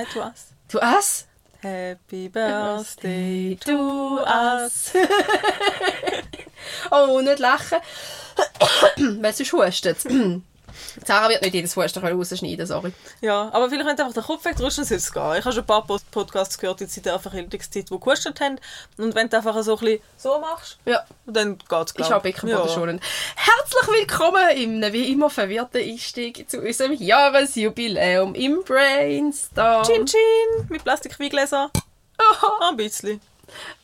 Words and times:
Nein, 0.00 0.08
to 0.14 0.22
us. 0.22 0.54
To 0.68 0.78
us? 0.78 1.26
Happy 1.62 2.28
Birthday 2.28 3.54
to 3.56 4.20
us. 4.24 4.92
oh, 6.90 7.20
nicht 7.20 7.38
lachen. 7.38 7.78
Weil 9.20 9.32
sonst 9.34 9.52
hustet 9.52 9.98
Sarah 11.04 11.28
wird 11.28 11.42
nicht 11.42 11.54
jedes 11.54 11.76
Husten 11.76 12.04
rausschneiden, 12.04 12.66
sorry. 12.66 12.92
Ja, 13.20 13.50
aber 13.52 13.68
vielleicht 13.68 13.86
könnt 13.86 13.98
ihr 14.00 14.04
einfach 14.06 14.14
den 14.20 14.24
Kopf 14.24 14.44
wegdrücken, 14.44 14.84
soll 14.84 14.96
es 14.96 15.12
gehen. 15.12 15.34
Ich 15.38 15.44
habe 15.44 15.52
schon 15.52 15.62
ein 15.62 15.66
paar 15.66 15.86
Podcasts 16.10 16.58
gehört, 16.58 16.80
jetzt 16.80 16.96
in 16.96 17.02
der 17.02 17.18
Verhältniszeit, 17.18 17.90
die 17.90 17.98
gehustet 18.00 18.40
haben. 18.40 18.58
Und 18.96 19.14
wenn 19.14 19.28
du 19.28 19.36
einfach 19.36 19.62
so 19.62 19.74
ein 19.76 19.80
bisschen 19.80 20.02
so 20.16 20.40
machst, 20.40 20.78
Ja. 20.84 21.04
dann 21.26 21.58
geht 21.58 21.70
es, 21.70 21.90
Ich 21.90 21.94
glaube 21.96 22.14
habe 22.14 22.22
Beckenboden 22.22 22.68
schon. 22.68 23.00
Herzlich 23.36 24.00
willkommen 24.00 24.50
im 24.56 24.92
wie 24.92 25.12
immer 25.12 25.30
verwirrten 25.30 25.82
Einstieg 25.82 26.48
zu 26.50 26.60
unserem 26.60 26.92
Jahresjubiläum 26.92 28.34
im 28.34 28.62
Brainstorm. 28.64 29.84
Chin 29.84 30.06
Chin 30.06 30.66
mit 30.68 30.82
Plastikweingläsern. 30.84 31.70
Aha. 32.18 32.68
Ein 32.70 32.76
bisschen. 32.76 33.20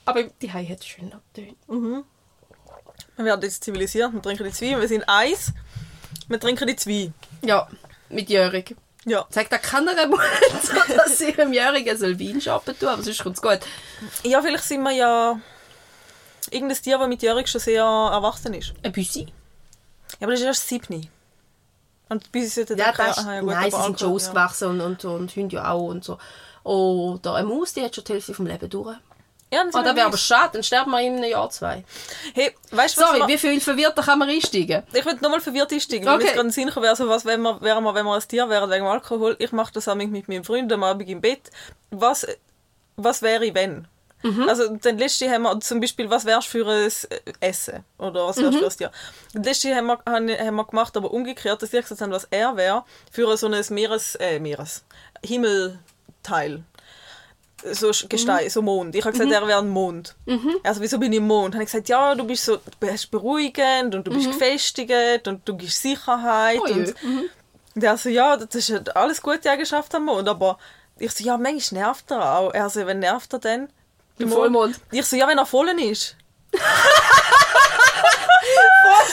Aber 0.04 0.22
die 0.24 0.52
Hai 0.52 0.64
hat 0.66 0.84
schön 0.84 1.12
abtönt. 1.12 1.56
Wir 3.16 3.24
werden 3.24 3.42
jetzt 3.42 3.64
zivilisiert, 3.64 4.12
wir 4.12 4.20
trinken 4.22 4.44
die 4.44 4.52
zwei, 4.52 4.78
wir 4.80 4.86
sind 4.88 5.08
eins. 5.08 5.52
Wir 6.28 6.40
trinken 6.40 6.66
die 6.66 6.76
zwei. 6.76 7.12
Ja, 7.42 7.68
mit 8.08 8.28
Jörg. 8.30 8.74
Ja. 9.04 9.24
Sagt 9.30 9.52
da 9.52 9.58
keiner 9.58 10.06
Mut, 10.08 10.18
dass 10.96 11.18
sie 11.18 11.30
ihrem 11.30 11.52
Jährigen 11.52 11.96
soll 11.96 12.18
Wein 12.18 12.40
shoppen 12.40 12.76
tun, 12.78 12.88
aber 12.88 13.02
sonst 13.02 13.22
kommt 13.22 13.36
es 13.36 13.42
gut. 13.42 13.60
Ja, 14.24 14.42
vielleicht 14.42 14.64
sind 14.64 14.82
wir 14.82 14.90
ja 14.90 15.40
irgendein 16.50 16.76
Tier, 16.82 16.98
das 16.98 17.08
mit 17.08 17.22
Jörg 17.22 17.46
schon 17.46 17.60
sehr 17.60 17.84
erwachsen 17.84 18.54
ist. 18.54 18.74
Ein 18.82 18.92
Büssi? 18.92 19.26
Ja, 20.18 20.26
aber 20.26 20.32
das 20.32 20.40
ist 20.40 20.46
erst 20.46 20.68
siebni. 20.68 21.08
Und 22.08 22.30
bis 22.32 22.54
sie 22.54 22.62
Ja, 22.62 22.92
das, 22.92 23.18
Aha, 23.18 23.34
ja, 23.34 23.40
gut, 23.40 23.50
nein, 23.50 23.70
sie 23.70 23.82
sind 23.82 24.00
schon 24.00 24.12
ausgewachsen 24.12 24.68
und, 24.68 24.80
und, 24.80 25.04
und 25.04 25.36
Hunde 25.36 25.56
ja 25.56 25.70
auch 25.70 25.86
und 25.88 26.04
so. 26.04 26.18
Oder 26.62 27.34
eine 27.34 27.46
Maus, 27.46 27.74
die 27.74 27.82
hat 27.82 27.94
schon 27.94 28.04
die 28.04 28.12
Hälfte 28.12 28.34
vom 28.34 28.46
Leben 28.46 28.68
durch. 28.68 28.96
Ja, 29.52 29.60
dann 29.60 29.68
Oh, 29.68 29.72
das 29.78 29.84
wir 29.84 29.96
wäre 29.96 30.06
aber 30.06 30.16
schade, 30.18 30.50
dann 30.54 30.62
sterben 30.64 30.90
wir 30.90 31.00
in 31.00 31.16
einem 31.16 31.30
Jahr, 31.30 31.48
zwei. 31.50 31.84
Hey, 32.34 32.52
weißt 32.72 32.96
Sorry, 32.96 33.20
wir- 33.20 33.28
wie 33.28 33.38
viel 33.38 33.60
verwirrter 33.60 34.02
kann 34.02 34.18
man 34.18 34.28
einsteigen? 34.28 34.82
Ich 34.92 35.04
würde 35.04 35.22
nochmal 35.22 35.40
verwirrt 35.40 35.72
einsteigen, 35.72 36.04
weil 36.04 36.14
Okay. 36.14 36.24
mir 36.24 36.28
jetzt 36.30 36.36
gerade 36.36 36.50
Sinn 36.50 36.66
gekommen 36.66 36.84
wäre, 36.84 36.96
so 36.96 37.08
was 37.08 37.24
wenn 37.24 37.40
wir, 37.42 37.60
wären 37.60 37.84
wir, 37.84 37.94
wenn 37.94 38.04
wir 38.04 38.14
ein 38.14 38.22
Tier 38.26 38.48
wären 38.48 38.68
wegen 38.70 38.84
Alkohol. 38.86 39.36
Ich 39.38 39.52
mache 39.52 39.72
das 39.72 39.86
einmal 39.86 40.08
mit 40.08 40.26
meinem 40.28 40.42
Freund 40.42 40.72
am 40.72 40.82
Abend 40.82 41.08
im 41.08 41.20
Bett. 41.20 41.50
Was, 41.90 42.26
was 42.96 43.22
wäre, 43.22 43.54
wenn? 43.54 43.86
Mhm. 44.24 44.48
Also, 44.48 44.68
den 44.76 44.98
letzten 44.98 45.30
haben 45.30 45.42
wir 45.42 45.60
zum 45.60 45.78
Beispiel, 45.80 46.10
was 46.10 46.24
wärst 46.24 46.48
für 46.48 46.66
ein 46.66 46.86
äh, 46.90 47.32
Essen? 47.38 47.84
Oder 47.98 48.26
was 48.26 48.38
wärst 48.38 48.54
Mhm. 48.54 48.58
für 48.58 48.64
ein 48.66 48.76
Tier? 48.76 48.90
Den 49.34 49.42
letzten 49.44 49.76
haben 49.76 49.86
wir, 49.86 49.98
haben 50.44 50.54
wir 50.56 50.64
gemacht, 50.64 50.96
aber 50.96 51.12
umgekehrt, 51.12 51.62
dass 51.62 51.72
ich 51.72 51.82
gesagt 51.82 52.00
habe, 52.00 52.10
was 52.12 52.26
er 52.30 52.56
wäre 52.56 52.84
für 53.12 53.36
so 53.36 53.46
ein 53.46 53.64
Meeres, 53.70 54.16
äh, 54.16 54.40
Meeres, 54.40 54.82
Himmelteil. 55.24 56.64
So 57.72 57.90
Gestein, 58.08 58.44
Mhm. 58.44 58.50
so 58.50 58.62
Mond. 58.62 58.94
Ich 58.94 59.04
habe 59.04 59.12
gesagt, 59.12 59.30
er 59.32 59.46
wäre 59.46 59.58
ein 59.60 59.68
Mond. 59.68 60.14
Also, 60.62 60.80
wieso 60.80 60.98
bin 60.98 61.12
ich 61.12 61.18
im 61.18 61.26
Mond? 61.26 61.54
Habe 61.54 61.64
ich 61.64 61.70
gesagt, 61.70 61.88
ja, 61.88 62.14
du 62.14 62.24
bist 62.24 62.44
so, 62.44 62.56
du 62.56 62.62
bist 62.80 63.10
beruhigend 63.10 63.94
und 63.94 64.06
du 64.06 64.10
bist 64.12 64.26
gefestigt 64.30 65.26
und 65.28 65.46
du 65.48 65.56
gibst 65.56 65.80
Sicherheit. 65.82 66.58
Mhm. 66.58 66.94
Oh 67.04 67.08
und 67.08 67.30
und 67.76 67.84
er 67.84 67.96
so, 67.98 68.08
ja, 68.08 68.36
das 68.38 68.54
ist 68.54 68.96
alles 68.96 69.20
gute 69.20 69.50
Eigenschaften 69.50 69.96
am 69.96 70.04
Mond, 70.06 70.26
aber 70.28 70.58
ich 70.98 71.12
so, 71.12 71.22
ja, 71.24 71.36
manchmal 71.36 71.82
nervt 71.82 72.10
er 72.10 72.38
auch. 72.38 72.54
Er 72.54 72.70
so, 72.70 72.86
wenn 72.86 73.00
nervt 73.00 73.30
er 73.34 73.38
denn? 73.38 73.68
Im 74.18 74.30
Vollmond. 74.30 74.80
Ich 74.92 75.04
so, 75.04 75.14
ja, 75.16 75.28
wenn 75.28 75.36
er 75.36 75.44
voll 75.44 75.68
ist. 75.68 76.16
Was? 76.52 76.60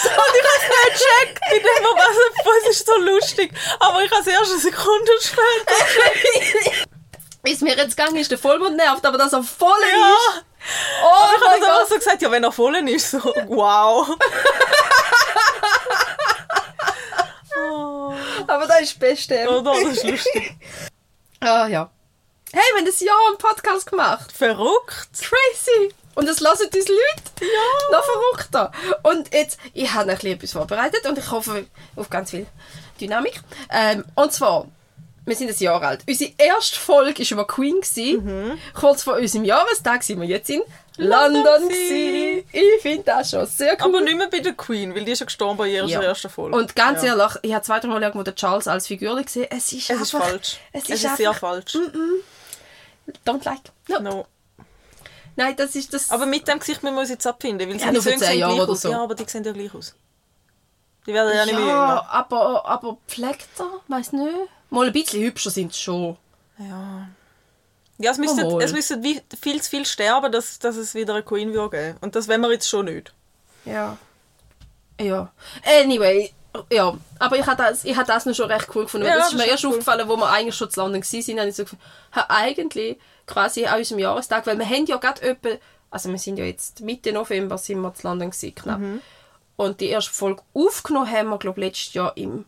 Und 0.05 0.35
ich 0.37 0.45
hab's 0.45 0.67
nicht 0.69 0.93
gecheckt. 0.93 1.39
Ich 1.47 1.61
denke 1.61 1.81
mir, 1.81 1.95
was, 1.95 2.15
was 2.45 2.63
ist 2.69 2.85
so 2.85 2.95
lustig? 2.99 3.51
Aber 3.79 4.01
ich 4.03 4.11
habe 4.11 4.21
es 4.21 4.27
erst 4.27 4.51
eine 4.51 4.59
Sekunde 4.61 5.11
später. 5.19 5.75
Ist 7.45 7.61
mir 7.61 7.75
jetzt 7.75 7.97
gegangen, 7.97 8.15
ist 8.15 8.31
der 8.31 8.37
Vollmond 8.37 8.77
nervt, 8.77 9.05
aber 9.05 9.17
dass 9.17 9.33
er 9.33 9.43
voll 9.43 9.69
Ja. 9.81 10.13
ist. 10.37 10.45
Oh 11.03 11.07
Aber 11.07 11.33
ich 11.35 11.41
habe 11.51 11.59
dann 11.59 11.81
auch 11.83 11.87
so 11.89 11.95
gesagt, 11.95 12.21
ja, 12.21 12.31
wenn 12.31 12.43
er 12.43 12.51
voll 12.53 12.75
ist, 12.89 13.11
so, 13.11 13.17
wow. 13.47 14.07
oh, 17.59 18.13
Aber 18.47 18.65
das 18.67 18.81
ist 18.81 18.93
das 18.93 18.99
Beste. 18.99 19.49
oder? 19.49 19.71
Das 19.73 19.81
ist 19.97 20.03
lustig. 20.03 20.55
Ah 21.45 21.67
ja. 21.67 21.89
Hey, 22.53 22.61
wir 22.71 22.77
haben 22.77 22.85
das 22.85 23.01
Jahr 23.01 23.17
einen 23.27 23.37
Podcast 23.37 23.85
gemacht. 23.85 24.31
Verrückt. 24.31 25.09
Crazy. 25.19 25.93
Und 26.15 26.29
das 26.29 26.39
lassen 26.39 26.67
uns 26.67 26.87
Leute. 26.87 27.41
Ja. 27.41 27.47
Noch 27.91 28.05
verrückter. 28.05 28.71
Und 29.01 29.33
jetzt, 29.33 29.59
ich 29.73 29.91
habe 29.91 30.09
ein 30.09 30.15
bisschen 30.15 30.35
etwas 30.37 30.53
vorbereitet 30.53 31.05
und 31.05 31.17
ich 31.17 31.29
hoffe 31.31 31.65
auf 31.97 32.09
ganz 32.09 32.29
viel 32.29 32.47
Dynamik. 33.01 33.41
Ähm, 33.69 34.05
und 34.15 34.31
zwar, 34.31 34.67
wir 35.25 35.35
sind 35.35 35.49
ein 35.49 35.55
Jahr 35.57 35.81
alt. 35.81 36.03
Unsere 36.07 36.31
erste 36.37 36.79
Folge 36.79 37.19
war 37.23 37.31
über 37.31 37.47
Queen. 37.47 37.79
gewesen. 37.81 38.59
Kurz 38.73 39.03
vor 39.03 39.15
unserem 39.15 39.45
Jahrestag 39.45 40.03
sind 40.03 40.19
wir 40.21 40.27
jetzt 40.27 40.49
in 40.49 40.61
London. 40.97 41.43
London. 41.43 41.69
Ich 41.71 42.81
finde 42.81 43.03
das 43.03 43.31
schon 43.31 43.45
sehr 43.47 43.73
cool. 43.79 43.87
Aber 43.95 44.01
nicht 44.01 44.17
mehr 44.17 44.29
bei 44.29 44.39
der 44.39 44.53
Queen, 44.53 44.93
weil 44.93 45.05
die 45.05 45.11
ist 45.13 45.19
ja 45.19 45.25
gestorben 45.25 45.57
bei 45.57 45.67
ihrer 45.69 45.87
Ja. 45.87 46.01
ersten 46.01 46.29
Folge. 46.29 46.55
Und 46.57 46.75
ganz 46.75 47.01
ja. 47.03 47.15
ehrlich, 47.15 47.35
ich 47.41 47.53
habe 47.53 47.63
zwei, 47.63 47.79
drei 47.79 47.87
Mal 47.87 48.01
irgendwo 48.03 48.23
den 48.23 48.35
Charles 48.35 48.67
als 48.67 48.87
Figur 48.87 49.21
gesehen. 49.21 49.47
Es 49.49 49.71
ist 49.71 49.89
Es 49.89 50.01
ist 50.01 50.13
einfach, 50.15 50.27
falsch. 50.29 50.57
Es 50.71 50.83
Es 50.83 50.89
ist, 50.89 51.05
ist, 51.05 51.17
sehr 51.17 51.29
einfach, 51.29 51.39
falsch. 51.39 51.77
Don't 53.25 53.43
like. 53.45 53.61
No. 53.89 53.99
No. 53.99 54.25
Nein, 55.35 55.55
das 55.55 55.75
ist 55.75 55.93
das. 55.93 56.11
Aber 56.11 56.25
mit 56.25 56.47
dem 56.47 56.59
Gesicht 56.59 56.83
müssen 56.83 56.95
wir 56.95 57.01
uns 57.01 57.09
jetzt 57.09 57.25
abfinden, 57.25 57.67
weil 57.67 57.77
Ja, 57.77 57.87
Söhne 57.87 57.99
zehn 58.01 58.19
sehen 58.19 58.39
Jahre 58.39 58.55
gleich 58.55 58.69
aus. 58.69 58.81
so. 58.81 58.91
Ja, 58.91 59.01
aber 59.03 59.15
die 59.15 59.25
sehen 59.27 59.43
ja 59.43 59.51
gleich 59.51 59.73
aus. 59.73 59.95
Die 61.05 61.13
werden 61.13 61.35
ja 61.35 61.45
nicht 61.45 61.55
mehr 61.55 61.65
jünger. 61.65 62.09
aber, 62.09 62.65
aber 62.65 62.97
pflegt 63.07 63.47
er? 63.59 63.81
Weiß 63.87 64.13
nicht. 64.13 64.33
Mal 64.69 64.87
ein 64.87 64.93
bisschen 64.93 65.21
hübscher 65.21 65.49
sind 65.49 65.73
sie 65.73 65.79
schon. 65.79 66.17
Ja. 66.57 67.07
Ja, 67.97 68.11
es 68.11 68.17
müsste, 68.17 68.41
Jawohl. 68.41 68.63
es 68.63 68.73
müsste 68.73 68.99
viel 69.39 69.61
zu 69.61 69.69
viel 69.69 69.85
sterben, 69.85 70.31
dass, 70.31 70.59
dass 70.59 70.75
es 70.75 70.95
wieder 70.95 71.13
eine 71.13 71.23
Queen 71.23 71.53
würde 71.53 71.77
geben. 71.77 71.97
Und 72.01 72.15
das 72.15 72.27
wollen 72.27 72.41
wir 72.41 72.51
jetzt 72.51 72.67
schon 72.67 72.85
nicht. 72.85 73.13
Ja. 73.65 73.97
Ja. 74.99 75.31
Anyway, 75.81 76.33
ja. 76.71 76.97
Aber 77.19 77.37
ich 77.37 77.45
habe 77.45 77.61
das, 77.61 77.85
ich 77.85 77.95
habe 77.95 78.07
das 78.07 78.25
noch 78.25 78.33
schon 78.33 78.51
recht 78.51 78.67
cool 78.75 78.83
gefunden. 78.83 79.07
Ja, 79.07 79.17
das 79.17 79.31
ist 79.31 79.37
mir 79.37 79.45
erst 79.45 79.63
cool. 79.63 79.71
aufgefallen, 79.71 80.07
wo 80.07 80.17
wir 80.17 80.29
eigentlich 80.29 80.55
schon 80.55 80.69
zu 80.69 80.81
London 80.81 81.01
waren, 81.01 81.39
habe 81.39 81.49
ich 81.49 81.55
so 81.55 81.63
gefunden, 81.63 81.83
eigentlich 82.11 82.97
quasi 83.25 83.65
an 83.65 83.77
unserem 83.79 83.99
Jahrestag, 83.99 84.45
weil 84.47 84.57
wir 84.57 84.65
haben 84.65 84.85
ja 84.85 84.97
gerade 84.97 85.21
etwa, 85.21 85.49
also 85.91 86.09
wir 86.09 86.17
sind 86.17 86.37
ja 86.37 86.45
jetzt 86.45 86.81
Mitte 86.81 87.11
November 87.13 87.57
sind 87.57 87.79
wir 87.81 87.93
zu 87.93 88.07
London 88.07 88.31
gewesen, 88.31 88.55
knapp. 88.55 88.79
Mhm. 88.79 89.01
Und 89.55 89.81
die 89.81 89.87
erste 89.87 90.11
Folge 90.13 90.41
aufgenommen 90.53 91.11
haben 91.11 91.29
wir, 91.29 91.37
glaube 91.37 91.59
ich, 91.59 91.67
letztes 91.67 91.93
Jahr 91.93 92.15
im 92.17 92.45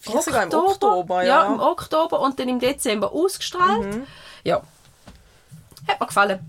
sogar 0.00 0.44
im 0.44 0.52
Oktober, 0.52 1.24
ja. 1.24 1.46
im 1.46 1.60
Oktober 1.60 2.20
und 2.20 2.38
dann 2.38 2.48
im 2.48 2.60
Dezember 2.60 3.12
ausgestrahlt. 3.12 3.94
Mhm. 3.94 4.06
Ja. 4.44 4.62
Hat 5.86 6.00
mir 6.00 6.06
gefallen. 6.06 6.40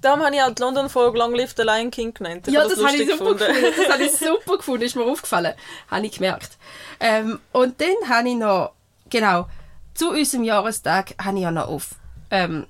Darum 0.00 0.22
habe 0.24 0.34
ich 0.34 0.42
auch 0.42 0.50
die 0.50 0.62
London-Folge 0.62 1.18
Long 1.18 1.34
Live 1.34 1.54
the 1.56 1.62
Lion 1.62 1.90
King 1.90 2.12
genannt. 2.12 2.46
Ich 2.46 2.54
Ja, 2.54 2.62
habe 2.62 2.74
das, 2.74 2.84
habe 2.84 2.96
ich 2.96 3.10
super 3.10 3.34
gefunden. 3.34 3.72
Das 3.76 3.92
habe 3.92 4.04
ich 4.04 4.12
super 4.16 4.56
gefunden, 4.58 4.82
ist 4.82 4.96
mir 4.96 5.04
aufgefallen. 5.04 5.54
Habe 5.90 6.06
ich 6.06 6.12
gemerkt. 6.12 6.56
Ähm, 7.00 7.40
und 7.52 7.80
dann 7.80 8.08
habe 8.08 8.28
ich 8.28 8.36
noch, 8.36 8.72
genau, 9.10 9.46
zu 9.94 10.10
unserem 10.10 10.44
Jahrestag 10.44 11.14
habe 11.22 11.36
ich 11.38 11.42
ja 11.42 11.50
noch 11.50 11.68
auf 11.68 11.90
ähm, 12.30 12.66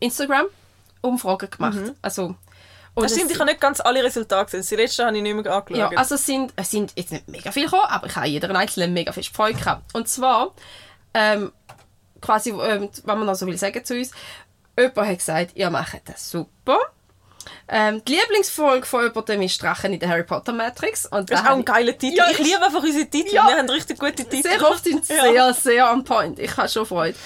Instagram 0.00 0.46
Umfragen 1.00 1.50
gemacht. 1.50 1.92
Also, 2.02 2.34
und 2.96 3.04
Das 3.04 3.12
stimmt, 3.12 3.26
es- 3.26 3.34
ich 3.34 3.38
habe 3.40 3.48
nicht 3.50 3.60
ganz 3.60 3.78
alle 3.80 4.02
Resultate 4.02 4.56
gesehen. 4.58 4.66
Die 4.78 4.82
letzten 4.82 5.06
habe 5.06 5.16
ich 5.16 5.22
nicht 5.22 5.34
mehr 5.36 5.52
angeschaut. 5.54 5.92
ja, 5.92 5.98
also 5.98 6.16
es 6.16 6.26
sind, 6.26 6.52
es 6.56 6.70
sind 6.70 6.92
jetzt 6.96 7.12
nicht 7.12 7.28
mega 7.28 7.52
viel 7.52 7.64
gekommen, 7.66 7.84
aber 7.88 8.06
ich 8.08 8.16
habe 8.16 8.26
jeden 8.26 8.56
einzelnen 8.56 8.92
mega 8.92 9.12
viel 9.12 9.22
Freude 9.22 9.58
gehabt. 9.58 9.94
Und 9.94 10.08
zwar, 10.08 10.52
ähm, 11.14 11.52
quasi, 12.20 12.50
ähm, 12.50 12.88
wenn 13.04 13.18
man 13.18 13.26
noch 13.26 13.34
so 13.36 13.46
will 13.46 13.56
sagen 13.56 13.84
zu 13.84 13.94
uns, 13.94 14.10
jemand 14.76 15.08
hat 15.08 15.18
gesagt, 15.18 15.50
ihr 15.54 15.70
macht 15.70 16.00
das 16.06 16.28
super. 16.30 16.78
Ähm, 17.68 18.02
die 18.04 18.12
Lieblingsfolge 18.14 18.86
von 18.86 19.04
jemandem 19.04 19.42
ist 19.42 19.62
Drachen 19.62 19.92
in 19.92 20.00
der 20.00 20.08
Harry 20.08 20.24
Potter 20.24 20.52
Matrix. 20.52 21.06
Und 21.06 21.30
das 21.30 21.40
da 21.42 21.44
ist 21.46 21.50
auch 21.52 21.56
ein 21.56 21.64
geiler 21.64 21.96
Titel. 21.96 22.16
Ja, 22.16 22.28
ich 22.30 22.38
liebe 22.38 22.64
einfach 22.64 22.82
unsere 22.82 23.06
Titel. 23.06 23.34
Ja. 23.34 23.46
Wir 23.46 23.56
haben 23.58 23.70
richtig 23.70 23.98
gute 23.98 24.24
Titel. 24.24 24.42
sehr 24.48 24.68
oft 24.68 24.82
sind 24.84 25.06
Ja. 25.08 25.22
sehr, 25.22 25.54
sehr 25.54 25.92
on 25.92 26.02
point. 26.04 26.38
Ich 26.40 26.56
habe 26.56 26.68
schon 26.68 26.86
Freude. 26.86 27.16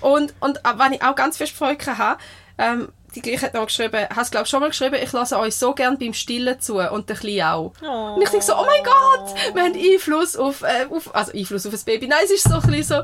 Und, 0.00 0.32
und 0.40 0.60
wenn 0.76 0.92
ich 0.92 1.02
auch 1.02 1.14
ganz 1.16 1.38
viel 1.38 1.46
Freude 1.48 1.98
habe, 1.98 2.20
ähm, 2.58 2.92
die 3.14 3.22
gleiche 3.22 3.46
hat 3.46 3.54
noch 3.54 3.66
geschrieben, 3.66 4.06
hast 4.14 4.32
glaube 4.32 4.46
schon 4.46 4.60
mal 4.60 4.68
geschrieben, 4.68 4.96
ich 5.02 5.12
lasse 5.12 5.38
euch 5.38 5.54
so 5.54 5.74
gern 5.74 5.98
beim 5.98 6.12
Stillen 6.12 6.60
zu 6.60 6.78
und 6.78 7.08
der 7.08 7.16
Kleine 7.16 7.52
auch. 7.52 7.72
Oh. 7.82 8.14
Und 8.14 8.22
ich 8.22 8.28
denke 8.28 8.44
so, 8.44 8.54
oh 8.54 8.64
mein 8.66 8.82
Gott, 8.82 9.34
wir 9.54 9.62
haben 9.62 9.74
Einfluss 9.74 10.36
auf, 10.36 10.62
äh, 10.62 10.86
auf 10.90 11.14
also 11.14 11.32
Einfluss 11.32 11.66
auf 11.66 11.72
das 11.72 11.84
Baby. 11.84 12.06
Nein, 12.06 12.20
es 12.24 12.32
ist 12.32 12.44
so 12.44 12.54
ein 12.54 12.62
bisschen 12.62 12.82
so, 12.82 12.94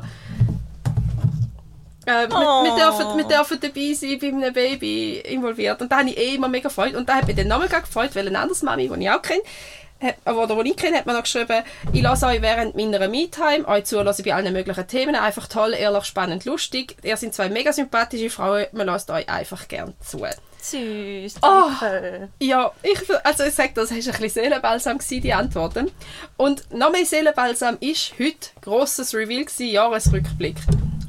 äh, 2.05 2.27
wir, 2.27 2.35
Oh. 2.35 2.63
wir, 2.63 2.75
dürfen, 2.75 3.17
wir 3.17 3.25
dürfen 3.25 3.59
dabei 3.59 3.93
sein, 3.93 4.17
bei 4.19 4.27
einem 4.27 4.53
Baby 4.53 5.19
involviert. 5.19 5.81
Und 5.81 5.91
da 5.91 5.99
habe 5.99 6.09
ich 6.09 6.17
eh 6.17 6.35
immer 6.35 6.47
mega 6.47 6.69
Freude. 6.69 6.97
Und 6.97 7.07
da 7.07 7.15
hat 7.15 7.27
mich 7.27 7.35
dann 7.35 7.47
nochmal 7.47 7.67
gefreut, 7.67 8.11
weil 8.13 8.27
eine 8.27 8.39
andere 8.39 8.65
Mami, 8.65 8.89
die 8.89 9.03
ich 9.03 9.09
auch 9.09 9.21
kenne, 9.21 9.41
oder 10.25 10.63
die 10.63 10.71
ich 10.71 10.77
kenne, 10.77 10.97
hat 10.97 11.05
mir 11.05 11.13
noch 11.13 11.23
geschrieben, 11.23 11.63
ich 11.93 12.01
lasse 12.01 12.25
euch 12.25 12.41
während 12.41 12.75
meiner 12.75 13.07
Me-Time 13.07 13.67
euch 13.67 13.85
zulassen 13.85 14.25
bei 14.25 14.33
allen 14.33 14.53
möglichen 14.53 14.87
Themen. 14.87 15.15
Einfach 15.15 15.47
toll, 15.47 15.73
ehrlich, 15.73 16.05
spannend, 16.05 16.45
lustig. 16.45 16.97
Ihr 17.03 17.17
seid 17.17 17.33
zwei 17.33 17.49
mega 17.49 17.71
sympathische 17.73 18.29
Frauen, 18.29 18.65
man 18.71 18.87
lasst 18.87 19.09
euch 19.11 19.29
einfach 19.29 19.67
gern 19.67 19.93
zu. 19.99 20.25
Süß. 20.61 21.35
Oh. 21.41 21.69
Danke. 21.79 22.29
Ja, 22.39 22.71
ich, 22.83 22.99
also 23.23 23.43
ich 23.43 23.53
sage, 23.53 23.71
das 23.75 23.89
war 23.89 23.97
ein 23.97 24.03
bisschen 24.03 24.29
Seelenbalsam, 24.29 24.97
gewesen, 24.97 25.21
die 25.21 25.33
Antworten. 25.33 25.91
Und 26.37 26.71
noch 26.73 26.91
mehr 26.91 27.05
Seelenbalsam 27.05 27.77
ist 27.79 28.13
heute 28.19 28.49
grosses 28.61 29.13
Reveal, 29.13 29.45
gewesen, 29.45 29.67
Jahresrückblick. 29.67 30.55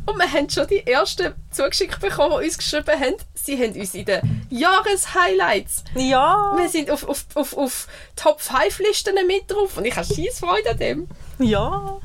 Und 0.05 0.19
wir 0.19 0.31
haben 0.33 0.51
schon 0.51 0.67
die 0.67 0.85
ersten 0.85 1.33
zugeschickt 1.51 2.01
bekommen, 2.01 2.41
die 2.41 2.47
uns 2.47 2.59
geschrieben 2.59 2.99
haben. 2.99 3.17
Sie 3.35 3.57
haben 3.57 3.79
uns 3.79 3.95
in 3.95 4.05
den 4.05 4.47
Jahreshighlights. 4.51 5.85
Ja. 5.95 6.53
Wir 6.57 6.69
sind 6.69 6.91
auf, 6.91 7.09
auf, 7.09 7.25
auf, 7.35 7.57
auf 7.57 7.87
Top 8.17 8.41
5 8.41 8.81
Listen 8.81 9.15
mit 9.27 9.49
drauf 9.49 9.77
und 9.77 9.85
ich 9.85 9.95
habe 9.95 10.07
scheiß 10.07 10.41
Freude 10.41 10.71
an 10.71 10.79
dem. 10.79 11.09
Ja. 11.39 12.01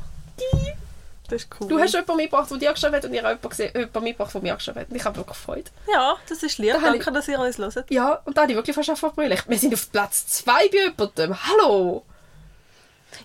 Das 1.29 1.43
ist 1.43 1.49
cool. 1.59 1.67
Du 1.67 1.79
hast 1.79 1.93
jemanden 1.93 2.15
mitgebracht, 2.15 2.49
der 2.51 2.57
dir 2.57 2.71
geschrieben 2.71 2.95
hat 2.95 3.05
und 3.05 3.13
ich 3.13 3.19
habe 3.19 3.29
jemanden, 3.29 3.49
gesehen, 3.49 3.71
jemanden 3.75 4.03
mitgebracht, 4.03 4.33
der 4.33 4.41
mir 4.41 4.55
geschrieben 4.55 4.79
hat. 4.79 4.89
Und 4.89 4.95
ich 4.95 5.05
habe 5.05 5.17
wirklich 5.17 5.37
Freude. 5.37 5.71
Ja, 5.91 6.15
das 6.29 6.43
ist 6.43 6.57
lieb. 6.57 6.73
Da 6.73 6.79
Danke, 6.79 7.11
dass 7.11 7.27
ihr 7.27 7.39
uns 7.39 7.57
hört. 7.57 7.91
Ja, 7.91 8.21
und 8.25 8.37
da 8.37 8.43
habe 8.43 8.51
ich 8.51 8.57
wirklich 8.57 8.75
fast 8.75 8.97
verbrüllt. 8.97 9.43
Wir 9.47 9.59
sind 9.59 9.73
auf 9.73 9.91
Platz 9.91 10.27
2 10.27 10.51
bei 10.51 10.77
jemandem. 10.77 11.35
Hallo! 11.47 12.05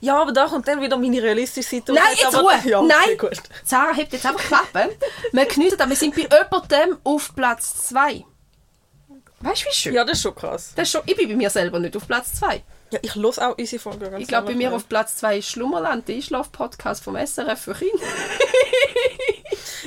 Ja, 0.01 0.21
aber 0.21 0.33
da 0.33 0.47
kommt 0.47 0.67
dann 0.67 0.81
wieder 0.81 0.97
meine 0.97 1.23
realistische 1.23 1.77
Seite. 1.77 1.93
Nein, 1.93 2.03
jetzt 2.15 2.35
aber, 2.35 2.41
Ruhe! 2.41 2.61
Ja, 2.65 2.83
Nein! 2.83 3.19
gut. 3.19 3.41
Sarah 3.65 3.95
hebt 3.95 4.13
jetzt 4.13 4.27
einfach 4.27 4.41
Klappe. 4.41 4.97
Wir 5.33 5.47
geniessen 5.47 5.79
das. 5.79 5.89
Wir 5.89 5.97
sind 5.97 6.15
bei 6.15 6.23
jemandem 6.23 6.99
auf 7.05 7.35
Platz 7.35 7.89
2. 7.89 8.25
Weißt 9.41 9.63
du, 9.63 9.67
wie 9.67 9.75
schön? 9.75 9.95
Ja, 9.95 10.05
das 10.05 10.19
ist 10.19 10.23
schon 10.23 10.35
krass. 10.35 10.73
Das 10.75 10.89
ist 10.89 10.93
schon, 10.93 11.03
ich 11.05 11.17
bin 11.17 11.29
bei 11.29 11.35
mir 11.35 11.51
selber 11.51 11.79
nicht 11.79 11.97
auf 11.97 12.07
Platz 12.07 12.35
2. 12.35 12.63
Ja, 12.93 12.99
ich 13.01 13.15
los 13.15 13.39
auch 13.39 13.57
unsere 13.57 13.81
Folge 13.81 14.11
ganz 14.11 14.23
Ich 14.23 14.29
glaube, 14.29 14.49
bei 14.49 14.55
mir 14.55 14.71
auf 14.75 14.87
Platz 14.87 15.17
2 15.17 15.39
ist 15.39 15.49
Schlummerland, 15.49 16.07
der 16.09 16.17
Einschlaf-Podcast 16.17 17.03
vom 17.03 17.17
SRF 17.17 17.59
für 17.59 17.75
Kinder. 17.75 18.05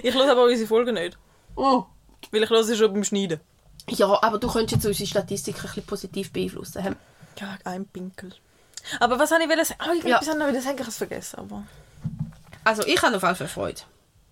Ich 0.03 0.13
los 0.13 0.27
aber 0.27 0.43
unsere 0.43 0.67
Folge 0.67 0.91
nicht. 0.91 1.17
Oh. 1.55 1.85
Weil 2.31 2.43
ich 2.43 2.49
los 2.49 2.75
schon 2.77 2.93
beim 2.93 3.03
Schneiden. 3.03 3.39
Ja, 3.89 4.21
aber 4.21 4.37
du 4.39 4.47
könntest 4.47 4.73
jetzt 4.73 4.85
unsere 4.85 5.07
Statistik 5.07 5.55
ein 5.55 5.61
bisschen 5.61 5.85
positiv 5.85 6.31
beeinflussen. 6.31 6.81
hä? 6.83 6.91
Ja, 7.39 7.57
ein 7.63 7.87
Pinkel. 7.87 8.31
Aber 8.99 9.17
was 9.17 9.31
habe 9.31 9.43
ich 9.43 9.49
sagen? 9.67 9.79
Oh, 9.87 9.93
ich 9.97 10.03
Ja. 10.03 10.17
etwas 10.17 10.29
anderes 10.29 10.63
sagen, 10.63 10.75
ich 10.75 10.81
habe 10.81 10.89
es 10.89 10.97
vergessen. 10.97 11.39
Aber... 11.39 11.63
Also, 12.63 12.85
ich 12.85 13.01
habe 13.01 13.15
auf 13.15 13.23
jeden 13.23 13.35
Fall 13.35 13.47
Freude. 13.47 13.81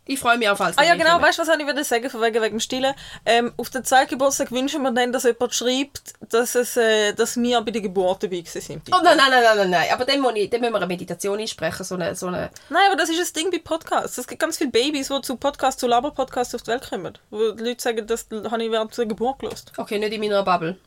Ich 0.06 0.20
freue 0.20 0.38
mich 0.38 0.50
auf 0.50 0.60
alles. 0.60 0.78
Ah 0.78 0.84
ja, 0.84 0.96
genau, 0.96 1.22
weißt 1.22 1.40
du, 1.40 1.44
was 1.44 1.58
ich 1.58 1.66
wollte 1.66 1.84
sagen, 1.86 2.10
von 2.10 2.22
wegen, 2.22 2.36
wegen 2.36 2.56
dem 2.56 2.60
Stillen? 2.60 2.94
Ähm, 3.26 3.54
auf 3.56 3.70
den 3.70 3.86
zweiten 3.86 4.10
Geburtstag 4.10 4.52
wünschen 4.52 4.82
wir 4.82 4.92
dann, 4.92 5.14
dass 5.14 5.24
jemand 5.24 5.54
schreibt, 5.54 6.14
dass, 6.30 6.56
es, 6.56 6.76
äh, 6.76 7.14
dass 7.14 7.38
wir 7.38 7.62
bei 7.62 7.72
der 7.72 7.82
Geburt 7.82 8.22
dabei 8.22 8.42
bitte. 8.42 8.60
Oh 8.92 9.00
nein, 9.02 9.16
nein, 9.16 9.32
nein, 9.32 9.44
nein, 9.44 9.58
nein, 9.58 9.70
nein. 9.70 9.88
Aber 9.94 10.04
dann, 10.04 10.20
muss 10.20 10.34
ich, 10.36 10.50
dann 10.50 10.60
müssen 10.60 10.74
wir 10.74 10.78
eine 10.78 10.88
Meditation 10.88 11.40
einsprechen. 11.40 11.86
So 11.86 11.96
eine, 11.96 12.16
so 12.16 12.28
eine... 12.28 12.50
Nein, 12.70 12.82
aber 12.88 12.98
das 12.98 13.10
ist 13.10 13.22
das 13.22 13.32
Ding 13.32 13.50
bei 13.50 13.60
Podcasts. 13.60 14.18
Es 14.18 14.28
gibt 14.28 14.42
ganz 14.42 14.58
viele 14.58 14.72
Babys, 14.72 15.08
die 15.08 15.22
zu 15.22 15.38
Podcasts, 15.38 15.80
zu 15.80 15.88
Laber-Podcasts 15.88 16.54
auf 16.54 16.64
die 16.64 16.72
Welt 16.72 16.90
kommen. 16.90 17.18
Wo 17.30 17.52
die 17.52 17.64
Leute 17.64 17.82
sagen, 17.82 18.06
das 18.06 18.28
habe 18.30 18.64
ich 18.64 18.72
während 18.72 18.98
der 18.98 19.06
Geburt 19.06 19.40
gelöst. 19.40 19.72
Okay, 19.78 20.00
nicht 20.00 20.12
in 20.12 20.20
meiner 20.20 20.44
Bubble. 20.44 20.78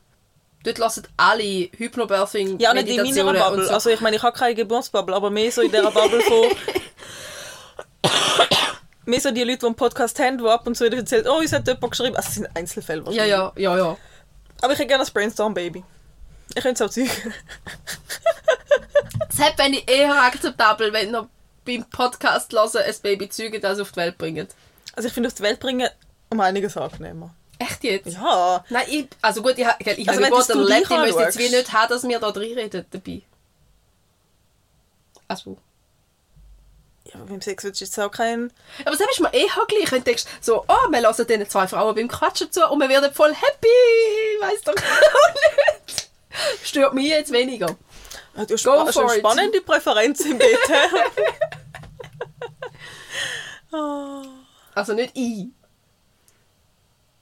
Dort 0.63 0.77
lassen 0.77 1.07
alle 1.17 1.69
Hypnobirthing 1.75 2.59
Ja, 2.59 2.73
nicht 2.75 2.87
in 2.87 2.97
meiner 2.97 3.33
Bubble. 3.33 3.65
So. 3.65 3.73
Also 3.73 3.89
ich 3.89 4.01
meine, 4.01 4.17
ich 4.17 4.23
habe 4.23 4.37
keine 4.37 4.53
Geburtsbubble, 4.53 5.15
aber 5.15 5.31
mehr 5.31 5.51
so 5.51 5.61
in 5.61 5.71
dieser 5.71 5.89
Bubble 5.89 6.21
von... 6.21 6.45
mehr 9.07 9.19
so 9.21 9.31
die 9.31 9.43
Leute, 9.43 9.59
die 9.59 9.65
einen 9.65 9.75
Podcast 9.75 10.19
haben, 10.19 10.37
die 10.37 10.45
ab 10.45 10.67
und 10.67 10.75
zu 10.75 10.85
wieder 10.85 10.97
erzählen, 10.97 11.27
oh, 11.27 11.37
uns 11.39 11.51
hat 11.53 11.67
jemand 11.67 11.91
geschrieben. 11.91 12.15
Also, 12.15 12.27
es 12.29 12.35
sind 12.35 12.47
Einzelfälle 12.55 13.03
ja, 13.11 13.25
ja, 13.25 13.51
ja, 13.55 13.77
ja. 13.77 13.97
Aber 14.61 14.73
ich 14.73 14.79
hätte 14.79 14.87
gerne 14.87 15.03
ein 15.05 15.13
Brainstorm-Baby. 15.13 15.83
Ich 16.55 16.63
könnte 16.63 16.83
es 16.83 16.89
auch 16.89 16.93
zeigen. 16.93 17.09
Das 19.29 19.39
hätte 19.39 19.63
ich 19.71 19.89
eher 19.89 20.13
akzeptabel, 20.23 20.91
wenn 20.93 21.11
noch 21.11 21.27
beim 21.65 21.83
Podcast 21.89 22.53
hören 22.53 22.77
ein 22.77 22.95
Baby 23.01 23.29
zeugen, 23.29 23.61
das 23.61 23.79
auf 23.79 23.91
die 23.91 23.97
Welt 23.97 24.17
bringen. 24.17 24.47
Also 24.95 25.07
ich 25.07 25.13
finde, 25.13 25.27
auf 25.27 25.33
die 25.35 25.43
Welt 25.43 25.59
bringen 25.59 25.89
um 26.29 26.39
einiges 26.39 26.75
angenehmer. 26.77 27.33
Echt 27.59 27.83
jetzt? 27.83 28.13
Ja. 28.13 28.63
Nein, 28.69 28.85
ich, 28.89 29.07
also 29.21 29.41
gut, 29.41 29.57
ich, 29.57 29.65
ha- 29.65 29.75
ich, 29.79 29.87
ich 29.87 30.09
Also 30.09 30.21
habe 30.21 30.31
wenn 30.31 30.37
das 30.37 30.47
du 30.47 30.59
erlebt, 30.59 30.89
dich 30.89 30.97
ich 30.97 31.03
müsste 31.05 31.21
jetzt 31.23 31.37
wie 31.39 31.49
nicht 31.49 31.73
haben, 31.73 31.89
dass 31.89 32.07
wir 32.07 32.19
da 32.19 32.27
reinreden 32.29 32.85
dabei. 32.89 33.21
Also. 35.27 35.57
Ja, 37.13 37.19
beim 37.27 37.41
Sex 37.41 37.63
willst 37.63 37.79
du 37.81 37.85
jetzt 37.85 37.99
auch 37.99 38.11
kein... 38.11 38.51
Aber 38.85 38.95
das 38.95 38.99
ist 38.99 39.19
mir 39.19 39.33
eh 39.33 39.45
gleich, 39.67 39.91
wenn 39.91 39.99
du 39.99 40.05
denkst, 40.05 40.25
so, 40.41 40.63
oh, 40.67 40.89
wir 40.91 41.01
lassen 41.01 41.25
diesen 41.27 41.49
zwei 41.49 41.67
Frauen 41.67 41.95
beim 41.95 42.07
Quatschen 42.07 42.51
zu 42.51 42.67
und 42.67 42.79
wir 42.79 42.89
werden 42.89 43.13
voll 43.13 43.33
happy, 43.33 43.67
weiss 44.41 44.61
doch 44.61 44.73
auch 44.73 45.85
nicht. 45.85 46.09
Stört 46.63 46.93
mich 46.93 47.07
jetzt 47.07 47.31
weniger. 47.31 47.75
Ah, 48.35 48.45
Du 48.45 48.53
hast 48.53 48.63
Go 48.65 48.87
it. 48.87 49.19
spannende 49.19 49.61
Präferenz 49.61 50.19
im 50.21 50.37
Bett. 50.37 50.57
oh. 53.71 54.23
Also 54.75 54.93
nicht 54.93 55.11
ich. 55.15 55.47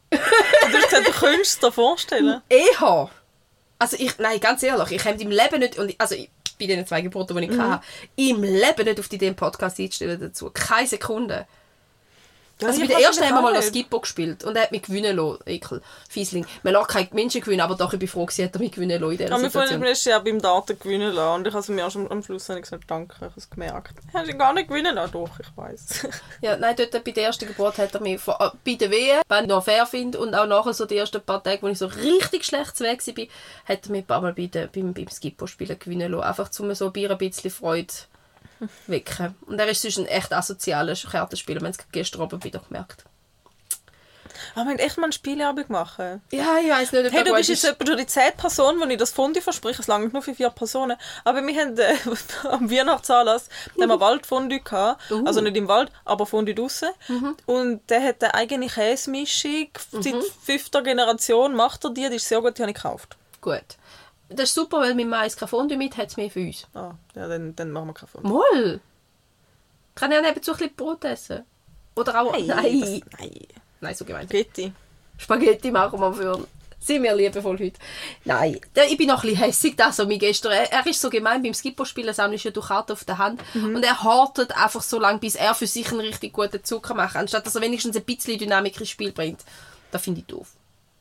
Du 0.09 0.17
hast 0.19 0.89
gesagt, 0.89 1.07
du 1.07 1.11
könntest 1.11 1.53
es 1.53 1.59
dir 1.59 1.71
vorstellen. 1.71 2.41
Eher. 2.49 3.09
Also 3.79 3.95
ich, 3.97 4.17
nein, 4.17 4.39
ganz 4.41 4.61
ehrlich, 4.61 4.91
ich 4.91 5.05
habe 5.05 5.21
im 5.21 5.31
Leben 5.31 5.59
nicht, 5.59 5.77
und 5.77 5.89
ich, 5.89 6.01
also 6.01 6.15
ich, 6.15 6.29
bei 6.59 6.67
den 6.67 6.85
zwei 6.85 7.01
Geburten, 7.01 7.37
die 7.37 7.45
ich 7.45 7.57
hatte, 7.57 7.83
im 8.15 8.43
Leben 8.43 8.85
nicht 8.85 8.99
auf 8.99 9.07
die 9.07 9.15
Idee, 9.15 9.27
einen 9.27 9.35
Podcast 9.35 9.79
einzustellen 9.79 10.19
dazu. 10.19 10.49
Keine 10.53 10.87
Sekunde. 10.87 11.47
Ja, 12.61 12.67
Also 12.69 12.79
bei 12.79 12.85
ich 12.85 12.91
der 12.91 12.99
ersten 13.01 13.23
haben 13.25 13.35
wir 13.35 13.41
mal 13.41 13.53
nicht. 13.53 13.67
Skippo 13.67 13.99
gespielt 13.99 14.43
und 14.45 14.55
er 14.55 14.63
hat 14.63 14.71
mich 14.71 14.83
gewinnen 14.83 15.15
lassen. 15.17 15.39
Ekel. 15.45 15.81
Fiesling. 16.09 16.45
Man 16.63 16.73
lässt 16.73 16.87
keine 16.87 17.09
Menschen 17.11 17.41
gewinnen, 17.41 17.59
aber 17.61 17.75
doch, 17.75 17.91
ich 17.91 17.99
bin 17.99 18.07
froh, 18.07 18.25
hat 18.27 18.37
er 18.39 18.59
mich 18.59 18.71
gewinnen 18.71 19.01
lassen 19.01 19.11
in 19.11 19.11
Ich 19.11 19.17
dieser 19.19 19.33
habe 19.33 19.43
mich 19.43 19.51
vorhin 19.51 19.67
Situation. 19.69 19.81
im 19.81 19.83
letzten 19.83 20.09
Jahr 20.09 20.23
beim 20.23 20.41
Daten 20.41 20.79
gewinnen 20.79 21.13
lassen 21.13 21.35
und 21.35 21.47
ich 21.47 21.53
habe 21.53 21.71
mir 21.73 21.85
auch 21.85 21.91
schon 21.91 22.09
am 22.09 22.23
Schluss 22.23 22.47
habe 22.47 22.59
ich 22.59 22.63
gesagt, 22.63 22.83
danke, 22.87 23.13
ich 23.17 23.21
habe 23.21 23.33
es 23.35 23.49
gemerkt. 23.49 23.93
Hast 24.13 24.29
du 24.31 24.37
gar 24.37 24.53
nicht 24.53 24.69
gewinnen 24.69 24.95
lassen? 24.95 25.11
Doch, 25.11 25.39
ich 25.39 25.57
weiß. 25.57 26.07
Ja, 26.41 26.55
nein, 26.57 26.75
dort 26.77 27.03
bei 27.03 27.11
der 27.11 27.25
ersten 27.25 27.47
Geburt 27.47 27.77
hat 27.77 27.93
er 27.93 28.01
mich 28.01 28.21
vor, 28.21 28.39
äh, 28.39 28.49
bei 28.63 28.75
der 28.75 28.91
Wehe, 28.91 29.21
wenn 29.27 29.43
ich 29.45 29.49
noch 29.49 29.63
fair 29.63 29.85
finde 29.85 30.19
und 30.19 30.33
auch 30.35 30.45
nachher 30.47 30.73
so 30.73 30.85
die 30.85 30.97
ersten 30.97 31.21
paar 31.21 31.43
Tage, 31.43 31.61
wo 31.61 31.67
ich 31.67 31.77
so 31.77 31.87
richtig 31.87 32.45
schlecht 32.45 32.77
zu 32.77 32.83
Weg 32.83 33.05
war, 33.05 33.25
hat 33.65 33.85
er 33.85 33.91
mich 33.91 34.03
ein 34.03 34.05
paar 34.05 34.21
Mal 34.21 34.33
bei 34.33 34.45
der, 34.47 34.67
beim, 34.67 34.93
beim 34.93 35.07
Skippo-Spielen 35.09 35.77
gewinnen 35.79 36.11
lassen. 36.11 36.23
Einfach 36.23 36.49
um 36.59 36.73
so 36.73 36.91
ein 36.93 37.17
bisschen 37.17 37.51
Freude 37.51 37.93
wecken. 38.87 39.35
Und 39.45 39.59
er 39.59 39.67
ist 39.67 39.81
sonst 39.81 39.99
ein 39.99 40.05
echt 40.05 40.33
asozialer 40.33 40.95
Kartenspieler. 40.95 41.61
Wir 41.61 41.67
haben 41.67 41.75
es 41.77 41.91
gestern 41.91 42.21
Abend 42.21 42.43
wieder 42.43 42.59
gemerkt. 42.59 43.05
Aber 44.53 44.65
wir 44.65 44.71
haben 44.71 44.79
echt 44.79 44.97
mal 44.97 45.07
ein 45.07 45.11
Spieleabend 45.11 45.69
machen. 45.69 46.21
Ja, 46.31 46.57
ich 46.61 46.69
weiss 46.69 46.91
nicht, 46.91 47.05
ob 47.05 47.11
Hey, 47.11 47.23
du 47.23 47.33
bist 47.33 47.49
jetzt 47.49 47.65
etwa 47.65 47.85
schon 47.85 47.97
die 47.97 48.05
10 48.05 48.33
Person, 48.37 48.79
wo 48.79 48.85
ich 48.85 48.97
das 48.97 49.11
Fondue 49.11 49.41
verspreche. 49.41 49.81
Es 49.81 49.87
langt 49.87 50.13
nur 50.13 50.21
für 50.21 50.33
vier 50.33 50.49
Personen. 50.49 50.97
Aber 51.23 51.45
wir 51.45 51.61
haben 51.61 51.77
äh, 51.77 51.95
am 52.47 52.69
Weihnachtsanlass 52.69 53.49
haben 53.79 53.89
wir 53.89 53.99
Waldfondue 53.99 54.59
gehabt. 54.59 55.11
Uh. 55.11 55.25
Also 55.25 55.41
nicht 55.41 55.57
im 55.57 55.67
Wald, 55.67 55.91
aber 56.05 56.25
Fondue 56.25 56.55
draussen. 56.55 56.89
Und 57.45 57.89
der 57.89 58.03
hat 58.03 58.23
eine 58.23 58.33
eigene 58.33 58.67
Käsemischung. 58.67 59.69
Seit 59.91 60.23
fünfter 60.43 60.81
Generation 60.81 61.55
macht 61.55 61.83
er 61.83 61.89
die. 61.91 62.09
Die 62.09 62.15
ist 62.15 62.27
sehr 62.27 62.41
gut, 62.41 62.57
die 62.57 62.61
habe 62.61 62.71
ich 62.71 62.77
gekauft. 62.77 63.17
Gut. 63.41 63.77
Das 64.29 64.49
ist 64.49 64.55
super, 64.55 64.79
weil 64.81 64.95
mein 64.95 65.09
Mais 65.09 65.35
kein 65.37 65.47
Fondue 65.47 65.77
mit 65.77 65.95
hat 65.97 66.07
es 66.09 66.17
mehr 66.17 66.29
für 66.31 66.39
uns. 66.41 66.65
Ah, 66.73 66.93
ja, 67.15 67.27
dann, 67.27 67.55
dann 67.55 67.71
machen 67.71 67.87
wir 67.87 67.93
kein 67.93 68.07
Fondue. 68.09 68.31
Moll! 68.31 68.79
Kann 69.93 70.11
ich 70.11 70.17
auch 70.17 70.21
nebenzu 70.23 70.51
ein 70.51 70.57
bisschen 70.57 70.75
Brot 70.75 71.03
essen? 71.05 71.43
Oder 71.95 72.21
auch... 72.21 72.31
das- 72.33 72.45
nein. 72.47 73.01
Nein. 73.19 73.31
Nein, 73.81 73.95
so 73.95 74.03
gemeint. 74.03 74.29
Spaghetti. 74.29 74.73
Spaghetti 75.17 75.71
machen 75.71 75.99
wir 75.99 76.13
für. 76.13 76.47
Sind 76.79 77.01
wir 77.03 77.15
liebevoll 77.15 77.57
heute? 77.57 77.79
Nein, 78.25 78.59
ich 78.89 78.97
bin 78.97 79.07
noch 79.07 79.23
ein 79.23 79.29
bisschen 79.29 79.43
hässig, 79.45 79.75
das 79.75 79.95
so 79.97 80.07
wie 80.07 80.19
gestern. 80.19 80.51
Er, 80.51 80.71
er 80.71 80.85
ist 80.85 81.01
so 81.01 81.09
gemein, 81.09 81.41
beim 81.41 81.53
Skippo-Spielen 81.53 82.13
sammelst 82.13 82.45
du 82.55 82.61
Karten 82.61 82.91
auf 82.91 83.03
der 83.05 83.17
Hand 83.17 83.41
und 83.55 83.81
er 83.83 84.03
hortet 84.03 84.51
einfach 84.55 84.83
so 84.83 84.99
lange, 84.99 85.17
bis 85.19 85.33
er 85.35 85.55
für 85.55 85.65
sich 85.65 85.89
einen 85.91 86.01
richtig 86.01 86.33
guten 86.33 86.63
Zug 86.63 86.83
kann 86.83 86.97
machen 86.97 87.17
anstatt 87.17 87.43
dass 87.45 87.55
er 87.55 87.61
wenigstens 87.61 87.95
ein 87.97 88.03
bisschen 88.03 88.37
Dynamik 88.37 88.79
ins 88.79 88.89
Spiel 88.89 89.11
bringt. 89.13 89.41
Das 89.91 90.03
finde 90.03 90.19
ich 90.21 90.27
doof. 90.27 90.49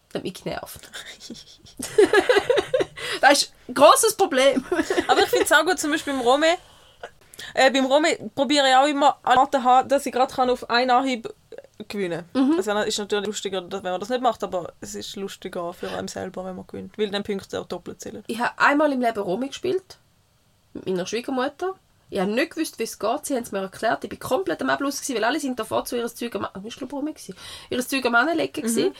Das 0.08 0.20
hat 0.20 0.24
mich 0.24 0.34
genervt. 0.42 0.90
das 3.20 3.32
ist 3.42 3.52
ein 3.68 3.74
grosses 3.74 4.16
Problem. 4.16 4.64
Aber 5.08 5.20
ich 5.20 5.28
finde 5.28 5.44
es 5.44 5.52
auch 5.52 5.64
gut, 5.64 5.78
zum 5.78 5.90
Beispiel 5.90 6.12
beim 6.12 6.22
Rome. 6.22 6.46
Äh, 7.54 7.70
beim 7.70 7.86
Rome 7.86 8.30
probiere 8.34 8.68
ich 8.68 8.76
auch 8.76 8.86
immer 8.86 9.18
Arten 9.22 9.52
zu 9.52 9.64
haben, 9.64 9.88
dass 9.88 10.06
ich 10.06 10.12
gerade 10.12 10.52
auf 10.52 10.70
einen 10.70 10.90
Anhieb 10.90 11.28
äh, 11.50 11.84
gewinnen 11.88 12.24
kann. 12.32 12.54
Also 12.56 12.70
es 12.72 12.86
ist 12.88 12.98
natürlich 12.98 13.26
lustiger, 13.26 13.62
wenn 13.70 13.82
man 13.82 14.00
das 14.00 14.08
nicht 14.08 14.22
macht, 14.22 14.42
aber 14.44 14.72
es 14.80 14.94
ist 14.94 15.16
lustiger 15.16 15.72
für 15.72 15.90
einen 15.90 16.08
selber, 16.08 16.44
wenn 16.44 16.56
man 16.56 16.66
gewinnt. 16.66 16.96
Weil 16.96 17.10
dann 17.10 17.22
Punkte 17.22 17.60
auch 17.60 17.66
doppelt 17.66 18.00
zählen. 18.00 18.24
Ich 18.26 18.38
habe 18.38 18.58
einmal 18.58 18.92
im 18.92 19.00
Leben 19.00 19.18
Romy 19.20 19.48
gespielt. 19.48 19.98
Mit 20.72 20.86
meiner 20.86 21.06
Schwiegermutter. 21.06 21.74
Ich 22.10 22.20
habe 22.20 22.30
nicht 22.30 22.54
gewusst, 22.54 22.78
wie 22.78 22.84
es 22.84 22.98
geht. 22.98 23.26
Sie 23.26 23.34
haben 23.34 23.42
es 23.42 23.52
mir 23.52 23.60
erklärt. 23.60 24.04
Ich 24.04 24.10
war 24.10 24.18
komplett 24.18 24.62
am 24.62 24.70
Abschluss, 24.70 25.08
weil 25.08 25.24
alle 25.24 25.40
sind 25.40 25.58
davor 25.58 25.84
zu 25.84 25.96
ihres 25.96 26.14
Zeug 26.14 26.34
am, 26.36 26.46
ist, 26.64 26.78
glaub, 26.78 26.92
Romy 26.92 27.12
gewesen. 27.12 27.34
ihres 27.70 27.88
Zeug 27.88 28.04
am 28.06 28.14
Anlegen. 28.14 28.52
gewesen. 28.52 28.94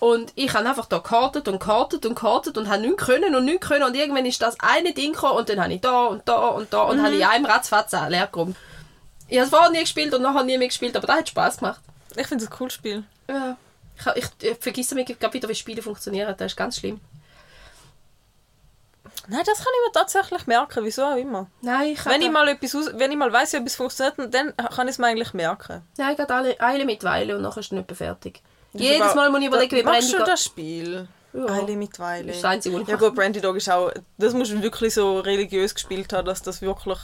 Und 0.00 0.32
ich 0.36 0.54
habe 0.54 0.68
einfach 0.68 0.86
da 0.86 0.98
gekartet 0.98 1.48
und 1.48 1.58
gekartet 1.58 2.06
und 2.06 2.14
gekartet 2.14 2.56
und 2.56 2.68
habe 2.68 2.82
nichts 2.82 3.04
können 3.04 3.34
und 3.34 3.44
nichts 3.44 3.66
können. 3.66 3.84
Und 3.84 3.96
irgendwann 3.96 4.26
ist 4.26 4.40
das 4.40 4.56
eine 4.60 4.92
Ding 4.92 5.12
gekommen 5.12 5.38
und 5.38 5.48
dann 5.48 5.60
habe 5.62 5.72
ich 5.72 5.80
da 5.80 6.06
und 6.06 6.28
da 6.28 6.48
und 6.48 6.72
da 6.72 6.82
und 6.82 7.02
habe 7.02 7.14
ich 7.14 7.26
einem 7.26 7.46
ratzfatz 7.46 7.92
leer 8.08 8.28
geräumt. 8.30 8.56
Ich 9.26 9.38
habe 9.38 9.44
es 9.44 9.50
vorher 9.50 9.70
nie 9.70 9.80
gespielt 9.80 10.14
und 10.14 10.22
nachher 10.22 10.44
nie 10.44 10.56
mehr 10.56 10.68
gespielt, 10.68 10.96
aber 10.96 11.06
das 11.06 11.16
hat 11.16 11.28
Spass 11.28 11.58
gemacht. 11.58 11.80
Ich 12.16 12.26
finde 12.26 12.44
es 12.44 12.50
ein 12.50 12.56
cooles 12.56 12.74
Spiel. 12.74 13.04
Ja. 13.28 13.56
Ich, 13.96 14.24
ich, 14.24 14.50
ich 14.50 14.58
vergesse 14.58 14.94
mir 14.94 15.04
gerade 15.04 15.34
wieder, 15.34 15.48
wie 15.48 15.54
Spiele 15.54 15.82
funktionieren. 15.82 16.34
Das 16.38 16.52
ist 16.52 16.56
ganz 16.56 16.78
schlimm. 16.78 17.00
Nein, 19.30 19.42
das 19.44 19.58
kann 19.58 19.66
ich 19.66 19.88
mir 19.88 19.92
tatsächlich 19.92 20.46
merken, 20.46 20.84
wieso 20.84 21.04
auch 21.04 21.16
immer. 21.16 21.48
Nein, 21.60 21.88
ich 21.92 22.06
Wenn 22.06 22.22
ich 22.22 22.30
mal 22.30 22.48
etwas 22.48 22.74
aus, 22.74 22.90
wenn 22.94 23.10
ich 23.10 23.18
mal 23.18 23.30
weiss, 23.30 23.52
wie 23.52 23.58
etwas 23.58 23.76
funktioniert, 23.76 24.14
dann 24.32 24.56
kann 24.56 24.88
ich 24.88 24.92
es 24.92 24.98
mir 24.98 25.08
eigentlich 25.08 25.34
merken. 25.34 25.82
Nein, 25.98 26.12
ich 26.12 26.16
gehe 26.16 26.30
alle 26.30 26.58
Eile 26.60 26.86
mit 26.86 27.04
Weile 27.04 27.36
und 27.36 27.42
nachher 27.42 27.60
ist 27.60 27.66
es 27.66 27.72
nicht 27.72 27.88
mehr 27.88 27.96
fertig. 27.96 28.40
Jedes 28.74 29.14
Mal 29.14 29.30
muss 29.30 29.40
ich 29.40 29.46
überlegen, 29.46 29.76
wie 29.76 29.82
du 29.82 29.92
ich... 29.98 30.24
das 30.24 30.44
Spiel? 30.44 31.08
Ja. 31.34 31.44
Eile 31.44 31.76
mit 31.76 31.98
Weile. 31.98 32.28
Das 32.28 32.36
ist 32.36 32.44
das 32.44 32.50
Einzige, 32.50 32.80
was 32.80 32.88
Ja 32.88 32.96
gut, 32.96 33.14
Brandy 33.14 33.40
Dog 33.40 33.54
ist 33.56 33.68
auch, 33.70 33.92
das 34.16 34.32
musst 34.32 34.50
du 34.50 34.62
wirklich 34.62 34.94
so 34.94 35.20
religiös 35.20 35.74
gespielt 35.74 36.10
haben, 36.14 36.24
dass 36.26 36.40
das 36.40 36.62
wirklich 36.62 36.98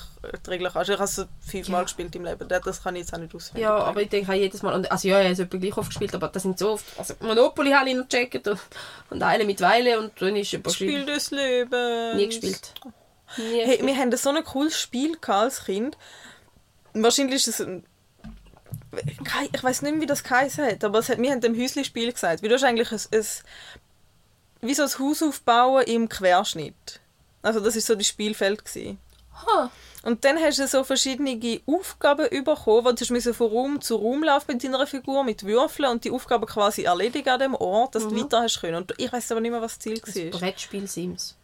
die 0.46 0.50
Regel 0.50 0.70
kannst. 0.72 0.88
Ich 0.88 0.96
habe 0.96 1.04
es 1.04 1.26
fünfmal 1.46 1.80
Ja. 1.80 1.84
gespielt 1.84 2.16
im 2.16 2.24
Leben, 2.24 2.48
das 2.48 2.82
kann 2.82 2.96
ich 2.96 3.02
jetzt 3.02 3.12
auch 3.14 3.18
nicht 3.18 3.34
auswendig. 3.34 3.62
Ja, 3.62 3.76
aber 3.76 4.00
ich 4.00 4.08
denke 4.08 4.32
auch 4.32 4.34
jedes 4.36 4.62
Mal, 4.62 4.86
also 4.86 5.08
ja, 5.08 5.18
ich 5.18 5.24
habe 5.24 5.32
es 5.34 5.38
etwa 5.40 5.58
gleich 5.58 5.76
oft 5.76 5.90
gespielt, 5.90 6.14
aber 6.14 6.28
das 6.28 6.42
sind 6.42 6.58
so 6.58 6.70
oft, 6.72 6.86
also 6.98 7.14
Monopoly 7.20 7.72
habe 7.72 7.90
ich 7.90 7.96
noch 7.96 8.08
gecheckt 8.08 8.48
und, 8.48 8.58
und 9.10 9.22
Eile 9.22 9.44
mit 9.44 9.60
Weile 9.60 9.98
und 10.00 10.12
dann 10.20 10.34
ist 10.36 10.54
etwa 10.54 10.70
Spiel 10.70 11.04
des 11.04 11.30
Lebens. 11.30 12.16
nie 12.16 12.26
gespielt. 12.26 12.72
Nie 13.36 13.42
Hey, 13.60 13.66
gespielt. 13.66 13.86
wir 13.86 13.96
hatten 13.98 14.16
so 14.16 14.30
ein 14.30 14.42
cooles 14.42 14.80
Spiel 14.80 15.18
als 15.26 15.64
Kind. 15.66 15.98
Wahrscheinlich 16.94 17.46
ist 17.46 17.60
es 17.60 17.66
ich 19.52 19.62
weiß 19.62 19.82
nicht 19.82 19.92
mehr, 19.92 20.00
wie 20.02 20.06
das 20.06 20.24
geheißen 20.24 20.64
hat, 20.64 20.84
aber 20.84 20.98
es 20.98 21.08
hat, 21.08 21.18
wir 21.18 21.30
haben 21.30 21.40
dem 21.40 21.56
Häusli-Spiel 21.56 22.12
gesagt. 22.12 22.42
Wie 22.42 22.48
du 22.48 22.54
hast 22.54 22.64
eigentlich 22.64 22.92
ein, 22.92 23.00
ein, 23.12 23.26
wie 24.60 24.74
so 24.74 24.82
ein 24.82 24.98
Haus 24.98 25.22
aufbauen 25.22 25.84
im 25.84 26.08
Querschnitt. 26.08 27.00
Also 27.42 27.60
das 27.60 27.76
ist 27.76 27.86
so 27.86 27.94
das 27.94 28.06
Spielfeld 28.06 28.64
gewesen. 28.64 28.98
Ha. 29.46 29.70
Und 30.02 30.24
dann 30.24 30.38
hast 30.38 30.58
du 30.58 30.66
so 30.66 30.84
verschiedene 30.84 31.60
Aufgaben 31.66 32.28
bekommen, 32.28 32.84
wo 32.84 32.92
du 32.92 33.12
musst 33.12 33.34
von 33.34 33.50
Raum 33.50 33.80
zu 33.80 33.96
Raum 33.96 34.22
laufen 34.22 34.52
mit 34.52 34.64
deiner 34.64 34.86
Figur, 34.86 35.24
mit 35.24 35.44
Würfeln 35.44 35.90
und 35.90 36.04
die 36.04 36.10
Aufgaben 36.10 36.46
quasi 36.46 36.82
erledigen 36.82 37.30
an 37.30 37.40
dem 37.40 37.54
Ort, 37.54 37.94
dass 37.94 38.06
du 38.06 38.14
weiter 38.14 38.42
hast 38.42 38.60
können. 38.60 38.76
Und 38.76 38.94
ich 38.98 39.10
weiß 39.10 39.32
aber 39.32 39.40
nicht 39.40 39.50
mehr, 39.50 39.62
was 39.62 39.78
das 39.78 39.80
Ziel 39.80 40.00
war. 40.02 40.38
Brettspiel 40.38 40.86
Sims. 40.86 41.36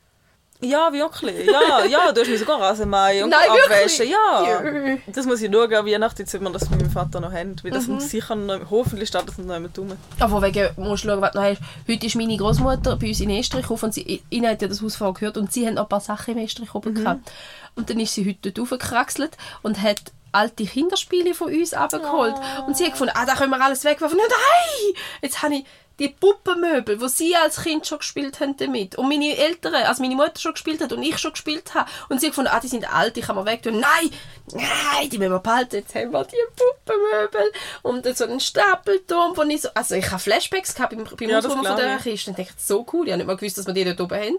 Ja, 0.62 0.92
wirklich. 0.92 1.46
Ja, 1.46 1.84
ja, 1.86 2.12
du 2.12 2.20
hast 2.20 2.28
mir 2.28 2.36
sogar 2.38 2.60
Rasenmähen 2.60 3.24
und 3.24 3.30
Nein, 3.30 3.48
wirklich? 3.48 3.98
Ja. 4.10 4.44
Ja. 4.46 4.96
Das 5.06 5.24
muss 5.24 5.40
ich 5.40 5.50
schauen, 5.50 5.72
an 5.74 5.86
Weihnachten, 5.86 6.20
jetzt, 6.20 6.34
ob 6.34 6.42
wir 6.42 6.50
das 6.50 6.68
mit 6.68 6.80
meinem 6.80 6.90
Vater 6.90 7.20
noch 7.20 7.32
haben. 7.32 7.56
Weil 7.62 7.70
das 7.70 7.86
Mhm. 7.86 7.94
muss 7.94 8.10
sicher 8.10 8.34
noch, 8.34 8.60
hoffentlich 8.70 9.08
steht 9.08 9.26
das 9.26 9.38
noch 9.38 9.54
jemand 9.54 9.78
rum. 9.78 9.92
Aber 10.18 10.42
wegen, 10.42 10.68
musst 10.76 11.04
du 11.04 11.08
schauen, 11.08 11.20
was 11.22 11.32
du 11.32 11.38
noch 11.38 11.44
hast. 11.46 11.60
Heute 11.88 12.06
ist 12.06 12.14
meine 12.16 12.36
Großmutter 12.36 12.96
bei 12.96 13.08
uns 13.08 13.20
in 13.20 13.30
Estrich 13.30 13.70
auf 13.70 13.82
und 13.82 13.94
sie, 13.94 14.22
ihnen 14.28 14.48
hat 14.50 14.60
ja 14.60 14.68
das 14.68 14.82
Haus 14.82 14.96
vorher 14.96 15.14
gehört 15.14 15.38
und 15.38 15.50
sie 15.52 15.66
haben 15.66 15.74
noch 15.74 15.84
ein 15.84 15.88
paar 15.88 16.00
Sachen 16.00 16.36
im 16.36 16.44
Estrich 16.44 16.74
oben 16.74 16.94
gehabt. 16.94 17.30
Und 17.74 17.88
dann 17.88 17.98
ist 17.98 18.12
sie 18.14 18.28
heute 18.28 18.50
dort 18.50 18.58
raufgekraxelt 18.70 19.36
und 19.62 19.80
hat 19.80 20.00
alte 20.32 20.64
Kinderspiele 20.64 21.34
von 21.34 21.52
uns 21.52 21.72
abgeholt. 21.72 22.34
Und 22.66 22.76
sie 22.76 22.84
hat 22.84 22.92
gefunden, 22.92 23.14
ah, 23.16 23.24
da 23.26 23.34
können 23.34 23.50
wir 23.50 23.60
alles 23.64 23.84
wegwerfen. 23.84 24.18
Nein! 24.18 24.94
Jetzt 25.22 25.42
habe 25.42 25.54
ich 25.54 25.64
die 26.00 26.08
Puppenmöbel, 26.08 26.96
die 26.96 27.08
sie 27.08 27.36
als 27.36 27.62
Kind 27.62 27.86
schon 27.86 27.98
gespielt 27.98 28.40
haben 28.40 28.56
damit. 28.56 28.96
Und 28.96 29.08
meine 29.08 29.36
Eltern, 29.36 29.74
also 29.74 30.02
meine 30.02 30.16
Mutter 30.16 30.40
schon 30.40 30.54
gespielt 30.54 30.80
hat 30.80 30.92
und 30.92 31.02
ich 31.02 31.18
schon 31.18 31.32
gespielt 31.32 31.74
habe. 31.74 31.88
Und 32.08 32.20
sie 32.20 32.26
hat 32.26 32.32
gefunden, 32.32 32.50
ah, 32.52 32.58
die 32.58 32.68
sind 32.68 32.92
alt, 32.92 33.16
die 33.16 33.20
kann 33.20 33.36
man 33.36 33.44
wegtun. 33.46 33.78
Nein! 33.78 34.10
Nein, 34.52 35.10
die 35.10 35.18
müssen 35.18 35.32
wir 35.32 35.38
behalten. 35.38 35.76
Jetzt 35.76 35.94
haben 35.94 36.10
wir 36.10 36.24
die 36.24 36.36
Puppenmöbel. 36.56 37.52
Und 37.82 38.16
so 38.16 38.24
einen 38.24 38.40
Stapelturm, 38.40 39.36
wo 39.36 39.42
ich 39.42 39.60
so... 39.60 39.68
Also 39.74 39.94
ich 39.94 40.10
habe 40.10 40.18
Flashbacks 40.18 40.74
gehabt 40.74 40.96
beim, 40.96 41.04
beim 41.04 41.28
Ja, 41.28 41.38
Ausräumen 41.38 41.64
von 41.64 41.76
dieser 41.76 41.96
ich. 41.98 42.02
Kiste. 42.02 42.30
Und 42.30 42.38
dachte, 42.38 42.54
so 42.56 42.86
cool. 42.92 43.06
Ich 43.06 43.12
habe 43.12 43.18
nicht 43.18 43.26
mal 43.26 43.36
gewusst, 43.36 43.58
dass 43.58 43.66
wir 43.66 43.74
die 43.74 43.84
dort 43.84 44.00
oben 44.00 44.18
haben. 44.18 44.36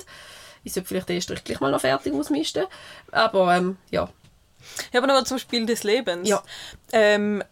Ich 0.63 0.73
sollte 0.73 0.89
vielleicht 0.89 1.09
den 1.09 1.21
Strich 1.21 1.43
gleich 1.43 1.59
mal 1.59 1.71
noch 1.71 1.81
fertig 1.81 2.13
ausmisten. 2.13 2.65
Aber 3.11 3.55
ähm, 3.55 3.77
ja. 3.91 4.09
Ja, 4.91 5.01
aber 5.01 5.07
noch 5.07 5.23
zum 5.23 5.37
Spiel 5.37 5.65
des 5.65 5.83
Lebens. 5.83 6.27
Ja. 6.27 6.43
Ähm, 6.91 7.43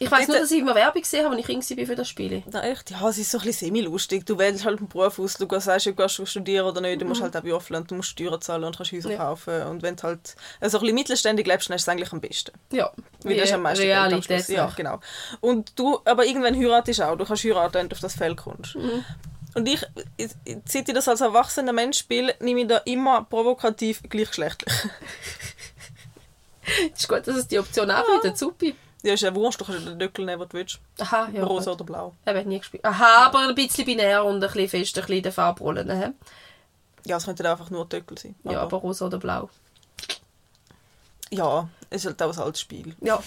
Ich 0.00 0.10
weiß 0.10 0.26
nur, 0.26 0.38
dass 0.40 0.50
ich 0.50 0.58
immer 0.58 0.74
Werbung 0.74 1.02
gesehen 1.02 1.24
habe, 1.24 1.36
als 1.36 1.40
ich 1.40 1.46
Kind 1.46 1.78
war 1.78 1.86
für 1.86 1.94
das 1.94 2.08
Spiel. 2.08 2.42
na 2.50 2.64
echt, 2.64 2.90
ja, 2.90 3.08
es 3.08 3.16
ist 3.16 3.30
so 3.30 3.38
ein 3.38 3.44
bisschen 3.44 3.68
semi-lustig. 3.68 4.26
Du 4.26 4.36
wählst 4.38 4.64
halt 4.64 4.78
einen 4.78 4.88
Beruf 4.88 5.20
aus, 5.20 5.34
du 5.34 5.46
sagst, 5.60 5.86
du 5.86 5.94
gehst 5.94 6.20
studieren 6.28 6.66
oder 6.66 6.80
nicht, 6.80 7.00
du 7.00 7.04
musst 7.04 7.22
halt 7.22 7.36
auch 7.36 7.44
würfeln 7.44 7.80
und 7.82 7.90
du 7.90 7.94
musst 7.94 8.08
Steuern 8.08 8.40
zahlen 8.40 8.64
und 8.64 8.76
kannst 8.76 8.90
Häuser 8.90 9.08
Mhm. 9.10 9.14
Ja. 9.14 9.18
kaufen. 9.24 9.62
Und 9.62 9.82
wenn 9.82 9.94
du 9.94 10.02
halt 10.02 10.34
also 10.60 10.78
ein 10.78 10.80
bisschen 10.80 10.94
mittelständig 10.96 11.46
lebst, 11.46 11.68
dann 11.68 11.76
ist 11.76 11.82
es 11.82 11.88
eigentlich 11.88 12.12
am 12.12 12.20
besten. 12.20 12.50
Ja. 12.72 12.90
Weil 13.22 13.36
das 13.36 13.44
ist 13.50 13.54
am 13.54 13.62
meisten. 13.62 13.84
Realität. 13.84 14.48
Ja, 14.48 14.72
genau. 14.76 14.98
Und 15.40 15.78
du, 15.78 16.00
aber 16.04 16.26
irgendwann 16.26 16.56
heiratest 16.58 16.98
du 16.98 17.08
auch. 17.08 17.16
Du 17.16 17.24
kannst 17.24 17.44
heiraten, 17.44 17.74
wenn 17.74 17.88
du 17.88 17.94
auf 17.94 18.00
das 18.00 18.14
Feld 18.16 18.36
kommst. 18.36 18.74
Mhm. 18.74 19.04
Und 19.54 19.68
ich, 19.68 19.80
seit 20.64 20.88
ich 20.88 20.94
das 20.94 21.06
als 21.06 21.20
erwachsener 21.20 21.72
Mensch 21.72 21.98
spiele, 21.98 22.34
nehme 22.40 22.62
ich 22.62 22.66
da 22.66 22.78
immer 22.78 23.22
provokativ 23.22 24.02
gleichgeschlechtlich. 24.08 24.74
Es 26.92 26.98
ist 27.02 27.08
gut, 27.08 27.26
dass 27.28 27.36
es 27.36 27.46
die 27.46 27.60
Option 27.60 27.88
anbietet. 27.90 28.36
Super. 28.36 28.72
Ja, 29.04 29.12
ist 29.12 29.20
ja 29.22 29.34
wurscht, 29.34 29.60
du 29.60 29.66
kannst 29.66 29.86
den 29.86 29.98
Deckel 29.98 30.24
nehmen, 30.24 30.40
was 30.40 30.48
du 30.48 30.56
willst. 30.56 30.78
Aha, 30.98 31.28
ja. 31.32 31.44
Rosa 31.44 31.72
gut. 31.72 31.80
oder 31.82 31.84
blau. 31.84 32.14
Ich 32.24 32.28
habe 32.28 32.44
nie 32.48 32.58
gespielt. 32.58 32.84
Aha, 32.84 33.26
aber 33.26 33.40
ein 33.40 33.54
bisschen 33.54 33.84
binär 33.84 34.24
und 34.24 34.36
ein 34.36 34.40
bisschen 34.40 34.68
fest, 34.68 34.96
ein 34.98 35.04
bisschen 35.04 35.22
den 35.22 35.32
Farbrollen. 35.32 35.90
hä? 35.90 36.10
Ja, 37.04 37.18
es 37.18 37.26
könnte 37.26 37.48
einfach 37.50 37.68
nur 37.68 37.84
Deckel 37.86 38.16
sein. 38.16 38.34
Ja, 38.44 38.60
aber 38.62 38.78
rosa 38.78 39.04
oder 39.06 39.18
blau. 39.18 39.50
ja, 41.30 41.68
es 41.90 42.04
ist 42.04 42.06
halt 42.06 42.22
auch 42.22 42.32
ein 42.34 42.42
altes 42.42 42.62
Spiel. 42.62 42.94
Ja. 43.02 43.22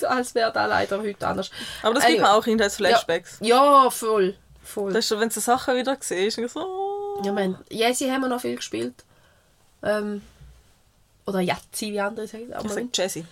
Als 0.08 0.34
wäre 0.34 0.52
da 0.52 0.64
leider 0.66 0.98
heute 1.00 1.26
anders. 1.28 1.50
Aber 1.82 1.94
das 1.94 2.06
gibt 2.06 2.18
mir 2.20 2.24
Anyway. 2.26 2.38
auch 2.38 2.44
Kindheitsflashbacks. 2.44 3.38
Ja, 3.42 3.90
voll. 3.90 4.36
Voll. 4.62 4.92
Das 4.92 5.00
ist 5.04 5.08
schon, 5.08 5.20
wenn 5.20 5.28
du 5.28 5.34
so 5.34 5.40
Sachen 5.40 5.76
wieder 5.76 5.96
siehst, 6.00 6.40
so... 6.50 6.60
oh. 6.60 7.22
Ja, 7.24 7.32
man, 7.32 7.58
Jesse 7.70 8.10
haben 8.10 8.22
wir 8.22 8.28
noch 8.28 8.40
viel 8.40 8.56
gespielt. 8.56 9.04
Ähm, 9.82 10.22
oder 11.26 11.40
Jazzi, 11.40 11.92
wie 11.92 12.00
andere 12.00 12.26
sagen. 12.26 12.48
Ich 12.48 12.56
Aber 12.56 12.68
sag 12.70 12.84
Jessie. 12.96 13.26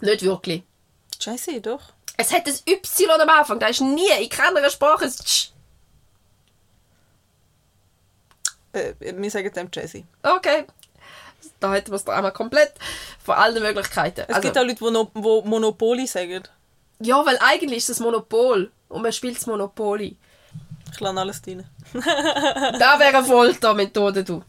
nicht 0.00 0.22
wirklich. 0.22 0.62
Jessie, 1.20 1.60
doch. 1.60 1.80
Es 2.16 2.32
hat 2.32 2.46
ein 2.46 2.54
Y 2.66 3.10
am 3.20 3.28
Anfang. 3.28 3.58
Da 3.58 3.66
ist 3.68 3.80
nie 3.80 4.08
in 4.20 4.28
keiner 4.28 4.68
Sprache 4.70 5.04
ein 5.04 5.10
Tsch. 5.12 5.50
Äh, 8.72 8.94
wir 9.00 9.30
sagen 9.30 9.52
dem 9.52 9.68
Jessie. 9.72 10.04
Okay. 10.22 10.64
Da 11.60 11.72
hätten 11.72 11.90
wir 11.90 11.96
es 11.96 12.06
einmal 12.08 12.32
komplett 12.32 12.72
von 13.24 13.34
allen 13.34 13.62
Möglichkeiten. 13.62 14.22
Es 14.28 14.34
Also, 14.36 14.40
gibt 14.42 14.58
auch 14.58 14.62
Leute, 14.64 14.74
die, 14.84 14.90
no, 14.90 15.10
die 15.14 15.48
Monopoly 15.48 16.06
sagen. 16.06 16.42
ja, 17.00 17.24
weil 17.24 17.38
eigentlich 17.40 17.78
ist 17.78 17.90
es 17.90 18.00
Monopol. 18.00 18.70
Und 18.88 19.02
man 19.02 19.12
spielt 19.12 19.36
das 19.36 19.46
Monopoly. 19.46 20.16
Ich 20.92 21.00
lerne 21.00 21.20
alles 21.20 21.42
drin. 21.42 21.64
Da 21.92 22.98
wäre 22.98 23.16
eine 23.18 23.24
Foltermethode, 23.24 24.24
du. 24.24 24.42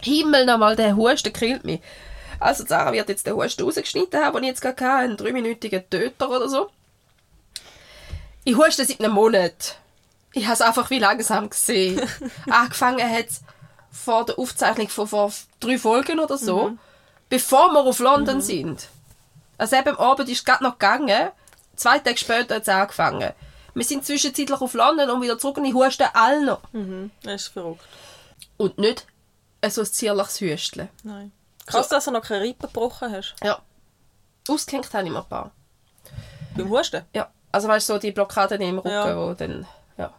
Himmel 0.00 0.46
nochmal, 0.46 0.76
der 0.76 0.96
Husten 0.96 1.32
killt 1.32 1.64
mich. 1.64 1.80
Also 2.42 2.66
Sarah 2.66 2.92
wird 2.92 3.08
jetzt 3.08 3.26
den 3.26 3.34
Husten 3.34 3.62
rausgeschnitten 3.62 4.20
haben, 4.20 4.34
den 4.34 4.44
ich 4.44 4.48
jetzt 4.50 4.60
gerade 4.60 4.84
hatte, 4.84 5.04
einen 5.04 5.16
dreiminütigen 5.16 5.88
Töter 5.88 6.30
oder 6.30 6.48
so. 6.48 6.70
Ich 8.44 8.56
huste 8.56 8.84
seit 8.84 9.00
einem 9.00 9.12
Monat. 9.12 9.76
Ich 10.32 10.44
habe 10.44 10.54
es 10.54 10.60
einfach 10.60 10.90
wie 10.90 10.98
langsam 10.98 11.50
gesehen. 11.50 12.00
Angefangen 12.50 13.08
hat 13.08 13.28
es 13.28 13.42
vor 13.90 14.24
der 14.24 14.38
Aufzeichnung 14.38 14.88
von 14.88 15.06
vor 15.06 15.32
drei 15.60 15.78
Folgen 15.78 16.18
oder 16.18 16.38
so, 16.38 16.72
bevor 17.28 17.70
wir 17.72 17.80
auf 17.80 17.98
London 17.98 18.40
sind. 18.40 18.88
Also 19.58 19.76
eben 19.76 19.90
am 19.90 19.98
Abend 19.98 20.28
ist 20.28 20.38
es 20.38 20.44
gerade 20.44 20.64
noch 20.64 20.78
gegangen. 20.78 21.30
Zwei 21.76 21.98
Tage 21.98 22.18
später 22.18 22.56
hat 22.56 22.62
es 22.62 22.68
angefangen. 22.68 23.32
Wir 23.74 23.84
sind 23.84 24.04
zwischenzeitlich 24.04 24.60
auf 24.60 24.74
London 24.74 25.10
und 25.10 25.22
wieder 25.22 25.38
zurück 25.38 25.58
und 25.58 25.64
ich 25.64 25.74
huste 25.74 26.14
all 26.14 26.44
noch. 26.44 26.60
Mhm. 26.72 27.10
Das 27.22 27.42
ist 27.42 27.48
verrückt. 27.48 27.84
Und 28.56 28.78
nicht 28.78 29.06
so 29.68 29.82
ein 29.82 29.86
zierliches 29.86 30.40
Hüstchen. 30.40 30.88
Nein. 31.04 31.32
Krass, 31.66 31.88
dass 31.88 32.04
du 32.06 32.10
noch 32.10 32.22
keine 32.22 32.42
Rippen 32.44 32.66
gebrochen 32.66 33.12
hast. 33.12 33.34
Ja. 33.42 33.60
Ausgehängt 34.48 34.92
habe 34.92 35.04
ich 35.04 35.10
mir 35.12 35.20
ein 35.20 35.28
paar. 35.28 35.50
Beim 36.56 36.68
Husten. 36.70 37.04
Ja. 37.14 37.30
Also 37.52 37.68
weißt 37.68 37.88
du, 37.88 37.92
so 37.94 37.98
die 37.98 38.12
Blockaden 38.12 38.60
im 38.60 38.78
Rücken, 38.78 38.90
Ja. 38.90 39.16
wo 39.16 39.32
dann... 39.34 39.66
Ja. 39.96 40.12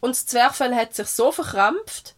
Und 0.00 0.10
das 0.16 0.26
Zwerchfell 0.26 0.74
hat 0.74 0.94
sich 0.94 1.06
so 1.08 1.30
verkrampft, 1.32 2.14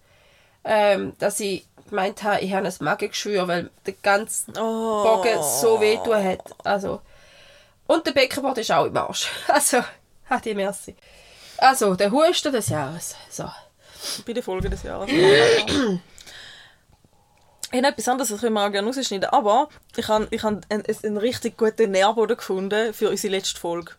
ähm, 0.64 1.14
dass 1.18 1.40
ich 1.40 1.66
gemeint 1.88 2.22
habe, 2.22 2.40
ich 2.40 2.54
habe 2.54 2.66
ein 2.66 2.74
Magengeschwür, 2.80 3.46
weil 3.46 3.70
der 3.84 3.94
ganze 3.94 4.50
Oh. 4.58 5.02
Bogen 5.02 5.42
so 5.42 5.80
weh 5.80 5.98
hat. 5.98 6.40
Also. 6.64 7.02
Und 7.86 8.06
der 8.06 8.12
Beckenboden 8.12 8.60
ist 8.62 8.72
auch 8.72 8.86
im 8.86 8.96
Arsch. 8.96 9.30
Also, 9.48 9.82
hat 10.30 10.44
die 10.46 10.54
Merci. 10.54 10.96
Also, 11.58 11.94
der 11.94 12.10
Husten 12.10 12.52
des 12.52 12.68
Jahres. 12.70 13.14
So. 13.30 13.50
Bei 14.26 14.32
der 14.32 14.42
Folge 14.42 14.70
des 14.70 14.82
Jahres. 14.82 15.10
Ich 17.74 17.78
habe 17.82 17.88
etwas 17.88 18.08
anderes, 18.08 18.28
das 18.28 18.40
können 18.40 18.54
wir 18.54 18.64
auch 18.64 18.70
gerne 18.70 18.86
rausschneiden. 18.86 19.28
Aber 19.30 19.68
ich 19.96 20.06
habe, 20.06 20.28
ich 20.30 20.42
habe 20.44 20.60
einen, 20.68 20.84
einen 21.02 21.16
richtig 21.16 21.56
guten 21.58 21.90
Nährboden 21.90 22.36
gefunden 22.36 22.94
für 22.94 23.10
unsere 23.10 23.32
letzte 23.34 23.58
Folge. 23.58 23.92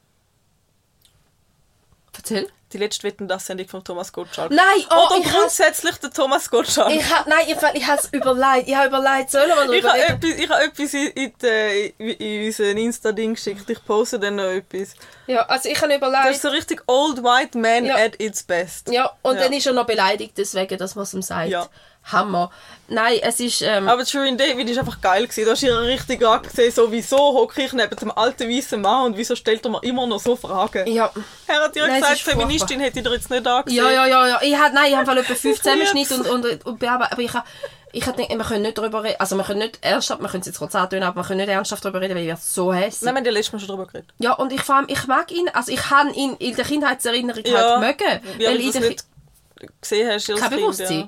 Erzähl. 2.15 2.50
Die 2.72 2.77
letzte 2.79 3.03
Wetten, 3.03 3.27
das 3.27 3.46
Sendung 3.46 3.67
von 3.67 3.84
Thomas 3.84 4.12
Gottschalk. 4.12 4.50
Nein, 4.51 4.65
oh, 4.89 5.05
Oder 5.08 5.20
ich 5.20 5.25
has- 5.27 5.34
grundsätzlich 5.34 5.96
der 5.98 6.10
Thomas 6.12 6.50
Gottschalk. 6.50 6.91
Ich 6.91 7.03
ha, 7.13 7.24
nein, 7.27 7.46
ich, 7.48 7.55
ich 7.74 7.88
habe 7.88 8.01
es 8.01 8.10
überlegt. 8.12 8.67
Ich 8.67 8.75
habe 8.75 8.88
überlegt, 8.88 9.29
sollen 9.32 9.50
wir 9.50 9.72
Ich 9.77 9.84
habe 9.86 10.00
etwas, 10.01 10.29
ich 10.32 10.50
habe 10.50 10.63
etwas 10.63 10.94
in, 10.94 11.08
in, 11.08 11.34
die- 11.41 11.94
in, 11.98 12.10
in 12.10 12.46
unser 12.48 12.63
Insta-Ding 12.72 13.34
geschickt. 13.36 13.70
Ich 13.70 13.86
poste 13.86 14.20
dann 14.20 14.38
noch 14.38 14.46
etwas. 14.46 14.94
Ja, 15.27 15.41
also 15.46 15.70
ich 15.70 15.79
habe 15.82 15.89
Das 15.89 15.98
überlegt. 15.98 16.29
ist 16.32 16.41
so 16.41 16.50
richtig 16.50 16.82
Old 16.88 17.22
White 17.24 17.58
Man 17.58 17.86
Ja. 17.86 17.96
at 17.98 18.20
its 18.22 18.44
best. 18.44 18.89
Ja, 18.91 19.12
und 19.22 19.36
Ja. 19.36 19.44
dann 19.44 19.53
ist 19.53 19.65
er 19.67 19.74
noch 19.74 19.86
beleidigt 19.86 20.34
deswegen, 20.38 20.77
dass 20.77 20.96
man 20.96 21.03
es 21.03 21.13
ihm 21.13 21.22
sagt. 21.22 21.50
Ja. 21.50 21.67
Hammer. 22.12 22.51
Nein, 22.88 23.17
es 23.24 23.39
ist... 23.39 23.62
Ähm, 23.63 23.88
Aber 23.89 24.05
Shirin 24.05 24.38
David 24.38 24.69
ist 24.69 24.77
einfach 24.77 25.01
geil 25.01 25.24
gewesen. 25.24 25.45
Du 25.45 25.51
hast 25.51 25.63
ihr 25.63 25.79
richtig 25.81 26.24
angesehen, 26.24 26.71
so 26.71 26.91
wieso 26.91 27.17
hocke 27.17 27.63
ich 27.63 27.74
neben 27.74 27.95
dem 27.95 28.12
alten 28.12 28.47
weißen 28.50 28.79
Mann 28.79 29.07
und 29.07 29.17
wieso 29.17 29.35
stellt 29.35 29.65
er 29.65 29.71
mir 29.71 29.81
immer 29.83 30.05
noch 30.05 30.19
so 30.19 30.35
Fragen? 30.35 30.85
ja. 30.88 31.12
Er 31.47 31.63
hat 31.63 31.75
dir 31.75 31.88
Nein, 31.88 32.01
gesagt. 32.01 32.19
Feministin 32.19 32.79
hätte 32.79 33.00
ich 33.00 33.05
dir 33.05 33.12
jetzt 33.12 33.29
nicht 33.31 33.47
angesehen. 33.47 33.83
ja, 33.83 33.91
ja, 33.91 34.05
ja, 34.05 34.27
ja. 34.27 34.39
Ich 34.43 34.55
hab, 34.55 34.74
nein, 34.74 34.91
ich 34.91 34.95
habe 34.97 35.19
etwa 35.19 35.33
fünf 35.33 35.57
Zusammenschnitte 35.62 36.13
Jetzt. 36.15 36.29
und, 36.29 36.45
und, 36.45 36.65
und 36.65 36.79
bearbeitet. 36.79 37.13
Aber 37.13 37.21
ich 37.24 37.33
habe 37.33 37.45
ich 37.91 38.03
gedacht, 38.05 38.29
wir 38.29 38.38
können 38.45 38.62
nicht 38.63 38.77
darüber 38.77 39.03
reden. 39.03 39.15
Also 39.19 39.35
wir 39.38 39.43
können 39.45 39.59
nicht 39.59 39.79
ernsthaft, 39.81 40.21
wir 40.21 40.27
können 40.27 40.41
es 40.41 40.47
jetzt 40.47 40.59
kurz 40.59 40.75
antönen, 40.75 41.03
aber 41.05 41.21
wir 41.21 41.27
können 41.27 41.39
nicht 41.39 41.50
ernsthaft 41.50 41.83
darüber 41.85 42.01
reden, 42.01 42.13
weil 42.15 42.24
ich 42.24 42.27
werde 42.27 42.41
so 42.43 42.74
hässlich. 42.74 43.01
Nein, 43.03 43.13
wir 43.15 43.17
haben 43.19 43.25
ja 43.25 43.31
letztes 43.31 43.53
Mal 43.53 43.59
schon 43.59 43.67
darüber 43.69 43.85
geredet. 43.88 44.09
Ja, 44.19 44.33
und 44.33 44.51
ich, 44.53 44.62
vor 44.62 44.75
allem, 44.75 44.85
ich 44.89 45.07
mag 45.07 45.31
ihn, 45.31 45.50
also 45.53 45.71
ich 45.71 45.89
habe 45.89 46.12
ihn 46.12 46.33
in 46.35 46.55
der 46.55 46.65
Kindheitserinnerung 46.65 47.43
Ja. 47.45 47.79
halt 47.79 47.79
mögen. 47.79 48.21
Wir 48.38 48.50
weil 48.50 48.59
in 48.59 48.71
das 48.71 48.81
nicht 48.81 49.05
gesehen 49.81 50.12
hast. 50.12 50.29
als 50.29 50.39
Kein 50.41 50.50
Kind, 50.50 50.62
Bewusstsein. 50.62 51.00
Ja. 51.00 51.07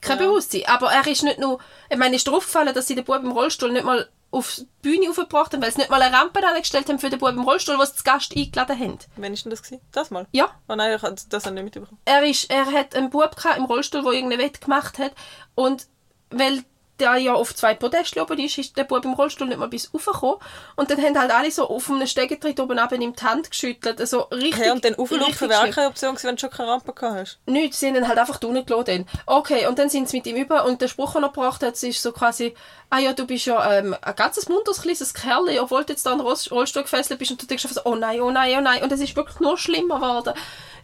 Kein 0.00 0.18
Ja. 0.18 0.26
Bewusstsein. 0.26 0.62
Aber 0.66 0.90
er 0.92 1.06
ist 1.06 1.22
nicht 1.22 1.38
nur... 1.38 1.58
Ich 1.90 1.96
meine, 1.96 2.16
ist 2.16 2.26
dir 2.26 2.32
aufgefallen, 2.32 2.74
dass 2.74 2.86
sie 2.86 2.94
den 2.94 3.04
Bub 3.04 3.22
im 3.22 3.30
Rollstuhl 3.32 3.72
nicht 3.72 3.84
mal 3.84 4.08
auf 4.30 4.56
die 4.56 4.66
Bühne 4.82 5.08
aufgebracht 5.08 5.52
haben, 5.54 5.62
weil 5.62 5.72
sie 5.72 5.78
nicht 5.78 5.90
mal 5.90 6.02
eine 6.02 6.14
Rampe 6.14 6.46
angestellt 6.46 6.88
haben 6.88 6.98
für 6.98 7.08
den 7.08 7.18
Bub 7.18 7.30
im 7.30 7.40
Rollstuhl, 7.42 7.78
was 7.78 7.90
sie 7.90 7.96
zu 7.96 8.04
Gast 8.04 8.36
eingeladen 8.36 8.78
haben. 8.78 8.98
Wann 9.16 9.32
ist 9.32 9.44
denn 9.44 9.50
das 9.50 9.62
gewesen? 9.62 9.80
Das 9.92 10.10
mal? 10.10 10.26
Ja. 10.32 10.50
Oh 10.68 10.74
nein, 10.74 10.94
ich 10.94 11.02
hab 11.02 11.16
das 11.30 11.46
habe 11.46 11.56
ich 11.56 11.62
nicht 11.62 11.74
mitbekommen. 11.76 11.98
er, 12.04 12.22
ist, 12.24 12.50
er 12.50 12.66
hat 12.66 12.94
einen 12.94 13.08
Bub 13.10 13.34
gehabt 13.36 13.56
im 13.56 13.64
Rollstuhl, 13.64 14.02
der 14.02 14.12
irgendeine 14.12 14.42
Wette 14.42 14.60
gemacht 14.60 14.98
hat. 14.98 15.12
Und 15.54 15.86
weil 16.30 16.62
der 17.00 17.16
ja 17.16 17.34
auf 17.34 17.54
zwei 17.54 17.74
Podeste 17.74 18.20
oben 18.20 18.38
ist, 18.38 18.58
ist 18.58 18.76
der 18.76 18.84
Bub 18.84 19.04
im 19.04 19.14
Rollstuhl 19.14 19.46
nicht 19.46 19.58
mal 19.58 19.68
bis 19.68 19.92
raufgekommen. 19.92 20.36
Und 20.76 20.90
dann 20.90 21.02
haben 21.02 21.18
halt 21.18 21.30
alle 21.30 21.50
so 21.50 21.68
auf 21.68 21.90
einem 21.90 22.06
Stegentritt 22.06 22.58
oben 22.60 22.76
neben 22.76 23.02
ihm 23.02 23.14
die 23.14 23.24
Hand 23.24 23.50
geschüttelt. 23.50 24.00
Also 24.00 24.22
richtig, 24.32 24.58
Hey, 24.58 24.70
und 24.70 24.84
dann 24.84 24.94
auflaufen 24.96 25.48
wäre 25.48 25.70
keine 25.70 25.88
Option 25.88 26.12
gewesen, 26.12 26.28
wenn 26.28 26.36
du 26.36 26.40
schon 26.40 26.50
keine 26.50 26.70
Rampe 26.70 26.92
gehabt 26.92 27.16
hast. 27.16 27.38
Nichts, 27.46 27.80
sie 27.80 27.88
haben 27.88 27.96
ihn 27.96 28.08
halt 28.08 28.18
einfach 28.18 28.40
unten 28.42 28.64
gelassen. 28.64 29.06
Okay, 29.26 29.66
und 29.66 29.78
dann 29.78 29.88
sind 29.88 30.08
sie 30.08 30.18
mit 30.18 30.26
ihm 30.26 30.36
über 30.36 30.64
und 30.64 30.80
der 30.80 30.88
Spruch, 30.88 31.12
den 31.12 31.22
er 31.22 31.28
gebracht 31.28 31.62
hat, 31.62 31.82
ist 31.82 32.02
so 32.02 32.12
quasi, 32.12 32.54
ah 32.90 32.98
ja, 32.98 33.12
du 33.12 33.26
bist 33.26 33.46
ja 33.46 33.72
ähm, 33.72 33.96
ein 34.00 34.16
ganzes 34.16 34.48
munteres 34.48 34.82
kleines 34.82 35.14
Kerl, 35.14 35.58
obwohl 35.60 35.84
du 35.84 35.92
jetzt 35.92 36.06
da 36.06 36.12
an 36.12 36.20
Rollstuhl 36.20 36.82
gefesselt 36.82 37.18
bist 37.18 37.30
und 37.30 37.42
du 37.42 37.46
denkst 37.46 37.64
einfach 37.64 37.82
so, 37.82 37.90
oh 37.90 37.94
nein, 37.94 38.20
oh 38.20 38.30
nein, 38.30 38.56
oh 38.58 38.60
nein. 38.60 38.82
Und 38.82 38.92
es 38.92 39.00
ist 39.00 39.16
wirklich 39.16 39.40
nur 39.40 39.58
schlimmer 39.58 39.96
geworden. 39.96 40.34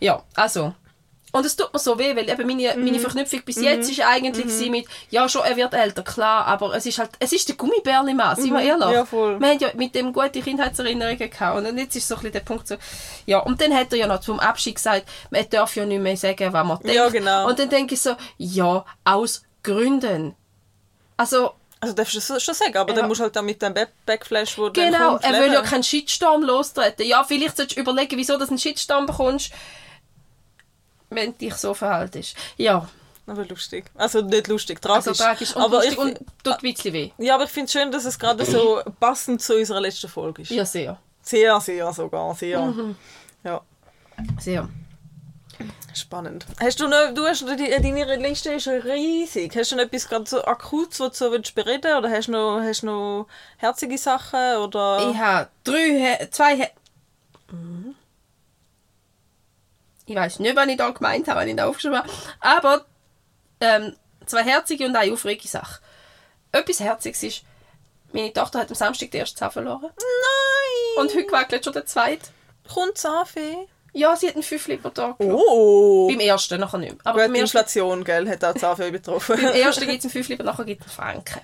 Ja, 0.00 0.23
also. 0.35 0.75
Und 1.35 1.45
es 1.45 1.57
tut 1.57 1.73
mir 1.73 1.81
so 1.81 1.99
weh, 1.99 2.14
weil 2.14 2.29
eben 2.31 2.47
meine, 2.47 2.76
Mhm. 2.76 2.85
meine 2.85 3.00
Verknüpfung 3.00 3.43
bis 3.45 3.57
jetzt 3.61 3.91
ist 3.91 4.00
eigentlich 4.00 4.45
gewesen 4.47 4.71
mit, 4.71 4.87
ja 5.11 5.29
schon, 5.29 5.43
er 5.45 5.57
wird 5.57 5.75
älter, 5.75 6.03
klar, 6.05 6.47
aber 6.47 6.75
es 6.76 6.87
ist 6.87 6.99
halt, 7.00 7.11
es 7.19 7.33
ist 7.33 7.49
der 7.49 7.57
Gummibärli-Mann, 7.57 8.37
sind 8.37 8.53
wir 8.53 8.61
ehrlich? 8.62 8.87
Mhm. 8.87 8.93
Ja, 8.93 9.05
voll. 9.05 9.41
Wir 9.41 9.49
haben 9.49 9.59
ja 9.59 9.69
mit 9.75 9.95
dem 9.97 10.12
gute 10.12 10.41
Kindheitserinnerungen 10.41 11.19
gehabt. 11.31 11.59
Und 11.59 11.76
jetzt 11.76 11.97
ist 11.97 12.07
so 12.07 12.14
ein 12.14 12.19
bisschen 12.21 12.33
der 12.35 12.41
Punkt 12.41 12.69
so, 12.69 12.76
ja, 13.26 13.41
und 13.41 13.61
dann 13.61 13.75
hat 13.75 13.93
er 13.93 13.99
ja 13.99 14.07
noch 14.07 14.21
zum 14.21 14.38
Abschied 14.38 14.76
gesagt, 14.76 15.09
man 15.31 15.45
darf 15.50 15.75
ja 15.75 15.85
nicht 15.85 16.00
mehr 16.00 16.17
sagen, 16.17 16.53
was 16.53 16.64
man 16.67 16.79
denkt. 16.79 16.95
Ja, 16.95 17.09
genau. 17.09 17.49
Und 17.49 17.59
dann 17.59 17.69
denke 17.69 17.95
ich 17.95 18.00
so, 18.00 18.14
ja, 18.38 18.85
aus 19.05 19.43
Gründen. 19.64 20.37
Also, 21.17 21.53
Also 21.81 21.95
darfst 21.95 22.14
du 22.14 22.19
das 22.33 22.43
schon 22.43 22.55
sagen, 22.55 22.76
aber 22.79 22.95
Ja. 22.95 23.00
dann 23.00 23.09
musst 23.09 23.19
du 23.21 23.25
halt 23.25 23.37
dann 23.37 23.45
mit 23.45 23.61
dem 23.61 23.75
Back- 23.75 23.93
Backflash, 24.07 24.57
wo 24.57 24.71
genau, 24.71 25.11
kommt, 25.19 25.25
er 25.25 25.33
will 25.43 25.53
ja 25.53 25.61
keinen 25.61 25.83
Shitstorm 25.83 26.43
lostreten. 26.43 27.05
Ja, 27.07 27.25
vielleicht 27.25 27.59
solltest 27.59 27.76
du 27.76 27.83
überlegen, 27.83 28.17
wieso 28.17 28.38
du 28.38 28.47
einen 28.47 28.57
Shitstorm 28.59 29.05
bekommst, 29.05 29.50
wenn 31.14 31.33
du 31.33 31.38
dich 31.38 31.54
so 31.54 31.75
verhaltest. 31.75 32.37
Ja, 32.56 32.88
Aber 33.26 33.44
lustig. 33.47 33.85
Also 33.94 34.21
nicht 34.21 34.49
lustig, 34.49 34.80
tragisch. 34.83 35.09
also 35.09 35.23
tragisch 35.25 35.56
und 35.56 35.62
aber 35.62 35.76
lustig 35.76 35.92
ich, 35.92 35.99
und 35.99 36.18
tut 36.42 36.52
ein 36.54 36.59
bisschen 36.61 36.92
weh. 36.92 37.11
ja, 37.18 37.35
aber 37.35 37.44
ich 37.44 37.50
finde 37.50 37.66
es 37.66 37.73
schön, 37.73 37.90
dass 37.90 38.04
es 38.04 38.18
gerade 38.18 38.44
so 38.44 38.83
passend 39.00 39.40
zu 39.42 39.56
unserer 39.56 39.80
letzten 39.80 40.09
Folge 40.09 40.42
ist. 40.42 40.50
Ja, 40.50 40.64
sehr. 40.64 40.99
Sehr, 41.23 41.59
sehr 41.61 41.92
sogar, 41.92 42.35
sehr. 42.35 42.61
Mhm. 42.61 42.97
Ja, 43.44 43.61
Sehr. 44.38 44.68
spannend. 45.94 46.44
Hast 46.61 46.80
du 46.80 46.88
noch, 46.88 47.14
du 47.14 47.25
hast 47.25 47.42
deine 47.47 48.16
Liste 48.16 48.52
ist 48.52 48.68
riesig. 48.68 49.54
Hast 49.56 49.73
du 49.73 49.76
noch 49.76 49.85
etwas 49.85 50.09
gerade 50.09 50.28
so 50.28 50.44
akutes, 50.44 51.00
was 51.00 51.11
du 51.18 51.25
so 51.26 51.33
willst 51.33 51.54
bereden 51.54 51.97
oder 51.97 52.11
hast 52.11 52.26
du 52.28 52.33
noch, 52.33 52.61
hast 52.61 52.83
du 52.83 52.87
noch 52.87 53.26
herzige 53.59 53.97
Sachen 53.97 54.56
oder? 54.56 55.11
Ich 55.11 55.16
habe 55.16 55.49
drei, 55.64 56.28
zwei 56.30 56.56
He 56.56 56.64
Mhm. 57.52 57.94
Ich 60.07 60.15
weiß 60.15 60.39
nicht, 60.41 60.55
was 60.57 60.67
ich 60.69 60.77
da 60.77 60.91
gemeint 60.91 61.29
habe, 61.29 61.41
wenn 61.41 61.49
ich 61.49 61.57
da 61.57 61.67
aufgeschrieben 61.67 61.99
habe. 61.99 62.11
Aber 62.41 62.85
ähm, 63.61 63.97
zwei 64.27 64.43
herzige 64.43 64.87
und 64.87 64.97
eine 64.97 65.12
aufregende 65.12 65.49
Sache. 65.49 65.81
Etwas 66.53 66.81
Herziges 66.81 67.23
ist, 67.23 67.43
meine 68.12 68.33
Tochter 68.33 68.61
hat 68.61 68.69
am 68.69 68.75
Samstag 68.75 69.11
den 69.11 69.21
ersten 69.21 69.38
Zahn 69.38 69.51
verloren. 69.51 69.90
Nein! 69.97 71.03
Und 71.05 71.14
heute 71.14 71.33
wackelt 71.33 71.64
schon 71.64 71.73
der 71.73 71.87
zweite. 71.87 72.29
kommt 72.73 72.97
Zahnfee? 72.99 73.57
Ja, 73.97 74.14
sie 74.17 74.27
hat 74.29 74.35
einen 74.35 74.43
Fünfli 74.43 74.77
pro 74.77 74.90
Tag. 74.90 75.19
genommen. 75.19 75.40
Oh! 75.49 76.09
Beim 76.09 76.21
ersten, 76.21 76.61
nachher 76.61 76.79
nicht 76.79 76.93
mehr. 76.93 77.01
Aber 77.07 77.27
Gut, 77.27 77.37
die 77.37 77.40
ersten, 77.40 77.57
Inflation, 77.57 78.05
gell, 78.05 78.29
hat 78.29 78.45
auch 78.45 78.55
Zahnfee 78.55 78.90
betroffen. 78.90 79.37
beim 79.40 79.55
ersten 79.55 79.87
gibt 79.87 79.99
es 80.01 80.05
einen 80.05 80.11
Fünfli, 80.12 80.35
aber 80.35 80.45
nachher 80.45 80.64
gibt 80.64 80.85
es 80.85 80.99
einen 80.99 81.23
Franken. 81.25 81.40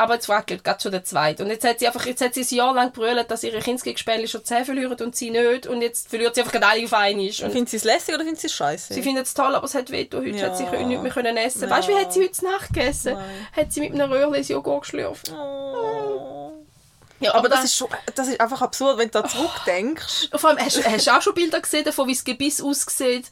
Aber 0.00 0.14
jetzt 0.14 0.28
wackelt 0.28 0.62
gerade 0.62 0.80
schon 0.80 0.92
der 0.92 1.02
zweite. 1.02 1.42
Und 1.42 1.50
jetzt 1.50 1.66
hat 1.66 1.80
sie 1.80 1.86
einfach, 1.88 2.06
jetzt 2.06 2.20
hat 2.22 2.32
sie 2.32 2.42
ein 2.42 2.54
Jahr 2.56 2.72
lang 2.72 2.92
brüllt, 2.92 3.28
dass 3.32 3.42
ihre 3.42 3.58
Kindsgespänli 3.58 4.28
schon 4.28 4.44
Zähne 4.44 4.64
verlieren 4.64 4.96
und 5.00 5.16
sie 5.16 5.30
nicht. 5.30 5.66
Und 5.66 5.82
jetzt 5.82 6.08
verliert 6.08 6.36
sie 6.36 6.40
einfach 6.42 6.52
gerade 6.52 6.68
alle 6.68 6.84
auf 6.84 6.92
einmal. 6.94 7.26
Und 7.26 7.34
Findet 7.34 7.68
sie 7.68 7.78
es 7.78 7.84
lässig 7.84 8.14
oder 8.14 8.22
findet 8.22 8.40
sie 8.40 8.46
es 8.46 8.52
scheiße? 8.52 8.94
Sie 8.94 9.02
findet 9.02 9.26
es 9.26 9.34
toll, 9.34 9.52
aber 9.56 9.64
es 9.66 9.74
hat 9.74 9.90
weh. 9.90 10.08
Heute 10.14 10.28
Ja. 10.28 10.46
hat 10.46 10.56
sie 10.56 10.62
nicht 10.64 11.02
mehr 11.02 11.10
können 11.12 11.36
essen. 11.36 11.62
Ja. 11.62 11.70
Weißt 11.70 11.88
du, 11.88 11.92
wie 11.92 11.96
hat 12.00 12.12
sie 12.12 12.22
heute 12.22 12.44
Nacht 12.44 12.68
gegessen? 12.68 13.14
Nein. 13.14 13.46
Hat 13.56 13.72
sie 13.72 13.80
mit 13.80 13.92
einem 13.92 14.10
Röhrchen 14.12 14.34
ins 14.34 14.48
Joghurt 14.48 14.82
geschlürft. 14.82 15.32
Oh. 15.32 16.52
Ja, 17.20 17.34
Aber 17.34 17.48
das 17.48 17.64
ist, 17.64 17.74
schon, 17.76 17.88
das 18.14 18.28
ist 18.28 18.40
einfach 18.40 18.62
absurd, 18.62 18.98
wenn 18.98 19.10
du 19.10 19.20
da 19.20 19.24
Oh. 19.24 19.28
zurückdenkst. 19.28 20.28
Vor 20.36 20.50
allem, 20.50 20.58
hast, 20.60 20.86
hast 20.88 21.06
du 21.08 21.10
auch 21.10 21.22
schon 21.22 21.34
Bilder 21.34 21.60
gesehen, 21.60 21.82
davon, 21.84 22.06
wie 22.06 22.14
das 22.14 22.22
Gebiss 22.22 22.60
aussieht? 22.62 23.26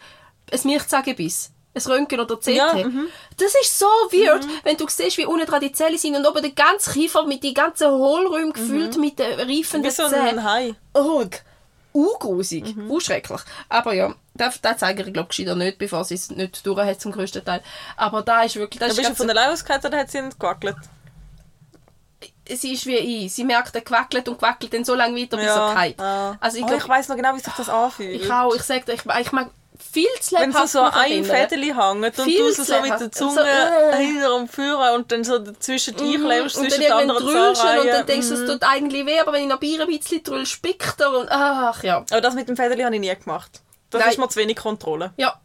Ein 0.51 0.61
Milchzahngebiss. 0.65 1.51
Ein 1.77 1.83
Röntgen 1.93 2.21
oder 2.21 2.37
CT. 2.37 2.47
Ja, 2.49 2.73
mhm. 2.75 3.09
Das 3.37 3.55
ist 3.55 3.79
so 3.79 3.87
weird, 4.11 4.47
wenn 4.65 4.77
du 4.79 4.89
siehst, 4.89 5.19
wie 5.19 5.27
unten 5.27 5.47
dran 5.47 5.61
die 5.61 5.73
Zellen 5.73 5.99
sind 5.99 6.17
und 6.17 6.27
oben 6.27 6.41
der 6.43 6.53
ganze 6.53 6.91
Kiefer 6.93 7.27
mit 7.27 7.43
den 7.43 7.53
ganzen 7.55 7.91
Hohlräumen 7.91 8.53
gefüllt 8.53 8.97
mit 8.97 9.19
den 9.19 9.39
reifenden 9.39 9.83
Mhm. 9.83 9.85
Wie 9.85 9.91
so 9.91 10.05
ein 10.05 10.11
Zähnen. 10.11 10.43
Hai. 10.45 10.75
Oh, 10.95 11.25
urgrusig, 11.93 12.75
Mhm. 12.77 12.91
urschrecklich. 12.91 13.41
Aber 13.69 13.93
ja, 13.93 14.15
das, 14.35 14.61
das 14.61 14.79
zeige 14.79 15.03
ich 15.03 15.13
glaube 15.13 15.29
ich 15.33 15.39
nicht, 15.47 15.79
bevor 15.79 16.05
sie 16.05 16.15
es 16.15 16.31
nicht 16.31 16.67
durch 16.67 16.79
hat 16.79 17.01
zum 17.01 17.13
größten 17.13 17.45
Teil. 17.45 17.63
Aber 17.97 18.23
da 18.23 18.43
ist 18.43 18.57
wirklich, 18.57 18.81
das 18.81 18.89
Da 18.89 18.93
ist 18.93 18.97
bist 18.99 19.11
du 19.11 19.15
von 19.17 19.27
der 19.27 19.37
Leibeskeit 19.37 19.85
oder 19.85 19.99
hat 19.99 20.11
sie 20.11 20.19
ihn 20.19 20.31
gewackelt? 20.39 20.77
sie 22.49 22.73
ist 22.75 22.87
wie 22.87 22.97
ich. 22.97 23.33
Sie 23.35 23.45
merkt, 23.45 23.75
er 23.75 23.81
quackelt 23.81 24.29
und 24.29 24.39
quackelt 24.39 24.73
dann 24.73 24.85
so 24.85 24.95
lange 24.95 25.21
weiter, 25.21 25.37
bis 25.37 25.47
er 25.47 25.75
geht. 25.75 25.99
ja. 25.99 26.37
Also 26.41 26.59
ich 26.59 26.63
oh, 26.65 26.67
glaube, 26.69 26.83
ich 26.83 26.89
weiss 26.89 27.09
noch 27.09 27.17
genau, 27.17 27.35
wie 27.35 27.41
sich 27.41 27.53
das 27.53 27.69
anfühlt. 27.69 28.23
ich 28.23 28.31
auch, 28.33 28.55
ich 28.55 28.63
sage 28.63 28.85
dir, 28.85 28.93
ich, 28.95 29.03
ich 29.05 29.33
mag 29.33 29.51
viel 29.79 30.07
zu 30.21 30.37
Wenn 30.37 30.53
sie 30.53 30.67
so 30.67 30.81
ein. 30.81 31.25
Fädeli 31.25 31.69
hängt 31.75 32.05
und 32.19 32.25
Viel 32.25 32.39
du 32.39 32.53
so, 32.53 32.63
so 32.65 32.81
mit 32.81 32.99
der. 33.01 33.13
Zunge 33.13 33.35
So, 33.35 33.41
äh. 33.41 33.97
hinter 34.05 34.35
und 34.35 34.51
führen 34.51 34.95
und 34.95 35.11
dann 35.13 35.25
so 35.25 35.39
dazwischen 35.39 35.97
dich 35.97 36.17
klemmst, 36.17 36.57
und 36.57 36.65
dann 36.65 36.71
zwischen 36.71 36.83
den 36.83 36.93
anderen 36.93 37.23
drüllst 37.25 37.63
und 37.63 37.69
Zahnreihen. 37.69 37.89
dann 37.89 38.07
denkst 38.07 38.29
du, 38.29 38.35
es 38.35 38.41
Mhm. 38.41 38.47
tut 38.47 38.63
eigentlich 38.63 39.07
weh, 39.07 39.19
aber 39.21 39.33
wenn 39.33 39.43
ich 39.43 39.49
noch 39.49 39.59
Bier 39.61 39.81
ein 39.83 39.87
bisschen 39.89 40.23
drüll, 40.23 40.47
spickt 40.47 41.01
er 41.01 41.11
und 41.19 41.29
ach 41.31 41.83
ja. 41.83 42.05
Aber 42.11 42.21
das 42.21 42.35
mit 42.35 42.49
dem 42.49 42.57
Fädeli 42.57 42.83
habe 42.83 42.95
ich 42.95 43.01
nie 43.01 43.15
gemacht. 43.15 43.61
Das 43.91 44.01
Nein. 44.01 44.11
ist 44.11 44.19
mir 44.19 44.29
zu 44.29 44.39
wenig 44.41 44.57
Kontrolle. 44.57 45.13
Ja. 45.17 45.41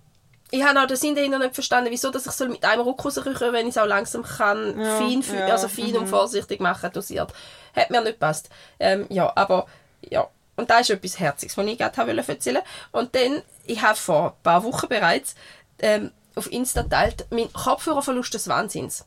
Ich 0.54 0.62
habe 0.64 0.82
auch 0.82 0.86
den 0.88 0.98
Sinn 0.98 1.16
dahinter 1.16 1.40
nicht 1.40 1.54
verstanden, 1.54 1.92
wieso 1.92 2.10
dass 2.12 2.26
ich 2.26 2.32
soll 2.34 2.50
mit 2.50 2.66
einem 2.66 2.82
Ruck 2.82 3.06
rausrücken 3.06 3.54
wenn 3.54 3.68
ich 3.68 3.76
es 3.76 3.82
auch 3.82 3.86
langsam 3.86 4.24
kann, 4.24 4.78
Ja, 4.78 4.98
fein, 4.98 5.24
ja, 5.34 5.46
also 5.48 5.70
fein 5.70 5.96
und 5.96 6.08
vorsichtig 6.08 6.60
machen, 6.60 6.92
dosiert. 6.92 7.32
Hat 7.74 7.90
mir 7.90 8.02
nicht 8.02 8.14
gepasst. 8.20 8.50
Ähm, 8.78 9.06
ja, 9.10 9.32
aber, 9.34 9.66
ja. 10.02 10.28
Und 10.58 10.70
da 10.70 10.80
ist 10.80 10.90
etwas 10.90 11.18
Herziges, 11.20 11.56
was 11.58 11.66
ich 11.66 11.78
gerade 11.78 11.96
habe 11.96 12.14
wollte 12.18 12.34
erzählen 12.34 12.62
Und 12.92 13.16
dann, 13.16 13.42
ich 13.72 13.82
habe 13.82 13.96
vor 13.98 14.32
ein 14.38 14.44
paar 14.44 14.64
Wochen 14.64 14.88
bereits 14.88 15.36
ähm, 15.80 16.12
auf 16.36 16.52
Insta 16.52 16.84
teilt, 16.84 17.26
mein 17.30 17.52
Kopfhörerverlust 17.52 18.34
des 18.34 18.48
Wahnsinns. 18.48 19.06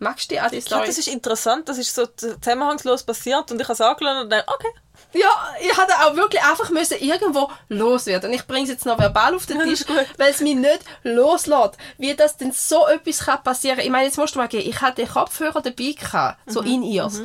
Magst 0.00 0.30
du 0.30 0.34
die 0.34 0.40
an 0.40 0.50
die 0.50 0.56
Ja, 0.56 0.62
Story? 0.62 0.86
das 0.86 0.98
ist 0.98 1.08
interessant, 1.08 1.68
das 1.68 1.76
ist 1.78 1.92
so 1.94 2.06
zusammenhangslos 2.06 3.02
passiert 3.02 3.50
und 3.50 3.60
ich 3.60 3.64
habe 3.66 3.72
es 3.72 3.80
angeschaut 3.80 4.22
und 4.22 4.30
dachte, 4.30 4.44
okay. 4.48 4.68
Ja, 5.12 5.30
ich 5.60 5.76
hatte 5.76 5.92
auch 6.04 6.14
wirklich 6.16 6.42
einfach 6.42 6.70
müssen 6.70 6.98
irgendwo 7.00 7.50
loswerden. 7.68 8.30
Und 8.30 8.36
ich 8.36 8.46
bringe 8.46 8.64
es 8.64 8.68
jetzt 8.70 8.84
noch 8.84 8.98
verbal 8.98 9.34
auf 9.34 9.46
den 9.46 9.58
Ja, 9.58 9.64
Tisch, 9.66 9.84
weil 10.18 10.30
es 10.30 10.40
mich 10.40 10.54
nicht 10.56 10.80
loslässt. 11.02 11.76
Wie 11.96 12.14
das 12.14 12.36
denn 12.36 12.52
so 12.52 12.86
etwas 12.88 13.20
kann 13.20 13.42
passieren 13.42 13.78
Ich 13.80 13.90
meine, 13.90 14.04
jetzt 14.06 14.18
musst 14.18 14.34
du 14.34 14.38
mal 14.40 14.48
gehen. 14.48 14.68
Ich 14.68 14.80
hatte 14.80 15.02
den 15.02 15.08
Kopfhörer 15.10 15.62
dabei, 15.62 15.92
gehabt, 15.92 16.38
so 16.46 16.60
Mhm, 16.62 16.68
in 16.68 16.82
ears 16.82 17.20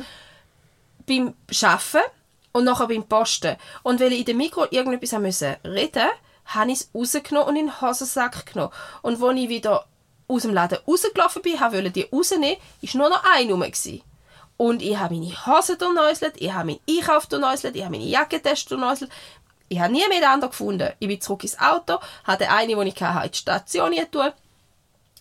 Beim 1.06 1.34
Arbeiten 1.62 1.98
und 2.52 2.64
nachher 2.64 2.88
beim 2.88 3.04
Posten. 3.06 3.56
Und 3.82 4.00
weil 4.00 4.12
ich 4.12 4.20
in 4.20 4.24
dem 4.26 4.36
Mikro 4.38 4.66
irgendetwas 4.70 5.12
haben 5.12 5.22
müssen 5.22 5.54
reden 5.64 6.08
habe 6.46 6.70
ich 6.70 6.80
es 6.80 6.90
rausgenommen 6.94 7.48
und 7.48 7.56
in 7.56 7.66
den 7.66 7.80
Hosensack 7.80 8.46
genommen. 8.46 8.72
Und 9.02 9.22
als 9.22 9.36
ich 9.36 9.48
wieder 9.48 9.86
aus 10.28 10.42
dem 10.42 10.54
Laden 10.54 10.78
rausgelaufen 10.86 11.42
bin, 11.42 11.60
wollte 11.60 11.90
die 11.90 12.08
rausnehmen, 12.12 12.56
war 12.82 13.00
nur 13.00 13.10
noch 13.10 13.24
ein 13.24 13.50
rum. 13.50 13.64
Und 14.56 14.82
ich 14.82 14.96
habe 14.96 15.14
meine 15.14 15.46
Hose 15.46 15.76
durchnäuselt, 15.76 16.34
ich 16.36 16.52
habe 16.52 16.66
meinen 16.66 16.80
Einkauf 16.88 17.26
durchnäuselt, 17.26 17.74
ich 17.74 17.82
habe 17.82 17.92
meine 17.92 18.08
Jackentasche 18.08 18.68
durchnäuselt. 18.68 19.10
Ich 19.68 19.80
habe 19.80 19.92
nie 19.92 20.06
mehr 20.08 20.20
den 20.20 20.28
anderen 20.28 20.50
gefunden. 20.50 20.92
Ich 21.00 21.08
bin 21.08 21.20
zurück 21.20 21.42
ins 21.42 21.58
Auto, 21.58 21.98
habe 22.24 22.38
den 22.38 22.50
einen, 22.50 22.78
den 22.78 22.86
ich 22.86 23.02
hatte, 23.02 23.26
in 23.26 23.32
die 23.32 23.38
Station 23.38 23.90
getan 23.92 24.32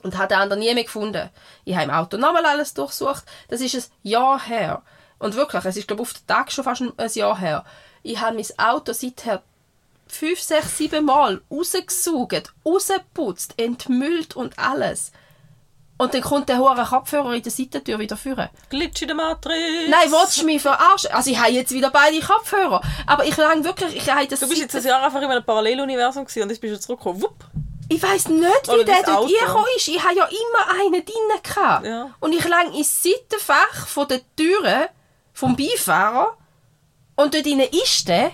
und 0.03 0.17
habe 0.17 0.27
den 0.27 0.37
anderen 0.37 0.59
nie 0.59 0.73
mehr 0.73 0.83
gefunden. 0.83 1.29
Ich 1.65 1.73
habe 1.73 1.85
im 1.85 1.91
Auto 1.91 2.17
nochmal 2.17 2.45
alles 2.45 2.73
durchsucht. 2.73 3.23
Das 3.47 3.61
ist 3.61 3.75
ein 3.75 3.83
Jahr 4.03 4.39
her. 4.45 4.83
Und 5.17 5.35
wirklich, 5.35 5.63
es 5.65 5.77
ist 5.77 5.87
glaube 5.87 6.03
ich 6.03 6.09
auf 6.09 6.13
den 6.13 6.27
Tag 6.27 6.51
schon 6.51 6.63
fast 6.63 6.81
ein 6.81 7.09
Jahr 7.13 7.39
her. 7.39 7.65
Ich 8.03 8.19
habe 8.19 8.35
mein 8.35 8.59
Auto 8.59 8.91
seither 8.93 9.41
fünf, 10.15 10.39
sechs, 10.41 10.77
sieben 10.77 11.05
Mal 11.05 11.41
rausgesaugt, 11.51 12.53
rausgeputzt, 12.65 13.53
entmüllt 13.57 14.35
und 14.35 14.57
alles. 14.57 15.11
Und 15.97 16.13
dann 16.13 16.21
kommt 16.21 16.49
der 16.49 16.57
hohe 16.57 16.75
Kopfhörer 16.83 17.33
in 17.33 17.43
der 17.43 17.51
Seitentür 17.51 17.99
wieder 17.99 18.17
führen. 18.17 18.49
Glitch 18.69 19.01
in 19.03 19.07
der 19.09 19.15
Matrix. 19.15 19.55
Nein, 19.89 20.11
willst 20.11 20.41
du 20.41 20.45
mich 20.45 20.61
verarschen? 20.61 21.11
Also 21.11 21.29
ich 21.29 21.39
habe 21.39 21.51
jetzt 21.51 21.71
wieder 21.71 21.91
beide 21.91 22.19
Kopfhörer. 22.19 22.81
Aber 23.05 23.25
ich 23.25 23.37
lang 23.37 23.63
wirklich, 23.63 23.95
ich 23.95 24.09
habe 24.11 24.27
das 24.27 24.39
Du 24.39 24.47
bist 24.49 24.59
jetzt 24.59 24.71
Seiten- 24.73 24.87
ein 24.87 24.89
Jahr 24.89 25.03
einfach 25.03 25.21
in 25.21 25.29
einem 25.29 25.43
Paralleluniversum 25.45 26.25
gewesen 26.25 26.43
und 26.43 26.49
jetzt 26.49 26.59
bist 26.59 26.73
du 26.75 26.79
zurückgekommen. 26.79 27.21
Wupp. 27.21 27.35
Ich 27.89 28.01
weiss 28.01 28.27
nicht, 28.27 28.67
wie 28.67 28.71
Oder 28.71 28.83
der 28.85 28.95
das 28.95 29.05
dort 29.05 29.23
reingekommen 29.31 29.67
ist. 29.77 29.87
Ich 29.87 30.03
habe 30.03 30.15
ja 30.15 30.25
immer 30.25 30.79
einen 30.81 31.05
drinnen 31.05 31.43
gehabt. 31.43 31.85
Ja. 31.85 32.09
Und 32.19 32.33
ich 32.33 32.43
lang 32.47 32.73
ins 32.73 33.03
Seitenfach 33.03 33.87
von 33.87 34.07
der 34.07 34.21
Türe 34.35 34.89
vom 35.31 35.55
Beifahrer 35.55 36.37
und 37.15 37.33
dort 37.35 37.45
drinnen 37.45 37.67
ist 37.71 38.07
der. 38.07 38.31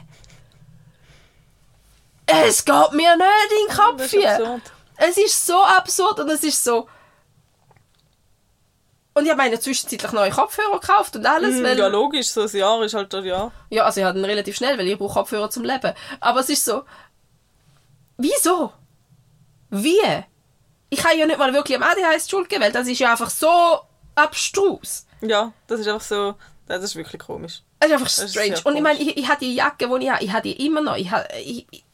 Es 2.32 2.64
geht 2.66 2.92
mir 2.94 3.16
nicht 3.16 3.52
in 3.52 3.68
den 3.68 3.78
Kopf 3.78 4.02
ist 4.04 4.12
hier. 4.12 4.32
absurd. 4.32 4.62
Es 4.98 5.18
ist 5.18 5.46
so 5.48 5.62
absurd 5.64 6.20
und 6.20 6.30
es 6.30 6.44
ist 6.44 6.64
so... 6.64 6.88
Und 9.14 9.26
ich 9.26 9.32
habe 9.32 9.50
mir 9.50 9.60
zwischenzeitlich 9.60 10.12
neue 10.12 10.30
Kopfhörer 10.30 10.80
gekauft 10.80 11.16
und 11.16 11.26
alles, 11.26 11.56
Hm, 11.58 11.64
weil... 11.64 11.78
ja, 11.78 11.88
logisch, 11.88 12.30
so 12.30 12.42
ein 12.42 12.50
Jahr 12.56 12.82
ist 12.84 12.94
halt 12.94 13.14
ein 13.14 13.26
Jahr. 13.26 13.52
Ja, 13.70 13.84
also 13.84 14.00
ich 14.00 14.06
habe 14.06 14.18
ihn 14.18 14.26
relativ 14.26 14.56
schnell, 14.56 14.78
weil 14.78 14.88
ich 14.88 14.98
brauche 14.98 15.14
Kopfhörer 15.14 15.50
zum 15.50 15.64
Leben. 15.64 15.94
Aber 16.20 16.40
es 16.42 16.50
ist 16.50 16.64
so... 16.64 16.84
Wieso? 18.18 18.72
Wie? 19.70 20.00
Ich 20.90 21.00
kann 21.00 21.18
ja 21.18 21.26
nicht 21.26 21.40
mal 21.40 21.54
wirklich 21.54 21.78
am 21.78 21.84
ADHS 21.84 22.26
die 22.26 22.30
Schuld 22.32 22.60
weil 22.60 22.72
das 22.72 22.88
ist 22.88 23.00
ja 23.00 23.12
einfach 23.12 23.30
so 23.30 23.80
abstrus. 24.16 25.06
Ja, 25.22 25.54
das 25.68 25.80
ist 25.80 25.88
einfach 25.88 26.02
so, 26.06 26.36
das 26.68 26.84
ist 26.84 26.96
wirklich 26.96 27.22
komisch. 27.22 27.62
Es 27.80 27.88
ist 27.88 27.94
einfach 27.94 28.08
ist 28.08 28.32
strange. 28.32 28.58
sehr 28.58 28.66
Und 28.66 28.76
ich 28.76 28.82
meine, 28.82 29.00
ich, 29.00 29.18
ich 29.18 29.28
habe 29.28 29.40
die 29.40 29.56
Jacke, 29.56 29.88
die 29.88 30.04
ich 30.06 30.12
habe, 30.12 30.24
ich 30.24 30.32
habe 30.32 30.42
die 30.42 30.66
immer 30.66 30.82
noch. 30.82 30.96
Ich 30.96 31.12
habe, 31.12 31.28
ich, 31.38 31.66
ich, 31.72 31.86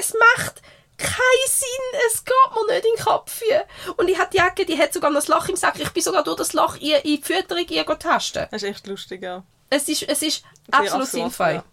es 0.00 0.14
macht 0.36 0.62
keinen 0.98 1.48
Sinn. 1.48 2.00
Es 2.08 2.24
geht 2.24 2.34
mir 2.54 2.74
nicht 2.74 2.86
in 2.86 2.96
den 2.96 3.04
Kopf. 3.04 3.42
hier. 3.42 3.64
Und 3.96 4.08
ich 4.08 4.18
habe 4.18 4.30
die 4.30 4.38
Jacke, 4.38 4.64
die 4.64 4.78
hat 4.78 4.92
sogar 4.92 5.10
noch 5.10 5.22
ein 5.22 5.30
Loch 5.30 5.48
im 5.48 5.56
Sack. 5.56 5.78
Ich 5.78 5.90
bin 5.90 6.02
sogar 6.02 6.24
durch 6.24 6.38
das 6.38 6.52
Loch 6.52 6.76
in, 6.76 6.92
in 6.92 7.02
die 7.02 7.22
Fütterung 7.22 7.66
ihr 7.68 7.84
tasten. 7.84 8.46
Das 8.50 8.62
ist 8.62 8.68
echt 8.68 8.86
lustig, 8.86 9.22
ja. 9.22 9.42
Es 9.68 9.88
ist, 9.88 10.02
es 10.02 10.22
ist 10.22 10.44
absolut 10.70 11.08
sinnvoll. 11.08 11.54
ja. 11.54 11.64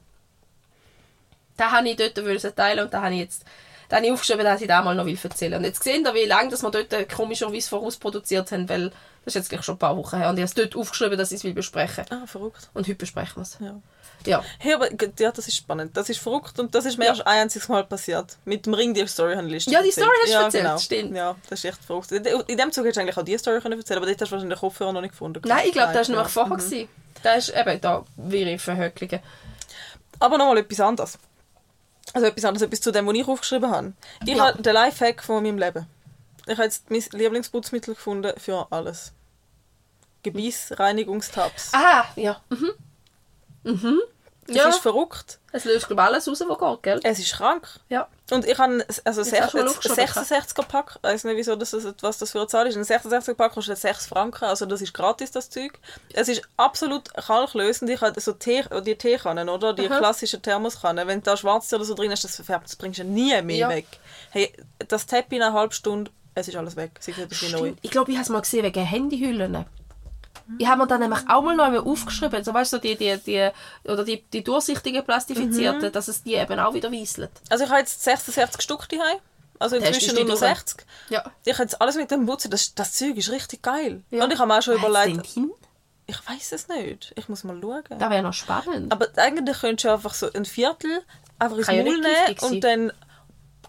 Da 1.56 1.72
habe 1.72 1.88
ich 1.88 1.96
dort 1.96 2.16
teilen 2.56 2.86
und 2.86 2.94
da 2.94 3.04
habe 3.04 3.14
ich 3.14 3.20
jetzt 3.20 3.46
da 3.94 3.98
habe 3.98 4.08
ich 4.08 4.12
aufgeschrieben, 4.12 4.44
dass 4.44 4.60
ich 4.60 4.68
da 4.68 4.82
mal 4.82 4.96
noch 4.96 5.06
will 5.06 5.20
erzählen 5.22 5.54
Und 5.54 5.66
jetzt 5.66 5.84
sehen 5.84 6.04
wir, 6.04 6.16
wie 6.16 6.26
lange 6.26 6.50
dass 6.50 6.64
wir 6.64 6.72
dort 6.72 7.10
komischerweise 7.10 7.70
vorausproduziert 7.70 8.52
haben, 8.52 8.68
weil 8.68 8.90
das 9.24 9.28
ist 9.28 9.36
jetzt 9.36 9.50
gleich 9.50 9.64
schon 9.64 9.76
ein 9.76 9.80
paar 9.80 9.96
Wochen 9.96 10.18
her. 10.18 10.30
Und 10.30 10.38
ich 10.38 10.42
habe 10.42 10.46
es 10.46 10.54
dort 10.56 10.76
aufgeschrieben, 10.76 11.16
dass 11.16 11.32
ich 11.32 11.38
es 11.38 11.44
will 11.44 11.54
besprechen. 11.54 12.06
Ah, 12.10 12.26
verrückt. 12.26 12.70
Und 12.74 12.88
heute 12.88 12.96
besprechen 12.96 13.36
wir 13.36 13.42
es. 13.44 13.58
Ja. 13.60 13.80
Ja. 14.26 14.44
Hey, 14.60 14.74
aber 14.74 14.88
ja, 15.20 15.32
das 15.32 15.48
ist 15.48 15.56
spannend. 15.58 15.96
Das 15.98 16.10
ist 16.10 16.20
verrückt 16.20 16.60
und 16.60 16.74
das 16.76 16.86
ist 16.86 16.98
mir 16.98 17.06
Ja. 17.06 17.12
erst 17.12 17.28
ein 17.28 17.42
einziges 17.44 17.68
Mal 17.70 17.84
passiert. 17.84 18.38
Mit 18.46 18.66
dem 18.66 18.74
Ring 18.74 18.94
die 18.94 19.06
Story 19.08 19.36
habe 19.36 19.48
ich 19.54 19.66
Ja, 19.66 19.82
die. 19.82 19.92
Story 19.92 20.08
hast 20.22 20.28
du 20.30 20.34
ja, 20.34 20.44
erzählt, 20.44 20.64
genau. 20.64 20.78
stimmt. 20.78 21.16
Ja, 21.16 21.36
das 21.50 21.60
ist 21.60 21.66
echt 21.66 21.84
verrückt. 21.84 22.12
In 22.12 22.24
dem 22.58 22.72
Zug 22.72 22.84
hättest 22.86 22.98
du 22.98 23.02
eigentlich 23.02 23.18
auch 23.18 23.24
die 23.24 23.38
Story 23.38 23.60
können 23.62 23.78
erzählen 23.80 23.98
aber 23.98 24.06
dort 24.08 24.22
hast 24.22 24.30
du 24.30 24.36
wahrscheinlich 24.36 24.58
den 24.60 24.62
Kopfhörer 24.62 24.94
noch 24.94 25.02
nicht 25.02 25.12
gefunden. 25.12 25.42
Nein, 25.46 25.64
ich 25.66 25.72
glaube, 25.74 25.94
das 25.94 26.08
war 26.10 26.16
nämlich 26.16 26.34
vorher. 26.34 26.58
gewesen. 26.58 26.90
Da 27.22 27.34
ist 27.36 27.50
eben 27.50 27.82
da 27.82 28.04
wirre 28.18 28.58
Verhöcklungen. 28.60 29.20
Aber 30.20 30.38
nochmal 30.38 30.58
etwas 30.60 30.80
anderes. 30.80 31.18
Also 32.14 32.28
etwas 32.28 32.46
anderes, 32.46 32.62
etwas 32.68 32.82
zu 32.82 32.92
dem, 32.92 33.08
was 33.08 33.16
ich 33.16 33.28
aufgeschrieben 33.28 33.72
habe. 33.72 33.94
Ich 34.26 34.36
Ja. 34.36 34.48
habe 34.48 34.62
den 34.62 34.74
Lifehack 34.74 35.24
von 35.24 35.42
meinem 35.44 35.58
Leben. 35.58 35.88
Ich 36.46 36.54
habe 36.54 36.64
jetzt 36.64 36.90
mein 36.92 37.02
Lieblingsputzmittel 37.12 37.96
gefunden 37.96 38.34
für 38.38 38.68
alles. 38.70 39.14
Gebissreinigungstabs. 40.24 41.72
Ah, 41.74 42.06
ja. 42.16 42.42
Mhm. 42.50 42.72
Mhm. 43.64 44.00
Das 44.46 44.58
Ja, 44.58 44.68
ist 44.68 44.80
verrückt. 44.80 45.40
es 45.54 45.64
löst 45.64 45.88
glaube 45.88 46.02
alles 46.04 46.28
raus, 46.28 46.44
was 46.46 46.60
geht, 46.60 46.84
gell? 46.84 47.00
Es 47.04 47.18
ist 47.18 47.32
krank. 47.34 47.66
Ja. 47.88 48.10
Und 48.30 48.46
ich 48.46 48.58
habe 48.58 48.86
also 49.06 49.22
Jetzt 49.22 49.40
hast 49.42 49.54
du 49.54 49.58
mal 49.60 49.68
aufgeschrieben, 49.70 50.04
66er 50.06 50.64
Pack, 50.64 50.96
ich 50.98 51.04
weiß 51.04 51.24
nicht 51.24 51.38
wieso 51.38 51.56
das, 51.56 51.74
was 52.02 52.18
das 52.18 52.32
für 52.32 52.40
eine 52.40 52.48
Zahl 52.48 52.68
ist. 52.68 52.76
Ein 52.76 52.84
66er 52.84 53.36
Pack 53.36 53.54
kostet 53.54 53.78
6 53.78 54.08
Franken, 54.08 54.44
also 54.44 54.66
das 54.66 54.82
ist 54.82 54.94
gratis 54.94 55.32
das 55.32 55.50
Zeug. 55.50 55.80
Es 56.12 56.28
ist 56.28 56.42
absolut 56.58 57.14
kalklösend. 57.14 57.90
Ich 57.90 58.02
habe 58.02 58.20
so 58.20 58.34
Tee, 58.34 58.66
die 58.86 58.96
Teekannen, 58.98 59.48
oder? 59.48 59.72
Die 59.72 59.90
Aha. 59.90 59.98
klassischen 60.00 60.42
Thermoskannen. 60.42 61.08
Wenn 61.08 61.24
da 61.24 61.38
schwarz 61.38 61.72
oder 61.72 61.86
so 61.86 61.94
drin 61.94 62.12
ist, 62.12 62.26
das 62.26 62.36
verfärbt, 62.36 62.66
das 62.66 62.76
bringst 62.76 63.00
du 63.00 63.06
nie 63.06 63.42
mehr 63.44 63.56
Ja. 63.56 63.70
weg. 63.70 63.88
Hey, 64.32 64.52
das 64.90 65.06
Teppich 65.06 65.38
in 65.38 65.44
einer 65.44 65.54
halben 65.54 65.72
Stunde, 65.74 66.12
es 66.36 66.50
ist 66.50 66.58
alles 66.58 66.76
weg. 66.76 66.92
Sie 67.00 67.14
sieht 67.14 67.52
neu. 67.54 67.74
Ich 67.82 67.92
glaube, 67.92 68.12
ich 68.12 68.18
habe 68.18 68.24
es 68.24 68.30
mal 68.30 68.42
gesehen 68.42 68.64
wegen 68.64 68.84
Handyhüllen. 68.84 69.66
Ich 70.58 70.68
habe 70.68 70.82
mir 70.82 70.88
dann 70.88 71.00
nämlich 71.00 71.20
auch 71.28 71.42
mal 71.42 71.56
neu 71.56 71.80
aufgeschrieben, 71.80 72.44
so 72.44 72.54
weißt 72.54 72.74
du, 72.74 72.78
die, 72.80 72.96
die, 72.96 73.18
die, 73.18 73.50
oder 73.86 74.04
die, 74.04 74.24
die 74.24 74.44
durchsichtigen 74.44 75.04
plastifizierten, 75.04 75.92
dass 75.92 76.08
es 76.08 76.24
die 76.24 76.36
eben 76.36 76.60
auch 76.60 76.74
wieder 76.74 76.92
weisselt. 76.92 77.32
Also 77.50 77.64
ich 77.64 77.70
habe 77.70 77.80
jetzt 77.80 78.04
66 78.04 78.62
Stück 78.62 78.88
daheim. 78.90 79.18
Also 79.60 79.78
inzwischen 79.78 80.16
nur 80.16 80.26
noch 80.26 80.40
durch? 80.40 80.40
60. 80.40 80.86
Ja. 81.10 81.24
Ich 81.46 81.54
habe 81.54 81.64
jetzt 81.64 81.82
alles 81.82 81.96
mit 81.96 82.12
dem 82.12 82.26
putzen. 82.26 82.52
Das, 82.52 82.76
das 82.76 82.94
Zeug 82.94 83.16
ist 83.16 83.32
richtig 83.32 83.62
geil. 83.62 84.04
ja. 84.12 84.24
Und 84.24 84.34
ich 84.34 84.40
habe 84.40 84.48
mir 84.48 84.58
auch 84.58 84.62
schon 84.62 84.76
Wo 84.76 84.82
hat's 84.82 85.06
überlegt, 85.08 85.26
hin? 85.28 85.52
ich 86.08 86.18
weiß 86.28 86.52
es 86.52 86.68
nicht. 86.68 87.14
Ich 87.16 87.30
muss 87.30 87.44
mal 87.44 87.58
schauen. 87.62 87.84
Das 87.90 88.10
wäre 88.10 88.24
noch 88.24 88.34
spannend. 88.34 88.92
Aber 88.92 89.08
eigentlich 89.16 89.60
könntest 89.60 89.86
du 89.86 89.94
einfach 89.94 90.14
so 90.14 90.32
ein 90.34 90.46
Viertel 90.46 91.02
einfach 91.40 91.58
ins 91.58 91.68
Maul 91.68 91.84
nehmen 91.84 92.38
und 92.42 92.64
dann 92.64 92.92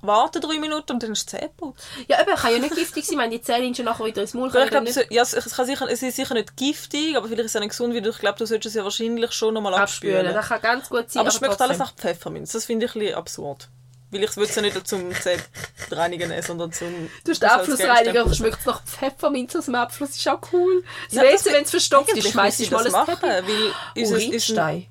warten 0.06 0.40
drei 0.40 0.58
Minuten 0.58 0.92
und 0.92 1.02
dann 1.02 1.12
ist 1.12 1.28
Zähne 1.30 1.50
putzt. 1.56 1.84
Ja, 2.08 2.20
eben, 2.20 2.34
kann 2.34 2.52
ja 2.52 2.58
nicht 2.58 2.74
giftig 2.74 3.04
sein, 3.06 3.18
wenn 3.18 3.30
die 3.30 3.40
Zähne 3.42 3.74
schon 3.74 3.84
nachher 3.84 4.04
wieder 4.04 4.22
ins 4.22 4.34
Maul 4.34 4.48
Aber 4.50 4.64
ich 4.64 4.70
kommen. 4.70 4.84
glaube, 4.84 5.00
es, 5.00 5.06
ja, 5.14 5.22
es, 5.22 5.32
es, 5.32 5.54
kann 5.56 5.66
sicher, 5.66 5.86
es 5.90 6.02
ist 6.02 6.16
sicher 6.16 6.34
nicht 6.34 6.56
giftig, 6.56 7.16
aber 7.16 7.26
vielleicht 7.28 7.44
ist 7.46 7.54
es 7.54 7.60
nicht 7.60 7.70
gesund, 7.70 7.94
weil 7.94 8.06
ich 8.06 8.18
glaube, 8.18 8.38
du 8.38 8.46
solltest 8.46 8.74
es 8.74 8.78
ja 8.78 8.84
wahrscheinlich 8.84 9.32
schon 9.32 9.54
nochmal 9.54 9.74
abspülen. 9.74 10.16
abspülen. 10.26 10.34
Das 10.34 10.48
kann 10.48 10.60
ganz 10.62 10.88
gut 10.88 11.10
sein. 11.10 11.20
aber 11.20 11.28
es 11.28 11.34
schmeckt 11.36 11.60
alles 11.60 11.78
trotzdem. 11.78 11.78
nach 11.78 11.94
Pfefferminz. 11.96 12.52
Das 12.52 12.64
finde 12.64 12.86
ich 12.86 12.94
ein 12.94 13.00
bisschen 13.00 13.14
absurd. 13.16 13.68
Weil 14.10 14.22
ich 14.22 14.36
würde 14.36 14.48
es 14.48 14.54
ja 14.54 14.62
nicht 14.62 14.86
zum 14.86 15.12
Zähne 15.14 15.42
reinigen 15.90 16.28
nehmen, 16.28 16.42
sondern 16.42 16.70
zum... 16.72 17.10
Du 17.24 17.32
hast 17.32 17.42
den 17.42 17.48
als 17.48 17.60
Abflussreiniger, 17.60 18.02
Gegenstand. 18.12 18.36
schmeckt 18.36 18.60
es 18.60 18.66
nach 18.66 18.82
Pfefferminz 18.84 19.56
aus 19.56 19.64
dem 19.64 19.74
Abfluss, 19.74 20.10
ist 20.10 20.28
auch 20.28 20.38
cool. 20.52 20.84
Das 21.10 21.14
Ja, 21.16 21.22
das- 21.32 21.44
wenn 21.46 21.64
es 21.64 21.70
verstopft 21.70 22.16
ist, 22.16 22.28
schmeißt 22.30 22.60
ich 22.60 22.70
mal 22.70 22.86
ein 22.86 22.92
machen, 22.92 23.16
Teppich. 23.18 23.48
weil 23.48 23.72
unser- 24.04 24.16
Urinstein. 24.16 24.86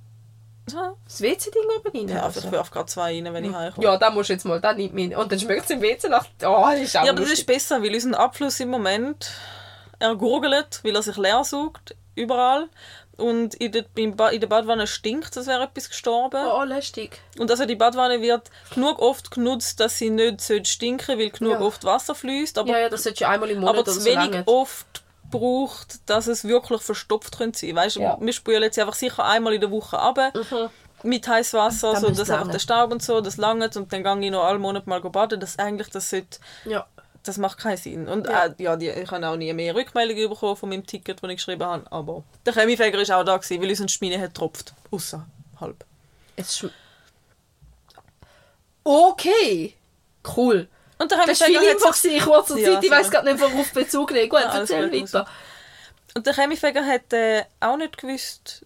Das 0.65 1.21
WC-Ding 1.21 1.63
oben 1.77 1.97
rein. 1.97 2.07
ja, 2.17 2.23
also. 2.23 2.39
ich 2.39 2.51
werfe 2.51 2.71
gerade 2.71 2.85
zwei 2.85 3.15
rein, 3.21 3.33
wenn 3.33 3.43
ich 3.45 3.53
heimkomme. 3.53 3.85
Ja, 3.85 3.97
da 3.97 4.09
musst 4.09 4.29
du 4.29 4.33
jetzt 4.33 4.45
mal, 4.45 4.61
da 4.61 4.73
nimmt 4.73 4.93
mich. 4.93 5.15
Und 5.15 5.31
dann 5.31 5.39
schmeckt 5.39 5.65
es 5.65 5.69
im 5.71 5.81
WC 5.81 6.07
nach. 6.09 6.25
Oh, 6.45 6.65
das 6.71 6.79
ist 6.79 6.97
auch 6.97 7.03
Ja, 7.03 7.11
aber 7.11 7.19
das 7.21 7.29
lustig. 7.29 7.39
ist 7.39 7.45
besser, 7.47 7.83
weil 7.83 7.93
unser 7.93 8.19
Abfluss 8.19 8.59
im 8.61 8.69
Moment, 8.69 9.31
er 9.99 10.15
gurgelt, 10.15 10.79
weil 10.83 10.95
er 10.95 11.03
sich 11.03 11.17
leer 11.17 11.43
saugt, 11.43 11.95
überall. 12.15 12.69
Und 13.15 13.53
in 13.55 13.71
der, 13.71 13.85
in 13.95 14.15
der 14.17 14.47
Badwanne 14.47 14.87
stinkt, 14.87 15.37
als 15.37 15.45
wäre 15.45 15.63
etwas 15.65 15.87
gestorben. 15.89 16.43
Oh, 16.51 16.63
lästig. 16.63 17.21
Und 17.37 17.51
also 17.51 17.65
die 17.65 17.75
Badwanne 17.75 18.21
wird 18.21 18.49
genug 18.73 18.97
oft 18.99 19.29
genutzt, 19.29 19.79
dass 19.79 19.97
sie 19.99 20.09
nicht 20.09 20.41
stinken 20.67 21.19
weil 21.19 21.29
genug 21.29 21.53
Ja. 21.53 21.61
oft 21.61 21.83
Wasser 21.83 22.15
fließt. 22.15 22.57
Aber, 22.57 22.69
Ja, 22.69 22.79
ja, 22.79 22.89
das 22.89 23.03
sollte 23.03 23.21
ja 23.21 23.29
einmal 23.29 23.51
im 23.51 23.59
Monat 23.59 23.75
aber 23.75 23.85
zu 23.85 24.03
wenig 24.03 24.15
lange. 24.31 24.43
oft 24.47 25.02
braucht, 25.33 26.09
dass 26.09 26.27
es 26.27 26.45
wirklich 26.45 26.81
verstopft 26.81 27.37
könnte 27.37 27.59
sein. 27.59 27.75
Weißt, 27.75 27.97
Ja. 27.97 28.17
Wir 28.19 28.33
spülen 28.33 28.63
jetzt 28.63 28.79
einfach 28.79 28.93
sicher 28.95 29.23
einmal 29.25 29.53
in 29.53 29.61
der 29.61 29.71
Woche 29.71 29.99
ab 29.99 30.17
mit 31.03 31.27
heißem 31.27 31.59
Wasser, 31.59 31.95
so, 31.97 32.09
dass 32.09 32.29
einfach 32.29 32.51
der 32.51 32.59
Staub 32.59 32.91
und 32.91 33.03
so, 33.03 33.19
das 33.19 33.37
langt 33.37 33.75
und 33.75 33.91
dann 33.91 34.03
gehe 34.03 34.27
ich 34.27 34.31
noch 34.31 34.45
alle 34.45 34.59
Monate 34.59 34.87
mal 34.87 35.01
baden. 35.01 35.39
Das 35.39 35.59
eigentlich, 35.59 35.89
das 35.89 36.09
sollte 36.09 36.39
Ja. 36.65 36.85
das 37.23 37.37
macht 37.37 37.57
keinen 37.57 37.77
Sinn. 37.77 38.07
Und 38.07 38.27
Ja. 38.27 38.45
ja, 38.47 38.53
ja 38.57 38.75
die, 38.77 38.89
ich 38.89 39.11
habe 39.11 39.27
auch 39.27 39.35
nie 39.35 39.51
mehr 39.53 39.75
Rückmeldungen 39.75 40.29
bekommen 40.29 40.55
von 40.55 40.69
meinem 40.69 40.85
Ticket, 40.85 41.21
das 41.21 41.29
ich 41.29 41.37
geschrieben 41.37 41.63
habe. 41.65 41.91
Aber 41.91 42.23
der 42.45 42.53
Chemiefäger 42.53 42.97
war 42.97 43.19
auch 43.19 43.25
da, 43.25 43.37
gewesen, 43.37 43.61
weil 43.61 43.69
unsere 43.69 43.89
Schmine 43.89 44.19
hat 44.21 44.33
tropft. 44.33 44.73
Außer 44.91 45.25
halb. 45.59 45.83
Es 46.35 46.65
okay. 48.83 49.75
Cool. 50.35 50.67
Und 50.99 51.11
der 51.11 51.17
Das 51.25 51.27
war 51.39 51.47
viel 51.47 51.55
Chemiefäger 51.55 51.71
Info 51.73 51.87
hat 51.87 51.95
gewesen 52.01 52.15
in 52.15 52.21
kurzer 52.23 52.57
Ja, 52.57 52.73
Zeit. 52.75 52.83
Ich 52.83 52.91
weiß 52.91 53.05
sorry. 53.07 53.11
gerade 53.15 53.33
nicht, 53.33 53.41
worauf 53.41 53.71
Bezug 53.73 54.11
nehmen. 54.11 54.29
Gut, 54.29 54.39
Ja, 54.41 54.57
erzähl 54.59 54.91
weiter. 54.91 55.27
und 56.15 56.25
der 56.25 56.33
Chemiefäger 56.35 56.85
hat 56.85 57.11
äh, 57.13 57.43
auch 57.59 57.77
nicht 57.77 57.97
gewusst, 57.97 58.65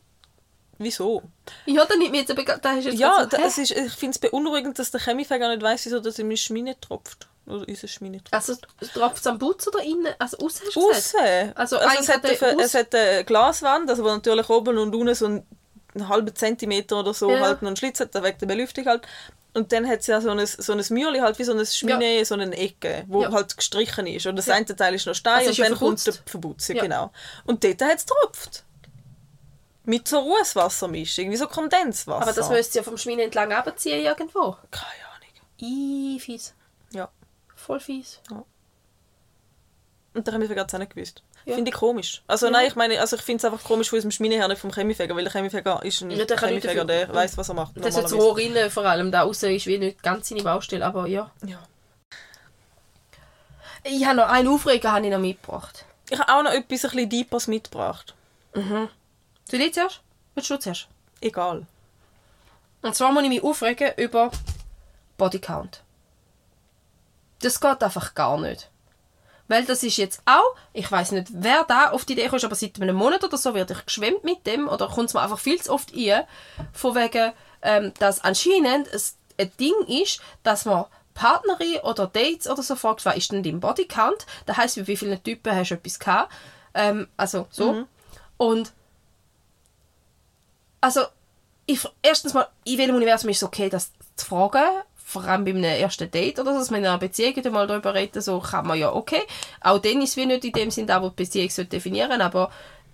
wieso. 0.77 1.23
Ja, 1.65 1.85
dann 1.85 1.99
nimmt 1.99 2.11
mir 2.11 2.19
jetzt 2.21 2.31
aber... 2.31 2.43
Da 2.43 2.73
ist 2.73 2.85
jetzt 2.85 2.99
Ja, 2.99 3.17
so, 3.21 3.25
da, 3.25 3.37
hä? 3.37 3.43
es 3.47 3.57
ist, 3.57 3.71
ich 3.71 3.93
finde 3.93 4.11
es 4.11 4.19
beunruhigend, 4.19 4.77
dass 4.77 4.91
der 4.91 4.99
Chemiefäger 5.01 5.49
nicht 5.49 5.61
weiß, 5.61 5.85
wieso 5.85 5.99
das 5.99 6.19
in 6.19 6.27
meine 6.27 6.37
Schmine 6.37 6.79
tropft. 6.79 7.27
Oder 7.47 7.65
unsere 7.67 7.87
Schmine 7.87 8.17
tropft. 8.17 8.33
Also, 8.33 8.55
tropft 8.93 9.17
es 9.19 9.27
am 9.27 9.39
Putz 9.39 9.67
oder 9.67 9.81
innen? 9.81 10.13
Also, 10.19 10.37
außen 10.37 10.65
hast 10.67 10.75
du 10.75 10.87
gesagt? 10.89 11.15
Aussen. 11.15 11.51
Also, 11.55 11.77
Also, 11.77 11.99
es, 12.01 12.09
hat 12.09 12.25
eine, 12.25 12.61
es 12.61 12.73
hat 12.73 12.93
eine 12.93 13.23
Glaswand, 13.23 13.89
also 13.89 14.03
wo 14.03 14.09
natürlich 14.09 14.49
oben 14.49 14.77
und 14.77 14.93
unten 14.93 15.15
so 15.15 15.27
einen, 15.27 15.47
einen 15.95 16.09
halben 16.09 16.35
Zentimeter 16.35 16.99
oder 16.99 17.13
so 17.13 17.31
Ja. 17.31 17.39
halt 17.39 17.61
noch 17.61 17.67
einen 17.67 17.77
Schlitz 17.77 18.01
hat, 18.01 18.13
da 18.13 18.21
wegen 18.21 18.37
der 18.37 18.45
Belüftung 18.47 18.85
halt. 18.85 19.07
Und 19.53 19.71
dann 19.71 19.88
hat 19.88 20.01
es 20.01 20.07
ja 20.07 20.21
so 20.21 20.29
ein, 20.29 20.45
so 20.45 20.73
ein 20.73 20.83
Mürli, 20.89 21.19
halt 21.19 21.39
wie 21.39 21.43
so 21.43 21.51
eine 21.51 21.65
Schmine, 21.65 22.23
so 22.25 22.36
eine 22.36 22.55
Ecke, 22.55 23.05
wo 23.07 23.23
Ja. 23.23 23.31
halt 23.31 23.57
gestrichen 23.57 24.05
ist. 24.05 24.27
Und 24.27 24.36
das 24.36 24.45
Ja. 24.47 24.55
eine 24.55 24.65
Teil 24.65 24.93
ist 24.93 25.07
noch 25.07 25.15
Stein 25.15 25.38
Also 25.39 25.49
und 25.49 25.57
ja 25.57 25.69
dann 25.69 25.77
kommt 25.77 26.05
der. 26.05 26.13
Verputz, 26.13 26.67
ja. 26.67 26.75
Ja. 26.75 26.81
genau. 26.83 27.12
Und 27.45 27.63
dort 27.63 27.81
hat 27.81 27.97
es 27.97 28.05
getropft. 28.05 28.63
Mit 29.86 30.07
so 30.07 30.19
Rußwassermischung, 30.19 31.31
wie 31.31 31.38
so 31.38 31.47
Kondenswasser. 31.47 32.21
Aber 32.21 32.33
das 32.33 32.49
müsst 32.49 32.75
ihr 32.75 32.81
ja 32.81 32.83
vom 32.83 32.97
Schmine 32.97 33.23
entlang 33.23 33.51
abziehen 33.53 34.03
irgendwo. 34.05 34.57
Keine 34.69 35.05
Ahnung. 35.15 35.31
Ih, 35.60 36.19
fies. 36.19 36.53
Ja. 36.91 37.10
Voll 37.55 37.79
fies. 37.79 38.19
Und 40.13 40.27
da 40.27 40.33
haben 40.33 40.41
wir 40.41 40.47
gerade 40.49 40.73
auch 40.73 40.79
nicht 40.79 40.93
gewusst. 40.93 41.23
Ja. 41.47 41.55
Finde 41.55 41.69
ich 41.71 41.75
komisch. 41.77 42.21
Also 42.27 42.47
Ja. 42.47 42.51
nein, 42.51 42.67
ich 42.67 42.75
meine, 42.75 42.99
also 42.99 43.15
ich 43.15 43.21
finde 43.21 43.38
es 43.38 43.45
einfach 43.45 43.65
komisch 43.65 43.89
von 43.89 43.97
unserem 43.97 44.12
Schmineherr, 44.12 44.49
nicht 44.49 44.60
vom 44.60 44.71
Chemiefäger, 44.71 45.15
weil 45.15 45.23
der 45.23 45.31
Chemiefäger 45.31 45.81
ist 45.83 46.01
ein 46.01 46.12
Ja, 46.12 46.25
der 46.25 46.36
dafür. 46.38 46.83
der 46.86 47.13
weiß, 47.13 47.38
was 47.38 47.47
er 47.49 47.55
macht. 47.55 47.77
Das 47.77 47.95
ist 47.95 48.01
jetzt. 48.01 48.13
Rohr 48.13 48.38
innen 48.38 48.69
vor 48.69 48.83
allem. 48.86 49.12
Da 49.12 49.21
außen 49.21 49.49
ist 49.55 49.65
wie 49.65 49.77
nicht 49.77 50.03
ganz 50.03 50.27
seine 50.27 50.43
Baustelle, 50.43 50.86
aber 50.86 51.07
ja. 51.07 51.31
Ja. 51.45 51.60
Ich 53.83 54.05
habe 54.05 54.17
noch 54.17 54.27
einen 54.27 54.49
Aufreger 54.49 54.91
habe 54.91 55.05
ich 55.05 55.12
noch 55.12 55.19
mitgebracht. 55.19 55.86
Ich 56.10 56.19
habe 56.19 56.33
auch 56.33 56.43
noch 56.43 56.51
etwas 56.51 56.83
ein 56.83 56.91
bisschen 56.91 57.10
Deepers 57.10 57.47
mitgebracht. 57.47 58.13
Soll 58.53 59.62
ich 59.62 59.73
zuerst? 59.73 60.01
Willst 60.36 60.49
du 60.49 60.57
zuerst? 60.60 60.88
Egal. 61.21 61.65
Und 62.81 62.95
zwar 62.95 63.12
muss 63.13 63.23
ich 63.23 63.29
mich 63.29 63.43
aufregen 63.43 63.91
über 63.97 64.31
Bodycount. 65.17 65.81
Das 67.41 67.60
geht 67.62 67.83
einfach 67.83 68.15
gar 68.15 68.38
nicht. 68.39 68.69
Weil 69.47 69.65
das 69.65 69.83
ist 69.83 69.97
jetzt 69.97 70.21
auch, 70.25 70.55
ich 70.73 70.91
weiß 70.91 71.12
nicht, 71.13 71.27
wer 71.31 71.63
da 71.63 71.91
auf 71.91 72.05
die 72.05 72.13
Idee 72.13 72.27
kommt, 72.27 72.43
aber 72.43 72.55
seit 72.55 72.81
einem 72.81 72.95
Monat 72.95 73.23
oder 73.23 73.38
so 73.38 73.53
werde 73.53 73.73
ich 73.73 73.86
geschwemmt 73.86 74.23
mit 74.23 74.45
dem 74.45 74.67
oder 74.67 74.88
kommt 74.88 75.10
es 75.10 75.13
mir 75.13 75.21
einfach 75.21 75.39
viel 75.39 75.62
zu 75.62 75.71
oft 75.71 75.93
ein, 75.95 76.23
von 76.73 76.95
wegen, 76.95 77.31
ähm, 77.62 77.93
dass 77.99 78.23
anscheinend 78.23 78.88
es 78.88 79.17
ein 79.39 79.51
Ding 79.60 79.75
ist, 79.88 80.19
dass 80.43 80.65
man 80.65 80.86
Partnerin 81.13 81.77
oder 81.83 82.07
Dates 82.07 82.47
oder 82.47 82.62
so 82.62 82.75
fragst, 82.75 83.05
was 83.05 83.17
ist 83.17 83.31
denn 83.31 83.41
dein 83.41 83.60
Bodycount? 83.60 84.25
Das 84.45 84.57
heisst, 84.57 84.86
wie 84.86 84.97
viele 84.97 85.21
Typen 85.21 85.55
hast 85.55 85.71
du 85.71 85.75
etwas 85.75 85.99
gehabt? 85.99 86.33
Ähm, 86.73 87.07
also 87.17 87.47
so. 87.49 87.86
Und 88.38 88.71
also 90.79 91.01
ich, 91.65 91.79
erstens 92.01 92.33
mal, 92.33 92.47
in 92.63 92.77
welchem 92.77 92.95
Universum 92.95 93.29
ist 93.29 93.38
es 93.38 93.43
okay, 93.43 93.69
das 93.69 93.91
zu 94.15 94.25
fragen? 94.25 94.83
Vor 95.09 95.23
allem 95.23 95.45
bei 95.45 95.51
einem 95.51 95.63
ersten 95.63 96.11
Date 96.11 96.37
oder 96.37 96.51
so, 96.51 96.59
dass 96.59 96.69
man 96.69 96.81
in 96.81 96.85
einer 96.85 96.97
Beziehung 96.97 97.33
mal 97.53 97.65
darüber 97.65 97.93
reden, 97.93 98.21
so 98.21 98.39
kann 98.41 98.67
man 98.67 98.77
ja 98.77 98.91
okay. 98.91 99.21
Auch 99.61 99.77
dann 99.77 100.01
ist 100.01 100.09
es 100.09 100.17
wie 100.17 100.25
nicht 100.25 100.43
in 100.43 100.51
dem 100.51 100.69
Sinn, 100.69 100.85
da, 100.85 101.01
wo 101.01 101.07
die 101.07 101.23
Beziehung 101.23 101.49
sollte 101.49 101.69
definieren 101.69 102.19
aber 102.19 102.51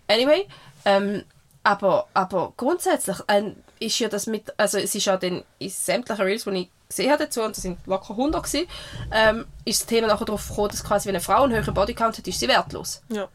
anyway. 0.08 0.47
Ähm, 0.86 1.23
aber, 1.63 2.06
aber 2.13 2.54
grundsätzlich 2.56 3.17
ähm, 3.28 3.56
ist 3.80 3.97
ja 3.97 4.10
das 4.10 4.28
mit, 4.28 4.54
also 4.60 4.78
es 4.78 4.93
ist 4.93 5.06
ja 5.06 5.17
dann 5.17 5.43
in 5.58 5.69
sämtlichen 5.71 6.23
Reels, 6.23 6.43
die 6.43 6.52
ich 6.52 6.69
gesehen 6.88 7.12
habe 7.12 7.23
dazu, 7.23 7.41
und 7.41 7.58
das 7.58 7.63
sind 7.63 7.80
locker 7.88 8.12
100 8.12 8.43
gewesen, 8.43 8.67
ähm, 9.12 9.47
ist 9.65 9.82
das 9.82 9.88
Thema 9.88 10.06
nachher 10.06 10.26
darauf 10.26 10.47
gekommen, 10.47 10.69
dass 10.69 10.84
quasi, 10.84 11.08
wenn 11.08 11.15
eine 11.15 11.23
Frau 11.23 11.41
einen 11.41 11.54
höheren 11.54 11.73
Bodycount 11.73 12.19
hat, 12.19 12.28
ist 12.28 12.39
sie 12.39 12.47
wertlos. 12.47 13.02
Ja. 13.10 13.28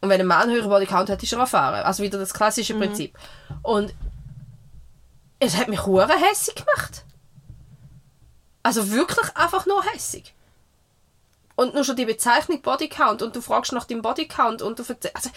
Und 0.00 0.08
wenn 0.08 0.20
ein 0.20 0.26
Mann 0.26 0.48
einen 0.48 0.54
höheren 0.54 0.70
Bodycount 0.70 1.08
hat, 1.08 1.22
ist 1.22 1.32
er 1.32 1.38
erfahren. 1.38 1.84
Also 1.84 2.02
wieder 2.02 2.18
das 2.18 2.34
klassische 2.34 2.74
Prinzip. 2.74 3.16
Und 3.62 3.94
es 5.38 5.56
hat 5.56 5.68
mich 5.68 5.86
hure 5.86 6.08
hässig 6.08 6.56
gemacht. 6.56 7.04
Also 8.62 8.90
wirklich 8.90 9.36
einfach 9.36 9.66
nur 9.66 9.82
hässig. 9.84 10.34
Und 11.56 11.74
nur 11.74 11.84
schon 11.84 11.96
die 11.96 12.04
Bezeichnung 12.06 12.62
Bodycount 12.62 13.22
und 13.22 13.36
du 13.36 13.40
fragst 13.40 13.72
nach 13.72 13.84
dem 13.84 14.02
Bodycount 14.02 14.62
und 14.62 14.78
du 14.78 14.84
verzeihst. 14.84 15.14
Also, 15.14 15.30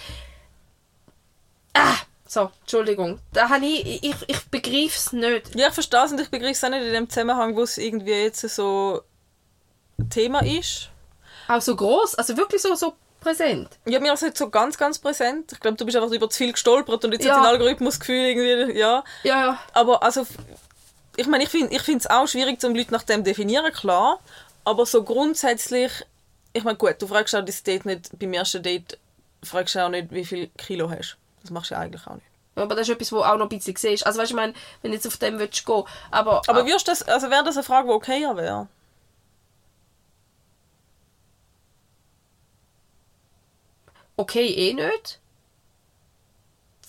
ah, 1.73 1.95
so, 2.25 2.51
Entschuldigung. 2.61 3.19
Da 3.33 3.49
habe 3.49 3.65
ich, 3.65 4.03
ich, 4.03 4.15
ich 4.27 4.45
begreife 4.49 4.97
es 4.97 5.13
nicht. 5.13 5.55
Ja, 5.55 5.67
ich 5.67 5.73
verstehe 5.73 6.05
es 6.05 6.11
und 6.11 6.21
ich 6.21 6.29
begreife 6.31 6.51
es 6.51 6.63
auch 6.63 6.69
nicht 6.69 6.83
in 6.83 6.93
dem 6.93 7.09
Zusammenhang, 7.09 7.55
wo 7.55 7.61
es 7.63 7.77
irgendwie 7.77 8.11
jetzt 8.11 8.41
so 8.41 9.01
Thema 10.09 10.43
ist. 10.43 10.89
Auch 11.47 11.61
so 11.61 11.75
groß, 11.75 12.15
also 12.15 12.37
wirklich 12.37 12.61
so, 12.61 12.73
so 12.75 12.93
präsent. 13.19 13.69
Ja, 13.85 13.99
mir 13.99 14.13
ist 14.13 14.19
es 14.19 14.23
halt 14.27 14.37
so 14.37 14.49
ganz, 14.49 14.77
ganz 14.77 14.99
präsent. 14.99 15.51
Ich 15.51 15.59
glaube, 15.59 15.77
du 15.77 15.85
bist 15.85 15.97
einfach 15.97 16.11
über 16.11 16.29
zu 16.29 16.37
viel 16.37 16.51
gestolpert 16.51 17.03
und 17.05 17.11
jetzt 17.11 17.25
Ja. 17.25 17.35
hat 17.35 17.43
dein 17.43 17.51
Algorithmus 17.51 17.99
Gefühl 17.99 18.25
irgendwie, 18.25 18.77
ja. 18.77 19.03
Ja, 19.23 19.39
ja. 19.39 19.59
Aber 19.73 20.03
also, 20.03 20.25
ich 21.15 21.27
meine, 21.27 21.43
ich 21.43 21.49
finde 21.49 21.75
ich 21.75 21.87
es 21.87 22.07
auch 22.07 22.27
schwierig, 22.27 22.59
zum 22.59 22.75
Leute 22.75 22.91
nach 22.91 23.03
dem 23.03 23.23
definieren, 23.23 23.71
klar. 23.71 24.19
Aber 24.65 24.85
so 24.85 25.03
grundsätzlich, 25.03 25.91
ich 26.53 26.63
meine, 26.63 26.77
gut, 26.77 26.95
du 26.99 27.07
fragst 27.07 27.35
auch 27.35 27.45
das 27.45 27.63
Date 27.63 27.85
nicht, 27.85 28.17
beim 28.17 28.33
ersten 28.33 28.63
Date 28.63 28.97
fragst 29.43 29.75
du 29.75 29.85
auch 29.85 29.89
nicht, 29.89 30.11
wie 30.11 30.25
viel 30.25 30.47
Kilo 30.57 30.89
hast. 30.89 31.17
Das 31.41 31.51
machst 31.51 31.71
du 31.71 31.75
ja 31.75 31.81
eigentlich 31.81 32.07
auch 32.07 32.15
nicht. 32.15 32.27
Aber 32.55 32.75
das 32.75 32.87
ist 32.87 32.93
etwas, 32.93 33.11
wo 33.11 33.19
auch 33.19 33.37
noch 33.37 33.47
ein 33.47 33.49
bisschen 33.49 33.75
siehst. 33.75 34.05
Also 34.05 34.19
weißt 34.19 34.31
du, 34.31 34.35
ich 34.35 34.39
meine, 34.39 34.53
wenn 34.81 34.91
du 34.91 34.95
jetzt 34.95 35.07
auf 35.07 35.17
dem 35.17 35.39
willst 35.39 35.65
gehen, 35.65 35.83
aber... 36.11 36.41
Aber 36.47 36.65
wirst 36.65 36.87
das, 36.87 37.01
also 37.03 37.29
wäre 37.29 37.43
das 37.43 37.57
eine 37.57 37.63
Frage, 37.63 37.87
die 37.87 37.93
okay 37.93 38.21
wäre? 38.35 38.67
okay 44.15 44.47
eh 44.47 44.73
nicht. 44.73 45.19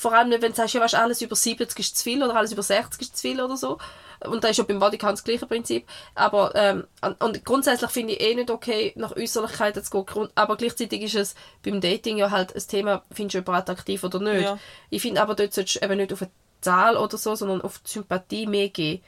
Vor 0.05 0.13
allem 0.13 0.29
nicht, 0.29 0.43
wenn 0.43 0.51
du 0.53 0.57
sagst, 0.57 0.75
ja, 0.75 0.83
weißt, 0.83 0.97
alles 0.97 1.23
über 1.23 1.35
70 1.35 1.79
ist 1.79 1.97
zu 1.97 2.05
viel 2.05 2.23
oder 2.23 2.37
alles 2.37 2.53
über 2.53 2.63
60 2.63 3.01
ist 3.01 3.17
zu 3.17 3.23
viel 3.23 3.41
oder 3.41 3.57
so. 3.57 3.79
Und 4.21 4.45
da 4.45 4.49
ist 4.49 4.59
ja 4.59 4.65
beim 4.65 4.79
Bodycount 4.79 5.15
das 5.15 5.25
gleiche 5.25 5.47
Prinzip. 5.47 5.87
Aber 6.15 6.53
ähm, 6.55 6.85
und- 7.01 7.23
und 7.23 7.45
grundsätzlich 7.47 7.91
finde 7.91 8.13
ich 8.13 8.21
eh 8.21 8.35
nicht 8.35 8.51
okay, 8.51 8.93
nach 8.97 9.17
Äußerlichkeiten 9.17 9.83
zu 9.83 10.05
gehen. 10.05 10.29
Aber 10.35 10.59
gleichzeitig 10.59 11.01
ist 11.05 11.15
es 11.15 11.35
beim 11.65 11.81
Dating 11.81 12.19
ja 12.19 12.31
halt 12.31 12.55
ein 12.55 12.63
Thema, 12.69 13.03
findest 13.11 13.33
du 13.35 13.39
jemanden 13.39 13.63
attraktiv 13.63 14.05
oder 14.05 14.21
nicht. 14.21 14.43
Ja. 14.43 14.59
Ich 14.91 15.01
finde 15.01 15.23
aber 15.23 15.35
dort 15.35 15.55
solltest 15.55 15.77
du 15.77 15.85
eben 15.87 15.97
nicht 15.97 16.13
auf 16.13 16.21
eine 16.21 16.31
Zahl 16.61 16.99
oder 16.99 17.17
so, 17.17 17.35
sondern 17.35 17.63
auf 17.63 17.79
die 17.79 17.91
Sympathie 17.93 18.47
mehr 18.47 18.69
gehen. 18.69 19.03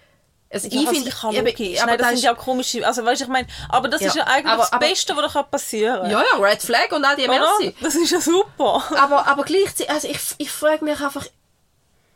Also 0.64 0.68
ich 0.68 0.88
finde, 0.88 1.08
ich 1.08 1.14
kann 1.16 1.34
logisch. 1.34 1.82
aber 1.82 1.90
das 1.92 1.98
das 1.98 2.06
sind 2.08 2.16
ist, 2.18 2.24
ja 2.24 2.34
auch 2.34 2.38
komische, 2.38 2.86
also 2.86 3.04
weißt 3.04 3.22
ich 3.22 3.28
meine, 3.28 3.46
aber 3.68 3.88
das 3.88 4.00
Ja, 4.00 4.08
ist 4.08 4.16
ja 4.16 4.24
eigentlich 4.24 4.52
aber- 4.52 4.62
das 4.62 4.72
aber- 4.72 4.86
Beste, 4.86 5.16
was 5.16 5.22
da 5.22 5.28
kann 5.40 5.50
passieren 5.50 6.10
ja, 6.10 6.22
ja, 6.22 6.38
Red 6.38 6.62
Flag 6.62 6.90
und 6.92 7.04
auch 7.04 7.14
die? 7.16 7.26
Merci. 7.28 7.74
Das 7.80 7.94
ist 7.94 8.10
ja 8.10 8.20
super. 8.20 8.82
aber, 8.96 9.26
aber 9.26 9.44
gleichzeitig, 9.44 9.90
also 9.90 10.08
ich, 10.08 10.18
ich 10.38 10.50
frage 10.50 10.84
mich 10.84 11.00
einfach, 11.00 11.26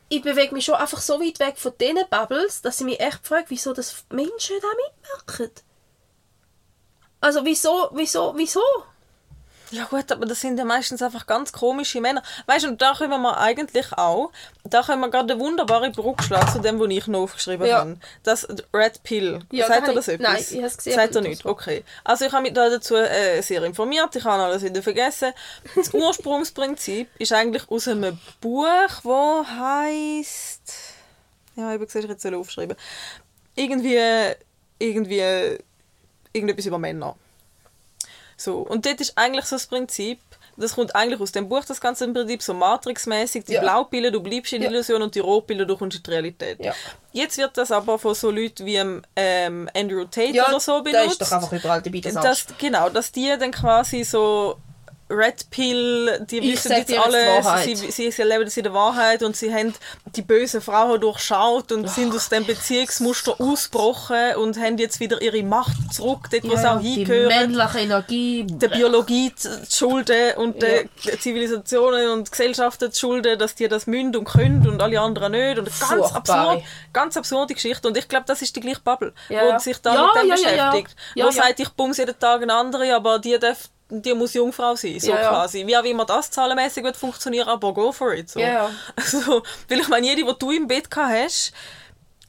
ich 0.09 0.23
bewege 0.23 0.53
mich 0.55 0.65
schon 0.65 0.75
einfach 0.75 1.01
so 1.01 1.21
weit 1.21 1.39
weg 1.39 1.55
von 1.57 1.73
diesen 1.81 1.99
Bubbles, 2.11 2.63
dass 2.63 2.81
ich 2.81 2.87
mich 2.87 2.99
echt 3.01 3.21
frage, 3.27 3.45
wieso 3.49 3.73
das 3.73 4.05
Menschen 4.11 4.57
da 4.61 4.69
mitmachen. 5.27 5.51
Also 7.21 7.45
wieso, 7.45 7.91
wieso, 7.93 8.33
wieso? 8.37 8.63
Ja 9.73 9.85
gut, 9.85 10.11
aber 10.11 10.27
das 10.27 10.41
sind 10.41 10.59
ja 10.59 10.65
meistens 10.65 11.01
einfach 11.01 11.27
ganz 11.27 11.53
komische 11.53 12.01
Männer. 12.01 12.23
Weißt 12.47 12.65
du, 12.65 12.69
und 12.71 12.83
da 12.83 12.95
können 12.95 13.21
wir 13.23 13.39
eigentlich 13.39 13.93
auch, 13.97 14.33
da 14.65 14.83
können 14.83 15.01
wir 15.01 15.11
gerade 15.11 15.33
eine 15.35 15.41
wunderbare 15.41 15.91
Brücke 15.91 16.25
schlagen 16.25 16.51
zu 16.51 16.59
dem, 16.59 16.81
was 16.81 16.89
ich 16.91 17.07
noch 17.07 17.21
aufgeschrieben 17.21 17.67
Ja. 17.69 17.79
habe. 17.79 17.97
Das 18.25 18.49
Red 18.75 19.03
Pill. 19.05 19.41
Ja, 19.53 19.69
Sagt 19.69 19.87
da 19.87 19.93
ihr 19.93 19.95
das 19.95 20.09
ich- 20.09 20.15
etwas? 20.15 20.33
nein, 20.33 20.43
ich 20.51 20.57
habe 20.57 20.67
es 20.67 20.77
gesehen, 20.77 20.95
Sagt 20.95 21.15
ihr 21.15 21.21
nicht? 21.21 21.47
Okay. 21.47 21.85
Also 22.03 22.25
ich 22.25 22.33
habe 22.33 22.43
mich 22.43 22.53
da 22.53 22.69
dazu 22.69 22.97
äh, 22.97 23.41
sehr 23.43 23.63
informiert, 23.63 24.15
ich 24.17 24.25
habe 24.25 24.43
alles 24.43 24.63
wieder 24.65 24.83
vergessen. 24.83 25.33
Das 25.77 25.91
Ursprungsprinzip 25.95 27.09
ist 27.19 27.33
eigentlich 27.33 27.71
aus 27.71 27.87
einem 27.87 28.19
Buch, 28.41 28.67
wo 29.05 29.45
heißt 29.47 30.73
ja, 31.57 31.69
ich 31.69 31.75
habe 31.75 31.87
gesagt, 31.87 32.05
ich 32.05 32.11
jetzt 32.11 32.23
soll 32.23 32.35
aufschreiben. 32.35 32.77
Irgendwie, 33.55 33.99
irgendwie, 34.79 35.59
irgendetwas 36.33 36.67
über 36.67 36.79
Männer. 36.79 37.17
So, 38.41 38.59
und 38.61 38.87
dort 38.87 39.01
ist 39.03 39.13
eigentlich 39.19 39.45
so 39.45 39.57
das 39.57 39.67
Prinzip, 39.67 40.19
das 40.57 40.75
kommt 40.75 40.95
eigentlich 40.95 41.21
aus 41.21 41.31
dem 41.33 41.47
Buch, 41.49 41.63
das 41.65 41.79
ganze 41.81 42.09
Prinzip, 42.11 42.43
so 42.43 42.55
Matrix-mäßig, 42.55 43.45
die 43.45 43.53
Ja. 43.53 43.61
Blaupille, 43.61 44.11
du 44.11 44.21
bleibst 44.23 44.53
in 44.55 44.63
der 44.63 44.71
Ja. 44.71 44.77
Illusion 44.77 45.03
und 45.03 45.15
die 45.15 45.21
Rotpille, 45.21 45.67
du 45.67 45.77
kommst 45.77 45.99
in 45.99 46.03
die 46.03 46.11
Realität. 46.11 46.59
Ja. 46.65 46.73
Jetzt 47.13 47.37
wird 47.37 47.57
das 47.59 47.71
aber 47.71 47.99
von 47.99 48.15
so 48.15 48.31
Leuten 48.31 48.65
wie 48.65 48.77
ähm, 48.77 49.03
ähm, 49.15 49.69
Andrew 49.77 50.05
Tate 50.05 50.33
Ja, 50.33 50.49
oder 50.49 50.59
so 50.61 50.83
benutzt. 50.83 51.13
ist 51.21 51.23
doch 51.23 51.33
einfach 51.33 51.53
überall 51.53 51.83
dabei, 51.83 52.01
das 52.01 52.15
das, 52.15 52.47
genau, 52.59 52.89
dass 52.89 53.13
die 53.13 53.29
dann 53.39 53.51
quasi 53.51 54.05
so 54.05 54.57
Red 55.11 55.51
Pill, 55.51 56.25
die 56.31 56.39
Ich 56.39 56.53
wissen 56.53 56.71
jetzt 56.71 56.79
jetzt 56.89 56.91
die 56.91 56.99
alles, 56.99 57.45
Wahrheit. 57.45 57.65
sie, 57.65 57.75
sie, 57.91 58.11
sie 58.13 58.23
leben 58.23 58.45
das 58.45 58.57
in 58.57 58.63
der 58.63 58.73
Wahrheit 58.73 59.23
und 59.25 59.37
sie 59.37 59.53
haben 59.53 59.75
die 60.17 60.23
böse 60.23 60.61
Frau 60.61 60.97
durchschaut 60.99 61.73
und 61.73 61.91
sind 61.91 62.15
aus 62.15 62.29
dem 62.29 62.47
Beziehungsmuster 62.47 63.41
ausgebrochen 63.41 64.37
und 64.37 64.57
haben 64.59 64.79
jetzt 64.79 65.01
wieder 65.01 65.21
ihre 65.21 65.43
Macht 65.43 65.93
zurück, 65.93 66.29
dort 66.31 66.45
wo 66.45 66.57
sie 66.57 66.71
auch 66.71 66.81
die 66.81 66.95
hingehören 66.95 67.29
männliche 67.29 67.79
Energie. 67.81 68.47
der 68.49 68.69
Biologie 68.69 69.35
zu 69.35 69.49
schulden 69.71 70.37
und 70.37 70.63
der 70.63 70.83
Ja. 70.83 70.89
der 71.07 71.21
Zivilisationen 71.21 72.11
und 72.11 72.31
Gesellschaften 72.31 72.93
zu 72.93 73.01
schulden, 73.01 73.39
dass 73.39 73.55
die 73.57 73.67
das 73.69 73.87
müssen 73.87 74.15
und 74.17 74.25
können 74.25 74.67
und 74.69 74.81
alle 74.81 75.01
anderen 75.01 75.33
nicht. 75.33 75.59
Und 75.59 75.69
eine 75.69 75.77
ganz 75.79 76.11
Furchtbar. 76.11 76.17
absurd, 76.51 76.63
ganz 76.93 77.17
absurde 77.17 77.55
Geschichte. 77.55 77.89
Und 77.89 77.97
ich 77.97 78.07
glaube, 78.09 78.25
das 78.27 78.43
ist 78.43 78.55
die 78.55 78.61
gleiche 78.61 78.81
Bubble, 78.81 79.13
Ja. 79.29 79.55
wo 79.55 79.59
sich 79.59 79.79
da 79.79 79.95
Ja, 79.95 80.11
mit 80.15 80.23
dem 80.23 80.29
ja, 80.29 80.37
ja, 80.37 80.57
ja. 80.57 80.71
beschäftigt. 80.71 80.97
Ja, 81.17 81.25
wo 81.25 81.29
ja. 81.31 81.35
sagt, 81.35 81.61
ich 81.61 81.69
bums 81.71 81.97
jeden 81.99 82.19
Tag 82.19 82.43
eine 82.43 82.55
andere, 82.55 82.95
aber 82.95 83.19
die 83.19 83.39
darf 83.39 83.69
die 83.91 84.15
muss 84.15 84.35
Jungfrau 84.35 84.75
sein, 84.77 84.99
so 85.01 85.11
Ja, 85.11 85.21
ja. 85.21 85.29
quasi. 85.31 85.67
Wie 85.67 85.77
auch 85.77 85.85
immer 85.85 86.05
das 86.05 86.31
zahlenmäßig 86.31 86.85
wird 86.85 86.97
funktionieren, 86.97 87.49
aber 87.49 87.73
go 87.75 87.93
for 87.93 88.15
it. 88.15 88.31
So. 88.31 88.41
Ja, 88.41 88.49
ja. 88.49 88.71
Also, 88.97 89.43
weil 89.69 89.81
ich 89.81 89.89
meine, 89.89 90.07
jede, 90.07 90.25
die 90.25 90.39
du 90.39 90.51
im 90.53 90.67
Bett 90.67 90.91
gehabt 90.91 91.13
hast, 91.13 91.53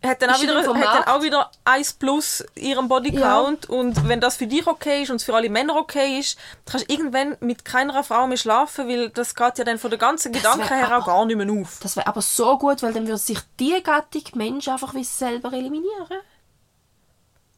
hat 0.03 0.19
dann, 0.19 0.31
auch 0.31 0.41
wieder, 0.41 0.55
hat 0.57 0.65
dann 0.67 1.03
auch 1.03 1.21
wieder 1.21 1.51
1 1.63 1.93
plus 1.93 2.43
ihrem 2.55 2.87
Bodycount 2.87 3.69
und 3.69 4.07
wenn 4.09 4.19
das 4.19 4.35
für 4.35 4.47
dich 4.47 4.65
okay 4.65 5.03
ist 5.03 5.11
und 5.11 5.21
für 5.21 5.35
alle 5.35 5.47
Männer 5.47 5.75
okay 5.75 6.17
ist, 6.17 6.37
dann 6.65 6.71
kannst 6.71 6.89
du 6.89 6.93
irgendwann 6.95 7.37
mit 7.39 7.63
keiner 7.65 8.03
Frau 8.03 8.25
mehr 8.25 8.37
schlafen, 8.37 8.87
weil 8.87 9.09
das 9.11 9.35
geht 9.35 9.59
ja 9.59 9.63
dann 9.63 9.77
von 9.77 9.91
der 9.91 9.99
ganzen 9.99 10.31
Gedanken 10.31 10.67
her 10.67 10.87
auch 10.87 10.91
aber- 10.91 11.05
gar 11.05 11.25
nicht 11.25 11.35
mehr 11.35 11.51
auf. 11.51 11.77
Das 11.83 11.95
wäre 11.95 12.07
aber 12.07 12.23
so 12.23 12.57
gut, 12.57 12.81
weil 12.81 12.93
dann 12.93 13.05
würde 13.05 13.19
sich 13.19 13.37
die 13.59 13.79
Gattung 13.83 14.23
Mensch 14.33 14.67
einfach 14.69 14.95
wie 14.95 15.03
selber 15.03 15.53
eliminieren. 15.53 16.07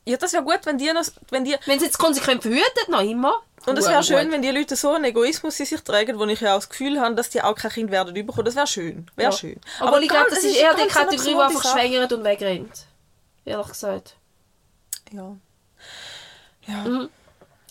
Ja, 0.05 0.17
das 0.17 0.33
wäre 0.33 0.43
gut, 0.43 0.59
wenn 0.65 0.77
die, 0.77 0.91
noch, 0.91 1.05
wenn 1.29 1.45
die 1.45 1.55
Wenn 1.65 1.79
sie 1.79 1.85
jetzt 1.85 1.97
konsequent 1.97 2.41
verhütet, 2.41 2.89
noch 2.89 2.99
immer. 3.01 3.41
Und 3.65 3.77
es 3.77 3.87
wäre 3.87 4.03
schön, 4.03 4.31
wenn 4.31 4.41
die 4.41 4.49
Leute 4.51 4.75
so 4.75 4.91
einen 4.91 5.05
Egoismus 5.05 5.59
in 5.59 5.65
sich 5.65 5.81
tragen, 5.81 6.19
wo 6.19 6.25
ich 6.25 6.41
ja 6.41 6.53
auch 6.53 6.59
das 6.59 6.69
Gefühl 6.69 6.99
habe, 6.99 7.15
dass 7.15 7.29
die 7.29 7.41
auch 7.41 7.55
kein 7.55 7.71
Kind 7.71 7.91
werden 7.91 8.15
überkommen. 8.15 8.45
Das 8.45 8.55
wäre 8.55 8.67
schön. 8.67 9.07
Wäre 9.15 9.31
Ja. 9.31 9.37
schön. 9.37 9.59
Obwohl 9.79 10.03
ich 10.03 10.09
glaube, 10.09 10.29
das 10.29 10.43
ist 10.43 10.55
eher 10.57 10.73
die 10.73 10.87
Kategorie, 10.87 11.29
die 11.33 11.35
einfach 11.35 11.71
schwängert 11.73 12.13
und 12.13 12.23
wegrennt. 12.23 12.85
Ehrlich 13.45 13.67
gesagt. 13.67 14.15
Ja. 15.11 15.35
Ja. 16.67 16.75
Mhm. 16.83 17.09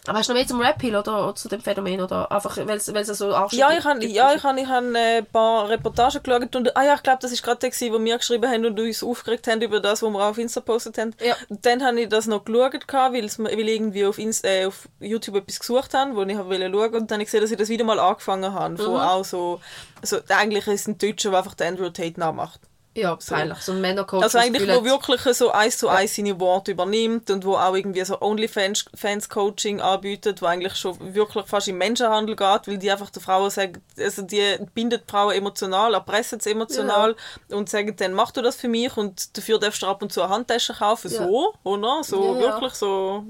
Aber 0.06 0.18
hast 0.18 0.28
du 0.28 0.32
noch 0.32 0.38
mehr 0.40 0.48
zum 0.48 0.60
Rap-Hill 0.60 0.96
oder, 0.96 1.24
oder 1.24 1.34
zu 1.36 1.48
dem 1.48 1.60
Phänomen? 1.60 2.00
Oder 2.00 2.30
einfach, 2.32 2.56
weil 2.56 2.76
es 2.76 2.92
weil 2.92 3.02
es 3.02 3.18
so 3.18 3.32
arsch 3.32 3.52
Ja, 3.52 3.70
ich 3.70 3.84
habe 3.84 4.04
ja, 4.04 4.34
ich 4.34 4.42
hab, 4.42 4.56
ich 4.56 4.66
hab 4.66 4.82
äh, 4.94 5.18
ein 5.18 5.26
paar 5.26 5.68
Reportagen 5.68 6.20
geschaut 6.20 6.56
und 6.56 6.76
ah 6.76 6.82
ja, 6.82 6.94
ich 6.94 7.02
glaube, 7.04 7.20
das 7.22 7.30
war 7.30 7.38
gerade 7.54 7.58
der, 7.60 7.92
wo 7.92 8.02
wir 8.02 8.18
geschrieben 8.18 8.50
haben 8.50 8.66
und 8.66 8.80
uns 8.80 9.04
aufgeregt 9.04 9.46
haben 9.46 9.62
über 9.62 9.78
das, 9.78 10.02
was 10.02 10.10
wir 10.10 10.20
auf 10.20 10.38
Insta 10.38 10.58
gepostet 10.58 10.98
haben. 10.98 11.14
Ja. 11.24 11.36
Und 11.48 11.64
dann 11.64 11.84
habe 11.84 12.00
ich 12.00 12.08
das 12.08 12.26
noch 12.26 12.44
geschaut, 12.44 12.88
weil, 13.12 13.24
ich 13.24 13.38
irgendwie 13.68 14.04
auf, 14.04 14.18
Insta, 14.18 14.48
äh, 14.48 14.66
auf 14.66 14.88
YouTube 14.98 15.36
etwas 15.36 15.60
gesucht 15.60 15.94
habe, 15.94 16.16
wo 16.16 16.22
ich 16.22 16.36
hab 16.36 16.46
wollte 16.46 16.68
schauen 16.68 16.94
und 16.94 17.10
dann 17.10 17.16
habe 17.16 17.22
ich 17.22 17.28
gesehen, 17.28 17.42
dass 17.42 17.52
ich 17.52 17.58
das 17.58 17.68
wieder 17.68 17.84
mal 17.84 18.00
angefangen 18.00 18.52
habe, 18.52 18.76
von 18.76 18.94
Mhm. 18.94 19.00
auch 19.00 19.24
so, 19.24 19.60
so 20.02 20.18
eigentlich 20.30 20.66
ist 20.66 20.80
es 20.80 20.88
ein 20.88 20.98
Deutscher, 20.98 21.30
der 21.30 21.38
einfach 21.38 21.54
den 21.54 21.68
Andrew 21.68 21.90
Tate 21.90 22.18
nachmacht. 22.18 22.60
Ja, 22.94 23.16
peinlich. 23.16 23.58
So 23.58 23.72
ein 23.72 23.80
Männercoach. 23.80 24.22
Also 24.22 24.36
das 24.36 24.44
eigentlich, 24.46 24.68
wo 24.68 24.84
wirklich 24.84 25.22
so 25.34 25.50
eins 25.50 25.78
zu 25.78 25.88
eins 25.88 26.14
seine 26.14 26.38
Worte 26.38 26.72
übernimmt 26.72 27.30
und 27.30 27.44
wo 27.46 27.56
auch 27.56 27.74
irgendwie 27.74 28.04
so 28.04 28.20
OnlyFans-Coaching 28.20 29.80
anbietet, 29.80 30.42
wo 30.42 30.46
eigentlich 30.46 30.76
schon 30.76 31.14
wirklich 31.14 31.46
fast 31.46 31.68
im 31.68 31.78
Menschenhandel 31.78 32.36
geht, 32.36 32.68
weil 32.68 32.78
die 32.78 32.90
einfach 32.90 33.08
den 33.10 33.22
Frauen 33.22 33.50
sagen, 33.50 33.82
also 33.98 34.22
die 34.22 34.58
bindet 34.74 35.04
die 35.06 35.10
Frauen 35.10 35.34
emotional, 35.34 35.94
erpressen 35.94 36.40
sie 36.40 36.50
emotional 36.50 37.16
und 37.48 37.70
sagen 37.70 37.96
dann, 37.96 38.12
mach 38.12 38.30
du 38.30 38.42
das 38.42 38.56
für 38.56 38.68
mich 38.68 38.94
und 38.96 39.36
dafür 39.38 39.58
darfst 39.58 39.82
du 39.82 39.86
ab 39.86 40.02
und 40.02 40.12
zu 40.12 40.20
eine 40.22 40.30
Handtasche 40.34 40.74
kaufen, 40.74 41.10
Ja. 41.10 41.18
so, 41.24 41.54
oder? 41.64 42.04
So 42.04 42.22
Ja, 42.22 42.32
ja. 42.34 42.40
wirklich 42.40 42.74
so 42.74 43.24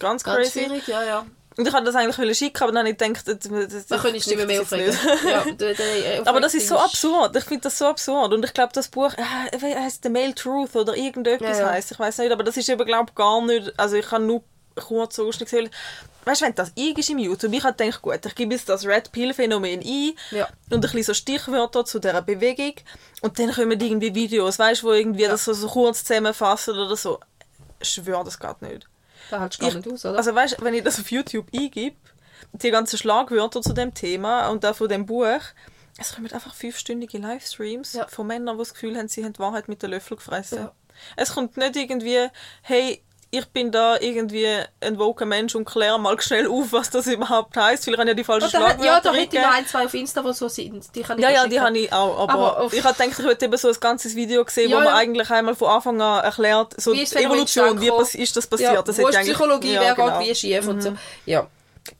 ganz 0.00 0.24
Ganz 0.24 0.52
crazy. 0.52 0.82
ja, 0.86 1.04
ja. 1.04 1.26
Und 1.60 1.66
ich 1.66 1.74
wollte 1.74 1.86
das 1.92 1.94
eigentlich 1.94 2.38
schicken, 2.38 2.62
aber 2.62 2.72
dann 2.72 2.86
habe 2.86 2.90
ich 2.90 2.96
gedacht, 2.96 3.28
das, 3.28 3.38
das, 3.38 3.90
Man 3.90 4.00
könnte 4.00 4.12
nicht 4.16 4.34
mehr, 4.34 4.46
das 4.46 4.60
aufregen. 4.60 4.96
ja, 5.28 5.44
äh, 5.68 6.22
Aber 6.24 6.40
das 6.40 6.54
ist 6.54 6.66
so 6.68 6.78
absurd. 6.78 7.36
Ich 7.36 7.44
finde 7.44 7.64
das 7.64 7.76
so 7.76 7.84
absurd. 7.84 8.32
Und 8.32 8.42
ich 8.46 8.54
glaube, 8.54 8.72
das 8.72 8.88
Buch 8.88 9.12
äh, 9.12 9.60
wie 9.60 9.74
heißt 9.74 10.02
The 10.02 10.08
Male 10.08 10.34
Truth 10.34 10.74
oder 10.74 10.96
irgendetwas 10.96 11.58
Ja, 11.58 11.66
ja. 11.66 11.70
heißt. 11.72 11.92
Ich 11.92 11.98
weiß 11.98 12.16
nicht, 12.16 12.32
aber 12.32 12.44
das 12.44 12.56
ist 12.56 12.66
eben 12.70 12.82
glaube 12.86 13.12
gar 13.14 13.42
nicht. 13.44 13.78
Also 13.78 13.96
ich 13.96 14.10
habe 14.10 14.24
nur 14.24 14.42
kurz 14.74 15.16
so 15.16 15.28
gesehen. 15.28 15.68
Weißt 16.24 16.40
du, 16.40 16.46
wenn 16.46 16.54
das 16.54 16.72
eingibst 16.78 17.10
im 17.10 17.18
YouTube, 17.18 17.52
ich 17.52 17.62
habe 17.62 17.76
gedacht, 17.76 18.00
gut, 18.00 18.24
ich 18.24 18.34
gebe 18.34 18.54
jetzt 18.54 18.70
das 18.70 18.86
Red 18.86 19.12
Pill 19.12 19.34
Phänomen 19.34 19.80
ein 19.80 20.12
Ja. 20.30 20.48
und 20.70 20.76
ein 20.76 20.80
bisschen 20.80 21.02
so 21.02 21.12
Stichwörter 21.14 21.84
zu 21.84 21.98
dieser 21.98 22.22
Bewegung 22.22 22.74
und 23.20 23.38
dann 23.38 23.52
kommen 23.52 23.78
irgendwie 23.78 24.14
Videos, 24.14 24.58
weißt 24.58 24.82
du, 24.82 24.86
wo 24.86 24.92
irgendwie 24.92 25.24
das 25.26 25.44
so, 25.44 25.52
so 25.52 25.68
kurz 25.68 26.04
zusammenfassen 26.04 26.78
oder 26.78 26.96
so. 26.96 27.20
Ich 27.80 27.88
schwöre, 27.90 28.24
das 28.24 28.38
geht 28.38 28.62
nicht. 28.62 28.86
Da 29.30 29.40
hältst 29.40 29.58
du 29.58 29.62
gar 29.62 29.68
Ich- 29.70 29.76
nicht 29.76 29.88
aus, 29.92 30.04
oder? 30.04 30.16
Also 30.18 30.34
weißt, 30.34 30.56
wenn 30.62 30.74
ich 30.74 30.82
das 30.84 30.98
auf 31.00 31.10
YouTube 31.10 31.46
eingebe, 31.54 31.96
die 32.52 32.70
ganzen 32.70 32.98
Schlagwörter 32.98 33.62
zu 33.62 33.72
dem 33.72 33.94
Thema 33.94 34.48
und 34.48 34.64
auch 34.66 34.74
von 34.74 34.88
dem 34.88 35.06
Buch, 35.06 35.40
es 35.98 36.14
kommen 36.14 36.30
einfach 36.32 36.54
fünfstündige 36.54 37.18
Livestreams 37.18 37.92
Ja. 37.94 38.06
von 38.08 38.26
Männern, 38.26 38.56
die 38.56 38.60
das 38.62 38.72
Gefühl 38.74 38.96
haben, 38.96 39.08
sie 39.08 39.24
haben 39.24 39.32
die 39.34 39.38
Wahrheit 39.38 39.68
mit 39.68 39.82
den 39.82 39.90
Löffel 39.90 40.16
gefressen. 40.16 40.58
Ja. 40.58 40.72
Es 41.16 41.32
kommt 41.34 41.56
nicht 41.56 41.76
irgendwie, 41.76 42.28
hey, 42.62 43.02
ich 43.32 43.46
bin 43.46 43.70
da 43.70 43.96
irgendwie 44.00 44.48
ein 44.80 44.98
woker 44.98 45.24
Mensch 45.24 45.54
und 45.54 45.64
kläre 45.64 46.00
mal 46.00 46.20
schnell 46.20 46.48
auf, 46.48 46.72
was 46.72 46.90
das 46.90 47.06
überhaupt 47.06 47.56
heisst, 47.56 47.86
weil 47.86 47.94
ich 47.94 48.00
habe 48.00 48.08
ja 48.08 48.14
die 48.14 48.24
falschen 48.24 48.46
Oh, 48.46 48.50
Schlagwörter 48.50 48.84
ja, 48.84 49.00
da 49.00 49.12
hätte 49.12 49.36
ich 49.36 49.42
noch 49.42 49.52
ein, 49.52 49.66
zwei 49.66 49.84
auf 49.84 49.94
Insta, 49.94 50.22
die 50.22 50.32
so 50.32 50.48
sind. 50.48 50.94
Die 50.96 51.02
kann 51.02 51.16
ich 51.16 51.22
Ja, 51.22 51.30
ja, 51.30 51.46
die 51.46 51.60
habe 51.60 51.78
ich 51.78 51.92
auch. 51.92 52.18
Aber, 52.18 52.56
Aber 52.58 52.72
ich 52.74 52.82
habe 52.82 52.94
gedacht, 53.00 53.18
ich 53.20 53.24
hätte 53.24 53.44
eben 53.44 53.56
so 53.56 53.68
ein 53.68 53.76
ganzes 53.78 54.16
Video 54.16 54.44
gesehen, 54.44 54.68
Ja, 54.70 54.78
wo 54.78 54.80
man 54.80 54.88
ja. 54.92 54.96
eigentlich 54.96 55.30
einmal 55.30 55.54
von 55.54 55.68
Anfang 55.68 56.00
an 56.02 56.24
erklärt, 56.24 56.80
so 56.80 56.92
Wie 56.92 57.02
Evolution, 57.02 57.80
wie 57.80 57.92
ist 58.20 58.36
das 58.36 58.46
passiert. 58.48 58.72
Ja, 58.74 58.82
das 58.82 58.98
wo 58.98 59.06
ist 59.06 59.20
Psychologie, 59.20 59.74
ja, 59.74 59.80
wer 59.80 59.94
genau. 59.94 60.18
geht 60.18 60.28
wie 60.28 60.34
schief 60.34 60.66
und 60.66 60.82
so. 60.82 60.96
Ja. 61.24 61.46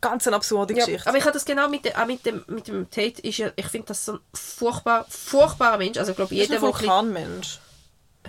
Ganz 0.00 0.26
eine 0.26 0.36
absurde 0.36 0.74
Ja, 0.74 0.84
Geschichte. 0.84 1.08
aber 1.08 1.16
ich 1.18 1.24
habe 1.24 1.32
das 1.32 1.44
genau 1.44 1.68
mit, 1.68 1.84
dem- 1.84 1.94
auch 1.96 2.06
mit 2.06 2.26
dem, 2.26 2.44
mit 2.48 2.68
dem 2.68 2.90
Tate, 2.90 3.22
ist 3.22 3.38
ja, 3.38 3.50
ich 3.56 3.66
finde 3.66 3.86
das 3.88 4.04
so 4.04 4.12
ein 4.14 4.20
furchtbar, 4.34 5.06
furchtbarer 5.08 5.78
Mensch. 5.78 5.96
Also 5.96 6.10
ich 6.10 6.16
glaube, 6.16 6.34
ist 6.34 6.40
jeder, 6.40 6.54
ein 6.56 6.60
der 6.60 6.62
Vulkanmensch. 6.62 7.58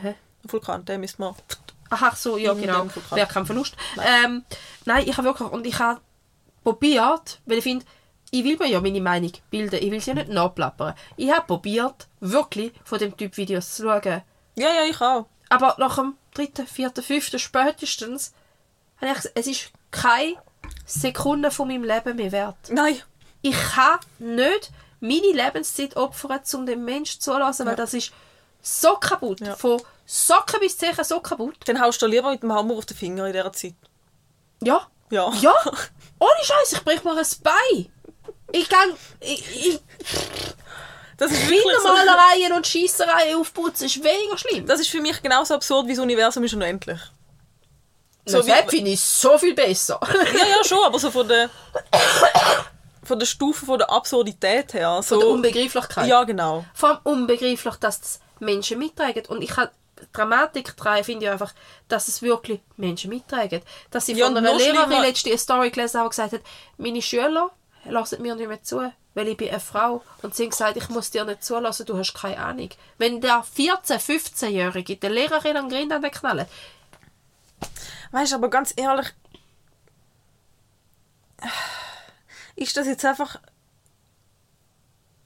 Hä? 0.02 0.10
Ein 0.10 0.16
Vulkan, 0.52 0.86
den 0.86 1.02
müssen 1.02 1.20
wir... 1.20 1.36
Aha, 1.92 2.16
so, 2.16 2.38
ja, 2.38 2.54
In 2.54 2.62
genau. 2.62 2.88
Wäre 3.12 3.28
kein 3.28 3.46
Verlust. 3.46 3.76
Nein, 3.96 4.08
ähm, 4.26 4.46
nein 4.86 5.08
ich 5.08 5.18
habe 5.18 5.28
wirklich, 5.28 5.50
und 5.50 5.68
ich 5.68 5.78
habe 5.78 6.00
probiert, 6.64 7.40
weil 7.46 7.58
ich 7.58 7.64
finde, 7.64 7.86
ich 8.32 8.44
will 8.46 8.58
mir 8.58 8.68
ja 8.68 8.80
meine 8.80 9.02
Meinung 9.02 9.32
bilden, 9.50 9.76
ich 9.76 9.92
will 9.92 10.00
sie 10.00 10.12
ja 10.12 10.16
nicht 10.16 10.30
nachplappern. 10.30 10.96
Ich 11.18 11.30
habe 11.30 11.46
probiert, 11.46 12.08
wirklich 12.22 12.72
von 12.86 12.98
dem 12.98 13.16
Typ 13.16 13.36
Videos 13.36 13.76
zu 13.76 13.84
schauen. 13.84 14.22
Ja, 14.56 14.70
ja, 14.70 14.84
ich 14.90 15.02
auch. 15.02 15.28
Aber 15.50 15.76
nach 15.80 15.98
dem 15.98 16.16
dritten, 16.34 16.66
vierten, 16.66 17.04
fünften 17.04 17.40
spätestens, 17.40 18.34
habe 18.98 19.08
ich 19.08 19.18
gesagt, 19.18 19.38
es 19.38 19.48
ist 19.48 19.72
keine 19.92 20.36
Sekunde 20.86 21.52
von 21.52 21.68
meinem 21.68 21.84
Leben 21.84 22.16
mehr 22.16 22.32
wert. 22.32 22.56
Nein. 22.70 23.02
Ich 23.42 23.56
kann 23.74 24.00
nicht 24.20 24.72
meine 25.02 25.34
Lebenszeit 25.34 25.98
opfern, 25.98 26.40
um 26.54 26.66
den 26.66 26.86
Menschen 26.86 27.20
zulassen, 27.20 27.66
weil 27.66 27.76
das 27.76 27.94
ist 27.94 28.14
so 28.62 28.96
kaputt. 28.96 29.42
Ja. 29.42 29.56
Von 29.56 29.82
Socken 30.14 30.60
bis 30.60 30.78
Zehen 30.78 30.94
so 31.04 31.22
kaputt. 31.22 31.56
Dann 31.66 31.80
haust 31.80 32.02
du 32.02 32.06
lieber 32.06 32.32
mit 32.32 32.44
dem 32.44 32.52
Hammer 32.52 32.76
auf 32.76 32.86
den 32.86 32.98
Finger 32.98 33.28
in 33.28 33.32
dieser 33.32 33.54
Zeit. 33.54 33.76
Ja. 34.62 34.86
Ja. 35.10 35.32
Ja. 35.40 35.54
Ohne 36.20 36.44
Scheiß, 36.44 36.74
ich 36.74 36.84
brech 36.84 37.02
mir 37.06 37.12
ein 37.18 37.26
Bein. 37.42 37.90
Ich 38.52 38.68
kann. 38.68 38.90
Ich, 39.22 39.56
ich, 39.56 39.80
Das 41.16 41.32
ist 41.32 41.48
wirklich 41.48 41.64
so, 41.82 41.88
Kindermalereien 41.88 42.52
und 42.52 42.68
Schiessereien 42.68 43.40
aufputzen 43.40 43.86
ist 43.86 44.04
weniger 44.04 44.38
schlimm. 44.38 44.66
Das 44.68 44.82
ist 44.82 44.90
für 44.90 45.00
mich 45.00 45.22
genauso 45.22 45.54
absurd, 45.54 45.88
wie 45.88 45.94
das 45.94 46.00
Universum 46.00 46.44
ist 46.44 46.54
unendlich. 46.56 47.00
So 48.26 48.42
das 48.42 48.66
finde 48.68 48.92
ich 48.92 49.00
so 49.00 49.38
viel 49.38 49.56
besser. 49.56 49.98
Ja, 50.38 50.46
ja, 50.46 50.64
schon, 50.66 50.84
aber 50.84 51.00
so 51.00 51.10
von 51.10 51.28
der... 51.28 51.50
Von 53.04 53.18
der 53.18 53.26
Stufe 53.26 53.66
von 53.66 53.80
der 53.80 53.90
Absurdität 53.90 54.74
her. 54.74 55.02
So, 55.02 55.16
Von 55.16 55.20
der 55.20 55.30
Unbegreiflichkeit. 55.30 56.08
Ja, 56.08 56.24
genau. 56.24 56.64
Vor 56.74 56.90
allem 56.90 57.00
unbegreiflich, 57.04 57.76
dass 57.80 58.00
das 58.00 58.20
Menschen 58.40 58.78
mittragen. 58.78 59.26
Und 59.26 59.42
ich 59.42 59.58
habe 59.58 59.72
Dramatik 60.14 60.76
daran 60.78 61.04
finde 61.04 61.26
ich 61.26 61.32
einfach, 61.32 61.54
dass 61.88 62.08
es 62.08 62.22
wirklich 62.22 62.62
Menschen 62.78 63.10
mittragen. 63.10 63.62
Dass 63.90 64.06
sie 64.06 64.14
Ja, 64.14 64.28
von 64.28 64.38
einer 64.38 64.54
Lehrerin 64.54 65.02
letzte 65.02 65.30
eine 65.30 65.38
Story 65.38 65.70
gelesen 65.70 66.00
habe, 66.00 66.10
die 66.10 66.16
gesagt 66.16 66.34
hat, 66.34 66.42
meine 66.78 67.02
Schüler 67.02 67.52
lassen 67.86 68.22
mir 68.22 68.36
nicht 68.36 68.48
mehr 68.48 68.64
zu, 68.64 68.92
weil 69.14 69.28
ich 69.28 69.38
bin 69.38 69.50
eine 69.50 69.60
Frau. 69.60 70.04
Und 70.22 70.36
sie 70.36 70.44
haben 70.44 70.50
gesagt, 70.52 70.78
ich 70.78 70.90
muss 70.90 71.12
dir 71.12 71.26
nicht 71.26 71.44
zulassen, 71.44 71.86
du 71.86 71.98
hast 71.98 72.14
keine 72.14 72.38
Ahnung. 72.38 72.70
Wenn 72.98 73.22
der 73.22 73.44
14-, 73.44 74.00
15-Jährige 74.00 74.98
der 74.98 75.10
Lehrerin 75.10 75.58
an 75.58 75.70
Grind 75.70 75.94
knallt, 76.12 76.48
Weißt 78.12 78.34
du, 78.34 78.36
aber 78.36 78.50
ganz 78.50 78.74
ehrlich. 78.76 79.08
Ist 82.56 82.78
das 82.78 82.88
jetzt 82.88 83.06
einfach. 83.06 83.40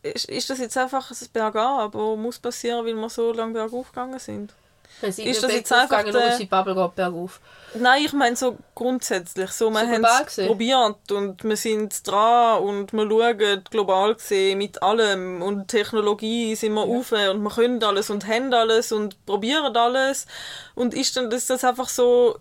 Ist, 0.03 0.25
ist 0.25 0.49
das 0.49 0.59
jetzt 0.59 0.77
einfach 0.77 1.09
ein 1.09 1.27
Bergab, 1.33 1.95
wo 1.95 2.15
muss 2.15 2.37
passieren, 2.37 2.85
weil 2.85 2.93
wir 2.93 3.09
so 3.09 3.33
lange 3.33 3.53
bergauf 3.53 3.87
gegangen 3.87 4.19
sind? 4.19 4.53
Ist 5.01 5.43
das 5.43 5.51
jetzt 5.51 5.71
einfach 5.73 6.03
der- 6.03 6.31
unsere 6.31 6.45
Bubble 6.45 6.75
geht 6.75 6.95
bergauf. 6.95 7.39
Nein, 7.77 8.03
ich 8.05 8.13
meine 8.13 8.35
so 8.37 8.57
grundsätzlich. 8.73 9.51
So, 9.51 9.69
wir 9.69 9.79
haben 9.81 10.01
es 10.05 10.47
probiert 10.47 11.11
und 11.11 11.43
wir 11.43 11.57
sind 11.57 12.07
dran 12.07 12.61
und 12.63 12.93
wir 12.93 13.09
schauen 13.09 13.63
global 13.69 14.15
gesehen 14.15 14.57
mit 14.59 14.81
allem. 14.81 15.41
Und 15.41 15.67
Technologie 15.67 16.55
sind 16.55 16.73
wir 16.73 16.83
auf 16.83 17.11
und 17.11 17.41
wir 17.43 17.49
können 17.49 17.83
alles 17.83 18.09
und 18.09 18.25
haben 18.27 18.53
alles 18.53 18.91
und 18.93 19.23
probieren 19.25 19.75
alles. 19.75 20.25
Und 20.73 20.93
ist 20.93 21.17
dann 21.17 21.29
ist 21.31 21.49
das 21.49 21.65
einfach 21.65 21.89
so 21.89 22.37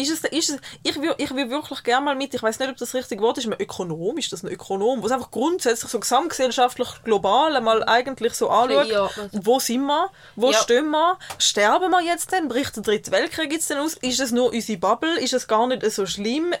ist 0.00 0.10
es, 0.10 0.24
ist 0.30 0.50
es, 0.50 0.58
ich, 0.82 1.00
will, 1.00 1.14
ich 1.18 1.34
will 1.34 1.50
wirklich 1.50 1.82
gerne 1.82 2.04
mal 2.04 2.14
mit, 2.16 2.32
ich 2.34 2.42
weiß 2.42 2.58
nicht, 2.58 2.70
ob 2.70 2.76
das 2.76 2.94
richtige 2.94 3.22
Wort 3.22 3.38
ist, 3.38 3.46
ein 3.46 3.52
Ökonom, 3.58 4.18
ist 4.18 4.32
das 4.32 4.42
ein 4.42 4.48
Ökonom, 4.50 5.02
was 5.02 5.12
einfach 5.12 5.30
grundsätzlich 5.30 5.90
so 5.90 6.00
gesamtgesellschaftlich 6.00 6.88
global 7.04 7.54
einmal 7.56 7.84
eigentlich 7.84 8.34
so 8.34 8.48
anschaut, 8.50 8.88
wo 9.32 9.58
sind 9.60 9.84
wir, 9.86 10.10
wo 10.36 10.50
Ja. 10.50 10.58
stehen 10.58 10.90
wir, 10.90 11.18
sterben 11.38 11.90
wir 11.90 12.02
jetzt 12.02 12.32
denn, 12.32 12.48
bricht 12.48 12.76
der 12.76 12.82
dritte 12.82 13.10
Weltkrieg 13.10 13.52
jetzt 13.52 13.68
denn 13.70 13.78
aus, 13.78 13.94
ist 13.94 14.20
es 14.20 14.30
nur 14.32 14.52
unsere 14.52 14.78
Bubble, 14.78 15.18
ist 15.20 15.32
es 15.32 15.46
gar 15.46 15.66
nicht 15.66 15.88
so 15.90 16.06
schlimm, 16.06 16.54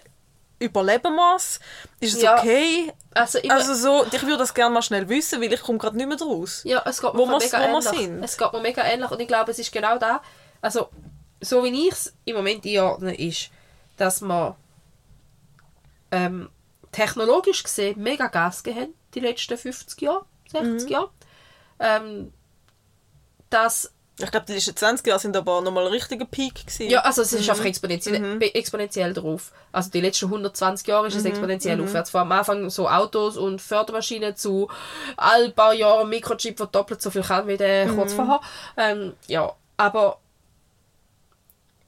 überleben 0.58 1.14
wir 1.14 1.36
es, 1.36 1.58
ist 2.00 2.14
es 2.16 2.22
Ja. 2.22 2.38
okay, 2.38 2.92
Also, 3.14 3.38
ich, 3.42 3.50
also 3.50 3.74
so, 3.74 4.04
ich 4.12 4.22
würde 4.22 4.38
das 4.38 4.52
gerne 4.52 4.74
mal 4.74 4.82
schnell 4.82 5.08
wissen, 5.08 5.40
weil 5.40 5.52
ich 5.52 5.62
komme 5.62 5.78
gerade 5.78 5.96
nicht 5.96 6.06
mehr 6.06 6.18
draus. 6.18 6.62
Ja, 6.64 6.82
es 6.84 7.00
geht 7.00 7.14
mir 7.14 7.18
Wo 7.18 7.26
mega 7.38 7.60
ähnlich. 7.62 7.84
sind. 7.84 8.22
Es 8.22 8.36
geht 8.36 8.52
mir 8.52 8.60
mega 8.60 8.84
ähnlich 8.84 9.10
und 9.10 9.20
ich 9.20 9.26
glaube, 9.28 9.50
es 9.52 9.58
ist 9.58 9.72
genau 9.72 9.96
da. 9.98 10.20
Also, 10.60 10.90
so 11.40 11.64
wie 11.64 11.86
ich 11.88 11.92
es 11.92 12.12
im 12.24 12.36
Moment 12.36 12.64
einordne, 12.66 13.14
ist, 13.14 13.50
dass 13.96 14.20
wir 14.22 14.56
ähm, 16.10 16.48
technologisch 16.92 17.62
gesehen 17.62 18.00
mega 18.02 18.26
Gas 18.28 18.62
gegeben 18.62 18.82
haben, 18.82 18.94
die 19.14 19.20
letzten 19.20 19.56
50 19.56 20.00
Jahre, 20.02 20.24
60 20.50 20.84
Mhm. 20.86 20.88
Jahre. 20.92 21.10
Ähm, 21.78 22.32
dass 23.48 23.92
Ich 24.22 24.30
glaube, 24.30 24.44
die 24.44 24.52
letzten 24.52 24.76
20 24.76 25.06
Jahre 25.06 25.18
sind 25.18 25.34
aber 25.34 25.62
nochmal 25.62 25.86
ein 25.86 25.92
richtiger 25.92 26.26
Peak 26.26 26.66
gewesen. 26.66 26.90
Ja, 26.90 27.00
also 27.00 27.22
es 27.22 27.32
ist 27.32 27.48
einfach 27.48 27.64
exponentiell, 27.64 28.36
be- 28.38 28.54
exponentiell 28.54 29.14
drauf. 29.14 29.50
Also 29.72 29.88
die 29.90 30.02
letzten 30.02 30.26
120 30.26 30.86
Jahre 30.88 31.06
ist 31.06 31.14
es 31.16 31.24
exponentiell 31.24 31.80
aufwärts. 31.80 32.10
Von 32.10 32.20
am 32.22 32.32
Anfang 32.32 32.68
so 32.68 32.86
Autos 32.86 33.38
und 33.38 33.62
Fördermaschinen 33.62 34.36
zu 34.36 34.68
all 35.16 35.50
paar 35.52 35.72
Jahren 35.72 36.10
Mikrochip, 36.10 36.58
der 36.58 36.66
doppelt 36.66 37.00
so 37.00 37.10
viel 37.10 37.22
kann 37.22 37.46
wie 37.48 37.56
der 37.56 37.86
kurz 37.88 38.12
vorher. 38.12 38.40
Ähm, 38.76 39.14
ja, 39.26 39.54
aber 39.78 40.18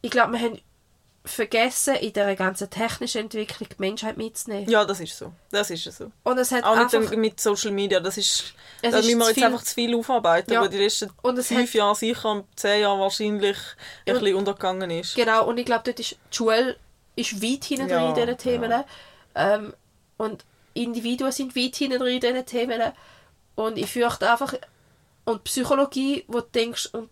ich 0.02 0.10
glaube, 0.10 0.32
wir 0.32 0.40
haben 0.40 0.60
vergessen, 1.24 1.94
in 1.94 2.12
dieser 2.12 2.34
ganzen 2.34 2.68
technischen 2.68 3.22
Entwicklung 3.22 3.68
die 3.68 3.76
Menschheit 3.78 4.16
mitzunehmen. 4.16 4.68
Ja, 4.68 4.84
das 4.84 4.98
ist 4.98 5.16
so. 5.16 5.32
Das 5.52 5.70
ist 5.70 5.84
so. 5.84 6.10
Und 6.24 6.38
es 6.38 6.50
hat 6.50 6.64
Auch 6.64 6.74
mit, 6.76 6.92
einfach... 6.94 7.10
dem, 7.10 7.20
mit 7.20 7.40
Social 7.40 7.70
Media, 7.70 8.00
das 8.00 8.18
ist, 8.18 8.54
da 8.82 8.90
müssen 8.90 9.18
wir 9.18 9.26
jetzt 9.26 9.34
viel. 9.34 9.44
einfach 9.44 9.62
zu 9.62 9.74
viel 9.74 9.94
aufarbeiten, 9.94 10.52
Ja. 10.52 10.58
aber 10.60 10.68
die 10.68 10.78
letzten 10.78 11.10
Und 11.22 11.40
fünf 11.42 11.74
Jahre 11.74 11.94
sicher, 11.94 12.44
zehn 12.56 12.82
Jahre 12.82 12.98
wahrscheinlich 12.98 13.56
ein 14.06 14.14
bisschen 14.18 14.34
untergegangen 14.34 14.90
ist. 14.90 15.14
Genau, 15.14 15.46
und 15.46 15.58
ich 15.58 15.64
glaube, 15.64 15.82
dort 15.84 16.00
ist 16.00 16.12
die 16.32 16.36
Schule 16.36 16.76
ist 17.14 17.40
weit 17.42 17.64
hinten 17.64 17.88
Ja, 17.88 18.08
in 18.08 18.14
diesen 18.14 18.38
Themen. 18.38 18.84
Ähm, 19.36 19.74
und 20.16 20.44
Individuen 20.74 21.30
sind 21.30 21.54
weit 21.54 21.76
hinten 21.76 22.04
in 22.04 22.20
diesen 22.20 22.46
Themen. 22.46 22.80
Und 23.54 23.78
ich 23.78 23.90
fürchte 23.90 24.28
einfach, 24.28 24.54
und 25.24 25.44
Psychologie, 25.44 26.24
wo 26.26 26.40
du 26.40 26.48
denkst, 26.52 26.86
und 26.92 27.10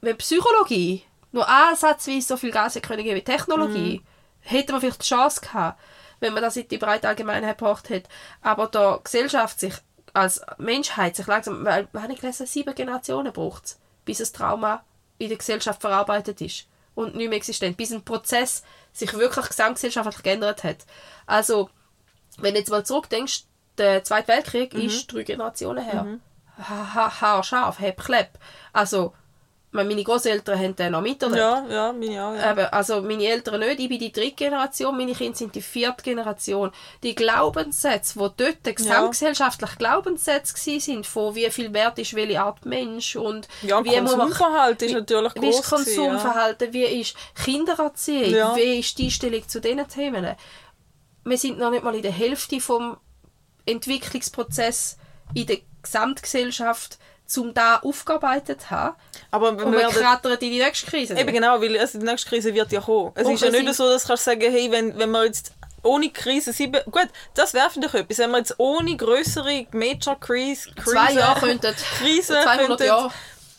wenn 0.00 0.16
Psychologie 0.16 1.04
nur 1.32 1.48
ansatzweise 1.48 2.28
so 2.28 2.36
viel 2.36 2.50
Gas 2.50 2.78
können 2.82 3.02
geben 3.02 3.16
wie 3.16 3.24
Technologie, 3.24 4.02
hätte 4.40 4.72
man 4.72 4.80
vielleicht 4.80 5.02
die 5.02 5.08
Chance 5.08 5.40
gehabt, 5.40 5.80
wenn 6.20 6.34
man 6.34 6.42
das 6.42 6.56
in 6.56 6.68
die 6.68 6.78
breite 6.78 7.08
Allgemeinheit 7.08 7.58
gebracht 7.58 7.88
hätte. 7.88 8.08
Aber 8.42 8.68
da 8.68 8.98
die 8.98 9.04
Gesellschaft 9.04 9.58
sich 9.58 9.74
als 10.12 10.42
Menschheit 10.58 11.16
sich 11.16 11.26
langsam, 11.26 11.64
weil, 11.64 11.88
habe 11.94 12.12
ich 12.12 12.20
gelesen, 12.20 12.46
sieben 12.46 12.74
Generationen 12.74 13.32
braucht 13.32 13.64
es, 13.64 13.80
bis 14.04 14.18
das 14.18 14.32
Trauma 14.32 14.84
in 15.18 15.28
der 15.28 15.38
Gesellschaft 15.38 15.80
verarbeitet 15.80 16.40
ist 16.40 16.66
und 16.94 17.14
nicht 17.14 17.28
mehr 17.28 17.38
existent, 17.38 17.76
bis 17.76 17.92
ein 17.92 18.04
Prozess 18.04 18.62
sich 18.92 19.14
wirklich 19.14 19.48
gesamtgesellschaftlich 19.48 20.22
geändert 20.22 20.64
hat. 20.64 20.78
Also, 21.26 21.70
wenn 22.38 22.54
du 22.54 22.60
jetzt 22.60 22.70
mal 22.70 22.84
zurückdenkst, 22.84 23.44
der 23.78 24.04
Zweite 24.04 24.28
Weltkrieg 24.28 24.74
ist 24.74 25.12
drei 25.12 25.22
Generationen 25.22 25.82
her. 25.82 26.18
Ha, 26.58 26.94
ha, 26.94 27.20
haarscharf, 27.20 27.80
heb, 27.80 28.02
klepp. 28.02 28.38
Also, 28.74 29.14
meine 29.72 30.04
Großeltern 30.04 30.58
haben 30.58 30.76
den 30.76 30.92
noch 30.92 31.00
miterlebt. 31.00 31.38
Ja, 31.38 31.64
ja, 31.68 31.92
meine 31.92 32.24
auch. 32.24 32.34
Ja. 32.34 32.52
Eben, 32.52 32.66
also 32.66 33.00
meine 33.00 33.24
Eltern 33.24 33.60
nicht, 33.60 33.80
ich 33.80 33.88
bin 33.88 33.98
die 33.98 34.12
dritte 34.12 34.32
Generation, 34.32 34.94
meine 34.96 35.14
Kinder 35.14 35.36
sind 35.36 35.54
die 35.54 35.62
vierte 35.62 36.02
Generation. 36.02 36.70
Die 37.02 37.14
Glaubenssätze, 37.14 38.18
die 38.18 38.28
dort 38.44 38.76
gesamtgesellschaftlich 38.76 39.78
Glaubenssätze 39.78 40.52
gewesen 40.54 40.80
sind, 40.80 41.06
von 41.06 41.34
wie 41.34 41.48
viel 41.50 41.72
wert 41.72 41.98
ist 41.98 42.14
welche 42.14 42.42
Art 42.42 42.66
Mensch 42.66 43.16
und 43.16 43.48
ja, 43.62 43.82
wie 43.82 43.98
muss 44.02 44.10
man- 44.16 44.28
Konsumverhalten 44.30 44.88
ist 44.88 44.94
natürlich 44.94 45.32
wie 45.40 45.48
ist 45.48 45.62
groß 45.62 45.84
gewesen, 45.84 46.02
ja. 46.02 46.08
Konsumverhalten, 46.10 46.72
wie 46.74 46.84
ist 46.84 47.16
Kindererziehung, 47.42 48.30
Ja. 48.30 48.54
wie 48.56 48.78
ist 48.80 48.98
die 48.98 49.04
Einstellung 49.04 49.48
zu 49.48 49.60
diesen 49.60 49.88
Themen. 49.88 50.36
Wir 51.24 51.38
sind 51.38 51.58
noch 51.58 51.70
nicht 51.70 51.82
mal 51.82 51.94
in 51.94 52.02
der 52.02 52.12
Hälfte 52.12 52.60
vom 52.60 52.98
Entwicklungsprozess 53.64 54.98
in 55.34 55.46
der 55.46 55.58
Gesamtgesellschaft, 55.82 56.98
um 57.38 57.54
da 57.54 57.76
aufgearbeitet 57.76 58.62
zu 58.62 58.70
haben. 58.70 58.96
Aber 59.30 59.56
wenn 59.56 59.64
Und 59.66 59.72
wir 59.72 59.80
wir 59.80 59.88
krattern 59.88 60.32
in 60.34 60.38
die 60.40 60.58
nächste 60.58 60.86
Krise. 60.86 61.18
Eben 61.18 61.32
genau, 61.32 61.60
weil 61.60 61.78
also 61.78 61.98
die 61.98 62.04
nächste 62.04 62.28
Krise 62.28 62.52
wird 62.54 62.70
ja 62.72 62.80
kommen. 62.80 63.12
Es 63.14 63.26
Und 63.26 63.34
ist 63.34 63.42
ja 63.44 63.52
wir 63.52 63.62
nicht 63.62 63.74
so, 63.74 63.88
dass 63.88 64.02
du 64.02 64.08
kannst 64.08 64.24
sagen, 64.24 64.40
hey, 64.40 64.70
wenn, 64.70 64.98
wenn 64.98 65.10
wir 65.10 65.24
jetzt 65.24 65.52
ohne 65.84 66.10
Krise 66.10 66.52
sieben... 66.52 66.80
Gut, 66.90 67.08
das 67.34 67.54
wäre 67.54 67.68
vielleicht 67.70 67.94
etwas. 67.94 68.18
Wenn 68.18 68.30
wir 68.30 68.38
jetzt 68.38 68.54
ohne 68.58 68.96
größere 68.96 69.66
Major 69.72 70.18
Krise... 70.20 70.70
Krise 70.76 70.90
Zwei 70.92 71.12
Jahre 71.14 71.40
könnten, 71.40 71.74
Krise 71.98 72.34
200 72.42 72.66
könnten, 72.68 72.84
Jahre. 72.84 73.10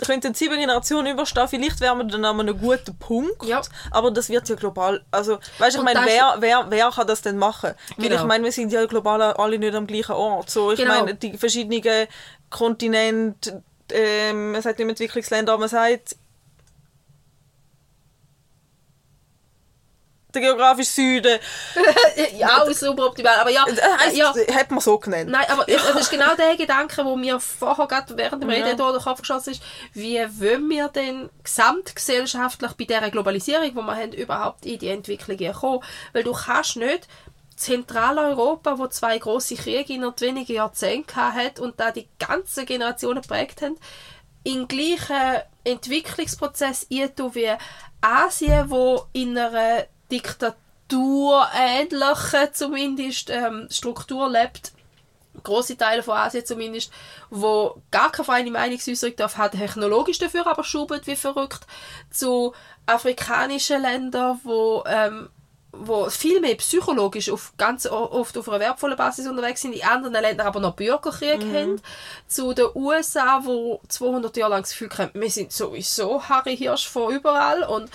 könnten 0.06 0.34
sieben 0.34 0.58
Generationen 0.58 1.08
überstehen. 1.14 1.50
Vielleicht 1.50 1.82
wären 1.82 1.98
wir 1.98 2.06
dann 2.06 2.24
an 2.24 2.40
einem 2.40 2.58
guten 2.58 2.98
Punkt. 2.98 3.44
Ja. 3.44 3.62
Aber 3.92 4.10
das 4.12 4.30
wird 4.30 4.48
ja 4.48 4.56
global... 4.56 5.04
Also, 5.12 5.40
weißt 5.58 5.76
du, 5.76 5.80
ich 5.80 5.84
meine, 5.86 6.00
das- 6.00 6.08
wer, 6.10 6.36
wer, 6.40 6.66
wer 6.70 6.92
kann 6.92 7.08
das 7.08 7.22
denn 7.24 7.38
machen? 7.38 7.74
Weil 7.98 8.08
Genau. 8.08 8.22
ich 8.22 8.28
meine, 8.28 8.44
wir 8.46 8.52
sind 8.54 8.72
ja 8.72 8.86
global 8.86 9.22
alle 9.22 9.60
nicht 9.60 9.76
am 9.76 9.86
gleichen 9.86 10.14
Ort. 10.14 10.50
So, 10.50 10.72
ich 10.72 10.80
Genau. 10.80 10.94
meine, 10.94 11.16
die 11.16 11.38
verschiedenen 11.38 11.82
Kontinente... 12.54 13.64
Ähm, 13.92 14.54
man 14.54 14.62
sagt 14.62 14.80
nicht 14.80 14.86
mehr 14.86 14.94
Entwicklungsländer, 14.94 15.54
aber 15.54 15.62
man 15.62 15.70
sagt 15.70 16.16
der 20.34 20.42
geografische 20.42 20.92
Süden. 20.92 21.40
ja, 22.38 22.62
auch 22.62 22.72
super 22.72 23.08
optimal. 23.08 23.38
Aber 23.40 23.50
ja, 23.50 23.66
heisst, 23.66 24.16
äh, 24.16 24.18
ja. 24.18 24.34
hat 24.56 24.72
man 24.72 24.80
so 24.80 24.98
genannt. 24.98 25.30
Nein, 25.30 25.46
aber 25.50 25.68
es 25.68 25.86
das 25.86 26.02
ist 26.02 26.10
genau 26.10 26.36
der 26.36 26.56
Gedanke, 26.56 27.06
wo 27.06 27.16
mir 27.16 27.40
vorher 27.40 27.88
gerade 27.88 28.18
während 28.18 28.42
dem 28.42 28.50
Reden 28.50 28.70
Ja. 28.70 28.76
durch 28.76 28.98
den 28.98 29.04
Kopf 29.04 29.22
geschossen 29.22 29.52
ist. 29.52 29.64
Wie 29.94 30.18
wollen 30.18 30.70
wir 30.70 30.90
denn 30.90 31.30
gesamtgesellschaftlich 31.44 32.72
bei 32.74 32.86
dieser 32.86 33.12
Globalisierung, 33.12 33.70
die 33.70 33.76
wir 33.76 33.96
haben, 33.96 34.12
überhaupt 34.14 34.66
in 34.66 34.80
die 34.80 34.90
Entwicklung 34.90 35.38
kommen? 35.54 35.84
Weil 36.14 36.24
du 36.24 36.34
kannst 36.34 36.78
nicht 36.78 37.08
Zentraleuropa, 37.64 38.78
wo 38.78 38.88
zwei 38.88 39.18
große 39.18 39.56
Kriege 39.56 39.94
in 39.94 40.02
wenigen 40.02 40.54
Jahrzehnten 40.54 41.16
hat 41.16 41.62
und 41.62 41.80
da 41.80 41.92
die 41.92 42.10
ganze 42.20 42.66
Generationen 42.66 43.22
geprägt 43.22 43.62
haben, 43.62 43.78
in 44.44 44.68
gleichen 44.68 45.42
Entwicklungsprozess 45.64 46.88
eintun 46.92 47.34
wie 47.36 47.52
Asien, 48.02 48.70
wo 48.70 49.06
in 49.14 49.38
einer 49.38 49.86
Diktatur 50.12 51.48
ähnlichen 51.58 52.54
zumindest 52.54 53.30
ähm, 53.30 53.68
Struktur 53.72 54.30
lebt. 54.30 54.74
Große 55.42 55.78
Teile 55.78 56.04
von 56.04 56.18
Asien 56.18 56.46
zumindest, 56.46 56.92
wo 57.30 57.82
gar 57.92 58.12
keine 58.12 58.26
freie 58.26 58.52
Meinungsäußerung 58.52 59.16
darf 59.16 59.38
haben, 59.38 59.58
technologisch 59.58 60.20
dafür 60.20 60.46
aber 60.46 60.66
schubert 60.66 61.08
wie 61.08 61.16
verrückt, 61.16 61.66
zu 62.12 62.54
afrikanischen 62.86 63.82
Ländern, 63.82 64.42
wo 64.44 64.84
ähm, 64.86 65.30
wo 65.76 66.08
viel 66.10 66.40
mehr 66.40 66.56
psychologisch 66.56 67.30
auf 67.32 67.52
ganz 67.58 67.86
oft 67.88 68.38
auf 68.38 68.48
einer 68.48 68.60
wertvollen 68.60 68.96
Basis 68.96 69.28
unterwegs 69.28 69.62
sind, 69.62 69.74
in 69.74 69.84
anderen 69.84 70.14
Ländern 70.14 70.46
aber 70.48 70.60
noch 70.60 70.76
Bürgerkrieg 70.76 71.42
haben, 71.54 71.82
zu 72.28 72.54
den 72.54 72.68
USA, 72.76 73.42
wo 73.44 73.82
200 73.90 74.38
Jahre 74.38 74.52
lang 74.52 74.62
das 74.62 74.70
Gefühl 74.72 74.90
haben, 74.98 75.12
wir 75.20 75.30
sind 75.32 75.52
sowieso 75.52 76.22
Harry 76.30 76.56
Hirsch 76.56 76.88
von 76.88 77.12
überall 77.14 77.64
und 77.64 77.90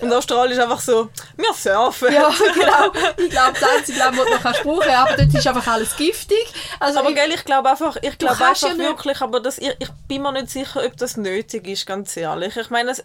Und 0.00 0.12
Australien 0.12 0.52
ist 0.58 0.62
einfach 0.62 0.80
so, 0.80 1.10
wir 1.36 1.52
surfen. 1.54 2.12
ja, 2.12 2.28
genau, 2.54 2.92
ich 3.18 3.30
glaube, 3.30 3.58
das 3.60 3.70
einzige 3.70 3.98
Land, 3.98 4.18
das 4.18 4.28
noch 4.30 4.40
kannst 4.42 4.62
brauchen 4.62 4.90
aber 4.90 5.16
dort 5.16 5.34
ist 5.34 5.46
einfach 5.46 5.66
alles 5.72 5.94
giftig. 5.96 6.46
Also 6.80 6.98
Aber 6.98 7.10
ich- 7.10 7.14
gell, 7.14 7.30
ich 7.32 7.44
glaube 7.44 7.68
einfach, 7.70 7.96
ich 8.02 8.18
glaube 8.18 8.34
einfach 8.44 8.68
ja 8.68 8.78
wirklich, 8.78 9.20
aber 9.20 9.38
das, 9.40 9.58
ich, 9.58 9.74
ich 9.78 9.88
bin 10.08 10.22
mir 10.22 10.32
nicht 10.32 10.50
sicher, 10.50 10.82
ob 10.84 10.96
das 10.96 11.16
nötig 11.16 11.68
ist, 11.68 11.86
ganz 11.86 12.16
ehrlich. 12.16 12.56
Ich 12.56 12.70
meine, 12.70 12.90
es, 12.90 13.02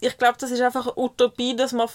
ich 0.00 0.16
glaube, 0.18 0.36
das 0.38 0.50
ist 0.50 0.60
einfach 0.60 0.86
eine 0.86 0.98
Utopie, 0.98 1.56
dass 1.56 1.72
man 1.72 1.88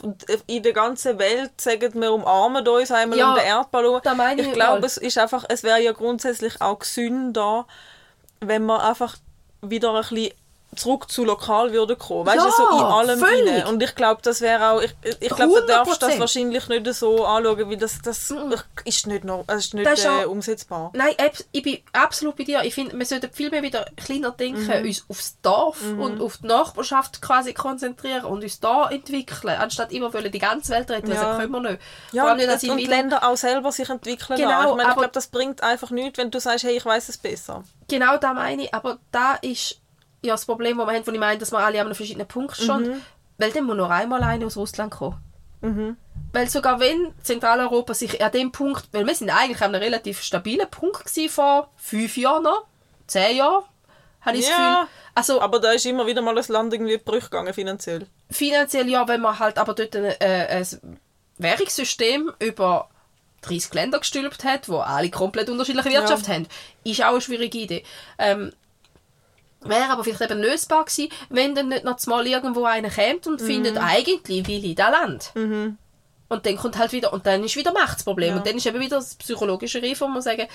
in 0.47 0.63
der 0.63 0.73
ganzen 0.73 1.19
Welt 1.19 1.59
sagen, 1.59 1.93
wir 2.01 2.11
umarmen 2.13 2.67
uns 2.67 2.91
einmal 2.91 3.17
Ja, 3.17 3.29
um 3.29 3.35
den 3.39 3.45
meine 4.15 4.41
ich 4.41 4.47
ich 4.47 4.53
glaube, 4.53 4.79
mal. 4.81 4.85
es 4.85 4.97
ist 4.97 5.17
einfach, 5.17 5.45
es 5.49 5.63
wäre 5.63 5.81
ja 5.81 5.91
grundsätzlich 5.91 6.61
auch 6.61 6.79
gesünder, 6.79 7.67
wenn 8.39 8.65
man 8.65 8.81
einfach 8.81 9.17
wieder 9.61 9.93
ein 9.93 10.01
bisschen 10.01 10.31
zurück 10.75 11.11
zu 11.11 11.25
lokal 11.25 11.73
würde 11.73 11.95
kommen. 11.97 12.25
Weißt 12.25 12.39
du, 12.39 12.45
Ja, 12.45 12.51
so 12.51 12.63
in 12.77 12.83
allem 12.83 13.19
völlig. 13.19 13.49
rein. 13.65 13.67
Und 13.67 13.83
ich 13.83 13.93
glaube, 13.93 14.21
das 14.23 14.39
wäre 14.41 14.71
auch, 14.71 14.81
ich, 14.81 14.93
ich 15.19 15.29
glaube, 15.29 15.59
du 15.61 15.67
darfst 15.67 16.01
das 16.01 16.13
100%. 16.13 16.19
wahrscheinlich 16.19 16.67
nicht 16.69 16.93
so 16.93 17.25
anschauen, 17.25 17.69
weil 17.69 17.77
das, 17.77 18.01
das 18.01 18.31
ist 18.85 19.07
nicht, 19.07 19.23
noch, 19.25 19.43
es 19.47 19.65
ist 19.65 19.73
nicht 19.73 19.85
Das 19.85 19.99
ist 19.99 20.05
äh, 20.05 20.25
umsetzbar. 20.25 20.91
Nein, 20.93 21.13
ich 21.51 21.61
bin 21.63 21.79
absolut 21.91 22.37
bei 22.37 22.43
dir. 22.45 22.61
Ich 22.63 22.73
finde, 22.73 22.97
wir 22.97 23.05
sollten 23.05 23.31
viel 23.33 23.49
mehr 23.49 23.63
wieder 23.63 23.85
kleiner 23.97 24.31
denken, 24.31 24.61
Mhm. 24.65 24.85
uns 24.87 25.05
aufs 25.09 25.41
Dorf 25.41 25.81
und 25.99 26.21
auf 26.21 26.37
die 26.37 26.47
Nachbarschaft 26.47 27.21
quasi 27.21 27.53
konzentrieren 27.53 28.23
und 28.25 28.41
uns 28.43 28.59
da 28.59 28.89
entwickeln, 28.89 29.55
anstatt 29.59 29.91
immer 29.91 30.13
wollen 30.13 30.31
die 30.31 30.39
ganze 30.39 30.71
Welt 30.71 30.89
retten, 30.89 31.11
Ja. 31.11 31.33
ja. 31.33 31.37
können 31.37 31.51
wir 31.51 31.59
nicht. 31.59 31.81
Ja, 32.13 32.21
Vor 32.23 32.31
allem 32.31 32.39
und, 32.39 32.45
nicht, 32.47 32.63
dass 32.63 32.69
und 32.71 32.77
wieder- 32.77 32.89
Länder 32.95 33.27
auch 33.27 33.35
selber 33.37 33.71
sich 33.73 33.89
entwickeln 33.89 34.37
Genau, 34.37 34.49
lassen. 34.49 34.69
Ich 34.69 34.75
meine, 34.77 34.89
ich 34.89 34.95
glaube, 34.95 35.11
das 35.13 35.27
bringt 35.27 35.61
einfach 35.63 35.89
nichts, 35.91 36.17
wenn 36.17 36.31
du 36.31 36.39
sagst, 36.39 36.63
hey, 36.63 36.77
ich 36.77 36.85
weiß 36.85 37.09
es 37.09 37.17
besser. 37.17 37.63
Genau 37.89 38.15
da 38.15 38.33
meine 38.33 38.63
ich. 38.63 38.73
Aber 38.73 38.99
da 39.11 39.33
ist 39.41 39.80
ja 40.23 40.33
das 40.33 40.45
Problem, 40.45 40.77
das 40.77 40.87
wir 40.87 40.93
haben, 40.93 41.07
wo 41.07 41.11
ich 41.11 41.19
meine, 41.19 41.39
dass 41.39 41.51
wir 41.51 41.59
alle 41.59 41.79
an 41.79 41.87
einem 41.87 41.95
verschiedenen 41.95 42.27
Punkt 42.27 42.55
stehen. 42.55 42.83
Mhm. 42.83 43.01
Weil 43.37 43.51
dann 43.51 43.63
muss 43.65 43.75
nur 43.77 43.89
einmal 43.89 44.21
einer 44.23 44.45
aus 44.45 44.57
Russland 44.57 44.91
kommen. 44.91 45.17
Weil 46.33 46.49
sogar 46.49 46.79
wenn 46.79 47.13
Zentraleuropa 47.21 47.93
sich 47.93 48.23
an 48.23 48.31
dem 48.31 48.51
Punkt, 48.51 48.87
weil 48.91 49.05
wir 49.05 49.13
sind 49.13 49.29
eigentlich 49.29 49.61
an 49.61 49.75
einem 49.75 49.83
relativ 49.83 50.21
stabilen 50.21 50.69
Punkt 50.69 51.05
gewesen 51.05 51.29
vor 51.29 51.69
fünf 51.75 52.17
Jahren 52.17 52.43
noch, 52.43 52.65
zehn 53.05 53.37
Jahren, 53.37 53.63
habe 54.21 54.37
ich 54.37 54.45
das 54.47 54.57
Ja. 54.57 54.81
Gefühl. 54.81 54.87
Also 55.13 55.41
Aber 55.41 55.59
da 55.59 55.71
ist 55.71 55.85
immer 55.85 56.07
wieder 56.07 56.21
mal 56.21 56.35
das 56.35 56.47
Land 56.47 56.73
irgendwie 56.73 56.97
Brüche 56.97 57.29
gegangen, 57.29 57.53
finanziell. 57.53 58.07
finanziell 58.29 58.87
ja, 58.89 59.07
wenn 59.07 59.21
man 59.21 59.37
halt 59.37 59.57
aber 59.57 59.73
dort 59.73 59.95
ein, 59.95 60.05
äh, 60.05 60.47
ein 60.49 60.99
Währungssystem 61.37 62.31
über 62.39 62.89
30 63.41 63.73
Länder 63.73 63.99
gestülpt 63.99 64.43
hat, 64.43 64.69
wo 64.69 64.77
alle 64.79 65.09
komplett 65.09 65.49
unterschiedliche 65.49 65.89
Wirtschaft 65.89 66.27
haben, 66.27 66.47
ist 66.83 67.03
auch 67.03 67.09
eine 67.11 67.21
schwierige 67.21 67.57
Idee. 67.57 67.83
Ähm, 68.17 68.53
Wäre 69.63 69.89
aber 69.89 70.03
vielleicht 70.03 70.21
eben 70.21 70.41
lösbar 70.41 70.85
gewesen, 70.85 71.11
wenn 71.29 71.53
dann 71.53 71.69
nicht 71.69 71.83
noch 71.83 72.03
mal 72.07 72.25
irgendwo 72.25 72.63
einer 72.65 72.89
kommt 72.89 73.27
und 73.27 73.41
findet, 73.41 73.77
eigentlich 73.77 74.47
will 74.47 74.65
ich 74.65 74.75
das 74.75 74.91
Land. 74.91 75.31
Und 75.35 76.45
dann 76.45 76.55
kommt 76.55 76.77
halt 76.77 76.93
wieder, 76.93 77.13
und 77.13 77.25
dann 77.25 77.43
ist 77.43 77.55
wieder 77.55 77.73
Machtsproblem. 77.73 78.29
Ja. 78.29 78.37
Und 78.37 78.47
dann 78.47 78.55
ist 78.55 78.65
eben 78.65 78.79
wieder 78.79 78.97
das 78.97 79.15
psychologische 79.15 79.83
Reif, 79.83 80.01
wo 80.01 80.07
man 80.07 80.21
sagen, 80.21 80.47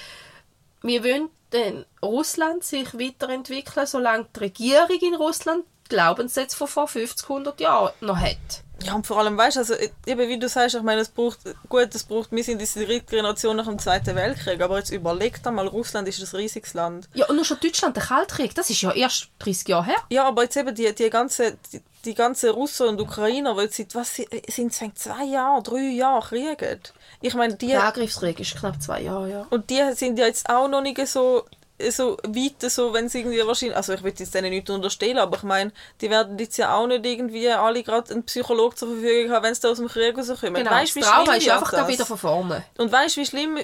wir 0.82 1.04
wollen 1.04 1.28
dann 1.50 1.84
Russland 2.02 2.64
sich 2.64 2.94
weiterentwickeln, 2.94 3.86
solange 3.86 4.26
die 4.34 4.40
Regierung 4.40 4.98
in 5.00 5.14
Russland 5.14 5.64
Glaubenssätze 5.88 6.56
von 6.56 6.66
vor 6.66 6.88
50, 6.88 7.28
100 7.28 7.60
Jahren 7.60 7.92
noch 8.00 8.18
hat. 8.18 8.64
Ja, 8.84 8.94
und 8.94 9.06
vor 9.06 9.18
allem, 9.18 9.38
weißt 9.38 9.56
du, 9.56 9.60
also, 9.60 9.74
eben 10.06 10.28
wie 10.28 10.38
du 10.38 10.48
sagst, 10.48 10.74
ich 10.74 10.82
meine, 10.82 11.00
es 11.00 11.08
braucht, 11.08 11.38
gut, 11.68 11.94
es 11.94 12.04
braucht, 12.04 12.30
wir 12.30 12.44
sind 12.44 12.60
die 12.60 12.66
dritte 12.84 13.06
Generation 13.06 13.56
nach 13.56 13.66
dem 13.66 13.78
Zweiten 13.78 14.14
Weltkrieg, 14.14 14.60
aber 14.60 14.78
jetzt 14.78 14.90
überleg 14.90 15.42
dir 15.42 15.50
mal, 15.50 15.66
Russland 15.66 16.06
ist 16.08 16.20
ein 16.20 16.36
riesiges 16.36 16.74
Land. 16.74 17.08
Ja, 17.14 17.26
und 17.26 17.36
nur 17.36 17.44
schon 17.44 17.58
Deutschland, 17.58 17.96
der 17.96 18.02
Kaltkrieg, 18.04 18.54
das 18.54 18.68
ist 18.68 18.82
ja 18.82 18.92
erst 18.92 19.28
30 19.38 19.68
Jahre 19.68 19.86
her. 19.86 19.96
Ja, 20.10 20.24
aber 20.24 20.42
jetzt 20.42 20.56
eben 20.58 20.74
die, 20.74 20.94
die 20.94 21.08
ganze, 21.10 21.56
die, 21.72 21.80
die 22.04 22.14
ganze 22.14 22.50
Russen 22.50 22.88
und 22.88 23.00
Ukrainer, 23.00 23.54
die 23.54 23.62
jetzt 23.62 23.76
seit, 23.78 23.94
was, 23.94 24.14
sie- 24.14 24.28
sind 24.48 24.72
es 24.72 24.78
zwei 25.02 25.24
Jahre, 25.24 25.62
drei 25.62 25.80
Jahre 25.92 26.20
kriegen. 26.26 26.80
Ich 27.22 27.34
meine, 27.34 27.54
die, 27.56 27.68
Der 27.68 27.82
Angriffskrieg 27.84 28.38
ist 28.40 28.56
knapp 28.56 28.80
zwei 28.82 29.00
Jahre, 29.00 29.30
ja. 29.30 29.46
Und 29.50 29.70
die 29.70 29.82
sind 29.94 30.18
ja 30.18 30.26
jetzt 30.26 30.48
auch 30.50 30.68
noch 30.68 30.82
nicht 30.82 31.04
so, 31.08 31.44
so 31.90 32.16
weit, 32.24 32.70
so, 32.70 32.92
wenn 32.92 33.08
sie 33.08 33.20
irgendwie 33.20 33.46
wahrscheinlich, 33.46 33.76
also 33.76 33.92
ich 33.92 34.02
will 34.02 34.12
jetzt 34.16 34.34
denen 34.34 34.50
nicht 34.50 34.68
unterstellen, 34.70 35.18
aber 35.18 35.36
ich 35.36 35.42
meine, 35.42 35.72
die 36.00 36.10
werden 36.10 36.38
jetzt 36.38 36.56
ja 36.56 36.74
auch 36.74 36.86
nicht 36.86 37.04
irgendwie 37.04 37.50
alle 37.50 37.82
gerade 37.82 38.12
einen 38.12 38.24
Psychologen 38.24 38.76
zur 38.76 38.88
Verfügung 38.88 39.32
haben, 39.32 39.44
wenn 39.44 39.54
sie 39.54 39.60
da 39.60 39.70
aus 39.70 39.78
dem 39.78 39.88
Krieg 39.88 40.16
rauskommen. 40.16 40.54
Genau, 40.54 40.70
Weißt 40.70 40.96
das 40.96 41.04
Trauma 41.04 41.34
ist 41.34 41.48
einfach 41.48 41.70
da 41.70 41.78
das? 41.78 41.88
wieder 41.88 42.06
von 42.06 42.18
vorne. 42.18 42.64
Und 42.78 42.90
weißt 42.90 43.16
du, 43.16 43.20
wie 43.20 43.26
schlimm 43.26 43.58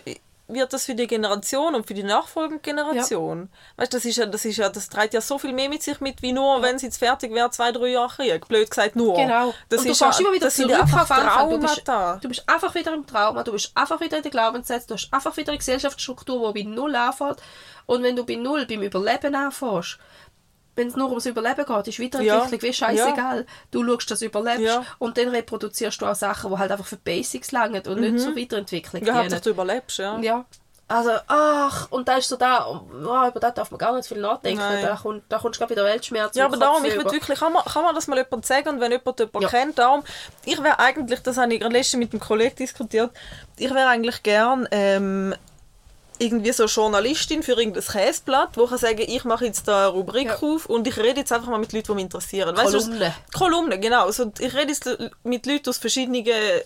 wird 0.53 0.73
das 0.73 0.85
für 0.87 0.95
die 0.95 1.07
Generation 1.07 1.75
und 1.75 1.87
für 1.87 1.95
die 1.95 2.03
nachfolgende 2.03 2.63
Generation. 2.63 3.49
Weißt, 3.77 3.93
das 3.93 4.05
ist 4.05 4.17
ja, 4.17 4.27
das 4.27 4.45
ist 4.45 4.57
ja, 4.57 4.69
das 4.69 4.89
trägt 4.89 5.15
ja 5.15 5.21
so 5.21 5.39
viel 5.39 5.53
mehr 5.53 5.69
mit 5.69 5.83
sich 5.83 6.01
mit, 6.01 6.23
wie 6.23 6.33
nur, 6.33 6.63
wenn 6.63 6.79
sie 6.79 6.87
jetzt 6.87 6.99
fertig 6.99 7.33
wäre, 7.33 7.51
zwei, 7.51 7.73
drei 7.73 7.89
Jahre 7.89 8.09
Krieg. 8.15 8.49
Blöd 8.49 8.71
gesagt, 8.71 8.97
nur. 8.97 9.17
Genau. 9.17 9.55
Das 9.69 9.81
und 9.81 9.87
du 9.87 9.93
ist 9.93 9.99
fährst 9.99 10.21
ja, 10.21 10.27
immer 10.27 10.35
wieder 10.35 10.47
das 10.47 10.57
zurück 10.57 10.71
ja 10.71 10.81
einfach 10.81 11.03
auf 11.03 11.11
Anfang. 11.11 11.51
Du 11.51 11.59
bist, 11.59 11.85
Traumata. 11.85 12.19
du 12.21 12.29
bist 12.29 12.49
einfach 12.49 12.75
wieder 12.75 12.95
im 12.95 13.07
Trauma, 13.07 13.43
du 13.43 13.53
bist 13.53 13.73
einfach 13.75 14.01
wieder 14.01 14.17
in 14.17 14.23
der 14.23 14.31
Glaubenssätze, 14.31 14.89
du 14.89 14.95
hast 14.95 15.09
einfach 15.13 15.37
wieder 15.37 15.51
eine 15.51 15.59
Gesellschaftsstruktur, 15.59 16.53
die 16.53 16.65
bei 16.65 16.69
Null 16.69 16.95
anfängt. 16.95 17.37
Und 17.87 18.03
wenn 18.03 18.17
du 18.17 18.25
bei 18.25 18.37
Null 18.37 18.67
beim 18.67 18.83
Überleben 18.83 19.35
anfängst, 19.35 19.99
wenn 20.77 20.89
es 20.89 20.97
nur 20.97 21.09
ums 21.11 21.27
Überleben 21.27 21.65
geht, 21.67 21.89
ist 21.89 22.01
Weiterentwicklung 22.01 22.53
Ja. 22.53 22.63
wie 22.63 22.73
scheißegal. 22.73 23.47
Du 23.71 23.85
schaust, 23.85 24.11
dass 24.11 24.21
du 24.21 24.27
überlebst 24.27 24.61
Ja. 24.65 24.83
und 24.99 25.19
dann 25.19 25.29
reproduzierst 25.29 26.01
du 26.01 26.07
auch 26.07 26.15
Sachen, 26.15 26.51
die 26.51 26.59
halt 26.59 26.71
einfach 26.73 26.87
für 26.87 26.97
Basics 26.97 27.53
langen 27.53 27.83
und 27.87 28.01
nicht 28.01 28.21
zur 28.21 28.35
Weiterentwicklung 28.37 29.03
Mhm. 29.03 29.09
Ja. 29.09 29.15
Hauptsache 29.17 29.41
du 29.43 29.51
überlebst, 29.51 29.99
ja. 29.99 30.19
Ja. 30.21 30.45
Also, 30.89 31.11
ach, 31.27 31.87
und 31.91 32.07
da 32.07 32.17
ist 32.17 32.29
so 32.29 32.37
da, 32.37 32.67
oh, 32.69 32.81
über 33.29 33.41
das 33.41 33.55
darf 33.55 33.71
man 33.71 33.79
gar 33.79 33.97
nicht 33.97 34.07
viel 34.07 34.21
nachdenken. 34.21 34.59
Nein. 34.61 34.85
Da, 34.85 34.97
kommt, 34.97 35.23
da 35.31 35.39
kommst 35.39 35.59
du 35.59 35.61
gerade 35.65 35.75
wieder 35.75 35.85
Weltschmerz. 35.87 36.37
Ja, 36.37 36.45
aber 36.45 36.59
darum, 36.59 36.85
ich 36.85 36.95
würde 36.95 37.11
wirklich, 37.13 37.39
kann 37.39 37.53
man, 37.53 37.65
kann 37.65 37.83
man 37.83 37.95
das 37.95 38.09
mal 38.09 38.19
jemand 38.19 38.45
sagen 38.45 38.69
und 38.69 38.81
wenn 38.81 38.93
jemand 38.93 39.19
jemanden 39.19 39.43
Ja. 39.43 39.49
kennt, 39.49 39.79
darum, 39.79 40.03
ich 40.45 40.63
wäre 40.63 40.79
eigentlich, 40.81 41.21
das 41.23 41.39
habe 41.39 41.55
ich 41.55 41.61
gerade 41.61 41.75
letztens 41.75 41.99
mit 42.01 42.13
einem 42.13 42.21
Kollegen 42.21 42.57
diskutiert, 42.57 43.11
ich 43.57 43.71
wäre 43.73 43.87
eigentlich 43.89 44.23
gern 44.23 44.69
ähm, 44.71 45.35
irgendwie 46.23 46.53
so 46.53 46.65
Journalistin 46.67 47.43
für 47.43 47.53
irgendein 47.53 47.83
Käseblatt, 47.85 48.57
wo 48.57 48.67
kann 48.67 48.79
sagen, 48.79 49.01
ich 49.07 49.25
mache 49.25 49.45
jetzt 49.47 49.67
da 49.69 49.89
eine 49.89 49.93
Rubrik 49.97 50.27
Ja. 50.29 50.37
auf 50.37 50.67
und 50.67 50.87
ich 50.87 50.97
rede 50.97 51.21
jetzt 51.21 51.33
einfach 51.33 51.49
mal 51.49 51.59
mit 51.59 51.73
Leuten, 51.73 51.87
die 51.89 51.95
mich 51.95 52.05
interessieren. 52.05 52.57
Weißt 52.57 52.73
du, 52.75 52.79
Kolumne. 52.79 53.15
Kolumne, 53.37 53.79
genau. 53.81 54.05
Also, 54.07 54.33
ich 54.39 54.55
rede 54.55 54.73
jetzt 54.73 54.89
mit 55.25 55.47
Leuten 55.47 55.69
aus 55.69 55.79
verschiedenen 55.79 56.25
äh, 56.27 56.63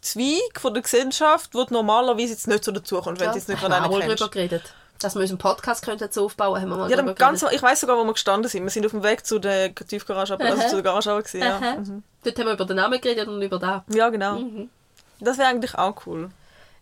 Zweigen 0.00 0.40
von 0.58 0.74
der 0.74 0.82
Gesellschaft, 0.82 1.50
wo 1.54 1.64
du 1.64 1.74
normalerweise 1.74 2.32
jetzt 2.32 2.48
nicht 2.48 2.64
so 2.64 2.72
dazukommst, 2.72 3.20
wenn 3.20 3.26
Ja, 3.26 3.32
du 3.32 3.38
jetzt 3.38 3.48
nicht 3.48 3.62
einen 3.62 3.72
auch 3.74 3.98
kennst. 4.00 4.20
drüber 4.20 4.30
geredet. 4.30 4.62
Dass 5.00 5.14
wir 5.16 5.20
unseren 5.22 5.38
Podcast 5.38 5.84
könnten 5.84 6.08
so 6.12 6.26
aufbauen 6.26 6.60
haben 6.60 6.68
wir 6.68 6.76
mal 6.76 6.90
Ja, 6.90 7.02
ganz, 7.14 7.44
ich 7.50 7.60
weiß 7.62 7.80
sogar, 7.80 7.98
wo 7.98 8.04
wir 8.04 8.12
gestanden 8.12 8.48
sind. 8.48 8.62
Wir 8.62 8.70
sind 8.70 8.86
auf 8.86 8.92
dem 8.92 9.02
Weg 9.02 9.26
zu 9.26 9.38
der 9.40 9.74
Tiefgarage, 9.74 10.34
aber 10.34 10.44
also 10.44 10.62
zu 10.68 10.74
der 10.76 10.82
Garage 10.84 11.10
gewesen, 11.10 11.40
ja. 11.40 11.58
Mhm. 11.58 12.04
Dort 12.22 12.38
haben 12.38 12.46
wir 12.46 12.52
über 12.52 12.64
den 12.64 12.76
Namen 12.76 13.00
geredet 13.00 13.26
und 13.26 13.42
über 13.42 13.58
da. 13.58 13.84
Ja, 13.88 14.10
genau. 14.10 14.38
Das 15.18 15.38
wäre 15.38 15.48
eigentlich 15.48 15.74
auch 15.76 16.06
cool. 16.06 16.30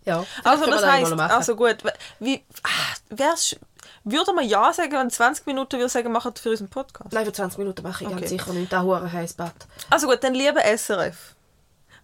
Ja. 0.04 0.24
Also 0.44 0.66
das 0.66 0.80
das 0.80 0.90
heisst, 0.90 1.12
also 1.12 1.56
gut, 1.56 1.76
wie, 2.20 2.42
ah, 2.62 2.68
wär's, 3.10 3.56
würde 4.04 4.32
man 4.32 4.48
ja 4.48 4.72
sagen, 4.72 4.92
wenn 4.92 5.10
20 5.10 5.46
Minuten 5.46 5.72
würde 5.78 5.88
sagen, 5.88 6.10
machen 6.10 6.32
für 6.40 6.50
unseren 6.50 6.68
Podcast? 6.68 7.12
Nein, 7.12 7.24
für 7.26 7.32
20 7.32 7.58
Minuten 7.58 7.82
mache 7.82 8.04
ich 8.04 8.10
Okay. 8.10 8.18
ganz 8.20 8.30
sicher 8.30 8.52
nicht. 8.52 8.72
Da 8.72 8.82
hure 8.82 9.12
heiß 9.12 9.34
Bad. 9.34 9.52
Also 9.90 10.06
gut, 10.06 10.22
dann 10.24 10.34
lieber 10.34 10.60
SRF. 10.64 11.34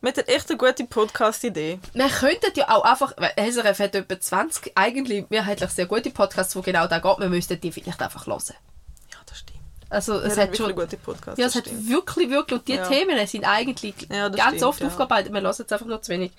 Wir 0.03 0.11
hätten 0.11 0.29
echt 0.29 0.51
eine 0.51 0.59
gute 0.59 0.85
Podcast-Idee. 0.85 1.81
Wir 1.95 2.09
könnten 2.09 2.53
ja 2.55 2.69
auch 2.69 2.85
einfach, 2.85 3.15
weil 3.17 3.33
SRF 3.51 3.79
hat 3.79 3.95
etwa 3.95 4.21
20 4.21 4.73
eigentlich 4.75 5.25
mehrheitlich 5.31 5.71
sehr 5.71 5.87
gute 5.87 6.11
Podcasts, 6.11 6.55
wo 6.55 6.61
genau 6.61 6.87
da 6.87 6.99
geht. 6.99 7.19
Wir 7.19 7.29
müssten 7.31 7.59
die 7.59 7.73
vielleicht 7.73 8.03
einfach 8.03 8.27
hören. 8.27 8.43
Ja, 9.11 9.19
das 9.25 9.39
stimmt. 9.39 9.59
Also 9.89 10.21
es 10.21 10.37
hat 10.37 10.55
schon... 10.55 10.75
gute 10.75 10.99
Podcasts. 10.99 11.41
Ja, 11.41 11.47
es 11.47 11.55
hat 11.55 11.65
stimmt. 11.67 11.89
wirklich, 11.89 12.29
wirklich, 12.29 12.61
und 12.61 12.69
die 12.69 12.75
Ja. 12.75 12.87
Themen 12.87 13.27
sind 13.27 13.45
eigentlich 13.45 13.95
Ja, 14.11 14.29
ganz 14.29 14.49
stimmt, 14.57 14.63
oft 14.65 14.81
ja. 14.81 14.87
aufgearbeitet. 14.89 15.33
Wir 15.33 15.41
hören 15.41 15.51
es 15.51 15.61
einfach 15.73 15.87
nur 15.87 16.03
zu 16.03 16.13
wenig. 16.13 16.33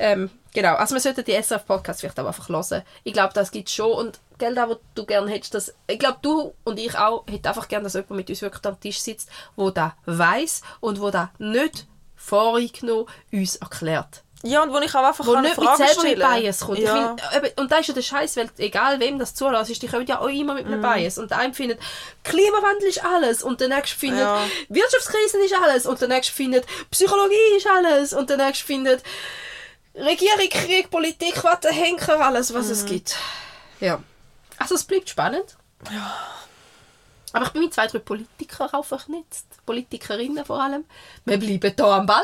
Ähm, 0.00 0.30
genau, 0.54 0.74
also 0.76 0.94
wir 0.94 1.00
sollten 1.00 1.24
die 1.24 1.32
SRF-Podcasts 1.42 2.00
vielleicht 2.00 2.18
auch 2.18 2.26
einfach 2.26 2.48
hören. 2.48 2.82
Ich 3.04 3.12
glaube, 3.12 3.34
das 3.34 3.50
gibt 3.50 3.68
schon. 3.70 3.92
Und 3.92 4.18
gell, 4.38 4.54
da, 4.54 4.68
wo 4.68 4.76
du 4.94 5.04
gerne 5.04 5.30
hättest, 5.30 5.54
dass, 5.54 5.74
ich 5.86 5.98
glaube, 5.98 6.18
du 6.22 6.54
und 6.64 6.78
ich 6.78 6.96
auch 6.96 7.26
hätten 7.28 7.46
einfach 7.46 7.68
gerne, 7.68 7.84
dass 7.84 7.94
jemand 7.94 8.10
mit 8.12 8.30
uns 8.30 8.40
wirklich 8.42 8.64
am 8.64 8.80
Tisch 8.80 9.00
sitzt, 9.00 9.28
wo 9.56 9.70
da 9.70 9.94
weiß 10.06 10.62
und 10.80 11.00
wo 11.00 11.10
da 11.10 11.30
nicht 11.38 11.86
voreingenommen 12.16 13.06
uns 13.32 13.56
erklärt. 13.56 14.22
Ja, 14.42 14.62
und 14.62 14.72
wo 14.72 14.78
ich 14.78 14.94
auch 14.94 15.04
einfach 15.04 15.26
Wo 15.26 15.36
nicht 15.36 15.54
mit 15.54 15.66
Fragen 15.66 15.76
selber 15.76 16.02
mit 16.02 16.16
stellen 16.16 16.40
Bias 16.42 16.60
kommt. 16.60 16.78
Ja. 16.78 16.94
Will, 16.94 17.16
eben, 17.36 17.60
und 17.60 17.70
da 17.70 17.76
ist 17.76 17.88
ja 17.88 17.94
der 17.94 18.00
Scheiß, 18.00 18.36
weil 18.38 18.48
egal 18.56 18.98
wem 18.98 19.18
das 19.18 19.34
zulässt, 19.34 19.82
die 19.82 19.86
kommen 19.86 20.06
ja 20.06 20.18
auch 20.18 20.28
immer 20.28 20.54
mit 20.54 20.64
einem 20.64 20.80
Mhm. 20.80 20.82
Bias. 20.82 21.18
Und 21.18 21.30
der 21.30 21.38
eine 21.38 21.52
findet, 21.52 21.78
Klimawandel 22.24 22.88
ist 22.88 23.04
alles. 23.04 23.42
Und 23.42 23.60
der 23.60 23.68
nächste 23.68 23.98
findet, 23.98 24.20
Ja. 24.20 24.40
Wirtschaftskrise 24.70 25.38
ist 25.44 25.54
alles. 25.62 25.84
Und 25.84 26.00
der 26.00 26.08
nächste 26.08 26.32
findet, 26.32 26.64
Psychologie 26.90 27.34
ist 27.58 27.66
alles. 27.66 28.14
Und 28.14 28.30
der 28.30 28.38
nächste 28.38 28.64
findet, 28.64 29.02
Regierung, 29.94 30.48
Krieg, 30.50 30.90
Politik, 30.90 31.42
was 31.42 31.60
der 31.60 31.72
Henker, 31.72 32.20
alles, 32.20 32.54
was 32.54 32.66
Mhm. 32.66 32.72
es 32.72 32.84
gibt. 32.86 33.16
Ja. 33.80 34.02
Also 34.58 34.74
es 34.74 34.84
bleibt 34.84 35.08
spannend. 35.08 35.56
Ja. 35.90 36.14
Aber 37.32 37.46
ich 37.46 37.52
bin 37.52 37.62
mit 37.62 37.74
zwei, 37.74 37.86
drei 37.86 37.98
Politikern 38.00 38.70
auch 38.72 38.84
vernetzt. 38.84 39.46
Politikerinnen 39.64 40.44
vor 40.44 40.60
allem. 40.62 40.84
Wir 41.24 41.38
bleiben 41.38 41.72
hier 41.76 41.84
am 41.86 42.06
Ball. 42.06 42.22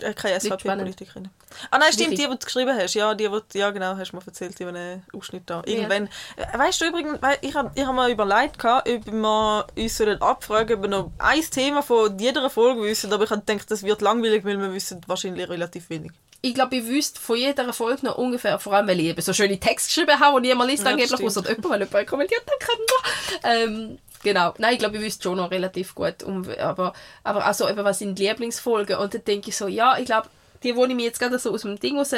Äh, 0.00 0.12
Keine 0.12 0.38
spannend. 0.40 0.60
SVP-Politikerin. 0.62 1.28
Ah 1.70 1.78
nein, 1.78 1.92
stimmt, 1.92 2.12
die, 2.12 2.16
die 2.16 2.26
du 2.26 2.36
geschrieben 2.36 2.76
hast. 2.78 2.94
Ja, 2.94 3.14
die, 3.14 3.28
die, 3.52 3.58
ja 3.58 3.70
genau, 3.70 3.96
hast 3.96 4.12
du 4.12 4.16
mir 4.16 4.22
erzählt, 4.26 4.58
die 4.58 4.66
einen 4.66 5.04
Ausschnitt 5.16 5.44
da. 5.46 5.62
Irgendwann. 5.64 6.08
Äh, 6.36 6.58
Weißt 6.58 6.80
du 6.80 6.86
übrigens, 6.86 7.18
ich 7.40 7.54
habe 7.54 7.70
ich 7.74 7.84
hab 7.86 7.94
mir 7.94 8.08
überlegt, 8.08 8.58
gehabt, 8.58 8.88
ob 8.88 9.06
wir 9.06 9.66
uns 9.76 9.96
sollen 9.96 10.20
abfragen 10.20 10.76
ob 10.76 10.82
wir 10.82 10.88
noch 10.88 11.10
ein 11.18 11.40
Thema 11.42 11.82
von 11.82 12.16
jeder 12.18 12.50
Folge 12.50 12.82
wissen, 12.82 13.12
aber 13.12 13.24
ich 13.24 13.30
habe 13.30 13.42
gedacht, 13.42 13.70
das 13.70 13.82
wird 13.82 14.00
langweilig, 14.02 14.44
weil 14.44 14.58
wir 14.60 14.72
wissen 14.72 15.00
wahrscheinlich 15.06 15.48
relativ 15.48 15.88
wenig. 15.90 16.12
Ich 16.42 16.54
glaube, 16.54 16.76
ich 16.76 16.86
wüsste 16.86 17.20
von 17.20 17.36
jeder 17.36 17.72
Folge 17.72 18.06
noch 18.06 18.16
ungefähr, 18.16 18.58
vor 18.58 18.72
allem, 18.72 18.88
weil 18.88 19.00
ich 19.00 19.06
eben 19.06 19.20
so 19.20 19.32
schöne 19.32 19.60
Texte 19.60 19.88
geschrieben 19.88 20.20
habe 20.20 20.36
und 20.36 20.42
niemand 20.42 20.70
liest 20.70 20.84
Ja, 20.84 20.90
angeblich, 20.90 21.22
außer 21.22 21.48
jemand, 21.48 21.70
weil 21.70 21.80
jemand 21.82 22.06
kommentiert 22.06 22.42
hat. 22.46 23.40
Ähm, 23.44 23.98
genau. 24.22 24.54
Nein, 24.58 24.74
ich 24.74 24.78
glaube, 24.78 24.96
ich 24.96 25.02
wüsste 25.02 25.24
schon 25.24 25.36
noch 25.36 25.50
relativ 25.50 25.94
gut. 25.94 26.22
Um, 26.22 26.46
aber, 26.58 26.94
aber 27.24 27.44
also 27.44 27.68
eben, 27.68 27.84
was 27.84 27.98
sind 27.98 28.18
die 28.18 28.26
Lieblingsfolgen? 28.26 28.96
Und 28.96 29.12
dann 29.14 29.24
denke 29.24 29.50
ich 29.50 29.56
so, 29.56 29.66
ja, 29.66 29.98
ich 29.98 30.06
glaube, 30.06 30.28
die, 30.62 30.74
wo 30.76 30.84
ich 30.86 30.94
mir 30.94 31.04
jetzt 31.04 31.18
gerade 31.18 31.38
so 31.38 31.52
aus 31.52 31.62
dem 31.62 31.78
Ding 31.78 31.98
raus 31.98 32.14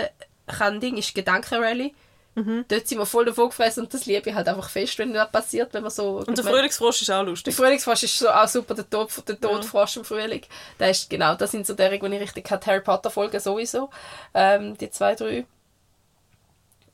kann, 0.47 0.81
Ding, 0.81 0.97
ist 0.97 1.15
Gedankenrally. 1.15 1.95
Mhm. 2.35 2.65
Dort 2.67 2.89
sind 2.89 2.99
wir 2.99 3.07
voll 3.07 3.27
davon 3.27 3.51
gefressen 3.51 3.85
und 3.85 3.93
das 3.93 4.07
liebe 4.07 4.31
ich 4.31 4.35
halt 4.35 4.49
einfach 4.49 4.71
fest, 4.71 4.99
wenn 4.99 5.13
das 5.13 5.31
passiert, 5.31 5.75
wenn 5.75 5.83
man 5.83 5.91
so... 5.91 6.25
Und 6.27 6.37
der 6.37 6.45
Frühlingsfrosch 6.45 7.03
ist 7.03 7.11
auch 7.11 7.19
Der 7.19 7.25
lustig. 7.25 7.55
Frühlingsfrosch 7.55 8.05
ist 8.05 8.19
so 8.19 8.31
auch 8.31 8.49
super, 8.49 8.75
der, 8.75 8.89
Tod, 8.89 9.11
der 9.29 9.39
Todfrosch 9.39 9.99
im 9.99 10.05
Frühling. 10.05 10.43
Das 10.79 11.01
ist, 11.01 11.11
genau, 11.11 11.35
das 11.35 11.51
sind 11.51 11.67
so 11.67 11.75
die, 11.75 11.89
die 11.89 11.95
ich 11.95 12.21
richtig 12.21 12.51
hatte. 12.51 12.71
Harry 12.71 12.81
Potter 12.81 13.11
Folgen 13.11 13.39
sowieso. 13.39 13.91
Ähm, 14.33 14.79
die 14.79 14.91
zwei, 14.91 15.15
drei. 15.15 15.45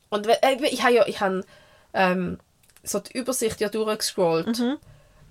Und 0.09 0.27
äh, 0.27 0.37
ich 0.69 0.83
habe 0.83 0.93
ja, 0.93 1.07
ich 1.07 1.21
habe 1.21 1.45
ähm, 1.93 2.39
so 2.83 2.99
die 2.99 3.17
Übersicht 3.17 3.61
ja 3.61 3.69
durchgescrollt. 3.69 4.59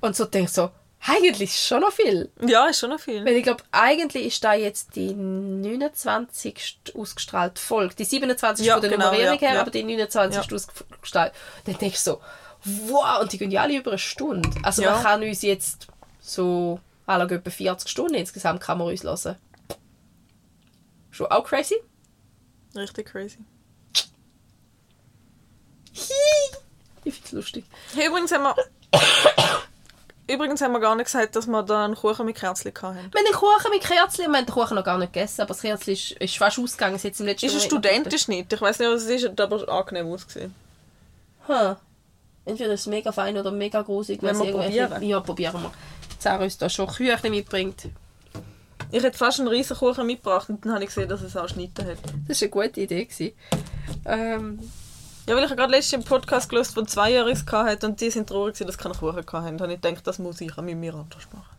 Und 0.00 0.16
so 0.16 0.24
denke 0.24 0.50
so, 0.50 0.70
eigentlich 1.06 1.50
ist 1.50 1.66
schon 1.66 1.80
noch 1.80 1.92
viel. 1.92 2.30
Ja, 2.40 2.66
ist 2.66 2.80
schon 2.80 2.90
noch 2.90 3.00
viel. 3.00 3.24
Weil 3.24 3.36
ich 3.36 3.44
glaube, 3.44 3.62
eigentlich 3.70 4.26
ist 4.26 4.42
da 4.42 4.54
jetzt 4.54 4.96
die 4.96 5.14
29. 5.14 6.80
ausgestrahlte 6.94 7.60
Folge. 7.60 7.94
Die 7.94 8.04
27. 8.04 8.66
Ja, 8.66 8.74
von 8.74 8.82
der 8.82 8.90
genau, 8.90 9.06
Nummerierung 9.06 9.38
ja, 9.38 9.48
her, 9.48 9.54
ja. 9.54 9.60
aber 9.60 9.70
die 9.70 9.84
29. 9.84 10.52
ausgestrahlt. 10.52 11.32
Dann 11.64 11.78
denke 11.78 11.94
ich 11.94 12.00
so, 12.00 12.20
wow, 12.64 13.20
und 13.20 13.32
die 13.32 13.38
gehen 13.38 13.50
ja 13.50 13.62
alle 13.62 13.76
über 13.76 13.92
eine 13.92 13.98
Stunde. 13.98 14.50
Also 14.62 14.82
Ja. 14.82 14.92
man 14.92 15.02
kann 15.02 15.22
uns 15.22 15.42
jetzt 15.42 15.86
so, 16.20 16.80
alle 17.06 17.24
etwa 17.24 17.50
40 17.50 17.88
Stunden 17.88 18.14
insgesamt 18.14 18.60
kann 18.60 18.78
man 18.78 18.88
uns 18.88 19.04
hören. 19.04 19.36
Schon 21.10 21.26
auch 21.28 21.44
crazy? 21.44 21.76
Richtig 22.74 23.06
crazy. 23.06 23.38
Ich 27.04 27.14
finde 27.14 27.26
es 27.26 27.32
lustig. 27.32 27.64
Hey, 27.94 28.08
übrigens 28.08 28.32
haben 28.32 28.44
wir... 28.44 28.54
übrigens 30.28 30.60
haben 30.60 30.72
wir 30.72 30.80
gar 30.80 30.94
nicht 30.94 31.06
gesagt, 31.06 31.36
dass 31.36 31.46
wir 31.46 31.62
da 31.62 31.84
einen 31.84 31.94
Kuchen 31.94 32.26
mit 32.26 32.36
Kerzchen 32.36 32.72
hatten. 32.72 32.96
Wir 32.96 33.02
haben 33.02 33.12
den 33.12 33.34
Kuchen 33.34 33.70
mit 33.70 33.82
Kerzchen, 33.82 34.30
wir 34.30 34.38
haben 34.38 34.46
den 34.46 34.54
Kuchen 34.54 34.74
noch 34.74 34.84
gar 34.84 34.98
nicht 34.98 35.12
gegessen, 35.12 35.40
aber 35.42 35.48
das 35.48 35.62
Kerzchen 35.62 35.94
ist, 35.94 36.12
ist 36.12 36.36
fast 36.36 36.58
ausgegangen. 36.58 36.96
Es 36.96 37.02
hat 37.02 37.10
jetzt 37.10 37.20
im 37.20 37.26
letzten 37.26 37.46
Ist 37.46 37.54
ein 37.54 37.60
Studentenschnitt. 37.60 38.52
Ich 38.52 38.60
weiß 38.60 38.78
nicht, 38.78 38.88
was 38.88 39.02
es 39.02 39.22
ist, 39.22 39.40
aber 39.40 39.68
angenehm 39.68 40.12
ausgesehen. 40.12 40.54
Hm. 41.46 41.76
Entweder 42.44 42.72
ist 42.72 42.80
es 42.80 42.86
mega 42.86 43.12
fein 43.12 43.36
oder 43.36 43.50
mega 43.50 43.82
grusig. 43.82 44.22
Weil 44.22 44.34
wir 44.34 44.44
es 44.44 44.52
probieren? 44.52 45.02
Ja, 45.02 45.20
probieren 45.20 45.62
wir. 45.62 45.70
Sarah 46.18 46.42
uns 46.42 46.58
da 46.58 46.68
schon 46.68 46.88
Küchli 46.88 47.30
mitbringt. 47.30 47.88
Ich 48.90 49.02
hätte 49.02 49.18
fast 49.18 49.38
einen 49.38 49.48
riesen 49.48 49.76
Kuchen 49.76 50.06
mitgebracht 50.06 50.48
und 50.48 50.64
dann 50.64 50.72
habe 50.72 50.84
ich 50.84 50.88
gesehen, 50.88 51.08
dass 51.08 51.20
es 51.20 51.36
auch 51.36 51.48
Schnitte 51.48 51.84
hat. 51.84 51.98
Das 52.26 52.40
war 52.40 52.46
eine 52.46 52.68
gute 52.68 52.80
Idee. 52.80 53.34
Ähm, 54.06 54.58
Ja, 55.28 55.36
weil 55.36 55.44
ich 55.44 55.50
gerade 55.50 55.70
letztens 55.70 55.92
einen 55.92 56.04
Podcast 56.04 56.48
gelesen 56.48 56.72
von 56.72 56.88
Zweijähriges 56.88 57.44
hatte 57.52 57.86
und 57.86 58.00
die 58.00 58.10
sind 58.10 58.30
traurig, 58.30 58.56
dass 58.56 58.72
sie 58.72 58.78
keinen 58.78 58.94
Kuchen 58.94 59.16
hatten. 59.18 59.58
Da 59.58 59.64
habe 59.64 59.74
ich 59.74 59.80
gedacht, 59.80 60.06
das 60.06 60.18
muss 60.18 60.40
ich 60.40 60.56
mit 60.56 60.76
mir 60.78 60.94
anders 60.94 61.28
machen. 61.34 61.58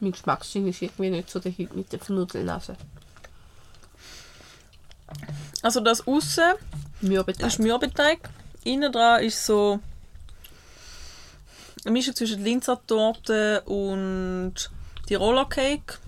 mein 0.00 0.12
Geschmackssinn 0.12 0.66
ist 0.68 0.82
irgendwie 0.82 1.10
nicht 1.10 1.30
so 1.30 1.38
der 1.38 1.52
Hit 1.52 1.74
mit 1.74 1.92
der 1.92 2.00
Nudelnase. 2.08 2.76
Also 5.62 5.80
das 5.80 6.06
Aussen 6.06 6.54
ist 7.00 7.58
Mürbeteig. 7.58 8.28
Innen 8.64 8.92
dran 8.92 9.22
ist 9.22 9.46
so 9.46 9.80
eine 11.84 11.92
Mischung 11.92 12.14
zwischen 12.14 12.42
Linzer-Torte 12.44 13.62
und 13.62 14.70
Tiroler 15.06 15.46
Cake. 15.46 15.98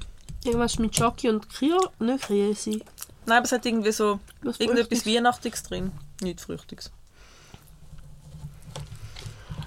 Irgendwas 0.44 0.78
mit 0.78 0.94
Schoki 0.94 1.28
und 1.28 1.48
Krio? 1.48 1.90
Nicht 1.98 2.24
Kriesi. 2.24 2.84
Nein, 3.26 3.38
aber 3.38 3.46
es 3.46 3.52
hat 3.52 3.64
irgendwie 3.64 3.92
so 3.92 4.20
Was 4.42 4.60
irgendetwas 4.60 4.98
Früchtiges? 4.98 5.16
Weihnachtliches 5.16 5.62
drin. 5.62 5.92
Nichts 6.20 6.44
Früchtiges. 6.44 6.90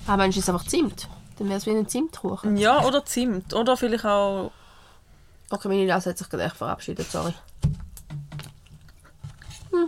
Ah, 0.05 0.15
meinst 0.15 0.37
du, 0.37 0.39
es 0.39 0.45
ist 0.45 0.49
einfach 0.49 0.65
Zimt? 0.65 1.09
Dann 1.37 1.49
wäre 1.49 1.57
es 1.57 1.65
wie 1.65 1.71
ein 1.71 1.87
Zimtkuchen. 1.87 2.57
Ja, 2.57 2.85
oder 2.85 3.03
Zimt. 3.05 3.53
Oder 3.53 3.75
vielleicht 3.75 4.05
auch... 4.05 4.51
Okay, 5.49 5.67
meine 5.67 5.85
Nase 5.85 6.11
hat 6.11 6.17
sich 6.17 6.29
gerade 6.29 6.43
echt 6.43 6.57
verabschiedet, 6.57 7.09
sorry. 7.11 7.33
Hm. 9.71 9.87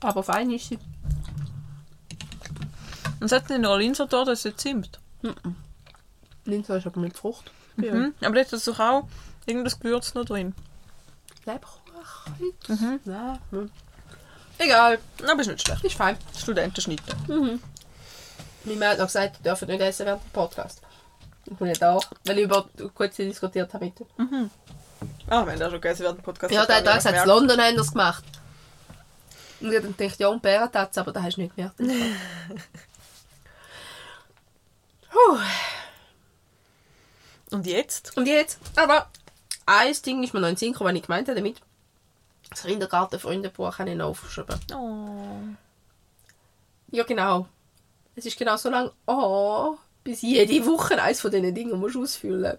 Aber 0.00 0.22
fein 0.22 0.50
ist 0.50 0.68
sie. 0.68 0.78
Und 3.20 3.26
es 3.26 3.32
hat 3.32 3.50
in 3.50 3.62
der 3.62 3.76
Linzer 3.76 4.06
da, 4.06 4.24
das 4.24 4.44
ist 4.44 4.66
Zimt. 5.22 5.40
Linse 6.44 6.76
ist 6.76 6.86
aber 6.86 7.00
mit 7.00 7.16
Frucht. 7.16 7.50
Mhm. 7.76 8.14
Aber 8.22 8.34
da 8.34 8.40
ist 8.40 8.66
doch 8.66 8.78
auch 8.80 9.08
irgendein 9.46 9.72
Gewürz 9.80 10.14
noch 10.14 10.24
drin. 10.24 10.54
Lebkuchen. 11.44 12.54
Mhm. 12.68 13.00
Ja, 13.04 13.38
hm. 13.50 13.70
Egal, 14.58 14.98
Aber 15.30 15.40
ist 15.40 15.46
nicht 15.48 15.62
schlecht. 15.66 15.84
ist 15.84 15.94
fein. 15.96 16.16
Studentenschnitte. 16.36 17.14
Meine 17.28 17.60
Mann 18.78 18.88
hat 18.88 18.98
noch 18.98 19.06
gesagt, 19.06 19.36
ich 19.36 19.42
darf 19.42 19.62
nicht 19.62 19.80
essen 19.80 20.06
während 20.06 20.22
dem 20.24 20.30
Podcast. 20.32 20.82
Ich 21.46 21.54
bin 21.56 21.68
nicht 21.68 21.80
da, 21.80 21.98
weil 22.24 22.38
ich 22.38 22.44
über 22.44 22.68
kurz 22.94 23.16
diskutiert 23.16 23.72
habe 23.72 23.84
mit 23.86 24.00
ihm. 24.00 24.50
Ah, 25.28 25.44
wir 25.46 25.52
haben 25.52 25.62
auch 25.62 25.70
schon 25.70 25.80
gegessen 25.80 26.02
während 26.02 26.18
dem 26.18 26.24
Podcast. 26.24 26.52
Ja, 26.52 26.66
der 26.66 26.76
hat 26.76 26.86
Da 26.86 26.90
auch 26.92 26.96
gesagt, 26.96 27.18
in. 27.18 27.28
London 27.28 27.60
haben 27.60 27.76
das 27.76 27.90
gemacht. 27.92 28.24
Und 29.60 29.72
ich 29.72 29.96
gedacht, 29.96 30.20
ja, 30.20 30.28
und 30.28 30.42
Bärentatze, 30.42 31.00
aber 31.00 31.12
das 31.12 31.22
hast 31.22 31.36
du 31.36 31.42
nicht 31.42 31.54
gemerkt. 31.56 31.78
Puh. 35.10 35.38
Und 37.50 37.66
jetzt? 37.66 38.16
Und 38.16 38.26
jetzt, 38.26 38.58
aber 38.76 39.08
ein 39.66 39.94
Ding 40.04 40.22
ist 40.22 40.34
mir 40.34 40.40
noch 40.40 40.48
in 40.48 40.56
Sinn 40.56 40.72
gekommen, 40.72 40.90
was 40.90 40.96
ich 40.96 41.06
gemeint 41.06 41.28
habe 41.28 41.40
damit. 41.40 41.56
Das 42.50 42.62
Kindergarten-Freundebuch 42.62 43.78
habe 43.78 43.90
ich 43.90 43.96
noch 43.96 44.08
aufgeschrieben. 44.08 44.58
Oh. 44.74 45.54
Ja, 46.90 47.04
genau. 47.04 47.46
Es 48.16 48.26
ist 48.26 48.38
genau 48.38 48.56
so 48.56 48.70
lang, 48.70 48.90
oh, 49.06 49.76
bis 50.02 50.22
jede 50.22 50.64
Woche 50.66 51.00
eines 51.00 51.20
von 51.20 51.30
diesen 51.30 51.54
Dingen 51.54 51.78
musst 51.78 51.94
du 51.94 52.02
ausfüllen. 52.02 52.58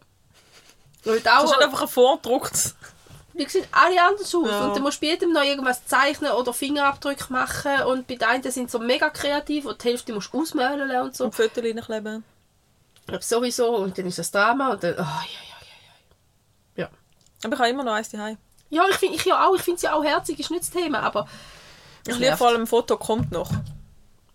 Und 1.05 1.25
Das 1.25 1.43
ist 1.43 1.49
nicht 1.49 1.61
einfach 1.63 1.81
ein 1.81 1.87
vorgedrucktes. 1.87 2.75
die 3.33 3.47
sehen 3.47 3.65
alle 3.71 4.01
anders 4.03 4.33
aus. 4.35 4.47
Ja. 4.47 4.67
Und 4.67 4.75
dann 4.75 4.83
musst 4.83 5.01
du 5.01 5.05
bei 5.05 5.13
jedem 5.13 5.33
noch 5.33 5.43
irgendwas 5.43 5.85
zeichnen 5.85 6.31
oder 6.31 6.53
Fingerabdrücke 6.53 7.31
machen. 7.31 7.83
Und 7.87 8.07
bei 8.07 8.15
den 8.15 8.27
einen 8.27 8.51
sind 8.51 8.69
so 8.69 8.79
mega 8.79 9.09
kreativ 9.09 9.65
und 9.65 9.83
die 9.83 9.87
Hälfte 9.87 10.13
musst 10.13 10.33
du 10.33 10.41
ausmalen 10.41 10.91
und 11.01 11.15
so. 11.15 11.25
Und 11.25 11.35
Fotos 11.35 11.63
reinkleben. 11.63 12.23
Aber 13.09 13.21
sowieso. 13.21 13.75
Und 13.77 13.97
dann 13.97 14.05
ist 14.05 14.19
das 14.19 14.31
Drama 14.31 14.71
und 14.71 14.83
dann, 14.83 14.93
oh, 14.93 14.97
ja, 14.97 15.03
ja, 15.03 15.57
ja, 16.75 16.83
ja. 16.83 16.89
Aber 17.43 17.53
ich 17.53 17.59
habe 17.59 17.69
immer 17.69 17.83
noch 17.83 17.93
eins 17.93 18.09
daheim. 18.09 18.37
Ja, 18.69 18.83
ich 18.89 18.97
finde 18.97 19.15
ich 19.15 19.25
ja 19.25 19.47
auch, 19.47 19.55
ich 19.55 19.61
finde 19.61 19.77
es 19.77 19.81
ja 19.81 19.93
auch 19.93 20.03
herzig, 20.03 20.39
ist 20.39 20.51
nicht 20.51 20.63
das 20.63 20.69
Thema, 20.69 20.99
aber... 20.99 21.27
Ich 22.07 22.17
liebe 22.17 22.37
vor 22.37 22.47
allem, 22.47 22.61
ein 22.61 22.67
Foto 22.67 22.97
kommt 22.97 23.31
noch. 23.31 23.51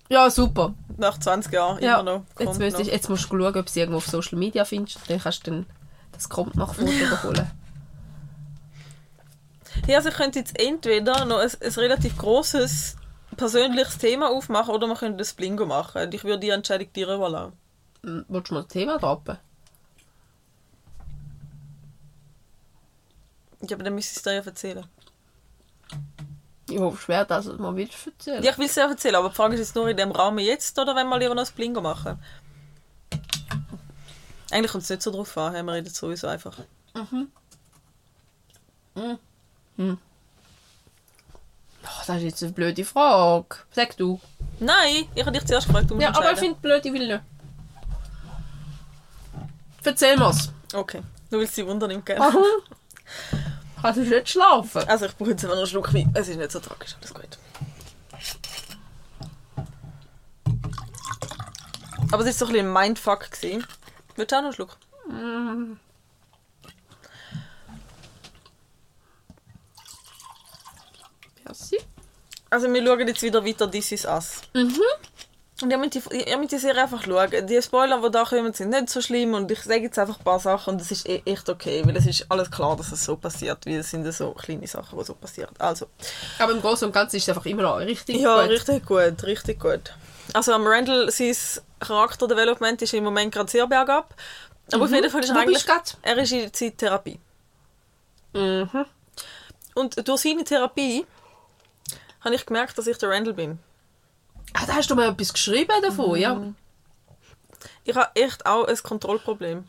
Ja, 0.09 0.31
super. 0.31 0.75
Nach 0.97 1.19
20 1.19 1.53
Jahren 1.53 1.83
Ja, 1.83 2.01
immer 2.01 2.19
noch. 2.19 2.25
jetzt, 2.39 2.59
noch. 2.59 2.81
ich, 2.81 2.87
jetzt 2.89 3.09
musst 3.09 3.25
du 3.25 3.29
schauen, 3.29 3.47
ob 3.47 3.53
du 3.55 3.61
es 3.61 3.77
irgendwo 3.77 3.99
auf 3.99 4.07
Social 4.07 4.39
Media 4.39 4.65
findest. 4.65 4.99
Dann 5.09 5.19
kannst 5.19 5.47
du 5.47 5.51
dann 5.51 5.67
das 6.13 6.29
kommt 6.29 6.55
nach 6.55 6.75
Foto 6.75 6.91
holen. 7.25 7.51
Ja, 9.87 9.97
also 9.97 10.09
ich 10.11 10.15
könnte 10.15 10.39
jetzt 10.39 10.59
entweder 10.59 11.25
noch 11.25 11.39
ein, 11.39 11.51
ein 11.61 11.73
relativ 11.73 12.17
großes 12.17 12.97
persönliches 13.37 13.99
Thema 13.99 14.31
aufmachen 14.31 14.73
oder 14.73 14.87
man 14.87 14.97
könnte 14.97 15.19
das 15.19 15.35
Blingo 15.35 15.67
machen. 15.67 16.13
Ich 16.13 16.23
würde 16.23 16.39
die 16.39 16.51
Entscheidung 16.51 16.93
dir 16.93 17.13
überlassen. 17.13 17.53
Willst 18.05 18.51
du 18.51 18.55
mal 18.55 18.63
das 18.63 18.73
Thema 18.73 18.99
droppen? 18.99 19.39
Ja, 23.63 23.77
aber 23.77 23.85
dann 23.85 23.95
müsste 23.95 24.13
ich 24.13 24.17
es 24.19 24.23
dir 24.23 24.35
ja 24.35 24.43
erzählen. 24.43 24.85
Ich 26.69 26.79
hoffe 26.79 26.99
schwer, 26.99 27.25
dass 27.25 27.47
du 27.47 27.53
es 27.53 27.59
mal 27.59 27.75
willst 27.77 28.07
erzählen. 28.07 28.43
Ja, 28.43 28.51
ich 28.51 28.59
will 28.59 28.67
es 28.67 28.75
dir 28.75 28.83
erzählen, 28.83 29.15
aber 29.15 29.31
die 29.31 29.35
Frage 29.35 29.55
ist 29.55 29.61
jetzt 29.61 29.75
nur 29.75 29.89
in 29.89 29.97
dem 29.97 30.11
Rahmen 30.11 30.39
jetzt 30.39 30.79
oder 30.79 30.95
wenn 30.95 31.09
wir 31.09 31.19
lieber 31.19 31.35
noch 31.35 31.43
das 31.43 31.53
Blingo 31.53 31.81
machen? 31.81 32.23
Eigentlich 34.51 34.73
kommt 34.73 34.85
es 34.85 34.91
nicht 34.91 35.03
so 35.03 35.11
drauf 35.11 35.37
an, 35.39 35.65
wir 35.65 35.73
reden 35.73 35.89
sowieso 35.89 36.27
einfach. 36.27 36.59
Oh, 38.95 39.17
das 42.07 42.17
ist 42.17 42.23
jetzt 42.23 42.43
eine 42.43 42.53
blöde 42.53 42.85
Frage. 42.85 43.57
Sag 43.71 43.97
du. 43.97 44.21
Nein, 44.61 45.09
ich 45.15 45.25
habe 45.25 45.33
dich 45.33 45.47
zuerst 45.47 45.67
gefragt, 45.67 45.91
du 45.91 45.95
musst 45.95 46.07
Ja, 46.07 46.15
aber 46.15 46.33
ich 46.33 46.39
finde 46.39 46.61
blöd, 46.61 46.85
ich 46.85 46.93
will 46.93 47.07
nicht. 47.07 47.23
Erzähl 49.85 50.17
mir's. 50.17 50.51
Okay, 50.73 51.03
nur 51.31 51.41
weil 51.41 51.47
es 51.49 51.55
die 51.55 51.67
Wunder 51.67 51.87
nimmt, 51.87 52.07
gell? 52.07 52.19
Kannst 53.81 53.99
du 53.99 54.03
nicht 54.03 54.29
schlafen? 54.31 54.89
Also 54.89 55.07
ich 55.07 55.15
brauche 55.17 55.31
jetzt 55.31 55.45
einfach 55.45 55.57
noch 55.57 55.63
einen 55.63 55.71
Schluck 55.71 55.93
Wein. 55.93 56.11
Es 56.15 56.29
ist 56.29 56.37
nicht 56.39 56.51
so 56.51 56.59
tragisch, 56.59 56.97
alles 56.99 57.13
gut. 57.13 57.39
Aber 62.11 62.25
es 62.25 62.27
war 62.27 62.33
so 62.33 62.47
ein 62.47 62.53
bisschen 62.53 62.67
ein 62.69 62.73
Mindfuck. 62.73 63.31
gewesen. 63.31 63.67
Willst 64.17 64.33
du 64.33 64.37
auch 64.37 64.41
noch 64.41 64.47
einen 64.47 64.53
Schluck? 64.55 64.77
Merci. 71.45 71.79
Also 72.51 72.73
wir 72.73 72.87
schauen 72.87 73.09
jetzt 73.09 73.23
wieder 73.23 73.45
weiter 73.45 73.71
This 73.71 73.93
Is 73.93 74.05
Us. 74.05 74.43
Mhm. 74.55 74.81
Und 75.63 75.71
ich 75.71 75.79
möchte 75.79 76.01
die, 76.01 76.17
ich 76.17 76.37
möchte 76.37 76.57
die 76.57 76.59
Serie 76.59 76.83
einfach 76.83 77.05
schauen. 77.05 77.47
Die 77.47 77.63
Spoiler, 77.63 78.01
die 78.03 78.11
da 78.11 78.25
kommen, 78.25 78.53
sind 78.53 78.71
nicht 78.71 78.91
so 78.91 79.01
schlimm 79.01 79.35
und 79.35 79.51
ich 79.53 79.63
sage 79.63 79.83
jetzt 79.83 79.99
einfach 79.99 80.19
ein 80.19 80.25
paar 80.25 80.41
Sachen 80.41 80.75
und 80.75 80.81
es 80.81 80.91
ist 80.91 81.09
e- 81.09 81.23
echt 81.25 81.49
okay, 81.49 81.83
weil 81.87 81.97
es 81.97 82.07
ist 82.07 82.27
alles 82.29 82.51
klar, 82.51 82.77
dass 82.77 82.91
es 82.91 83.05
so 83.05 83.17
passiert, 83.17 83.65
weil 83.65 83.77
es 83.77 83.91
sind 83.91 84.11
so 84.13 84.33
kleine 84.33 84.67
Sachen, 84.67 84.99
die 84.99 85.05
so 85.05 85.15
passieren. 85.15 85.55
Also, 85.61 85.87
Aber 86.41 86.53
im 86.53 86.61
Großen 86.61 86.89
und 86.89 86.93
Ganzen 86.93 87.17
ist 87.17 87.23
es 87.23 87.29
einfach 87.29 87.47
immer 87.47 87.63
noch 87.63 87.79
richtig 87.79 88.17
ja, 88.17 88.43
gut. 88.43 88.51
richtig 88.51 88.85
gut, 88.85 89.23
richtig 89.23 89.61
gut. 89.61 89.95
Also 90.33 90.53
am 90.53 90.67
Randall, 90.67 91.09
sein 91.13 91.37
Charakterdevelopment 91.79 92.83
ist 92.83 92.93
im 92.95 93.05
Moment 93.05 93.33
gerade 93.33 93.51
sehr 93.51 93.67
bergab. 93.69 94.13
Aber 94.73 94.85
auf 94.85 94.91
jeden 94.91 95.11
Fall 95.11 95.23
ist 95.23 95.31
er 95.31 95.37
eigentlich... 95.37 95.65
Er 96.03 96.19
ist 96.19 96.33
in 96.33 96.53
Zeittherapie. 96.53 97.21
Mhm. 98.33 98.87
Und 99.75 100.09
durch 100.09 100.21
seine 100.23 100.43
Therapie 100.43 101.07
habe 102.23 102.35
ich 102.35 102.45
gemerkt, 102.45 102.77
dass 102.77 102.87
ich 102.89 102.99
der 102.99 103.11
Randall 103.11 103.35
bin. 103.35 103.59
Ah, 104.55 104.67
da 104.67 104.75
hast 104.77 104.91
du 104.91 104.95
mal 104.95 105.11
etwas 105.11 105.33
geschrieben 105.33 105.83
davon, 105.83 106.19
ja? 106.19 106.41
Ich 107.85 107.95
habe 107.95 108.11
echt 108.15 108.47
auch 108.47 108.65
ein 108.65 108.77
Kontrollproblem. 108.77 109.65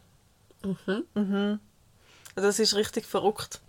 Mhm. 0.64 1.04
Mhm. 1.14 1.60
Das 2.36 2.60
ist 2.60 2.76
richtig 2.76 3.06
verrückt. 3.06 3.60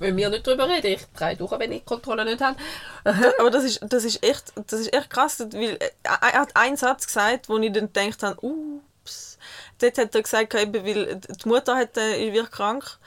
Wenn 0.00 0.16
wir 0.16 0.30
nicht 0.30 0.46
darüber 0.46 0.68
reden, 0.68 0.86
ich 0.86 1.06
drei 1.14 1.34
durch, 1.34 1.52
wenn 1.58 1.72
ich 1.72 1.84
Kontrolle 1.84 2.24
nicht 2.24 2.40
habe. 2.40 2.56
Aber 3.04 3.50
das 3.50 3.64
ist, 3.64 3.80
das 3.82 4.04
ist, 4.04 4.22
echt, 4.22 4.52
das 4.66 4.80
ist 4.80 4.92
echt 4.92 5.10
krass, 5.10 5.38
weil 5.40 5.76
äh, 5.78 5.90
er 6.02 6.32
hat 6.40 6.56
einen 6.56 6.76
Satz 6.76 7.06
gesagt, 7.06 7.48
wo 7.48 7.58
ich 7.58 7.72
dann 7.72 7.92
gedacht 7.92 8.22
habe, 8.22 8.38
ups. 8.44 9.38
Dort 9.78 9.98
hat 9.98 10.14
er 10.14 10.22
gesagt, 10.22 10.54
eben, 10.54 10.84
weil 10.84 11.16
die 11.16 11.48
Mutter 11.48 11.76
hat, 11.76 11.96
äh, 11.98 12.32
wird 12.32 12.50
krank. 12.50 12.98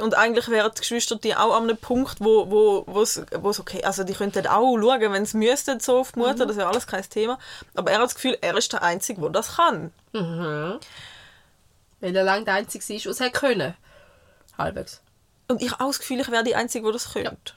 Und 0.00 0.14
eigentlich 0.16 0.48
wären 0.48 0.70
die 0.74 0.80
Geschwister 0.80 1.16
die 1.16 1.34
auch 1.34 1.56
an 1.56 1.64
einem 1.64 1.76
Punkt, 1.76 2.20
wo, 2.20 2.50
wo, 2.50 2.84
wo's, 2.86 3.20
wo's 3.40 3.60
okay 3.60 3.82
Also 3.84 4.04
die 4.04 4.12
könnten 4.14 4.46
auch 4.46 4.76
schauen, 4.78 5.12
wenn 5.12 5.26
sie 5.26 5.36
müssten, 5.36 5.80
so 5.80 5.98
auf 6.00 6.12
die 6.12 6.20
Mutter, 6.20 6.46
das 6.46 6.56
wäre 6.56 6.68
alles 6.68 6.86
kein 6.86 7.02
Thema. 7.08 7.38
Aber 7.74 7.90
er 7.90 7.98
hat 7.98 8.04
das 8.04 8.14
Gefühl, 8.14 8.38
er 8.40 8.56
ist 8.56 8.72
der 8.72 8.82
Einzige, 8.82 9.20
der 9.20 9.30
das 9.30 9.56
kann. 9.56 9.92
Mhm. 10.12 10.78
Weil 12.00 12.16
er 12.16 12.24
lange 12.24 12.44
der 12.44 12.54
Einzige 12.54 12.94
ist, 12.94 13.06
was 13.06 13.20
er 13.20 13.30
können. 13.30 13.74
Halbwegs. 14.56 15.00
Und 15.48 15.62
ich 15.62 15.72
habe 15.72 15.82
auch 15.84 15.88
das 15.88 15.98
Gefühl, 16.00 16.20
ich 16.20 16.30
wäre 16.30 16.44
die 16.44 16.54
Einzige, 16.54 16.86
die 16.86 16.92
das 16.92 17.12
könnte. 17.12 17.54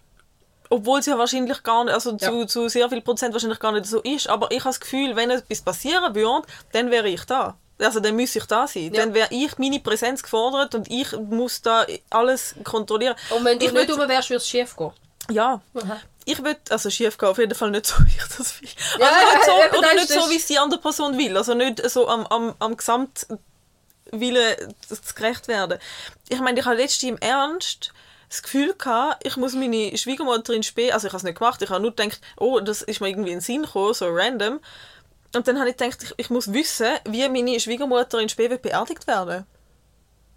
Obwohl 0.70 1.00
es 1.00 1.06
ja 1.06 1.18
wahrscheinlich 1.18 1.64
gar 1.64 1.84
nicht, 1.84 1.94
also 1.94 2.16
zu, 2.16 2.42
Ja. 2.42 2.48
zu 2.48 2.70
sehr 2.70 2.88
viel 2.90 3.02
Prozent 3.02 3.34
wahrscheinlich 3.34 3.60
gar 3.60 3.74
nicht 3.74 3.86
so 3.86 4.00
ist. 4.02 4.30
Aber 4.30 4.50
ich 4.52 4.60
habe 4.60 4.70
das 4.70 4.80
Gefühl, 4.80 5.16
wenn 5.18 5.30
etwas 5.30 5.62
passieren 5.62 6.16
würde, 6.16 6.48
dann 6.72 6.90
wäre 6.90 7.10
ich 7.10 7.26
da. 7.26 7.58
Also 7.82 8.00
dann 8.00 8.16
müsste 8.16 8.40
ich 8.40 8.46
da 8.46 8.68
sein. 8.68 8.94
Ja. 8.94 9.02
Dann 9.04 9.14
wäre 9.14 9.28
ich 9.32 9.58
meine 9.58 9.80
Präsenz 9.80 10.22
gefordert 10.24 10.76
und 10.76 10.90
ich 10.90 11.12
muss 11.18 11.62
da 11.62 11.86
alles 12.10 12.56
kontrollieren. 12.64 13.16
Und 13.30 13.44
wenn 13.46 13.60
du 13.60 13.66
ich 13.66 13.72
nicht 13.74 13.90
würd- 13.90 14.00
rum 14.00 14.08
wärst, 14.10 14.30
würde 14.30 14.38
es 14.38 14.48
schief 14.48 14.76
gehen. 14.76 14.92
Ja. 15.30 15.62
Aha. 15.76 16.00
Ich 16.26 16.38
würde, 16.44 16.60
also 16.70 16.90
schief 16.92 17.18
gehen, 17.18 17.30
auf 17.30 17.38
jeden 17.40 17.56
Fall 17.56 17.72
nicht 17.72 17.86
so, 17.88 17.96
wie 18.06 18.10
ich 18.10 18.38
das 18.38 18.62
will. 18.62 18.70
Ja, 19.00 19.08
also 19.08 19.36
nicht 19.36 19.46
so, 19.46 19.52
eben, 19.68 19.78
oder 19.78 19.94
nicht 19.96 20.10
so, 20.10 20.30
wie 20.30 20.36
es 20.38 20.46
die 20.46 20.60
andere 20.60 20.80
Person 20.80 21.18
will. 21.18 21.36
Also 21.36 21.54
nicht 21.56 21.90
so 21.90 22.08
am, 22.08 22.26
am, 22.28 22.54
am 22.60 22.78
Gesamtwillen 22.78 23.40
zu 24.88 25.14
gerecht 25.16 25.48
werden. 25.48 25.80
Ich 26.30 26.40
meine, 26.40 26.60
ich 26.60 26.66
habe 26.66 26.76
letztens 26.76 27.10
im 27.10 27.18
Ernst 27.18 27.94
das 28.30 28.44
Gefühl 28.44 28.74
gehabt, 28.78 29.26
ich 29.28 29.36
muss 29.36 29.54
meine 29.54 29.98
Schwiegermutter 29.98 30.54
in 30.54 30.64
Spee, 30.64 30.92
also 30.94 31.08
ich 31.08 31.12
habe 31.12 31.18
es 31.18 31.24
nicht 31.24 31.38
gemacht, 31.38 31.62
ich 31.62 31.70
habe 31.70 31.82
nur 31.82 31.94
gedacht, 31.94 32.22
oh, 32.38 32.62
das 32.62 32.82
ist 32.82 33.02
mir 33.02 33.10
irgendwie 33.10 33.32
in 33.32 33.38
den 33.40 33.42
Sinn 33.42 33.64
gekommen, 33.64 33.94
so 33.94 34.08
random. 34.10 34.62
Und 35.36 35.48
dann 35.48 35.60
habe 35.60 35.70
ich 35.70 35.78
gedacht, 35.78 36.04
ich, 36.04 36.14
ich 36.18 36.30
muss 36.30 36.52
wissen, 36.52 36.88
wie 37.06 37.28
meine 37.30 37.60
Schwiegermutter 37.60 38.20
in 38.20 38.30
Spee 38.30 38.48
beerdigt 38.50 39.08
werden. 39.08 39.46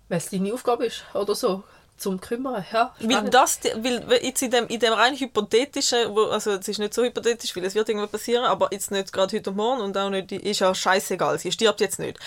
Weil 0.09 0.19
es 0.19 0.31
deine 0.31 0.53
Aufgabe 0.55 0.87
ist, 0.87 1.05
oder 1.15 1.35
so. 1.35 1.65
Zum 1.97 2.21
Kümmern, 2.21 2.65
ja. 2.73 2.93
Weil 2.99 3.31
das, 3.31 3.61
weil 3.77 4.03
jetzt 4.21 4.43
in 4.43 4.51
dem, 4.51 4.67
in 4.67 4.81
dem 4.81 4.93
rein 4.93 5.15
hypothetischen, 5.15 6.13
wo, 6.15 6.25
also 6.25 6.51
es 6.51 6.67
ist 6.67 6.81
nicht 6.81 6.93
so 6.93 7.05
hypothetisch, 7.05 7.55
weil 7.55 7.65
es 7.65 7.77
wird 7.77 7.89
irgendwann 7.89 8.09
passieren, 8.09 8.45
aber 8.45 8.69
jetzt 8.73 8.91
nicht 8.91 9.13
gerade 9.13 9.37
heute 9.37 9.51
und 9.51 9.57
morgen 9.57 9.81
und 9.81 9.97
auch 9.97 10.11
nicht, 10.11 10.33
ist 10.33 10.59
ja 10.59 10.75
scheißegal, 10.75 11.39
sie 11.39 11.53
stirbt 11.53 11.81
jetzt 11.81 12.01
nicht. 12.01 12.19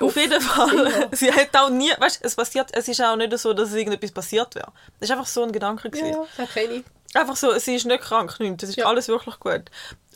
Auf 0.00 0.16
jeden 0.16 0.40
Fall, 0.40 1.08
sie 1.12 1.30
hat 1.30 1.54
auch 1.58 1.68
nie, 1.68 1.90
weißt 1.98 2.24
es 2.24 2.34
passiert, 2.36 2.70
es 2.72 2.88
ist 2.88 3.02
auch 3.02 3.16
nicht 3.16 3.36
so, 3.38 3.52
dass 3.52 3.68
es 3.68 3.74
irgendetwas 3.74 4.12
passiert 4.12 4.54
wäre. 4.54 4.72
Das 4.98 5.10
ist 5.10 5.12
einfach 5.14 5.26
so 5.26 5.42
ein 5.42 5.52
Gedanke 5.52 5.88
Ja, 5.88 5.90
gewesen. 5.90 6.12
ja, 6.12 6.26
das 6.38 6.50
kenne 6.50 6.72
ich. 6.76 6.84
Einfach 7.14 7.36
so, 7.36 7.52
sie 7.58 7.74
ist 7.74 7.84
nicht 7.84 8.00
krank, 8.02 8.40
nichts. 8.40 8.62
Das 8.62 8.70
ist 8.70 8.76
Ja. 8.76 8.86
alles 8.86 9.08
wirklich 9.08 9.38
gut. 9.38 9.64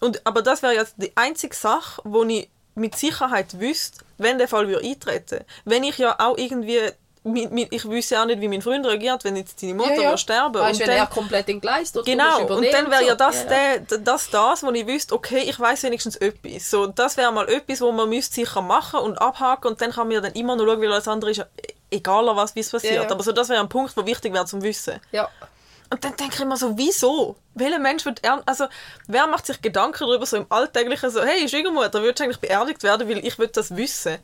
Und, 0.00 0.26
aber 0.26 0.42
das 0.42 0.62
wäre 0.62 0.74
jetzt 0.74 0.94
die 0.98 1.12
einzige 1.16 1.54
Sache, 1.54 2.00
wo 2.04 2.24
ich 2.24 2.48
mit 2.74 2.96
Sicherheit 2.96 3.58
wüsste, 3.58 4.04
wenn 4.18 4.38
der 4.38 4.48
Fall 4.48 4.68
würde 4.68 4.86
eintreten 4.86 5.44
Wenn 5.64 5.82
ich 5.82 5.98
ja 5.98 6.16
auch 6.18 6.36
irgendwie, 6.36 6.78
ich 7.24 7.88
wüsste 7.88 8.20
auch 8.20 8.26
nicht, 8.26 8.40
wie 8.40 8.48
mein 8.48 8.62
Freund 8.62 8.86
reagiert, 8.86 9.24
wenn 9.24 9.36
jetzt 9.36 9.62
deine 9.62 9.74
Mutter 9.74 9.96
würde 9.96 10.18
sterben 10.18 10.60
Weißt, 10.60 10.80
und 10.80 10.86
wenn 10.86 10.96
er 10.96 11.04
dann, 11.06 11.10
komplett 11.10 11.48
entgleist 11.48 11.96
oder 11.96 12.04
Genau, 12.04 12.46
und 12.46 12.70
dann 12.70 12.90
wäre 12.90 13.06
ja 13.06 13.14
das, 13.14 13.44
Ja, 13.44 13.50
ja. 13.50 13.78
Der, 13.78 13.98
das 13.98 14.30
das, 14.30 14.62
wo 14.62 14.70
ich 14.70 14.86
wüsste, 14.86 15.14
okay, 15.14 15.40
ich 15.40 15.58
weiß 15.58 15.82
wenigstens 15.84 16.16
etwas. 16.16 16.70
So, 16.70 16.86
das 16.86 17.16
wäre 17.16 17.32
mal 17.32 17.48
etwas, 17.48 17.80
wo 17.80 17.90
man 17.92 18.08
müsste 18.08 18.34
sicher 18.34 18.60
machen 18.60 19.00
und 19.00 19.16
abhaken 19.20 19.68
und 19.68 19.80
dann 19.80 19.92
kann 19.92 20.06
man 20.08 20.14
ja 20.14 20.20
dann 20.20 20.32
immer 20.32 20.54
noch 20.54 20.66
schauen, 20.66 20.80
weil 20.80 20.92
alles 20.92 21.08
andere 21.08 21.30
ist 21.30 21.38
ja 21.38 21.46
egal, 21.90 22.26
was 22.36 22.54
wie 22.54 22.60
es 22.60 22.70
passiert. 22.70 22.94
Ja, 22.94 23.02
ja. 23.02 23.10
Aber 23.10 23.22
so, 23.22 23.32
das 23.32 23.48
wäre 23.48 23.60
ein 23.60 23.68
Punkt, 23.68 23.96
der 23.96 24.06
wichtig 24.06 24.32
wäre 24.32 24.44
zum 24.44 24.62
Wissen. 24.62 25.00
Ja. 25.12 25.28
Und 25.90 26.02
dann 26.04 26.16
denke 26.16 26.34
ich 26.34 26.40
immer 26.40 26.56
so, 26.56 26.76
wieso? 26.76 27.36
Welcher 27.54 27.78
Mensch 27.78 28.04
wird 28.04 28.22
ernst, 28.24 28.48
also 28.48 28.66
wer 29.06 29.26
macht 29.26 29.46
sich 29.46 29.62
Gedanken 29.62 29.98
darüber 30.06 30.26
so 30.26 30.36
im 30.36 30.46
Alltäglichen 30.50 31.10
so, 31.10 31.22
hey 31.22 31.48
Schwiegermutter, 31.48 32.02
würdest 32.02 32.20
du 32.20 32.24
eigentlich 32.24 32.40
beerdigt 32.40 32.82
werden, 32.82 33.08
weil 33.08 33.24
ich 33.24 33.38
will 33.38 33.48
das 33.48 33.76
wissen? 33.76 34.18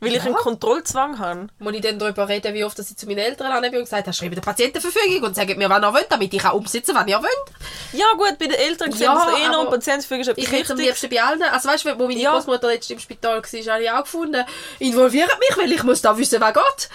Weil 0.00 0.10
ich 0.14 0.18
Ja. 0.18 0.26
einen 0.26 0.34
Kontrollzwang 0.36 1.18
habe. 1.18 1.48
Muss 1.58 1.74
ich 1.74 1.80
dann 1.80 1.98
darüber 1.98 2.28
reden, 2.28 2.54
wie 2.54 2.62
oft 2.62 2.78
dass 2.78 2.88
ich 2.88 2.96
zu 2.96 3.06
meinen 3.06 3.18
Eltern 3.18 3.50
angehe 3.50 3.70
und 3.80 3.84
gesagt 3.84 4.06
habe, 4.06 4.14
schreibe 4.14 4.36
die 4.36 4.40
Patientenverfügung 4.40 5.24
und 5.24 5.34
sagt 5.34 5.56
mir, 5.56 5.68
wann 5.68 5.82
ihr 5.82 5.92
wollt, 5.92 6.06
damit 6.08 6.32
ich 6.32 6.44
auch 6.44 6.52
umsetzen 6.52 6.94
kann, 6.94 7.02
wann 7.02 7.08
ihr 7.08 7.18
wollt. 7.18 7.52
Ja 7.92 8.06
gut, 8.16 8.38
bei 8.38 8.46
den 8.46 8.52
Eltern 8.52 8.92
sehen 8.92 9.02
Ja, 9.02 9.28
es 9.34 9.40
eh 9.40 9.48
noch 9.48 9.68
Patientenverfügung 9.70 10.20
ist 10.20 10.28
etwas 10.28 10.44
Ich 10.44 10.52
hätte 10.52 10.72
am 10.74 10.78
liebsten 10.78 11.10
bei 11.10 11.20
allen, 11.20 11.42
also 11.42 11.68
weißt 11.68 11.84
du, 11.84 11.98
wo 11.98 12.06
meine 12.06 12.20
Ja. 12.20 12.30
Großmutter 12.32 12.72
jetzt 12.72 12.88
im 12.92 13.00
Spital 13.00 13.42
war, 13.42 13.72
habe 13.74 13.82
ich 13.82 13.90
auch 13.90 14.02
gefunden, 14.04 14.44
involviert 14.78 15.36
mich, 15.40 15.56
weil 15.58 15.72
ich 15.72 15.82
muss 15.82 16.00
da 16.00 16.16
wissen, 16.16 16.40
wer 16.40 16.52
geht. 16.52 16.88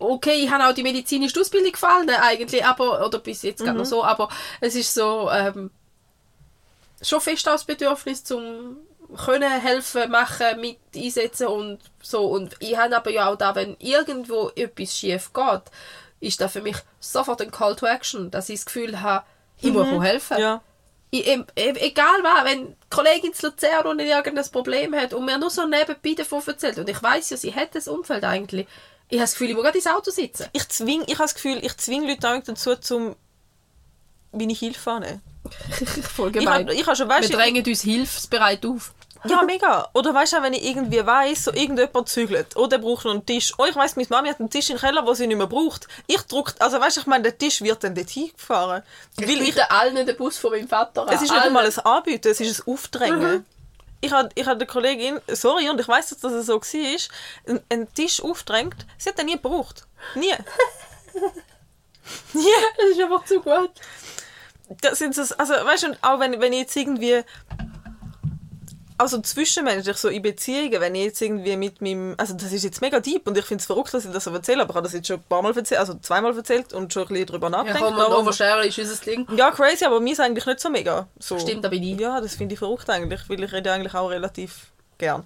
Okay, 0.00 0.42
ich 0.44 0.50
habe 0.50 0.66
auch 0.66 0.72
die 0.74 0.82
medizinische 0.82 1.38
Ausbildung 1.40 1.72
gefallen, 1.72 2.08
eigentlich, 2.10 2.64
aber, 2.64 3.06
oder 3.06 3.18
bis 3.18 3.42
jetzt 3.42 3.60
Mhm. 3.60 3.64
gerade 3.66 3.78
noch 3.78 3.84
so, 3.84 4.02
aber 4.02 4.28
es 4.60 4.74
ist 4.74 4.92
so, 4.94 5.30
ähm, 5.30 5.70
schon 7.02 7.20
fest 7.20 7.46
als 7.48 7.64
Bedürfnis 7.64 8.24
zum 8.24 8.76
können 9.26 9.60
helfen, 9.60 10.10
machen, 10.10 10.60
mit 10.60 10.78
einsetzen 10.94 11.48
und 11.48 11.80
so. 12.00 12.26
Und 12.26 12.54
ich 12.60 12.76
habe 12.76 12.96
aber 12.96 13.10
ja 13.10 13.28
auch 13.28 13.36
da, 13.36 13.54
wenn 13.54 13.76
irgendwo 13.80 14.50
etwas 14.54 14.96
schief 14.96 15.32
geht, 15.32 15.62
ist 16.20 16.40
das 16.40 16.52
für 16.52 16.62
mich 16.62 16.76
sofort 17.00 17.42
ein 17.42 17.50
Call 17.50 17.74
to 17.74 17.86
Action, 17.86 18.30
dass 18.30 18.48
ich 18.48 18.60
das 18.60 18.66
Gefühl 18.66 19.00
habe, 19.00 19.24
ich 19.60 19.72
muss 19.72 19.88
helfen. 20.02 20.36
Mhm. 20.36 20.42
Ja. 20.42 20.62
Ich, 21.10 21.26
egal 21.56 22.22
was, 22.22 22.44
wenn 22.44 22.68
die 22.68 22.74
Kollegin 22.88 23.34
zu 23.34 23.48
Luzern 23.48 23.86
und 23.88 23.98
irgendein 23.98 24.50
Problem 24.52 24.94
hat 24.94 25.12
und 25.12 25.24
mir 25.24 25.38
nur 25.38 25.50
so 25.50 25.66
nebenbei 25.66 26.14
davon 26.16 26.40
erzählt 26.46 26.78
und 26.78 26.88
ich 26.88 27.02
weiß 27.02 27.30
ja, 27.30 27.36
sie 27.36 27.52
hat 27.52 27.74
das 27.74 27.88
Umfeld 27.88 28.22
eigentlich, 28.22 28.68
ich 29.10 29.18
habe 29.18 29.24
das 29.24 29.32
Gefühl, 29.32 29.50
ich 29.50 29.54
muss 29.54 29.64
gerade 29.64 29.78
ins 29.78 29.86
Auto 29.86 30.10
sitzen. 30.10 30.46
Ich 30.52 30.68
zwing, 30.68 31.02
ich 31.06 31.14
habe 31.14 31.24
das 31.24 31.34
Gefühl, 31.34 31.58
ich 31.64 31.76
zwinge 31.76 32.06
Leute 32.08 32.42
dazu, 32.46 32.76
zum 32.76 33.16
meine 34.32 34.52
Hilfe 34.52 34.90
annehmen. 34.90 35.22
Voll 36.14 36.28
Ich 36.28 36.34
gemein. 36.34 36.60
habe 36.68 36.74
ich 36.74 36.86
hab 36.86 36.96
schon, 36.96 37.08
Wir 37.08 37.16
weißt 37.16 37.32
du, 37.32 37.36
drängen 37.36 37.64
uns 37.66 37.82
hilfsbereit 37.82 38.64
auf. 38.66 38.92
Ja, 39.24 39.42
mega. 39.42 39.86
Oder 39.92 40.14
weißt 40.14 40.32
du, 40.32 40.36
auch, 40.38 40.42
wenn 40.42 40.54
ich 40.54 40.64
irgendwie 40.64 41.04
weiss, 41.04 41.44
so 41.44 41.52
irgendjemand 41.52 42.08
zügelt, 42.08 42.56
oder 42.56 42.68
der 42.68 42.78
braucht 42.78 43.04
noch 43.04 43.12
einen 43.12 43.26
Tisch. 43.26 43.52
Oh, 43.58 43.66
ich 43.68 43.76
weiss, 43.76 43.96
meine 43.96 44.08
Mami 44.08 44.28
hat 44.30 44.40
einen 44.40 44.48
Tisch 44.48 44.70
im 44.70 44.78
Keller, 44.78 45.02
den 45.02 45.14
sie 45.14 45.26
nicht 45.26 45.36
mehr 45.36 45.46
braucht. 45.46 45.88
Ich 46.06 46.22
druck, 46.22 46.54
also 46.58 46.80
weißt 46.80 46.96
du, 46.96 47.00
ich 47.02 47.06
meine, 47.06 47.24
der 47.24 47.36
Tisch 47.36 47.60
wird 47.60 47.84
dann 47.84 47.94
dorthin 47.94 48.30
gefahren. 48.34 48.82
Ich 49.18 49.28
Weil 49.28 49.34
ich, 49.42 49.54
biete 49.54 49.70
allen 49.70 50.06
den 50.06 50.16
Bus 50.16 50.38
von 50.38 50.52
meinem 50.52 50.68
Vater 50.68 51.02
an. 51.02 51.08
es 51.08 51.20
ist 51.20 51.30
nicht 51.32 51.42
einmal 51.42 51.66
ein 51.66 51.78
Anbieten, 51.80 52.28
es 52.30 52.40
ist 52.40 52.60
ein 52.66 52.72
Aufdrängen. 52.72 53.44
Ich 54.00 54.12
habe 54.12 54.30
ich 54.34 54.46
hab 54.46 54.58
der 54.58 54.66
Kollegin, 54.66 55.20
sorry, 55.28 55.68
und 55.68 55.80
ich 55.80 55.88
weiss, 55.88 56.08
dass 56.08 56.20
das 56.20 56.46
so 56.46 56.60
war, 56.60 57.60
einen, 57.68 57.94
Tisch 57.94 58.22
aufdrängt. 58.22 58.86
Sie 58.96 59.10
hat 59.10 59.18
den 59.18 59.26
nie 59.26 59.34
gebraucht. 59.34 59.86
Nie. 60.14 60.32
nie. 62.32 62.44
Das 62.76 62.86
ist 62.90 63.00
einfach 63.00 63.24
zu 63.26 63.40
gut. 63.40 63.72
das 64.80 64.98
sind 64.98 65.14
so, 65.14 65.22
also 65.36 65.52
weißt 65.52 65.82
du, 65.82 65.88
und 65.88 65.98
auch 66.02 66.18
wenn, 66.20 66.40
wenn 66.40 66.52
ich 66.52 66.60
jetzt 66.60 66.76
irgendwie 66.76 67.22
also 69.00 69.20
zwischenmenschlich, 69.20 69.96
so 69.96 70.08
in 70.08 70.22
Beziehungen, 70.22 70.80
wenn 70.80 70.94
ich 70.94 71.04
jetzt 71.04 71.20
irgendwie 71.22 71.56
mit 71.56 71.80
meinem, 71.80 72.14
also 72.18 72.34
das 72.34 72.52
ist 72.52 72.62
jetzt 72.64 72.80
mega 72.80 73.00
deep 73.00 73.26
und 73.26 73.36
ich 73.38 73.44
finde 73.44 73.60
es 73.62 73.66
verrückt, 73.66 73.92
dass 73.94 74.04
ich 74.04 74.10
das 74.12 74.24
so 74.24 74.30
erzähle, 74.30 74.62
aber 74.62 74.70
ich 74.70 74.76
habe 74.76 74.84
das 74.84 74.92
jetzt 74.92 75.08
schon 75.08 75.16
ein 75.16 75.22
paar 75.28 75.42
Mal 75.42 75.56
erzählt, 75.56 75.80
also 75.80 75.94
zweimal 75.94 76.36
erzählt 76.36 76.72
und 76.72 76.92
schon 76.92 77.04
ein 77.04 77.08
bisschen 77.08 77.26
drüber 77.26 77.46
Ja, 77.46 77.50
nachgedacht. 77.50 77.80
komm, 77.82 77.92
und 77.94 77.98
darum- 77.98 78.22
Overshare 78.26 78.66
ist 78.66 78.78
unser 78.78 78.96
Ding. 79.04 79.26
ja, 79.36 79.50
crazy, 79.50 79.84
aber 79.84 80.00
mir 80.00 80.12
ist 80.12 80.20
eigentlich 80.20 80.44
nicht 80.46 80.60
so 80.60 80.68
mega. 80.70 81.08
So. 81.18 81.38
Stimmt, 81.38 81.64
da 81.64 81.68
bin 81.68 81.82
ich. 81.82 81.98
Ja, 81.98 82.20
das 82.20 82.34
finde 82.34 82.52
ich 82.54 82.58
verrückt 82.58 82.88
eigentlich, 82.90 83.20
weil 83.28 83.42
ich 83.42 83.52
rede 83.52 83.72
eigentlich 83.72 83.94
auch 83.94 84.08
relativ 84.10 84.66
gern. 84.98 85.24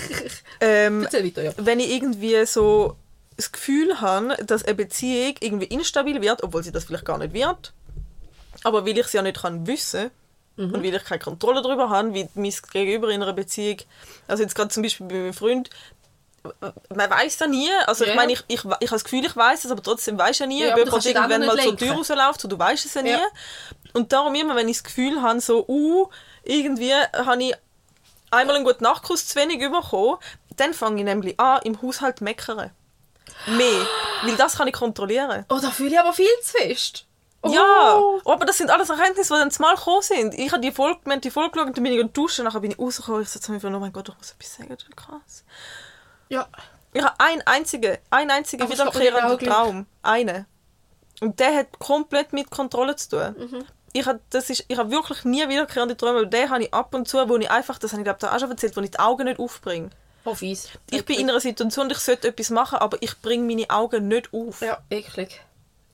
ähm, 0.60 1.02
Erzähl 1.04 1.24
weiter, 1.24 1.42
ja. 1.42 1.52
wenn 1.56 1.80
ich 1.80 1.90
irgendwie 1.90 2.44
so 2.46 2.96
das 3.36 3.52
Gefühl 3.52 4.00
habe, 4.00 4.36
dass 4.44 4.64
eine 4.64 4.74
Beziehung 4.74 5.34
irgendwie 5.40 5.66
instabil 5.66 6.20
wird, 6.20 6.42
obwohl 6.42 6.62
sie 6.62 6.72
das 6.72 6.84
vielleicht 6.84 7.04
gar 7.04 7.18
nicht 7.18 7.32
wird, 7.32 7.72
aber 8.64 8.84
weil 8.84 8.98
ich 8.98 9.06
es 9.06 9.12
ja 9.12 9.22
nicht 9.22 9.40
kann 9.40 9.66
wissen 9.66 10.10
Mhm. 10.58 10.74
und 10.74 10.82
weil 10.82 10.94
ich 10.94 11.04
keine 11.04 11.20
Kontrolle 11.20 11.62
darüber 11.62 11.88
habe, 11.88 12.12
wie 12.14 12.28
mein 12.34 12.52
Gegenüber 12.72 13.08
in 13.08 13.22
einer 13.22 13.32
Beziehung, 13.32 13.78
also 14.26 14.42
jetzt 14.42 14.54
gerade 14.54 14.68
zum 14.68 14.82
Beispiel 14.82 15.06
bei 15.06 15.14
meinem 15.14 15.32
Freund, 15.32 15.70
man 16.94 17.10
weiß 17.10 17.36
da 17.38 17.46
nie, 17.46 17.68
also 17.86 18.04
Ja. 18.04 18.10
ich 18.10 18.16
meine, 18.16 18.32
ich, 18.32 18.40
ich, 18.48 18.58
ich 18.58 18.64
habe 18.64 18.86
das 18.90 19.04
Gefühl, 19.04 19.24
ich 19.24 19.36
weiß 19.36 19.64
es, 19.64 19.70
aber 19.70 19.82
trotzdem 19.82 20.18
weiß 20.18 20.38
ja 20.40 20.46
nie, 20.46 20.62
Ja, 20.64 20.72
ob 20.74 20.78
jemand 20.78 21.04
irgendwann 21.06 21.46
mal 21.46 21.56
zur 21.56 21.56
nicht 21.56 21.78
Tür 21.78 21.86
lenken. 21.88 21.98
rausläuft, 21.98 22.40
so, 22.40 22.48
du 22.48 22.58
weißt 22.58 22.84
es 22.86 22.94
ja 22.94 23.02
nie. 23.02 23.10
Ja. 23.10 23.26
Und 23.94 24.12
darum 24.12 24.34
immer, 24.34 24.54
wenn 24.56 24.68
ich 24.68 24.76
das 24.78 24.84
Gefühl 24.84 25.22
habe, 25.22 25.40
so, 25.40 25.64
uh, 25.68 26.08
irgendwie 26.44 26.92
habe 26.94 27.42
ich 27.42 27.54
einmal 28.30 28.56
einen 28.56 28.64
guten 28.64 28.84
Nachtkuss 28.84 29.26
zu 29.26 29.36
wenig 29.36 29.58
bekommen, 29.60 30.16
dann 30.56 30.74
fange 30.74 30.98
ich 31.00 31.04
nämlich 31.04 31.38
an, 31.40 31.60
im 31.64 31.80
Haushalt 31.82 32.18
zu 32.18 32.24
meckern. 32.24 32.70
Mehr. 33.46 33.86
Weil 34.24 34.36
das 34.36 34.56
kann 34.56 34.68
ich 34.68 34.74
kontrollieren. 34.74 35.44
Oh, 35.48 35.58
da 35.60 35.70
fühle 35.70 35.90
ich 35.90 35.98
aber 35.98 36.12
viel 36.12 36.26
zu 36.42 36.50
fest. 36.58 37.04
Oh. 37.42 37.50
Ja, 37.50 38.02
aber 38.24 38.44
das 38.46 38.58
sind 38.58 38.70
alles 38.70 38.90
Erkenntnisse, 38.90 39.34
die 39.34 39.40
dann 39.40 39.50
zumal 39.50 39.76
gekommen 39.76 40.02
sind. 40.02 40.34
Ich 40.34 40.50
habe 40.50 40.60
die 40.60 40.72
Folge, 40.72 41.00
wir 41.04 41.12
haben 41.12 41.20
die 41.20 41.30
Folge 41.30 41.52
geschaut, 41.52 41.76
dann 41.76 41.84
bin 41.84 41.92
ich 41.92 42.12
duschen, 42.12 42.44
nachher 42.44 42.60
bin 42.60 42.72
ich 42.72 42.78
rausgekommen, 42.78 43.22
ich 43.22 43.28
sage 43.28 43.52
mir, 43.52 43.76
oh 43.76 43.80
mein 43.80 43.92
Gott, 43.92 44.08
ich 44.08 44.16
muss 44.16 44.32
etwas 44.32 44.56
sagen, 44.56 44.68
das 44.70 44.82
ist 44.82 44.96
krass. 44.96 45.44
Ja. 46.28 46.48
Ich 46.92 47.02
habe 47.02 47.14
einen 47.18 47.42
einzigen, 47.42 47.96
einen 48.10 48.30
einzigen 48.30 48.62
Aber 48.62 48.72
wiederkehrenden. 48.72 49.38
Traum. 49.38 49.86
Einen. 50.02 50.46
Und 51.20 51.38
der 51.38 51.54
hat 51.54 51.78
komplett 51.78 52.32
mit 52.32 52.50
Kontrolle 52.50 52.96
zu 52.96 53.10
tun. 53.10 53.36
Mhm. 53.38 53.64
Ich 53.92 54.06
habe, 54.06 54.20
das 54.30 54.50
ist, 54.50 54.64
ich 54.68 54.76
habe 54.76 54.90
wirklich 54.90 55.24
nie 55.24 55.48
wiederkehrende 55.48 55.96
Träume, 55.96 56.20
weil 56.20 56.26
den 56.26 56.50
habe 56.50 56.64
ich 56.64 56.74
ab 56.74 56.94
und 56.94 57.08
zu, 57.08 57.28
wo 57.28 57.36
ich 57.36 57.50
einfach, 57.50 57.78
das 57.78 57.92
habe 57.92 58.02
ich 58.02 58.04
glaube 58.04 58.18
ich 58.20 58.28
auch 58.28 58.38
schon 58.38 58.50
erzählt, 58.50 58.76
wo 58.76 58.80
ich 58.80 58.90
die 58.90 58.98
Augen 58.98 59.24
nicht 59.24 59.38
aufbringe. 59.38 59.90
Oh, 60.24 60.34
fies. 60.34 60.68
Ich 60.90 61.04
bin 61.04 61.18
in 61.18 61.30
einer 61.30 61.40
Situation, 61.40 61.90
ich 61.90 61.98
sollte 61.98 62.28
etwas 62.28 62.50
machen, 62.50 62.78
aber 62.78 62.98
ich 63.00 63.20
bringe 63.20 63.46
meine 63.46 63.70
Augen 63.70 64.08
nicht 64.08 64.32
auf. 64.34 64.60
Ja, 64.60 64.78
eklig. 64.90 65.40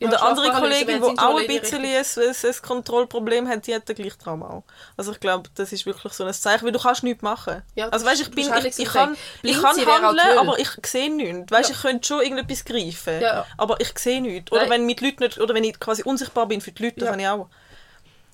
Und 0.00 0.08
eine 0.08 0.20
andere 0.20 0.50
Kollegin, 0.52 1.00
die 1.00 1.18
auch 1.18 1.38
ein 1.38 1.46
bisschen 1.46 1.82
ein, 1.84 1.94
ein, 1.96 2.62
Kontrollproblem 2.62 3.48
hat, 3.48 3.66
die 3.66 3.74
hat 3.74 3.88
den 3.88 3.94
gleichen 3.94 4.18
Traum 4.18 4.42
auch. 4.42 4.64
Also 4.96 5.12
ich 5.12 5.20
glaube, 5.20 5.48
das 5.54 5.72
ist 5.72 5.86
wirklich 5.86 6.12
so 6.12 6.24
ein 6.24 6.34
Zeichen, 6.34 6.64
weil 6.64 6.72
du 6.72 6.78
kannst 6.80 7.04
nichts 7.04 7.22
machen. 7.22 7.62
Ja, 7.74 7.88
also 7.88 8.04
weißt, 8.04 8.22
ich 8.22 8.30
bin, 8.32 8.52
ich, 8.52 8.78
ich 8.78 8.88
kann, 8.88 9.16
ich 9.42 9.60
kann 9.62 9.76
handeln, 9.86 10.38
aber 10.38 10.58
ich 10.58 10.68
sehe 10.84 11.14
nichts. 11.14 11.50
Weißt, 11.50 11.70
Ja. 11.70 11.76
ich 11.76 11.80
könnte 11.82 12.06
schon 12.06 12.20
irgendetwas 12.22 12.64
greifen, 12.64 13.20
Ja. 13.20 13.46
aber 13.56 13.80
ich 13.80 13.96
sehe 13.98 14.20
nichts. 14.20 14.50
Oder 14.52 14.62
Nein. 14.62 14.70
wenn 14.70 14.86
mit 14.86 15.00
Leuten 15.00 15.22
nicht, 15.22 15.38
oder 15.38 15.54
wenn 15.54 15.64
ich 15.64 15.78
quasi 15.78 16.02
unsichtbar 16.02 16.46
bin 16.48 16.60
für 16.60 16.72
die 16.72 16.82
Leute, 16.84 16.96
das 17.00 17.06
Ja. 17.06 17.12
habe 17.12 17.22
ich 17.22 17.28
auch. 17.28 17.48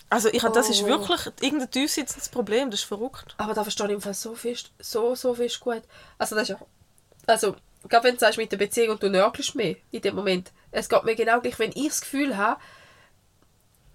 Also 0.09 0.29
ich, 0.33 0.43
habe- 0.43 0.55
das 0.55 0.69
ist 0.71 0.83
Oh. 0.83 0.87
wirklich 0.89 1.21
irgendein 1.41 1.71
tief 1.71 1.91
sitzendes 1.93 2.31
Problem, 2.31 2.71
das 2.71 2.81
ist 2.81 2.87
verrückt. 2.87 3.35
Aber 3.37 3.55
da 3.55 3.63
verstehe 3.63 3.87
ich 3.87 3.93
im 3.93 4.01
Fall 4.01 4.15
so 4.15 4.35
fest, 4.35 4.73
so, 4.81 5.15
so 5.15 5.35
fest 5.35 5.61
gut. 5.61 5.83
Also 6.19 6.35
das 6.35 6.45
ist 6.45 6.49
ja... 6.49 6.67
Also, 7.27 7.55
gerade 7.89 8.05
wenn 8.09 8.15
du 8.15 8.21
sagst 8.21 8.39
mit 8.39 8.51
der 8.51 8.57
Beziehung 8.57 8.91
und 8.91 9.03
du 9.03 9.09
nörgelst 9.09 9.55
mehr 9.55 9.77
in 9.93 10.01
dem 10.01 10.17
Moment. 10.17 10.51
Es 10.73 10.89
geht 10.89 11.05
mir 11.05 11.15
genau 11.17 11.41
gleich, 11.41 11.59
wenn 11.59 11.71
ich 11.75 11.89
das 11.89 12.01
Gefühl 12.01 12.37
habe, 12.37 12.61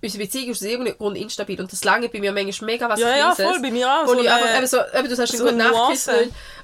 unsere 0.01 0.23
Beziehung 0.23 0.51
ist 0.51 0.61
aus 0.61 0.67
irgendeinem 0.67 0.97
Grund 0.97 1.17
instabil 1.17 1.59
und 1.59 1.71
das 1.71 1.83
lange 1.83 2.09
bei 2.09 2.19
mir 2.19 2.31
manchmal 2.31 2.71
mega 2.71 2.87
was 2.89 2.99
Ja, 2.99 3.09
ja, 3.09 3.33
Kleines. 3.33 3.51
voll, 3.53 3.61
bei 3.61 3.71
mir 3.71 3.89
auch. 3.91 4.01
Und 4.01 4.07
So 4.17 4.21
ich 4.23 4.29
eine- 4.29 4.43
einfach, 4.43 4.57
eben 4.57 4.67
so, 4.67 4.77
eben, 4.97 5.09
du 5.09 5.15
sagst 5.15 5.37
so 5.37 5.47
einen 5.47 5.57
guten 5.59 5.89
nicht. 5.89 6.07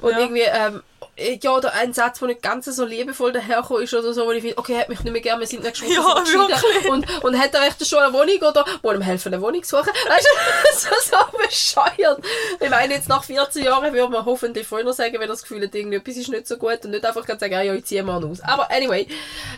und 0.01 0.11
Ja. 0.11 0.19
irgendwie, 0.19 0.41
ähm, 0.41 0.83
ja, 1.17 1.51
oder 1.51 1.73
ein 1.73 1.93
Satz, 1.93 2.19
der 2.19 2.29
nicht 2.29 2.41
ganz 2.41 2.65
so 2.65 2.85
liebevoll 2.85 3.31
daherkommt 3.31 3.81
ist 3.83 3.93
oder 3.93 4.13
so, 4.13 4.25
wo 4.25 4.31
ich 4.31 4.41
finde, 4.41 4.57
okay, 4.57 4.73
er 4.73 4.79
hat 4.81 4.89
mich 4.89 5.03
nicht 5.03 5.11
mehr 5.11 5.21
gern, 5.21 5.39
wir 5.39 5.47
sind 5.47 5.63
nächste 5.63 5.85
Woche 5.85 5.93
Ja, 5.93 6.49
wirklich. 6.49 6.89
Und, 6.89 7.23
und 7.23 7.37
hat 7.39 7.53
er 7.53 7.67
echt 7.67 7.85
schon 7.85 7.99
eine 7.99 8.13
Wohnung 8.13 8.37
oder 8.41 8.65
muss 8.81 8.95
ihm 8.95 9.01
helfen, 9.01 9.33
eine 9.33 9.41
Wohnung 9.41 9.61
zu 9.63 9.77
suchen? 9.77 9.91
Weißt 10.07 10.27
du, 10.27 10.77
so, 10.77 10.89
so 11.11 11.37
bescheuert. 11.37 12.23
Ich 12.59 12.69
meine, 12.69 12.93
jetzt 12.93 13.09
nach 13.09 13.23
14 13.23 13.63
Jahren 13.63 13.93
würde 13.93 14.09
man 14.11 14.25
hoffentlich 14.25 14.67
früher 14.67 14.91
sagen, 14.93 15.13
wenn 15.13 15.21
er 15.21 15.27
das 15.27 15.41
Gefühl 15.43 15.63
hat, 15.63 15.75
irgendetwas 15.75 16.15
ist 16.17 16.29
nicht 16.29 16.47
so 16.47 16.57
gut 16.57 16.83
und 16.85 16.91
nicht 16.91 17.05
einfach 17.05 17.27
sagen, 17.27 17.51
ja, 17.51 17.73
ich 17.73 17.85
ziehe 17.85 18.03
mal 18.03 18.23
aus. 18.23 18.41
Aber 18.41 18.71
anyway. 18.71 19.07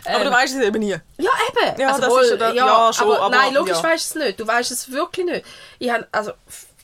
Aber 0.04 0.18
ähm, 0.18 0.24
du 0.24 0.30
weißt 0.32 0.54
es 0.56 0.62
eben 0.62 0.78
nie. 0.80 0.90
ja, 0.90 1.00
eben. 1.18 1.80
Ja, 1.80 1.88
also 1.88 2.00
das 2.00 2.10
wohl, 2.10 2.22
ist 2.22 2.40
ja 2.40 2.50
ja, 2.50 2.66
ja, 2.66 2.92
schon, 2.92 3.06
aber, 3.12 3.20
aber- 3.22 3.36
nein, 3.36 3.54
logisch 3.54 3.76
ja. 3.76 3.82
weißt 3.82 4.14
du 4.14 4.18
es 4.18 4.24
nicht. 4.26 4.40
Du 4.40 4.46
weißt 4.46 4.70
es 4.70 4.90
wirklich 4.90 5.26
nicht. 5.26 5.46
Ich 5.78 5.90
habe, 5.90 6.06
also, 6.12 6.32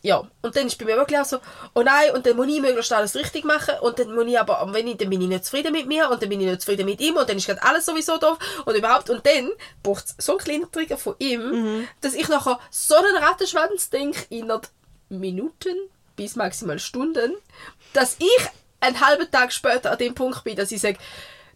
ja. 0.02 0.26
Und 0.42 0.56
dann 0.56 0.66
ist 0.66 0.78
bei 0.78 0.84
mir 0.86 0.96
wirklich 0.96 1.18
auch 1.18 1.24
so, 1.24 1.38
oh 1.74 1.82
nein, 1.82 2.12
und 2.14 2.24
dann 2.26 2.36
muss 2.36 2.46
ich 2.48 2.60
möglichst 2.60 2.92
alles 2.92 3.14
richtig 3.16 3.44
machen 3.44 3.74
und 3.80 3.98
dann 3.98 4.14
muss 4.14 4.26
ich 4.26 4.38
aber, 4.40 4.66
wenn 4.72 4.86
ich, 4.88 4.96
dann 4.96 5.10
bin 5.10 5.20
ich 5.20 5.28
nicht 5.28 5.44
zufrieden 5.44 5.72
mit 5.72 5.86
mir 5.86 6.08
und 6.10 6.22
dann 6.22 6.28
bin 6.28 6.40
ich 6.40 6.46
nicht 6.46 6.62
zufrieden 6.62 6.86
mit 6.86 7.00
ihm 7.00 7.16
und 7.16 7.28
dann 7.28 7.36
ist 7.36 7.46
gerade 7.46 7.62
alles 7.62 7.84
sowieso 7.86 8.16
doof 8.18 8.38
und 8.64 8.74
überhaupt. 8.74 9.10
Und 9.10 9.26
dann 9.26 9.50
braucht 9.82 10.04
es 10.06 10.14
so 10.24 10.32
einen 10.32 10.40
kleinen 10.40 10.72
Trigger 10.72 10.96
von 10.98 11.14
ihm, 11.18 11.50
Mhm. 11.50 11.88
dass 12.00 12.14
ich 12.14 12.28
nachher 12.28 12.58
so 12.70 12.94
einen 12.96 13.16
Rattenschwanz 13.16 13.90
denke, 13.90 14.20
innerhalb 14.30 14.68
Minuten 15.08 15.76
bis 16.16 16.36
maximal 16.36 16.78
Stunden, 16.78 17.34
dass 17.92 18.16
ich 18.18 18.46
einen 18.80 19.00
halben 19.06 19.30
Tag 19.30 19.52
später 19.52 19.90
an 19.92 19.98
dem 19.98 20.14
Punkt 20.14 20.44
bin, 20.44 20.56
dass 20.56 20.72
ich 20.72 20.80
sage, 20.80 20.98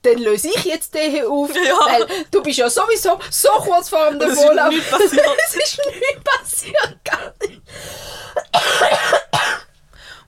dann 0.02 0.18
löse 0.18 0.48
ich 0.48 0.64
jetzt 0.64 0.92
den 0.94 1.10
hier 1.10 1.30
auf, 1.30 1.48
Ja. 1.54 1.78
weil 1.86 2.06
du 2.30 2.42
bist 2.42 2.58
ja 2.58 2.68
sowieso 2.68 3.18
so 3.30 3.48
kurz 3.60 3.88
vor 3.88 4.10
dem 4.10 4.20
Und 4.20 4.22
es 4.28 4.38
ist 4.38 4.44
nichts 4.68 4.90
passiert. 4.90 5.26
es 5.46 5.54
ist 5.54 5.80
nichts 5.86 6.24
passiert, 6.24 6.98
gar 7.04 7.32
nicht. 7.40 7.62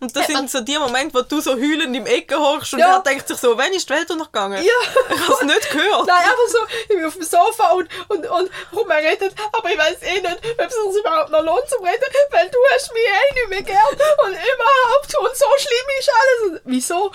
Und 0.07 0.15
das 0.15 0.27
sind 0.29 0.49
so 0.49 0.61
die 0.61 0.79
Momente, 0.79 1.13
wo 1.15 1.23
du 1.23 1.41
so 1.41 1.53
heulend 1.55 1.97
im 1.97 2.07
Ecke 2.07 2.39
hochst 2.39 2.73
und 2.75 2.79
Ja. 2.79 2.95
er 2.97 3.03
denkt 3.03 3.27
sich 3.27 3.37
so, 3.39 3.59
wenn 3.59 3.73
ist 3.73 3.89
die 3.89 3.93
Welt 3.93 4.09
untergegangen? 4.09 4.63
Ja. 4.63 4.73
Ich 5.11 5.21
habe 5.21 5.33
es 5.33 5.43
nicht 5.43 5.71
gehört. 5.71 6.07
Nein, 6.07 6.17
einfach 6.23 6.49
so, 6.49 6.59
ich 6.83 6.89
bin 6.89 7.05
auf 7.05 7.15
dem 7.15 7.23
Sofa 7.25 7.73
und, 7.73 7.89
und, 8.09 8.25
und 8.25 8.51
rum 8.73 8.89
redet, 8.89 9.35
aber 9.53 9.69
ich 9.69 9.77
weiß 9.79 10.03
eh 10.03 10.21
nicht, 10.21 10.39
ob 10.59 10.67
es 10.67 10.75
sich 10.75 11.01
überhaupt 11.01 11.31
noch 11.31 11.43
lohnt 11.43 11.69
zu 11.69 11.77
reden, 11.79 12.05
weil 12.31 12.49
du 12.51 12.59
hast 12.73 12.93
mich 12.95 13.03
eh 13.03 13.35
nicht 13.35 13.49
mehr 13.49 13.63
gern 13.63 13.89
und 14.25 14.31
überhaupt 14.33 15.19
und 15.19 15.37
so 15.37 15.47
schlimm 15.59 15.89
ist 15.99 16.11
alles. 16.21 16.51
Und 16.53 16.61
wieso? 16.67 17.11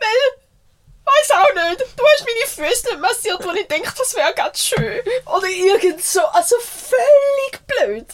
Weil, 0.00 0.40
weiß 1.04 1.30
auch 1.32 1.54
nicht, 1.70 1.80
du 1.94 2.04
hast 2.04 2.24
meine 2.26 2.70
Füße 2.70 2.86
nicht 2.86 3.00
massiert, 3.00 3.44
wo 3.44 3.50
ich 3.52 3.68
denke, 3.68 3.92
das 3.98 4.14
wäre 4.16 4.32
ganz 4.32 4.64
schön. 4.64 5.00
Oder 5.26 5.46
irgend 5.48 6.02
so, 6.02 6.22
also 6.22 6.56
völlig 6.58 7.66
blöd. 7.66 8.06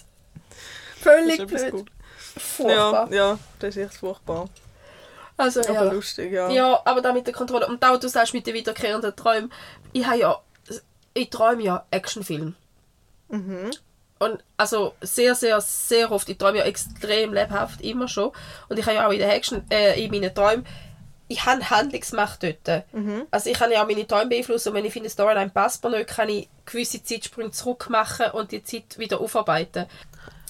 Völlig 1.01 1.47
blöd. 1.47 1.71
gut. 1.71 1.87
Furchtbar. 2.39 3.09
Ja, 3.11 3.17
ja, 3.17 3.39
das 3.59 3.77
ist 3.77 3.85
echt 3.85 3.95
furchtbar. 3.95 4.49
Also, 5.37 5.61
Aber 5.61 5.73
ja. 5.73 5.83
lustig, 5.85 6.33
ja. 6.33 6.51
Ja, 6.51 6.83
aber 6.85 7.01
da 7.01 7.13
mit 7.13 7.27
der 7.27 7.35
Kontrolle. 7.35 7.69
Und 7.69 7.83
da, 7.83 7.97
du 7.97 8.09
sagst 8.09 8.35
mit 8.35 8.47
den 8.47 8.55
wiederkehrenden 8.55 9.15
Träumen. 9.15 9.53
Ich 9.93 10.05
habe 10.07 10.19
ja, 10.19 10.41
ich 11.15 11.31
träume 11.31 11.63
ja 11.63 11.85
Actionfilme. 11.91 12.55
Mhm. 13.29 13.71
Und 14.19 14.43
also 14.57 14.95
sehr, 15.01 15.37
sehr, 15.37 15.61
sehr 15.61 16.11
oft. 16.11 16.29
Ich 16.29 16.39
träume 16.39 16.59
ja 16.59 16.65
extrem 16.65 17.33
lebhaft, 17.33 17.81
immer 17.83 18.09
schon. 18.09 18.33
Und 18.69 18.79
ich 18.79 18.87
habe 18.87 18.97
ja 18.97 19.07
auch 19.07 19.13
in 19.13 19.21
den 19.21 19.31
Action, 19.31 19.65
äh, 19.71 20.03
in 20.03 20.11
meinen 20.11 20.35
Träumen, 20.35 20.67
ich 21.29 21.45
habe 21.45 21.71
Handlungsmacht 21.71 22.43
dort. 22.43 22.85
Also 23.31 23.51
ich 23.51 23.59
kann 23.59 23.71
ja 23.71 23.83
auch 23.83 23.87
meine 23.87 24.07
Träume 24.07 24.31
beeinflussen 24.31 24.71
und 24.71 24.75
wenn 24.75 24.85
ich 24.87 24.93
finde, 24.93 25.11
Storyline 25.11 25.51
passt 25.51 25.85
mir 25.85 25.91
nicht, 25.91 26.09
kann 26.09 26.29
ich 26.31 26.49
gewisse 26.65 27.03
Zeitsprünge 27.03 27.51
zurück 27.51 27.91
machen 27.91 28.31
und 28.33 28.51
die 28.51 28.65
Zeit 28.65 28.99
wieder 28.99 29.21
aufarbeiten. 29.21 29.87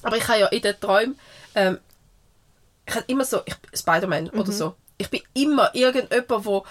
Aber 0.03 0.17
ich 0.17 0.29
habe 0.29 0.39
ja 0.39 0.47
in 0.47 0.63
den 0.63 0.79
Träumen, 0.79 1.19
ähm, 1.59 1.79
ich 2.87 2.95
habe 2.95 3.05
immer 3.09 3.25
so, 3.25 3.41
ich, 3.45 3.55
Spider-Man 3.79 4.31
oder 4.31 4.51
so, 4.53 4.75
ich 4.97 5.11
bin 5.11 5.21
immer 5.35 5.75
irgendjemand, 5.75 6.45
wo 6.47 6.65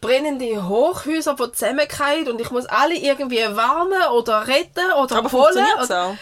brennende 0.00 0.66
Hochhäuser, 0.68 1.34
die 1.34 1.52
zusammenfallen 1.52 2.28
und 2.28 2.40
ich 2.40 2.50
muss 2.50 2.66
alle 2.66 2.94
irgendwie 2.96 3.38
warnen 3.54 4.02
oder 4.12 4.46
retten 4.46 4.92
oder 5.02 5.16
Aber 5.16 5.32
holen. 5.32 5.66
oder- 5.82 6.06
auch? 6.06 6.14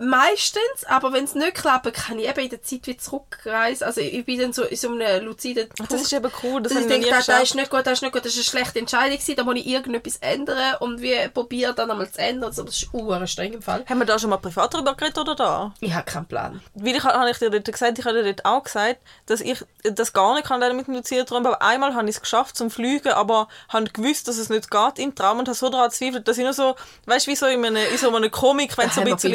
Meistens, 0.00 0.84
aber 0.86 1.12
wenn 1.12 1.24
es 1.24 1.34
nicht 1.34 1.56
klappt, 1.56 1.92
kann 1.92 2.20
ich 2.20 2.28
eben 2.28 2.38
in 2.38 2.50
der 2.50 2.62
Zeit 2.62 2.86
wieder 2.86 3.00
zurückreisen. 3.00 3.84
Also 3.84 4.00
ich 4.00 4.24
bin 4.24 4.38
dann 4.38 4.52
so 4.52 4.62
in 4.62 4.76
so 4.76 4.90
einem 4.90 5.26
luziden 5.26 5.68
Punkt. 5.68 5.92
Das 5.92 6.02
ist 6.02 6.12
eben 6.12 6.30
cool, 6.44 6.62
das 6.62 6.72
ich 6.72 6.86
denke, 6.86 7.10
das, 7.10 7.26
das 7.26 7.42
ist 7.42 7.54
nicht 7.56 7.68
gut, 7.68 7.84
das 7.84 7.94
ist 7.94 8.02
nicht 8.02 8.12
gut, 8.12 8.24
das 8.24 8.36
ist 8.36 8.38
eine 8.38 8.44
schlechte 8.44 8.78
Entscheidung 8.78 9.18
gewesen, 9.18 9.34
da 9.34 9.42
muss 9.42 9.56
ich 9.56 9.66
irgendetwas 9.66 10.18
ändern 10.18 10.76
und 10.78 11.02
wie 11.02 11.16
probiere 11.34 11.74
dann 11.74 11.90
einmal 11.90 12.08
zu 12.08 12.20
ändern. 12.20 12.50
Also, 12.50 12.62
das 12.62 12.76
ist 12.76 12.94
uhr 12.94 13.26
streng 13.26 13.54
im 13.54 13.62
Fall. 13.62 13.84
Haben 13.88 13.98
wir 13.98 14.06
da 14.06 14.20
schon 14.20 14.30
mal 14.30 14.36
privat 14.36 14.72
darüber 14.72 14.94
geredet 14.94 15.18
oder 15.18 15.34
da? 15.34 15.74
Ich 15.80 15.92
habe 15.92 16.04
keinen 16.04 16.26
Plan. 16.26 16.60
Weil 16.74 16.94
ich 16.94 17.02
habe 17.02 17.30
ich 17.30 17.38
dir 17.38 17.50
dort 17.50 17.64
gesagt, 17.64 17.98
ich 17.98 18.04
habe 18.04 18.22
dir 18.22 18.32
dort 18.32 18.44
auch 18.44 18.62
gesagt, 18.62 18.98
dass 19.26 19.40
ich 19.40 19.64
das 19.82 20.12
gar 20.12 20.34
nicht 20.34 20.46
kann 20.46 20.60
mit 20.76 20.86
dem 20.86 20.94
luziden 20.94 21.26
Träumen, 21.26 21.46
aber 21.46 21.60
einmal 21.60 21.94
habe 21.94 22.08
ich 22.08 22.14
es 22.14 22.20
geschafft 22.20 22.56
zum 22.56 22.70
Fliegen, 22.70 23.10
aber 23.10 23.48
habe 23.68 23.86
gewusst, 23.86 24.28
dass 24.28 24.38
es 24.38 24.48
nicht 24.48 24.70
geht 24.70 24.98
im 25.00 25.16
Traum 25.16 25.40
und 25.40 25.48
habe 25.48 25.56
so 25.56 25.68
daran 25.68 25.88
gezweifelt, 25.90 26.28
dass 26.28 26.38
ich 26.38 26.44
nur 26.44 26.52
so, 26.52 26.76
weißt 27.06 27.26
du, 27.26 27.30
wie 27.32 27.36
so 27.36 27.46
in, 27.46 27.64
einem, 27.64 27.84
in 27.90 27.98
so 27.98 28.14
einer 28.14 28.28
Komik, 28.28 28.78
wenn 28.78 28.88
Da 28.88 28.94
so 28.94 29.00
ein 29.00 29.06
wir 29.08 29.16
bisschen 29.16 29.34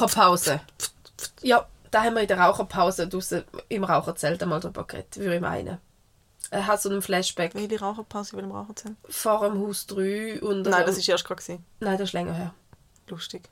Raucherpause. 0.01 0.61
Ja, 1.41 1.67
da 1.91 2.03
haben 2.03 2.15
wir 2.15 2.21
in 2.21 2.27
der 2.27 2.39
Raucherpause 2.39 3.07
draussen 3.07 3.43
im 3.69 3.83
Raucherzelt 3.83 4.41
einmal 4.41 4.59
drüber 4.59 4.85
geredet, 4.85 5.17
würde 5.17 5.35
ich 5.35 5.41
meinen. 5.41 5.77
Er 6.49 6.67
hat 6.67 6.81
so 6.81 6.89
einen 6.89 7.01
Flashback 7.01 7.55
Welche 7.55 7.79
Raucherpause 7.79 8.35
bei 8.35 8.41
dem 8.41 8.51
Raucherzelt? 8.51 8.95
vor 9.07 9.47
dem 9.47 9.59
Haus 9.65 9.85
3 9.87 10.41
und... 10.41 10.63
Nein, 10.63 10.85
das 10.85 10.97
ist 10.97 11.07
erst 11.07 11.23
gerade 11.23 11.41
gewesen. 11.41 11.65
Nein, 11.79 11.97
das 11.97 12.09
ist 12.09 12.13
länger 12.13 12.33
her. 12.33 12.53
Lustig. 13.07 13.49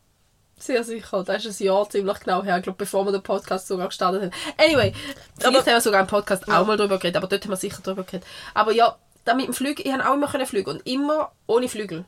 Sehr 0.58 0.84
sicher. 0.84 1.24
Das 1.24 1.46
ist 1.46 1.62
ein 1.62 1.66
Jahr 1.66 1.90
ziemlich 1.90 2.20
genau 2.20 2.44
her, 2.44 2.58
ich 2.58 2.64
glaube, 2.64 2.78
bevor 2.78 3.06
wir 3.06 3.14
den 3.14 3.24
Podcast 3.24 3.68
sogar 3.68 3.88
gestartet 3.88 4.24
haben. 4.24 4.32
Anyway, 4.58 4.94
vielleicht 5.38 5.58
haben 5.58 5.66
wir 5.66 5.82
sogar 5.82 6.02
im 6.02 6.08
Podcast 6.08 6.50
auch 6.50 6.66
mal 6.66 6.76
drüber 6.76 6.98
geredet, 6.98 7.16
aber 7.16 7.28
dort 7.28 7.44
haben 7.44 7.52
wir 7.52 7.58
sicher 7.58 7.82
drüber 7.82 8.04
geredet. 8.04 8.28
Aber 8.54 8.74
ja, 8.74 8.98
da 9.24 9.34
mit 9.34 9.48
dem 9.48 9.54
Flügen, 9.54 9.82
ich 9.86 9.94
habe 9.94 10.10
auch 10.10 10.16
immer 10.16 10.28
können 10.28 10.46
fliegen 10.46 10.70
und 10.70 10.86
immer 10.86 11.32
ohne 11.48 11.70
Flügel. 11.70 12.04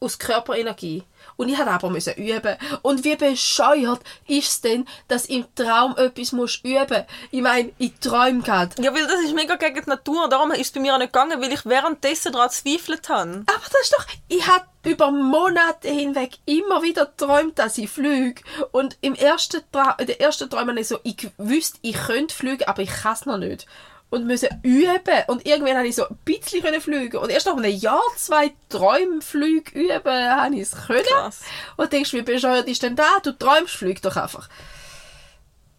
Aus 0.00 0.18
Körperenergie. 0.18 1.04
Und 1.36 1.48
ich 1.48 1.56
musste 1.56 1.70
aber 1.70 1.90
müssen 1.90 2.14
üben. 2.14 2.56
Und 2.82 3.04
wie 3.04 3.16
bescheuert 3.16 4.00
ist 4.26 4.48
es 4.48 4.60
denn, 4.60 4.86
dass 5.08 5.26
im 5.26 5.44
Traum 5.54 5.96
etwas 5.96 6.32
musst 6.32 6.64
üben 6.64 7.04
Ich 7.30 7.42
meine, 7.42 7.72
ich 7.78 7.92
träume 8.00 8.42
gerade. 8.42 8.82
Ja, 8.82 8.94
weil 8.94 9.06
das 9.06 9.20
ist 9.20 9.34
mega 9.34 9.56
gegen 9.56 9.82
die 9.82 9.90
Natur, 9.90 10.28
darum 10.28 10.50
ist 10.52 10.60
es 10.60 10.72
bei 10.72 10.80
mir 10.80 10.94
auch 10.94 10.98
nicht 10.98 11.12
gegangen, 11.12 11.40
weil 11.40 11.52
ich 11.52 11.64
währenddessen 11.66 12.32
daran 12.32 12.48
gezweifelt 12.48 13.08
habe. 13.08 13.44
Aber 13.46 13.64
das 13.70 13.82
ist 13.82 13.92
doch, 13.92 14.06
ich 14.28 14.46
habe 14.46 14.64
über 14.84 15.10
Monate 15.10 15.88
hinweg 15.88 16.38
immer 16.46 16.82
wieder 16.82 17.06
geträumt, 17.06 17.58
dass 17.58 17.76
ich 17.76 17.90
fliege. 17.90 18.42
Und 18.70 18.96
im 19.00 19.14
ersten 19.14 19.62
Tra 19.72 19.96
in 19.98 20.06
den 20.06 20.20
ersten 20.20 20.48
ich 20.78 20.88
so, 20.88 20.98
ich 21.02 21.28
wüsste, 21.38 21.78
ich 21.82 21.96
könnte 21.96 22.34
fliegen, 22.34 22.64
aber 22.68 22.82
ich 22.82 22.90
kann 22.90 23.14
es 23.14 23.26
noch 23.26 23.38
nicht. 23.38 23.66
Und 24.08 24.26
müssen 24.26 24.48
üben. 24.62 25.24
Und 25.26 25.46
irgendwann 25.46 25.76
habe 25.78 25.88
ich 25.88 25.96
so 25.96 26.06
ein 26.08 26.16
bisschen 26.24 26.62
können 26.62 26.80
fliegen. 26.80 27.16
Und 27.18 27.28
erst 27.28 27.46
nach 27.46 27.56
einem 27.56 27.72
Jahr, 27.74 28.00
zwei 28.16 28.52
Träumflüge 28.68 29.72
üben, 29.72 30.04
habe 30.30 30.54
ich 30.54 30.60
es 30.62 30.86
können. 30.86 31.02
Krass. 31.04 31.40
Und 31.76 31.92
denkst, 31.92 32.12
wie 32.12 32.22
bescheuert 32.22 32.68
ist 32.68 32.82
denn 32.82 32.94
da? 32.94 33.18
Du 33.22 33.32
träumst, 33.32 33.74
flieg 33.74 34.00
doch 34.02 34.16
einfach. 34.16 34.48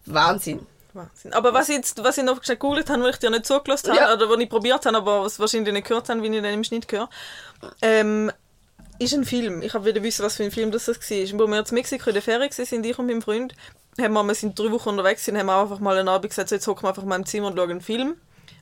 Wahnsinn. 0.06 0.66
Wahnsinn. 0.92 1.32
Aber 1.32 1.52
was 1.54 1.68
ich, 1.68 1.76
jetzt, 1.76 2.02
was 2.02 2.18
ich 2.18 2.24
noch 2.24 2.42
schnell 2.42 2.56
gegoogelt 2.56 2.90
habe, 2.90 3.02
was 3.02 3.14
ich 3.14 3.18
dir 3.18 3.30
nicht 3.30 3.46
zugelassen 3.46 3.90
habe, 3.90 4.00
Ja. 4.00 4.12
oder 4.14 4.28
was 4.28 4.38
ich 4.38 4.48
probiert 4.48 4.84
habe, 4.86 4.96
aber 4.96 5.24
was 5.24 5.38
wahrscheinlich 5.38 5.72
nicht 5.72 5.86
gehört 5.86 6.08
habe, 6.08 6.22
wie 6.22 6.26
ich 6.28 6.42
dann 6.42 6.52
im 6.52 6.64
Schnitt 6.64 6.90
höre, 6.90 7.08
ähm, 7.82 8.30
ist 8.98 9.14
ein 9.14 9.24
Film. 9.24 9.62
Ich 9.62 9.74
habe 9.74 9.84
wieder 9.84 10.02
wissen, 10.02 10.24
was 10.24 10.36
für 10.36 10.44
ein 10.44 10.50
Film 10.50 10.70
das 10.72 10.88
war. 10.88 10.94
Wo 10.94 11.46
wir 11.46 11.58
in 11.58 11.64
Mexiko 11.74 12.10
in 12.10 12.14
der 12.14 12.22
Ferien 12.22 12.50
waren, 12.50 12.84
ich 12.84 12.98
und 12.98 13.06
mein 13.06 13.22
Freund, 13.22 13.54
haben 14.00 14.12
wir, 14.12 14.24
wir 14.24 14.34
sind 14.34 14.58
drei 14.58 14.70
Wochen 14.70 14.90
unterwegs 14.90 15.24
sind, 15.24 15.36
haben 15.36 15.46
wir 15.46 15.60
einfach 15.60 15.80
mal 15.80 15.96
einen 15.96 16.08
Abend 16.08 16.30
gesagt, 16.30 16.48
so, 16.48 16.54
jetzt 16.54 16.66
hocken 16.66 16.84
wir 16.84 16.88
einfach 16.88 17.04
mal 17.04 17.16
im 17.16 17.26
Zimmer 17.26 17.48
und 17.48 17.56
schauen 17.56 17.70
einen 17.70 17.80
Film. 17.80 18.16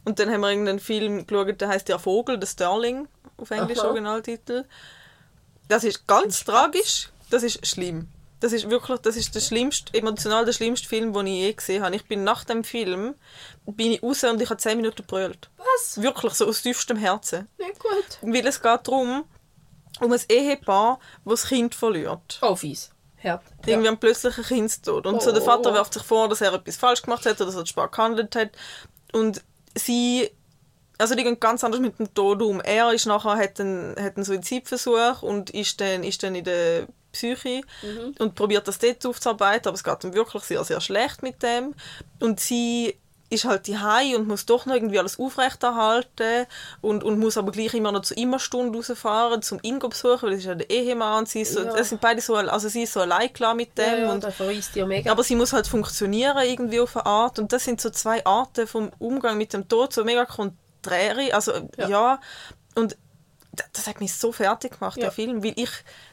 Und 0.05 0.19
dann 0.19 0.31
haben 0.31 0.41
wir 0.41 0.51
irgendeinen 0.51 0.79
Film 0.79 1.27
geschaut, 1.27 1.61
der 1.61 1.69
heißt 1.69 1.89
Der 1.89 1.99
Vogel, 1.99 2.39
der 2.39 2.47
Sterling, 2.47 3.09
auf 3.37 3.51
Englisch 3.51 3.79
Aha. 3.81 3.89
Originaltitel. 3.89 4.65
Das 5.69 5.85
ist 5.85 6.07
ganz 6.07 6.45
tragisch, 6.45 7.11
das 7.31 7.43
ist 7.43 7.67
schlimm. 7.67 8.09
Das 8.41 8.53
ist 8.53 8.69
wirklich, 8.71 9.01
das 9.01 9.17
ist 9.17 9.35
der 9.35 9.41
schlimmste, 9.41 9.93
emotional 9.99 10.45
der 10.45 10.53
schlimmste 10.53 10.87
Film, 10.87 11.13
den 11.13 11.27
ich 11.27 11.41
je 11.41 11.53
gesehen 11.55 11.83
habe. 11.83 11.97
Ich 11.97 12.05
bin 12.05 12.23
nach 12.23 12.45
dem 12.45 12.65
Film, 12.65 13.15
bin 13.65 13.93
ich 13.93 14.03
raus 14.03 14.23
und 14.25 14.41
ich 14.41 14.51
habe 14.51 14.61
zehn 14.61 14.77
Minuten 14.77 15.05
brüllt. 15.07 15.49
Was? 15.57 16.03
Wirklich, 16.03 16.35
so 16.35 16.47
aus 16.47 16.63
tiefstem 16.63 16.99
Herzen. 16.99 17.49
Nicht 17.59 17.79
gut. 17.79 18.19
Weil 18.21 18.47
es 18.47 18.61
geht 18.61 18.81
darum, 18.87 19.25
um 20.01 20.13
ein 20.13 20.21
Ehepaar, 20.29 21.01
das 21.25 21.41
das 21.43 21.49
Kind 21.49 21.75
verliert. 21.75 22.39
Oh, 22.43 22.55
fies. 22.55 22.91
Hart. 23.33 23.43
Irgendwie 23.67 23.89
am 23.89 23.99
plötzlichen 23.99 24.45
Kindstod. 24.45 25.07
Und 25.07 25.23
so 25.23 25.33
der 25.33 25.43
Oh. 25.43 25.45
Vater 25.45 25.75
wirft 25.75 25.95
sich 25.95 26.03
vor, 26.03 26.29
dass 26.29 26.41
er 26.41 26.53
etwas 26.53 26.77
falsch 26.77 27.03
gemacht 27.03 27.27
hat 27.27 27.37
oder 27.41 27.47
dass 27.47 27.57
er 27.57 27.67
spät 27.67 27.93
gehandelt 27.93 28.37
hat. 28.37 28.51
Und 29.13 29.43
sie, 29.75 30.31
also 30.99 31.15
die 31.15 31.25
gehen 31.25 31.41
ganz 31.41 31.65
anders 31.65 31.81
mit 31.81 31.99
dem 31.99 32.13
Tod 32.15 32.43
um. 32.43 32.61
Er 32.61 32.93
ist 32.93 33.07
nachher, 33.07 33.37
hat 33.37 33.61
einen, 33.61 33.97
hat 33.99 34.17
einen 34.17 34.25
Suizidversuch 34.25 35.23
und 35.23 35.51
ist 35.51 35.81
dann, 35.81 36.05
ist 36.05 36.23
dann 36.23 36.35
in 36.35 36.45
der 36.45 36.87
Psyche 37.13 37.63
und 38.19 38.35
probiert 38.35 38.69
das 38.69 38.79
dort 38.79 39.05
aufzuarbeiten, 39.07 39.69
aber 39.69 39.75
es 39.75 39.85
geht 39.85 40.05
ihm 40.05 40.13
wirklich 40.13 40.43
sehr, 40.43 40.63
sehr 40.65 40.81
schlecht 40.83 41.23
mit 41.23 41.43
dem. 41.43 41.75
Und 42.21 42.41
sie 42.41 42.99
ist 43.29 43.45
halt 43.45 43.67
die 43.67 43.77
und 44.15 44.29
muss 44.29 44.47
doch 44.47 44.67
noch 44.67 44.75
irgendwie 44.75 44.99
alles 44.99 45.19
aufrechterhalten 45.19 46.47
und, 46.81 47.03
und 47.03 47.19
muss 47.19 47.37
aber 47.37 47.51
gleich 47.53 47.75
immer 47.75 47.91
noch 47.93 48.03
zu 48.03 48.15
Immerstunde 48.15 48.79
rausfahren, 48.79 49.43
zum 49.43 49.59
ihn 49.63 49.79
besuchen, 49.81 50.23
weil 50.23 50.31
das 50.31 50.41
ist 50.41 50.47
ja 50.47 50.55
der 50.55 50.71
Ehemann 50.71 51.21
und 51.21 51.29
sie 51.29 51.41
ist 51.41 51.55
so, 51.55 51.61
Ja. 51.63 51.83
sind 51.85 52.01
beide 52.01 52.21
so, 52.21 52.37
also 52.37 52.69
sie 52.69 52.83
ist 52.85 52.93
so 52.93 53.01
allein 53.01 53.33
klar 53.33 53.55
mit 53.55 53.77
dem 53.77 53.85
Ja, 53.85 53.97
ja, 53.99 54.13
und 54.13 54.27
dir 54.75 54.87
mega. 54.87 55.11
aber 55.11 55.23
sie 55.25 55.35
muss 55.35 55.53
halt 55.53 55.67
funktionieren 55.67 56.39
irgendwie 56.45 56.81
auf 56.81 56.97
eine 56.97 57.07
Art 57.07 57.39
und 57.39 57.53
das 57.53 57.65
sind 57.65 57.81
so 57.81 57.91
zwei 57.91 58.25
Arten 58.25 58.67
vom 58.67 58.91
Umgang 58.99 59.37
mit 59.39 59.53
dem 59.53 59.67
Tod, 59.69 59.93
so 59.93 60.05
mega 60.05 60.25
konträre, 60.25 61.35
also 61.35 61.53
ja, 61.79 61.89
Ja. 61.89 62.21
und 62.77 62.97
das 63.73 63.87
hat 63.87 64.01
mich 64.01 64.15
so 64.15 64.33
fertig 64.33 64.79
gemacht, 64.79 64.99
Ja. 64.99 65.05
der 65.05 65.13
Film, 65.13 65.43
weil 65.43 65.55
ich, 65.57 65.71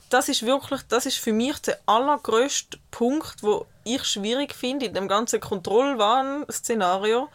das 0.10 0.30
ist 0.30 0.44
wirklich, 0.46 0.82
das 0.90 1.06
ist 1.06 1.18
für 1.18 1.34
mich 1.34 1.60
der 1.60 1.78
allergrößte 1.86 2.78
Punkt, 2.90 3.44
wo 3.44 3.66
ich 3.84 4.04
schwierig 4.06 4.54
finde 4.54 4.86
in 4.88 4.94
dem 4.94 5.08
ganzen 5.08 5.40
Kontrollwahn-Szenario, 5.40 7.30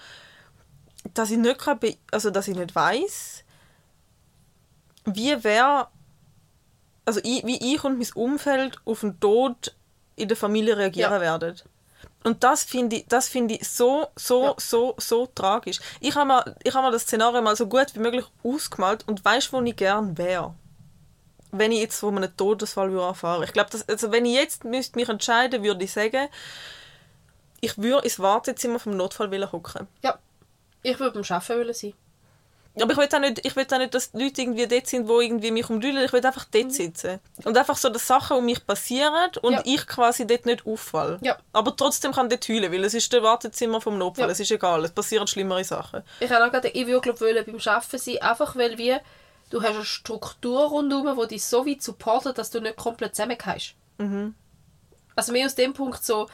dass 1.14 1.30
ich 1.30 1.38
nicht 1.38 1.58
kann, 1.58 1.78
also 2.10 2.30
dass 2.30 2.48
ich 2.48 2.56
nicht 2.56 2.74
weiß, 2.74 3.44
wie 5.06 5.36
wer, 5.42 5.88
also 7.04 7.20
ich, 7.22 7.44
wie 7.46 7.74
ich 7.74 7.82
und 7.84 7.98
mein 7.98 8.08
Umfeld 8.14 8.78
auf 8.84 9.00
den 9.00 9.18
Tod 9.20 9.74
in 10.16 10.28
der 10.28 10.36
Familie 10.36 10.76
reagieren 10.76 11.12
Ja. 11.12 11.20
werden. 11.20 11.56
Und 12.24 12.42
das 12.44 12.64
finde 12.64 12.96
ich, 12.96 13.06
das 13.06 13.28
finde 13.28 13.54
ich 13.54 13.68
so, 13.68 14.08
so, 14.16 14.44
Ja. 14.46 14.54
so, 14.58 14.94
so 14.98 15.26
tragisch. 15.26 15.78
Ich 16.00 16.14
habe 16.16 16.26
mir, 16.26 16.56
ich 16.64 16.74
habe 16.74 16.86
mir 16.86 16.92
das 16.92 17.02
Szenario 17.02 17.40
mal 17.40 17.56
so 17.56 17.66
gut 17.66 17.94
wie 17.94 18.00
möglich 18.00 18.24
ausgemalt 18.42 19.06
und 19.06 19.24
weiß, 19.24 19.52
wo 19.52 19.60
ich 19.62 19.76
gern 19.76 20.18
wäre. 20.18 20.54
Wenn 21.50 21.72
ich 21.72 21.80
jetzt 21.80 22.00
von 22.00 22.16
einem 22.16 22.36
Todesfall 22.36 22.90
würde 22.90 23.06
erfahren. 23.06 23.42
Ich 23.42 23.52
glaube, 23.52 23.70
also 23.86 24.12
wenn 24.12 24.26
ich 24.26 24.34
jetzt 24.34 24.64
müsste 24.64 24.98
mich 24.98 25.08
entscheiden, 25.08 25.62
würde 25.62 25.84
ich 25.84 25.92
sagen, 25.92 26.28
ich 27.60 27.78
würde 27.78 28.04
ins 28.04 28.20
Wartezimmer 28.20 28.78
vom 28.78 28.96
Notfall 28.96 29.30
hocken. 29.50 29.88
Ja. 30.02 30.18
Ich 30.82 30.98
würde 31.00 31.20
beim 31.20 31.24
Arbeiten 31.36 31.58
wollen 31.60 31.74
sein. 31.74 31.94
Aber 32.80 32.92
ich 32.92 32.98
will 32.98 33.08
auch 33.12 33.18
nicht, 33.18 33.44
ich 33.44 33.56
will 33.56 33.66
auch 33.72 33.78
nicht, 33.78 33.92
dass 33.94 34.12
die 34.12 34.22
Leute 34.22 34.40
irgendwie 34.42 34.66
dort 34.68 34.86
sind, 34.86 35.08
die 35.08 35.12
irgendwie 35.12 35.50
mich 35.50 35.68
umdüllen. 35.68 36.04
Ich 36.04 36.12
will 36.12 36.24
einfach 36.24 36.44
dort 36.44 36.72
sitzen. 36.72 37.18
Und 37.44 37.56
einfach 37.58 37.76
so, 37.76 37.88
dass 37.88 38.06
Sachen 38.06 38.36
um 38.36 38.44
mich 38.44 38.64
passieren 38.64 39.30
und 39.42 39.54
Ja. 39.54 39.62
ich 39.64 39.84
quasi 39.86 40.26
dort 40.28 40.46
nicht 40.46 40.64
auffalle. 40.64 41.18
Ja. 41.22 41.38
Aber 41.52 41.74
trotzdem 41.74 42.12
kann 42.12 42.28
dort 42.28 42.48
heulen, 42.48 42.70
weil 42.72 42.84
es 42.84 42.94
ist 42.94 43.12
das 43.12 43.20
Wartezimmer 43.22 43.80
vom 43.80 43.98
Notfall. 43.98 44.26
Ja. 44.26 44.32
Es 44.32 44.38
ist 44.38 44.52
egal, 44.52 44.84
es 44.84 44.92
passieren 44.92 45.26
schlimmere 45.26 45.64
Sachen. 45.64 46.04
Ich 46.20 46.30
habe 46.30 46.44
auch 46.46 46.52
gerade, 46.52 46.68
ich 46.68 46.86
würde 46.86 47.00
glaub, 47.00 47.20
wollen 47.20 47.44
beim 47.44 47.56
Arbeiten 47.56 47.98
sein, 47.98 48.18
einfach 48.22 48.54
weil 48.54 48.78
wir, 48.78 49.00
du 49.50 49.62
hast 49.62 49.74
eine 49.74 49.84
Struktur 49.84 50.68
rundherum, 50.68 51.18
die 51.22 51.34
dich 51.34 51.44
so 51.44 51.66
weit 51.66 51.82
supportet, 51.82 52.38
dass 52.38 52.50
du 52.50 52.60
nicht 52.60 52.76
komplett 52.76 53.14
zusammenkommst. 53.14 53.74
Mhm. 53.98 54.34
Also 55.16 55.32
mehr 55.32 55.46
aus 55.46 55.54
dem 55.54 55.72
Punkt 55.72 56.04
so, 56.04 56.28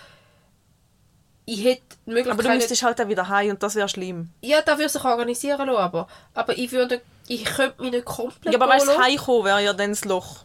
ich 1.47 1.65
hätte 1.65 1.83
die 2.07 2.11
Möglichkeit... 2.11 2.33
Aber 2.33 2.43
du 2.43 2.55
müsstest 2.55 2.83
halt 2.83 3.01
auch 3.01 3.09
wieder 3.09 3.29
heim 3.29 3.51
und 3.51 3.62
das 3.62 3.75
wäre 3.75 3.89
schlimm. 3.89 4.31
ja, 4.41 4.62
da 4.62 4.79
würde 4.79 4.89
sich 4.89 5.05
organisieren 5.05 5.67
lassen, 5.67 5.79
aber, 5.79 6.09
aber 6.35 6.57
ich 6.57 6.73
würde, 6.73 7.01
ich 7.29 7.45
könnte 7.45 7.83
mich 7.83 7.93
nicht 7.93 8.05
komplett 8.05 8.53
Ja, 8.53 8.61
aber 8.61 8.73
weißt 8.73 8.89
du, 8.89 8.99
heimkommen 8.99 9.45
wäre 9.45 9.62
ja 9.62 9.73
dann 9.73 9.91
das 9.91 10.05
Loch. 10.05 10.45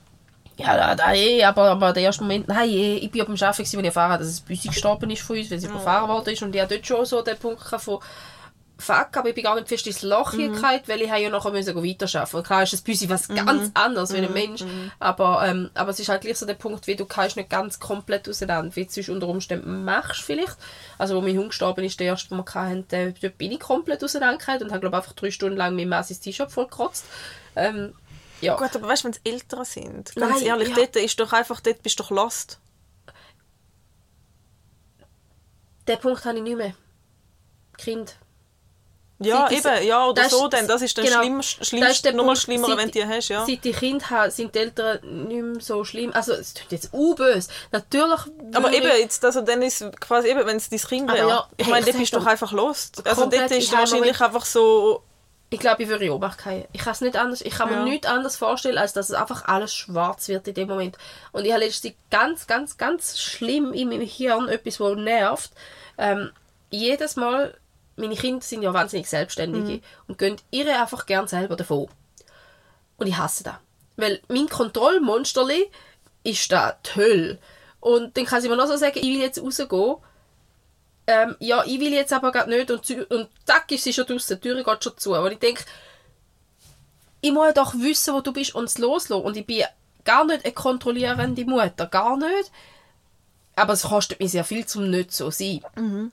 Ja, 0.58 0.76
da, 0.76 0.96
da 0.96 1.14
eh, 1.14 1.42
aber, 1.44 1.70
aber 1.70 1.94
der 1.94 2.04
erste 2.04 2.24
Moment, 2.24 2.50
nein, 2.50 2.70
eh, 2.70 2.98
ich 2.98 3.10
bin 3.12 3.22
auf 3.22 3.28
dem 3.28 3.36
Arbeiten, 3.36 3.62
als 3.62 3.74
ich 3.74 3.84
erfahren 3.84 4.12
habe, 4.12 4.24
dass 4.24 4.34
es 4.34 4.42
Büsi 4.42 4.68
gestorben 4.68 5.10
ist 5.10 5.22
von 5.22 5.38
uns, 5.38 5.50
weil 5.50 5.60
sie 5.60 5.68
überfahren 5.68 6.10
worden 6.10 6.34
ist 6.34 6.42
und 6.42 6.54
ich 6.54 6.62
habe 6.62 6.76
dort 6.76 6.86
schon 6.86 7.06
so 7.06 7.22
den 7.22 7.38
Punkt 7.38 7.62
von 7.62 8.00
fuck, 8.80 9.16
aber 9.18 9.30
ich 9.30 9.36
bin 9.36 9.44
gar 9.44 9.56
nicht 9.56 9.68
fest 9.68 9.86
ins 9.88 10.02
Loch 10.02 10.34
Mhm. 10.34 10.52
mhm. 10.54 10.64
weil 10.64 11.02
ich 11.02 11.10
ja 11.10 11.30
nachher 11.30 11.52
müssen 11.52 11.76
weiterarbeiten 11.76 12.38
Und 12.38 12.44
klar 12.46 12.64
ist 12.64 12.74
das 12.74 12.82
Büsi 12.82 13.10
was 13.10 13.28
ganz 13.28 13.72
anderes 13.74 14.14
wie 14.14 14.22
Mhm. 14.22 14.28
ein 14.28 14.34
Mensch, 14.34 14.64
aber, 15.00 15.46
ähm, 15.46 15.70
aber 15.74 15.92
es 15.92 16.00
ist 16.00 16.10
halt 16.10 16.22
gleich 16.22 16.38
so 16.38 16.46
der 16.46 16.54
Punkt, 16.56 16.88
wie 16.88 16.96
du 16.96 17.06
kannst 17.06 17.36
nicht 17.36 17.50
ganz 17.50 17.80
komplett 17.80 18.28
auseinander, 18.28 18.76
wie 18.76 18.86
du 18.86 19.00
es 19.00 19.10
unter 19.10 19.28
Umständen 19.28 19.84
machst 19.84 20.22
vielleicht. 20.22 20.58
Also 20.98 21.16
wo 21.16 21.22
mein 21.22 21.38
Hund 21.38 21.50
gestorben 21.50 21.84
ist, 21.84 22.00
der 22.00 22.08
erste, 22.08 22.30
den 22.30 22.38
wir 22.38 22.54
hatten, 22.54 22.88
der, 22.90 23.12
dort 23.12 23.38
bin 23.38 23.52
ich 23.52 23.60
komplett 23.60 24.04
auseinandergefallen 24.04 24.64
und 24.64 24.70
habe 24.72 24.80
glaube 24.80 24.98
einfach 24.98 25.14
drei 25.14 25.30
Stunden 25.32 25.58
lang 25.58 25.76
mein 25.76 25.90
Massis 25.90 26.20
T-Shirt 26.20 26.52
vollgekotzt. 26.52 27.06
Ähm, 27.56 27.94
ja. 28.42 28.56
Gut, 28.56 28.74
aber 28.74 28.88
weißt 28.88 29.04
du, 29.04 29.08
wenn 29.10 29.12
es 29.14 29.22
Eltern 29.26 29.66
sind, 29.66 30.16
ganz 30.16 30.38
Nein, 30.38 30.46
ehrlich, 30.46 30.70
ja. 30.70 30.76
dort 30.76 30.96
ist 30.96 31.20
doch 31.20 31.34
einfach, 31.34 31.60
dort 31.60 31.84
bist 31.84 32.00
du 32.00 32.04
doch 32.04 32.12
lost. 32.12 32.60
Den 35.88 36.00
Punkt 36.00 36.24
habe 36.24 36.38
ich 36.38 36.44
nicht 36.44 36.58
mehr. 36.58 36.74
Kind. 37.78 38.18
Ja, 39.22 39.50
Seit 39.50 39.66
eben, 39.66 39.88
ja, 39.88 40.06
oder 40.06 40.24
das 40.24 40.32
so 40.32 40.46
ist- 40.46 40.54
dann. 40.54 40.68
Das 40.68 40.82
ist 40.82 40.98
dann 40.98 41.04
genau. 41.06 41.20
schlimm, 41.22 41.38
Das 41.38 41.46
ist 41.48 41.68
schlimm, 41.68 41.82
der 41.82 42.14
nochmal 42.14 42.26
Punkt, 42.36 42.40
schlimmer, 42.42 42.78
wenn 42.78 42.86
du 42.88 42.92
die 42.92 43.06
hast, 43.06 43.28
ja. 43.28 43.46
Seit 43.46 43.66
ich 43.66 43.76
Kind 43.76 44.10
habe, 44.10 44.32
sind 44.32 44.56
die 44.56 44.60
Eltern 44.60 45.00
nicht 45.28 45.42
mehr 45.44 45.62
so 45.62 45.84
schlimm. 45.84 46.12
Also, 46.14 46.32
es 46.34 46.54
klingt 46.54 46.72
jetzt 46.72 46.90
u-böse. 46.94 47.50
Natürlich 47.72 48.20
Aber 48.54 48.72
eben, 48.72 48.88
jetzt, 48.98 49.24
also 49.26 49.42
dann 49.42 49.62
ist 49.62 49.86
quasi 50.00 50.30
eben, 50.30 50.46
wenn 50.46 50.56
es 50.56 50.70
dein 50.70 50.80
Kind 50.80 51.12
wäre. 51.12 51.28
ja, 51.28 51.48
ich 51.58 51.66
hey, 51.66 51.72
meine, 51.72 51.86
ich 51.86 51.92
dort 51.92 52.00
bist 52.00 52.14
du 52.14 52.20
doch 52.20 52.26
einfach 52.28 52.52
lost. 52.54 53.06
Also 53.06 53.26
dort 53.26 53.52
ist 53.52 53.72
wahrscheinlich 53.74 54.22
einfach 54.22 54.46
so... 54.46 55.04
Ich 55.52 55.60
glaube, 55.60 55.82
ich 55.84 55.90
würde 55.90 56.06
in 56.06 56.12
Obacht 56.12 56.42
fallen. 56.44 56.66
Ich 56.74 56.82
kann 56.82 56.94
es 56.94 57.02
nicht 57.02 57.16
anders, 57.18 57.42
ich 57.42 57.54
kann 57.56 57.72
Ja. 57.72 57.78
mir 57.84 57.90
nichts 57.90 58.06
anderes 58.08 58.38
vorstellen, 58.38 58.78
als 58.78 58.94
dass 58.94 59.10
es 59.10 59.16
einfach 59.16 59.46
alles 59.48 59.74
schwarz 59.74 60.28
wird 60.28 60.48
in 60.48 60.54
dem 60.54 60.68
Moment. 60.70 60.96
Und 61.32 61.44
ich 61.44 61.52
habe 61.52 61.64
letztens 61.66 61.96
ganz, 62.12 62.46
ganz, 62.46 62.78
ganz 62.78 63.20
schlimm 63.20 63.74
in 63.74 63.90
meinem 63.90 64.08
Hirn 64.08 64.48
etwas, 64.48 64.80
was 64.80 64.96
nervt. 64.96 65.52
Ähm, 65.98 66.30
jedes 66.70 67.16
Mal, 67.16 67.58
meine 68.00 68.16
Kinder 68.16 68.42
sind 68.44 68.62
ja 68.64 68.74
wahnsinnig 68.74 69.08
selbstständige 69.10 69.74
Mhm. 69.78 69.82
und 70.08 70.18
gehen 70.18 70.38
ihre 70.52 70.80
einfach 70.82 71.06
gern 71.06 71.28
selber 71.28 71.56
davon. 71.56 71.88
Und 72.98 73.08
ich 73.08 73.18
hasse 73.18 73.44
das. 73.44 73.56
Weil 73.96 74.22
mein 74.28 74.48
Kontrollmonsterli 74.50 75.70
ist 76.24 76.52
da 76.52 76.78
die 76.86 76.96
Hölle. 76.96 77.40
Und 77.80 78.16
dann 78.18 78.26
kann 78.26 78.42
sie 78.42 78.50
mir 78.50 78.56
noch 78.58 78.68
so 78.68 78.76
sagen, 78.78 78.98
ich 78.98 79.04
will 79.04 79.22
jetzt 79.22 79.42
rausgehen. 79.42 79.96
Ähm, 81.08 81.36
ja, 81.40 81.64
ich 81.66 81.80
will 81.80 81.94
jetzt 81.94 82.14
aber 82.14 82.32
gerade 82.32 82.50
nicht. 82.50 82.70
Und, 82.72 82.90
und 83.12 83.30
zack, 83.46 83.72
ist 83.72 83.84
sie 83.84 83.94
schon 83.94 84.06
draußen, 84.06 84.38
die 84.40 84.42
Tür 84.48 84.64
geht 84.64 84.84
schon 84.84 84.98
zu. 84.98 85.16
Aber 85.16 85.32
ich 85.32 85.40
denke, 85.40 85.64
ich 87.22 87.32
muss 87.32 87.54
doch 87.54 87.74
wissen, 87.76 88.14
wo 88.14 88.22
du 88.22 88.32
bist 88.32 88.56
und 88.56 88.66
es 88.66 88.78
loslassen. 88.78 89.24
Und 89.24 89.36
ich 89.38 89.46
bin 89.46 89.64
gar 90.06 90.26
nicht 90.26 90.46
eine 90.46 90.54
kontrollierende 90.54 91.46
Mutter, 91.46 91.88
gar 91.88 92.18
nicht. 92.18 92.52
Aber 93.56 93.74
es 93.74 93.84
kostet 93.84 94.20
mich 94.20 94.32
sehr 94.32 94.44
viel, 94.46 94.66
zum 94.66 94.90
nicht 94.90 95.12
so 95.12 95.30
zu 95.30 95.38
sein. 95.38 96.12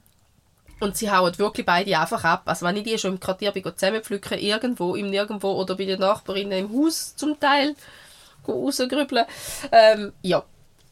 Und 0.78 0.96
sie 0.96 1.10
hauen 1.10 1.38
wirklich 1.38 1.64
beide 1.64 1.98
einfach 1.98 2.22
ab. 2.24 2.42
Also 2.44 2.66
wenn 2.66 2.76
ich 2.76 2.84
die 2.84 2.98
schon 2.98 3.12
im 3.12 3.20
Quartier 3.20 3.52
bin, 3.52 3.64
zusammenpflücken, 3.64 4.38
irgendwo, 4.38 4.94
im 4.94 5.08
Nirgendwo 5.10 5.52
oder 5.52 5.74
bei 5.74 5.86
den 5.86 6.00
Nachbarinnen 6.00 6.66
im 6.66 6.72
Haus 6.72 7.16
zum 7.16 7.40
Teil 7.40 7.74
rausgrübeln. 8.46 9.24
Ähm, 9.72 10.12
ja, 10.22 10.44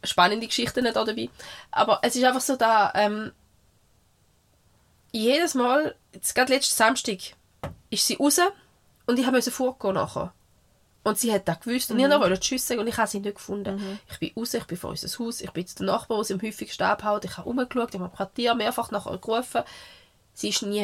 spannende 0.03 0.47
Geschichten 0.47 0.85
da 0.85 0.91
dabei. 0.91 1.29
Aber 1.71 1.99
es 2.01 2.15
ist 2.15 2.23
einfach 2.23 2.41
so 2.41 2.55
da, 2.55 2.91
ähm, 2.95 3.31
jedes 5.11 5.53
Mal, 5.53 5.95
jetzt 6.13 6.35
gerade 6.35 6.53
letzten 6.53 6.75
Samstag, 6.75 7.19
ist 7.89 8.07
sie 8.07 8.15
raus 8.15 8.39
und 9.05 9.19
ich 9.19 9.31
musste 9.31 9.51
vorgehen 9.51 9.93
nachher. 9.93 10.33
Und 11.05 11.19
sie 11.19 11.31
hat 11.31 11.47
das 11.47 11.59
gewusst 11.59 11.91
und 11.91 11.99
ich 11.99 12.09
wollte 12.09 12.31
noch 12.31 12.39
Tschüss 12.39 12.67
sagen 12.67 12.79
und 12.79 12.87
ich 12.87 12.97
habe 12.97 13.07
sie 13.07 13.19
nicht 13.19 13.35
gefunden. 13.35 13.99
Ich 14.11 14.17
bin 14.17 14.31
raus, 14.35 14.55
ich 14.55 14.63
bin 14.63 14.75
vor 14.75 14.89
unser 14.89 15.07
Haus, 15.19 15.39
ich 15.39 15.51
bin 15.51 15.67
zu 15.67 15.75
den 15.75 15.85
Nachbarn, 15.85 16.21
die 16.21 16.25
sie 16.25 16.33
am 16.33 16.41
häufigsten 16.41 16.81
abhaut. 16.81 17.23
Ich 17.25 17.37
habe 17.37 17.47
rumgeschaut, 17.47 17.93
ich 17.93 17.99
habe 17.99 18.05
im 18.05 18.11
Quartier 18.11 18.55
mehrfach 18.55 18.89
nachher 18.89 19.15
gerufen. 19.19 19.61
Sie 20.33 20.49
ist 20.49 20.63
nie. 20.63 20.83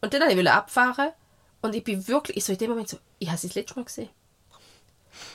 Und 0.00 0.14
dann 0.14 0.22
wollte 0.22 0.40
ich 0.40 0.50
abfahren 0.50 1.08
und 1.62 1.74
ich 1.74 1.82
bin 1.82 2.06
wirklich, 2.06 2.36
ich 2.36 2.44
so 2.44 2.52
in 2.52 2.58
dem 2.58 2.70
Moment 2.70 2.88
so, 2.88 2.98
ich 3.18 3.26
habe 3.26 3.38
sie 3.38 3.48
das 3.48 3.56
letzte 3.56 3.74
Mal 3.74 3.86
gesehen. 3.86 4.08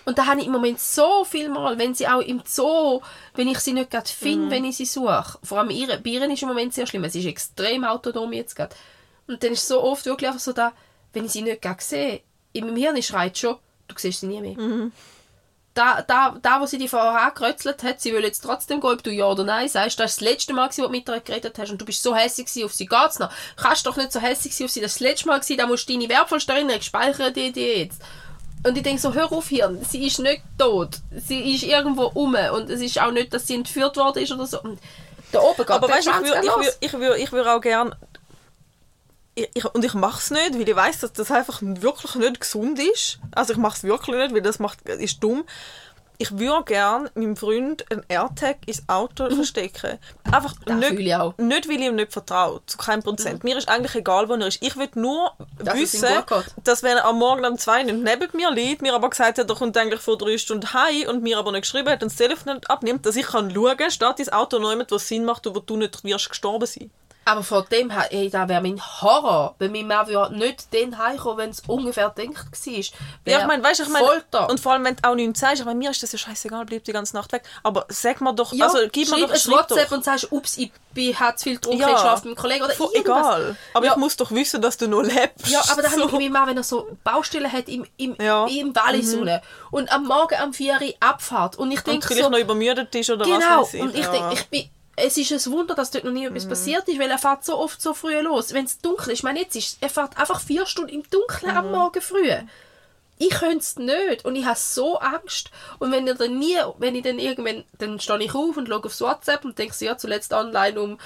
Und 0.06 0.18
da 0.18 0.26
habe 0.26 0.40
ich 0.40 0.46
im 0.46 0.54
Moment 0.54 0.80
so 0.80 1.26
viel 1.26 1.50
Mal, 1.50 1.78
wenn 1.78 1.94
sie 1.94 2.08
auch 2.08 2.22
im 2.22 2.42
Zoo, 2.46 3.02
wenn 3.36 3.50
ich 3.50 3.60
sie 3.60 3.74
nicht 3.74 3.92
gerade 3.92 4.08
finde, 4.08 4.50
wenn 4.50 4.64
ich 4.64 4.78
sie 4.78 4.86
suche. 4.86 5.38
Vor 5.44 5.60
allem 5.60 5.72
ihre, 5.72 5.98
bei 6.00 6.12
ihr 6.12 6.32
ist 6.32 6.42
im 6.42 6.48
Moment 6.48 6.74
sehr 6.74 6.88
schlimm. 6.88 7.08
Sie 7.10 7.20
ist 7.20 7.26
extrem 7.26 7.84
autonom 7.84 8.32
jetzt 8.32 8.56
gerade. 8.56 8.74
Und 9.28 9.44
dann 9.44 9.52
ist 9.52 9.68
so 9.68 9.84
oft 9.84 10.06
wirklich 10.06 10.30
einfach 10.30 10.40
so 10.40 10.54
da, 10.54 10.72
wenn 11.12 11.26
ich 11.26 11.34
sie 11.34 11.42
nicht 11.42 11.62
gerade 11.62 11.84
sehe, 11.84 12.22
in 12.54 12.66
meinem 12.66 12.78
Hirn 12.78 13.04
schreit 13.04 13.38
schon, 13.38 13.58
du 13.88 13.96
siehst 13.98 14.22
sie 14.22 14.28
nie 14.28 14.42
mehr. 14.42 14.56
Da, 15.76 16.04
da, 16.04 16.38
da, 16.40 16.62
wo 16.62 16.68
sie 16.68 16.78
dich 16.78 16.92
vorher 16.92 17.20
angerötzelt 17.20 17.82
hat, 17.82 18.00
sie 18.00 18.14
will 18.14 18.24
jetzt 18.24 18.42
trotzdem 18.42 18.80
gehen, 18.80 18.92
ob 18.92 19.04
du 19.04 19.10
ja 19.10 19.26
oder 19.26 19.44
nein 19.44 19.68
sagst, 19.68 20.00
das 20.00 20.12
ist 20.12 20.22
das 20.22 20.30
letzte 20.30 20.54
Mal, 20.54 20.70
wo 20.70 20.82
du 20.84 20.90
mit 20.90 21.10
ihr 21.10 21.20
geredet 21.20 21.58
hast 21.58 21.72
und 21.72 21.82
du 21.82 21.86
bist 21.86 22.04
so 22.04 22.16
hässlich 22.16 22.64
auf 22.64 22.74
sie, 22.74 22.86
geht's 22.86 23.18
noch? 23.18 23.32
Kannst 23.56 23.88
doch 23.88 23.98
nicht 23.98 24.12
so 24.12 24.20
hässlich 24.20 24.56
sein 24.56 24.66
auf 24.66 24.72
sie, 24.72 24.82
das 24.82 24.92
ist 24.92 25.02
das 25.02 25.08
letzte 25.08 25.28
Mal 25.28 25.42
da 25.58 25.66
musst 25.66 25.90
du 25.90 25.94
deine 25.94 26.08
wertvollste 26.10 26.54
Erinnerung 26.54 26.82
speichern, 26.82 27.34
die 27.34 27.52
die 27.52 27.62
jetzt. 27.62 28.02
Und 28.66 28.78
ich 28.78 28.84
denke 28.84 29.02
so, 29.02 29.14
hör 29.14 29.32
auf 29.32 29.50
hier, 29.50 29.76
sie 29.90 30.06
ist 30.06 30.20
nicht 30.20 30.42
tot. 30.58 31.00
Sie 31.12 31.56
ist 31.56 31.64
irgendwo 31.64 32.06
um 32.14 32.36
und 32.36 32.70
es 32.70 32.80
ist 32.80 33.02
auch 33.02 33.12
nicht, 33.12 33.34
dass 33.34 33.48
sie 33.48 33.56
entführt 33.56 33.98
worden 33.98 34.24
ist 34.24 34.32
oder 34.32 34.46
so. 34.46 34.62
Und 34.62 34.80
da 35.32 35.40
oben 35.42 35.58
geht 35.58 35.70
Aber 35.70 35.90
weißt 35.90 36.08
du, 36.08 36.12
ich 36.12 36.18
würde 36.22 36.40
ich 36.46 36.56
würd, 36.56 36.78
ich 36.80 36.94
würd, 36.94 37.18
ich 37.18 37.32
würd 37.32 37.48
auch 37.48 37.62
gerne. 37.62 37.98
Ich, 39.36 39.50
ich, 39.54 39.66
und 39.66 39.84
ich 39.84 39.94
mache 39.96 40.20
es 40.20 40.30
nicht, 40.32 40.54
weil 40.54 40.70
ich 40.70 40.76
weiß, 40.76 41.00
dass 41.00 41.14
das 41.14 41.32
einfach 41.32 41.60
wirklich 41.62 42.16
nicht 42.16 42.40
gesund 42.42 42.80
ist. 42.80 43.20
Also 43.32 43.54
ich 43.54 43.60
mache 43.60 43.78
es 43.78 43.84
wirklich 43.84 44.16
nicht, 44.16 44.34
weil 44.34 44.42
das 44.42 44.60
macht, 44.60 44.82
ist 44.88 45.24
dumm. 45.24 45.44
Ich 46.20 46.38
würde 46.38 46.64
gerne 46.66 47.10
meinem 47.16 47.36
Freund 47.36 47.84
einen 47.92 48.06
AirTag 48.08 48.58
ins 48.68 48.88
Auto 48.88 49.30
verstecken. 49.36 49.98
Einfach 50.32 50.54
Das 50.64 50.76
nicht, 50.76 50.90
fühle 50.90 51.02
ich 51.02 51.16
auch. 51.16 51.36
nicht, 51.40 51.68
weil 51.68 51.76
ich 51.82 51.88
ihm 51.88 51.96
nicht 51.96 52.14
vertraue. 52.14 52.62
Zu 52.68 52.78
keinem 52.78 53.02
Prozent. 53.02 53.44
Mir 53.44 53.58
ist 53.58 53.68
eigentlich 53.68 53.96
egal, 53.96 54.30
wo 54.30 54.34
er 54.36 54.48
ist. 54.48 54.62
Ich 54.62 54.78
will 54.78 54.90
nur 54.94 55.34
Dass 55.58 55.76
wissen, 55.76 56.08
dass 56.64 56.84
wenn 56.84 56.98
er 56.98 57.06
am 57.06 57.18
Morgen 57.18 57.44
um 57.44 57.58
zwei 57.58 57.82
nicht 57.82 57.98
neben 57.98 58.28
mir 58.38 58.52
liegt, 58.52 58.84
mir 58.84 58.94
aber 58.94 59.10
gesagt 59.10 59.40
hat, 59.40 59.50
er 59.50 59.56
kommt 59.56 59.76
eigentlich 59.76 60.02
vor 60.02 60.18
drei 60.18 60.38
Stunden 60.38 60.72
heim 60.72 61.10
und 61.10 61.24
mir 61.24 61.40
aber 61.40 61.52
nicht 61.52 61.64
geschrieben 61.64 61.90
hat 61.90 62.04
und 62.04 62.12
das 62.12 62.18
Telefon 62.18 62.54
nicht 62.54 62.70
abnimmt, 62.70 63.06
dass 63.08 63.16
ich 63.16 63.26
kann 63.26 63.52
schauen 63.52 63.76
kann, 63.76 63.90
steht 63.92 64.20
dein 64.20 64.30
Auto 64.30 64.60
noch 64.60 64.70
jemand, 64.70 64.92
was 64.92 65.08
Sinn 65.08 65.26
macht 65.26 65.48
und 65.48 65.56
wo 65.56 65.60
du 65.62 65.78
nicht 65.78 66.04
wirst 66.04 66.30
gestorben 66.30 66.68
sein. 66.68 66.92
Aber 67.26 67.42
vor 67.44 67.64
dem 67.64 67.90
her, 67.90 68.08
ey, 68.12 68.30
das 68.30 68.50
wäre 68.50 68.62
mein 68.62 68.82
Horror, 69.02 69.56
wenn 69.60 69.72
mein 69.72 69.88
Mann 69.88 70.08
würde 70.08 70.36
nicht 70.38 70.74
den 70.74 70.98
heimkommen, 70.98 71.38
wenn 71.38 71.50
es 71.52 71.62
ungefähr 71.68 72.10
denkt 72.10 72.38
war. 72.38 72.74
Ja, 73.26 73.40
ich 73.40 73.46
meine, 73.48 73.64
weißt 73.64 73.80
du, 73.80 73.84
ich 73.84 73.90
meine, 73.90 74.06
Folter. 74.06 74.50
und 74.50 74.60
vor 74.60 74.74
allem, 74.74 74.84
wenn 74.86 74.96
du 74.96 75.10
auch 75.10 75.16
nichts 75.16 75.40
sagst, 75.40 75.60
ich 75.60 75.66
meine, 75.66 75.78
mir 75.80 75.92
ist 75.92 76.04
das 76.04 76.12
ja 76.12 76.18
scheißegal, 76.18 76.66
bleib 76.66 76.84
die 76.84 76.92
ganze 76.92 77.16
Nacht 77.16 77.32
weg, 77.32 77.44
aber 77.64 77.86
sag 77.90 78.20
mir 78.22 78.34
doch, 78.34 78.52
ja, 78.54 78.66
also 78.66 78.80
gib 78.92 79.10
mir 79.10 79.22
doch, 79.28 79.34
ein 79.34 79.52
WhatsApp 79.52 79.90
doch. 79.90 79.98
und 79.98 80.04
sagst, 80.04 80.32
ups, 80.32 80.58
ich 80.58 80.72
bin, 80.94 81.18
habe 81.20 81.36
zu 81.38 81.44
viel 81.44 81.56
getrunken, 81.56 81.80
Ja. 81.82 81.92
ich 81.94 81.98
schlafe 82.00 82.28
mit 82.28 82.36
meinem 82.38 82.42
Kollegen 82.42 82.66
oder 82.66 82.74
Voll 82.74 82.90
egal. 82.94 83.56
Aber 83.74 83.86
Ja. 83.86 83.92
ich 83.94 83.98
muss 83.98 84.18
doch 84.18 84.30
wissen, 84.32 84.62
dass 84.62 84.78
du 84.78 84.88
noch 84.88 85.02
lebst. 85.02 85.48
Ja, 85.48 85.62
aber 85.72 85.82
da 85.82 85.92
habe 85.92 86.02
ich 86.02 86.10
So. 86.12 86.18
meinem 86.20 86.32
Mann, 86.34 86.48
wenn 86.50 86.58
er 86.58 86.64
so 86.64 86.88
Baustellen 87.04 87.52
hat 87.52 87.68
im, 87.70 87.86
im, 87.98 88.16
Ja. 88.22 88.44
Mhm. 88.46 88.58
im 88.58 88.76
Wallis 88.76 89.14
unten 89.14 89.40
und 89.72 89.92
am 89.92 90.06
Morgen 90.06 90.36
am 90.36 90.54
4 90.54 90.74
Uhr 90.74 90.94
Abfahrt 91.00 91.56
und 91.58 91.72
ich 91.72 91.80
Und 91.80 91.88
denke 91.88 92.08
vielleicht 92.08 92.24
so, 92.26 92.30
noch 92.30 92.38
übermüdet 92.38 92.94
ist 92.96 93.10
oder 93.10 93.26
Genau, 93.26 93.40
was 93.40 93.68
weiß 93.68 93.74
ich. 93.76 93.82
und 93.82 93.96
ich 93.96 94.04
ja. 94.06 94.12
denke, 94.12 94.34
ich 94.34 94.48
bin, 94.50 94.70
es 94.96 95.18
ist 95.18 95.32
ein 95.32 95.52
Wunder, 95.52 95.76
dass 95.76 95.92
dort 95.92 96.04
noch 96.04 96.12
nie 96.12 96.22
Mhm. 96.28 96.36
etwas 96.36 96.48
passiert 96.50 96.88
ist, 96.88 97.00
weil 97.00 97.10
er 97.10 97.18
fährt 97.18 97.44
so 97.44 97.58
oft 97.58 97.82
so 97.82 97.94
früh 97.94 98.18
los. 98.20 98.54
Wenn 98.54 98.66
es 98.66 98.80
dunkel 98.80 99.12
ist, 99.12 99.20
ich 99.20 99.24
meine, 99.24 99.40
jetzt 99.42 99.56
ist, 99.56 99.78
er 99.82 99.90
fährt 99.90 100.18
einfach 100.18 100.40
vier 100.40 100.66
Stunden 100.66 100.92
im 100.92 101.04
Dunkeln 101.10 101.52
Mhm. 101.52 101.58
am 101.58 101.72
Morgen 101.72 102.02
früh. 102.02 102.30
Ich 103.28 103.30
könnte 103.30 103.60
es 103.60 103.78
nicht 103.78 104.26
und 104.26 104.36
ich 104.36 104.46
habe 104.46 104.60
so 104.60 105.00
Angst. 105.00 105.50
Und 105.80 105.92
wenn 105.92 106.08
ich 106.08 106.18
dann 106.18 106.38
nie, 106.38 106.58
wenn 106.78 106.96
ich 106.96 107.04
dann 107.04 107.20
irgendwann, 107.20 107.64
dann 107.78 108.00
stehe 108.00 108.20
ich 108.22 108.34
auf 108.34 108.58
und 108.58 108.68
schaue 108.68 108.84
aufs 108.84 109.02
WhatsApp 109.02 109.46
und 109.46 109.58
denke 109.58 109.74
so, 109.74 109.86
ja, 109.86 109.98
zuletzt 109.98 110.34
online 110.34 110.80
um 110.80 110.98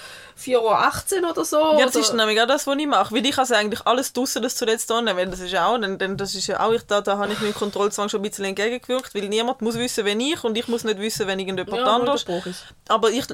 4.18 0.42 1.22
Uhr 1.22 1.32
oder 1.32 1.46
so. 1.46 1.58
Ja, 1.78 1.86
das 1.86 1.96
oder, 1.96 2.06
ist 2.06 2.14
nämlich 2.14 2.42
auch 2.42 2.48
das, 2.48 2.66
was 2.66 2.78
ich 2.78 2.88
mache. 2.88 3.14
Weil 3.14 3.26
ich 3.26 3.38
also 3.38 3.54
eigentlich 3.54 3.86
alles 3.86 4.14
draussen 4.14 4.42
das 4.42 4.56
zuletzt 4.56 4.92
annehmen, 4.92 5.18
weil 5.18 5.28
das 5.28 5.40
ist 5.40 5.56
auch, 5.56 5.78
denn, 5.78 5.98
denn 5.98 6.18
das 6.18 6.34
ist 6.34 6.48
ja 6.48 6.60
auch, 6.60 6.74
ich, 6.74 6.84
da, 6.84 7.02
da 7.02 7.18
habe 7.18 7.34
ich 7.34 7.40
meinem 7.40 7.54
Kontrollzwang 7.54 8.10
schon 8.10 8.22
ein 8.22 8.30
bisschen 8.30 8.46
entgegengewirkt, 8.46 9.14
weil 9.14 9.28
niemand 9.30 9.62
muss 9.62 9.76
wissen, 9.76 10.06
wenn 10.06 10.20
ich 10.20 10.44
und 10.44 10.58
ich 10.58 10.68
muss 10.68 10.84
nicht 10.84 11.00
wissen, 11.00 11.28
wenn 11.28 11.40
irgendjemand 11.40 11.78
ja, 11.78 11.96
anders. 11.96 12.26
Aber 12.88 13.10
ich, 13.12 13.26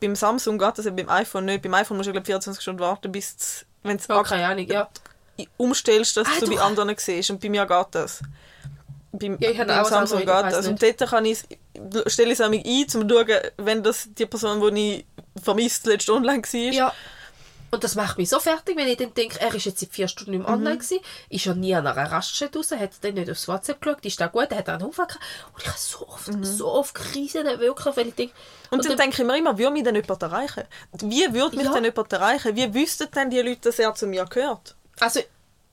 beim 0.00 0.16
Samsung 0.16 0.58
geht 0.58 0.78
das 0.78 0.84
ja 0.86 0.90
beim 0.90 1.08
iPhone 1.08 1.44
nicht. 1.44 1.62
Beim 1.62 1.74
iPhone 1.74 1.96
musst 1.96 2.08
du, 2.08 2.12
glaube 2.12 2.26
24 2.26 2.62
Stunden 2.62 2.80
warten, 2.80 3.12
bis 3.12 3.64
wenn 3.82 3.96
es 3.96 4.06
Ja, 4.06 4.22
keine 4.22 4.46
Ahnung, 4.46 4.66
ja. 4.66 4.88
Umstellst, 5.56 6.16
dass 6.16 6.28
Ah, 6.28 6.40
du 6.40 6.46
du 6.46 6.56
bei 6.56 6.60
anderen 6.62 6.94
siehst. 6.96 7.30
Und 7.30 7.40
bei 7.40 7.48
mir 7.48 7.66
geht 7.66 7.86
das. 7.92 8.20
Beim, 9.12 9.36
Ja, 9.40 9.50
ich 9.50 9.58
beim 9.58 9.70
auch 9.70 9.84
Samsung 9.88 10.18
geht 10.20 10.28
das. 10.28 10.66
Und 10.66 10.82
dort 10.82 10.98
kann 10.98 11.24
ich 11.24 11.40
stelle 12.06 12.32
ich 12.32 12.38
es 12.38 12.40
einmal 12.40 12.60
ein, 12.64 12.82
um 12.82 12.88
zu 12.88 13.08
schauen, 13.08 13.40
wenn 13.58 13.82
das 13.82 14.08
die 14.16 14.26
Person, 14.26 14.74
die 14.74 14.96
ich 14.98 15.42
vermisst 15.42 15.86
letzte 15.86 16.12
online 16.12 16.42
war. 16.42 16.72
Ja. 16.72 16.92
Und 17.70 17.82
das 17.82 17.96
macht 17.96 18.18
mich 18.18 18.28
so 18.28 18.38
fertig, 18.38 18.76
wenn 18.76 18.86
ich 18.86 18.96
dann 18.98 19.12
denke, 19.14 19.40
er 19.40 19.52
ist 19.52 19.64
jetzt 19.64 19.80
seit 19.80 19.90
vier 19.90 20.06
Stunden 20.06 20.30
nicht 20.30 20.40
mehr 20.46 20.48
online 20.48 20.76
gewesen, 20.78 21.00
ist 21.28 21.44
ja 21.44 21.54
nie 21.54 21.74
an 21.74 21.84
einer 21.84 22.08
Raststätte 22.12 22.56
raus, 22.58 22.70
hat 22.70 22.90
dann 23.00 23.14
nicht 23.14 23.28
aufs 23.28 23.48
WhatsApp 23.48 23.80
geschaut, 23.80 24.04
ist 24.06 24.20
da 24.20 24.28
gut, 24.28 24.46
er 24.52 24.58
hat 24.58 24.68
einen 24.68 24.82
Unfall 24.84 25.08
gehabt. 25.08 25.24
Und 25.52 25.62
ich 25.62 25.66
habe 25.68 25.78
so 25.78 26.06
oft, 26.06 26.30
so 26.44 26.68
oft 26.70 26.94
Krisen, 26.94 27.44
wirklich, 27.58 27.96
weil 27.96 28.06
ich 28.08 28.14
denke... 28.14 28.34
Und, 28.70 28.88
dann 28.88 28.96
denke 28.96 29.20
ich 29.20 29.26
mir 29.26 29.36
immer, 29.36 29.58
würde 29.58 29.72
mich 29.72 29.82
denn 29.82 29.96
jemand 29.96 30.22
erreichen? 30.22 30.62
Wie 31.02 31.34
würde 31.34 31.56
mich 31.56 31.66
Ja. 31.66 31.72
denn 31.72 31.84
jemand 31.84 32.12
erreichen? 32.12 32.54
Wie 32.54 32.72
wüssten 32.72 33.10
denn 33.10 33.30
die 33.30 33.40
Leute, 33.40 33.62
dass 33.62 33.80
er 33.80 33.92
zu 33.92 34.06
mir 34.06 34.24
gehört? 34.26 34.76
Also, 35.00 35.20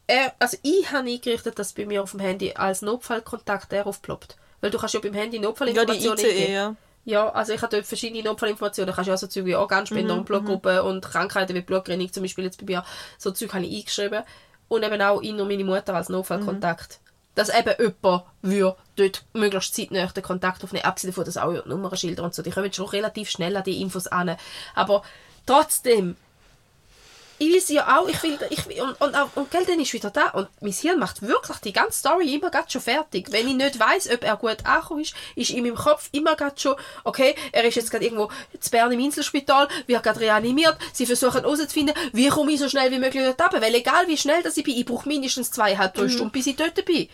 er, 0.08 0.34
also 0.40 0.58
ich 0.62 0.92
habe 0.92 1.08
eingerichtet, 1.10 1.58
dass 1.60 1.74
bei 1.74 1.86
mir 1.86 2.04
auf 2.04 2.12
dem 2.12 2.20
Handy 2.20 2.54
als 2.54 2.82
Notfallkontakt 2.82 3.72
er 3.74 3.88
aufploppt. 3.88 4.36
Weil 4.60 4.72
du 4.72 4.78
kannst 4.78 4.94
ja 4.94 5.00
beim 5.00 5.14
Handy 5.14 5.38
Ja, 5.38 5.42
die 5.42 5.48
Notfallinformationen 5.48 6.20
ICE, 6.20 6.30
eingeben. 6.30 6.54
ja. 6.54 6.76
Ja, 7.04 7.30
also 7.30 7.52
ich 7.54 7.62
habe 7.64 7.76
dort 7.76 7.88
verschiedene 7.88 8.24
Notfallinformationen. 8.24 8.92
Du 8.92 8.96
kannst 8.96 9.08
ja 9.08 9.16
auch 9.16 9.18
so 9.20 9.26
Zeug 9.28 9.46
wie 9.46 9.56
Organspende 9.56 10.14
und 10.14 10.26
Blutgruppe 10.26 10.84
und 10.84 11.04
Krankheiten 11.04 11.56
wie 11.56 11.62
Blutgerinnung 11.62 12.14
zum 12.14 12.22
Beispiel 12.24 12.44
jetzt 12.44 12.60
bei 12.60 12.66
mir. 12.66 12.86
So 13.18 13.32
Zeug 13.32 13.54
habe 13.54 13.66
ich 13.66 13.80
eingeschrieben. 13.80 14.24
Und 14.68 14.84
eben 14.84 15.02
auch 15.02 15.22
ihn 15.22 15.42
und 15.42 15.48
meine 15.48 15.64
Mutter 15.64 15.96
als 15.96 16.10
Notfallkontakt. 16.10 17.00
Dass 17.34 17.50
eben 17.50 17.74
jemand 17.80 18.24
würde 18.44 18.76
dort 18.98 19.24
möglichst 19.34 19.74
zeitnah 19.74 20.06
den 20.06 20.22
Kontakt 20.24 20.64
aufnehmen. 20.64 20.86
Abgesehen 20.86 21.12
davon, 21.12 21.26
dass 21.26 21.38
auch 21.38 21.66
Nummernschilder 21.66 22.24
und 22.24 22.36
so, 22.36 22.44
die 22.44 22.52
kommen 22.52 22.72
schon 22.72 22.86
relativ 22.88 23.32
schnell 23.32 23.58
an 23.58 23.64
die 23.64 23.82
Infos 23.82 24.06
an. 24.08 24.38
Aber 24.76 25.02
trotzdem, 25.48 26.18
ich 27.42 27.52
will 27.52 27.60
sie 27.60 27.74
ja 27.74 27.98
auch, 27.98 28.08
ich 28.08 28.22
will, 28.22 28.38
ich 28.52 28.68
will 28.70 28.82
und, 28.82 29.02
und, 29.02 29.16
und 29.34 29.50
gell, 29.50 29.66
dann 29.66 29.80
ist 29.80 29.92
wieder 29.94 30.12
da. 30.12 30.28
Und 30.30 30.48
mein 30.62 30.72
Hirn 30.72 31.00
macht 31.00 31.24
wirklich 31.24 31.58
die 31.58 31.74
ganze 31.74 31.98
Story 31.98 32.36
immer 32.36 32.52
grad 32.52 32.72
schon 32.72 32.82
fertig. 32.82 33.32
Wenn 33.32 33.48
ich 33.48 33.56
nicht 33.56 33.80
weiß, 33.80 34.12
ob 34.14 34.24
er 34.24 34.38
gut 34.38 34.64
angekommen 34.64 35.02
ist, 35.02 35.16
ist 35.36 35.50
in 35.50 35.64
meinem 35.64 35.76
Kopf 35.76 36.10
immer 36.12 36.36
grad 36.36 36.62
schon, 36.62 36.76
okay, 37.04 37.34
er 37.52 37.64
ist 37.64 37.76
jetzt 37.76 37.90
gerade 37.90 38.06
irgendwo 38.06 38.30
zu 38.60 38.70
Bern 38.70 38.92
im 38.92 39.00
Inselspital, 39.00 39.68
wird 39.88 40.04
gerade 40.04 40.20
reanimiert, 40.20 40.78
sie 40.94 41.08
versuchen 41.08 41.42
herauszufinden, 41.42 41.96
wie 42.14 42.30
komme 42.30 42.52
ich 42.52 42.60
so 42.60 42.70
schnell 42.70 42.92
wie 42.92 43.00
möglich 43.00 43.24
dort 43.24 43.42
runter. 43.42 43.66
Weil 43.66 43.74
egal 43.74 44.08
wie 44.08 44.18
schnell 44.18 44.44
das 44.44 44.56
ich 44.58 44.64
bin, 44.64 44.78
ich 44.78 44.86
brauche 44.86 45.08
mindestens 45.08 45.50
zweieinhalb, 45.50 45.96
drei 45.96 46.10
Stunden, 46.10 46.32
bis 46.32 46.46
ich 46.46 46.56
dort 46.56 46.86
bin. 46.86 47.10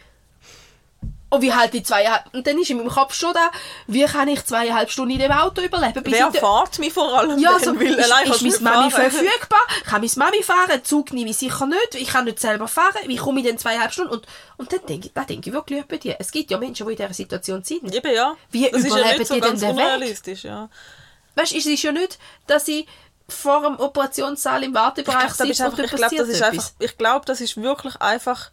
Und 1.29 1.41
wie 1.41 1.53
halt 1.53 1.73
die 1.73 1.83
zweieinhalb, 1.83 2.33
und 2.33 2.47
dann 2.47 2.57
ist 2.57 2.69
in 2.69 2.77
meinem 2.77 2.87
Kopf 2.87 3.13
schon 3.13 3.33
da, 3.33 3.51
wie 3.87 4.05
kann 4.05 4.29
ich 4.29 4.45
zweieinhalb 4.45 4.89
Stunden 4.89 5.11
in 5.11 5.19
dem 5.19 5.31
Auto 5.31 5.61
überleben, 5.61 6.01
bis 6.01 6.13
Wer 6.13 6.29
ich 6.33 6.39
fährt 6.39 6.79
mich 6.79 6.93
vor 6.93 7.13
allem? 7.13 7.37
ja, 7.37 7.59
so, 7.59 7.73
ist, 7.73 7.99
allein 7.99 8.31
ist 8.31 8.41
du 8.41 8.63
meine 8.63 8.77
Mami 8.77 8.91
fahren. 8.91 9.11
verfügbar? 9.11 9.59
Kann 9.83 10.01
meine 10.01 10.11
Mami 10.15 10.43
fahren? 10.43 10.83
Zug 10.83 11.11
nehme 11.11 11.31
ich 11.31 11.37
sicher 11.37 11.65
nicht. 11.65 11.95
Ich 11.95 12.07
kann 12.07 12.23
nicht 12.23 12.39
selber 12.39 12.69
fahren. 12.69 12.95
Wie 13.07 13.17
komme 13.17 13.41
ich 13.41 13.45
denn 13.45 13.57
zweieinhalb 13.57 13.91
Stunden? 13.91 14.13
Und, 14.13 14.25
und 14.55 14.71
dann 14.71 14.85
denke 14.87 15.07
ich, 15.07 15.13
da 15.13 15.25
denke 15.25 15.49
ich 15.49 15.53
wirklich 15.53 15.83
bei 15.85 15.97
dir. 15.97 16.15
Es 16.17 16.31
gibt 16.31 16.49
ja 16.49 16.57
Menschen, 16.57 16.87
die 16.87 16.93
in 16.93 16.97
dieser 16.97 17.13
Situation 17.13 17.61
sind. 17.61 17.93
Eben, 17.93 18.13
ja. 18.13 18.37
Wie 18.51 18.69
das 18.69 18.83
ist 18.83 18.87
ja 18.87 18.99
überleben 18.99 19.19
nicht 19.19 19.27
so 19.27 19.33
die 19.35 19.41
denn 19.41 19.59
den 19.59 19.77
Weg? 19.77 20.43
ja. 20.43 20.69
Weißt 21.35 21.51
du, 21.51 21.57
es 21.57 21.65
ist 21.65 21.83
ja 21.83 21.91
nicht, 21.91 22.17
dass 22.47 22.69
ich 22.69 22.87
vor 23.27 23.63
dem 23.63 23.77
Operationssaal 23.79 24.63
im 24.63 24.71
Ich 24.71 24.75
Wartebereich 24.75 25.25
ist 25.25 25.37
sitze 25.37 25.65
und 25.65 25.77
einfach, 25.77 25.83
ich 25.83 25.91
glaube, 25.91 26.15
das 26.15 26.29
ist 26.29 26.41
einfach, 26.41 26.71
ich 26.79 26.97
glaube, 26.97 27.25
das 27.25 27.41
ist 27.41 27.61
wirklich 27.61 27.95
einfach 27.97 28.49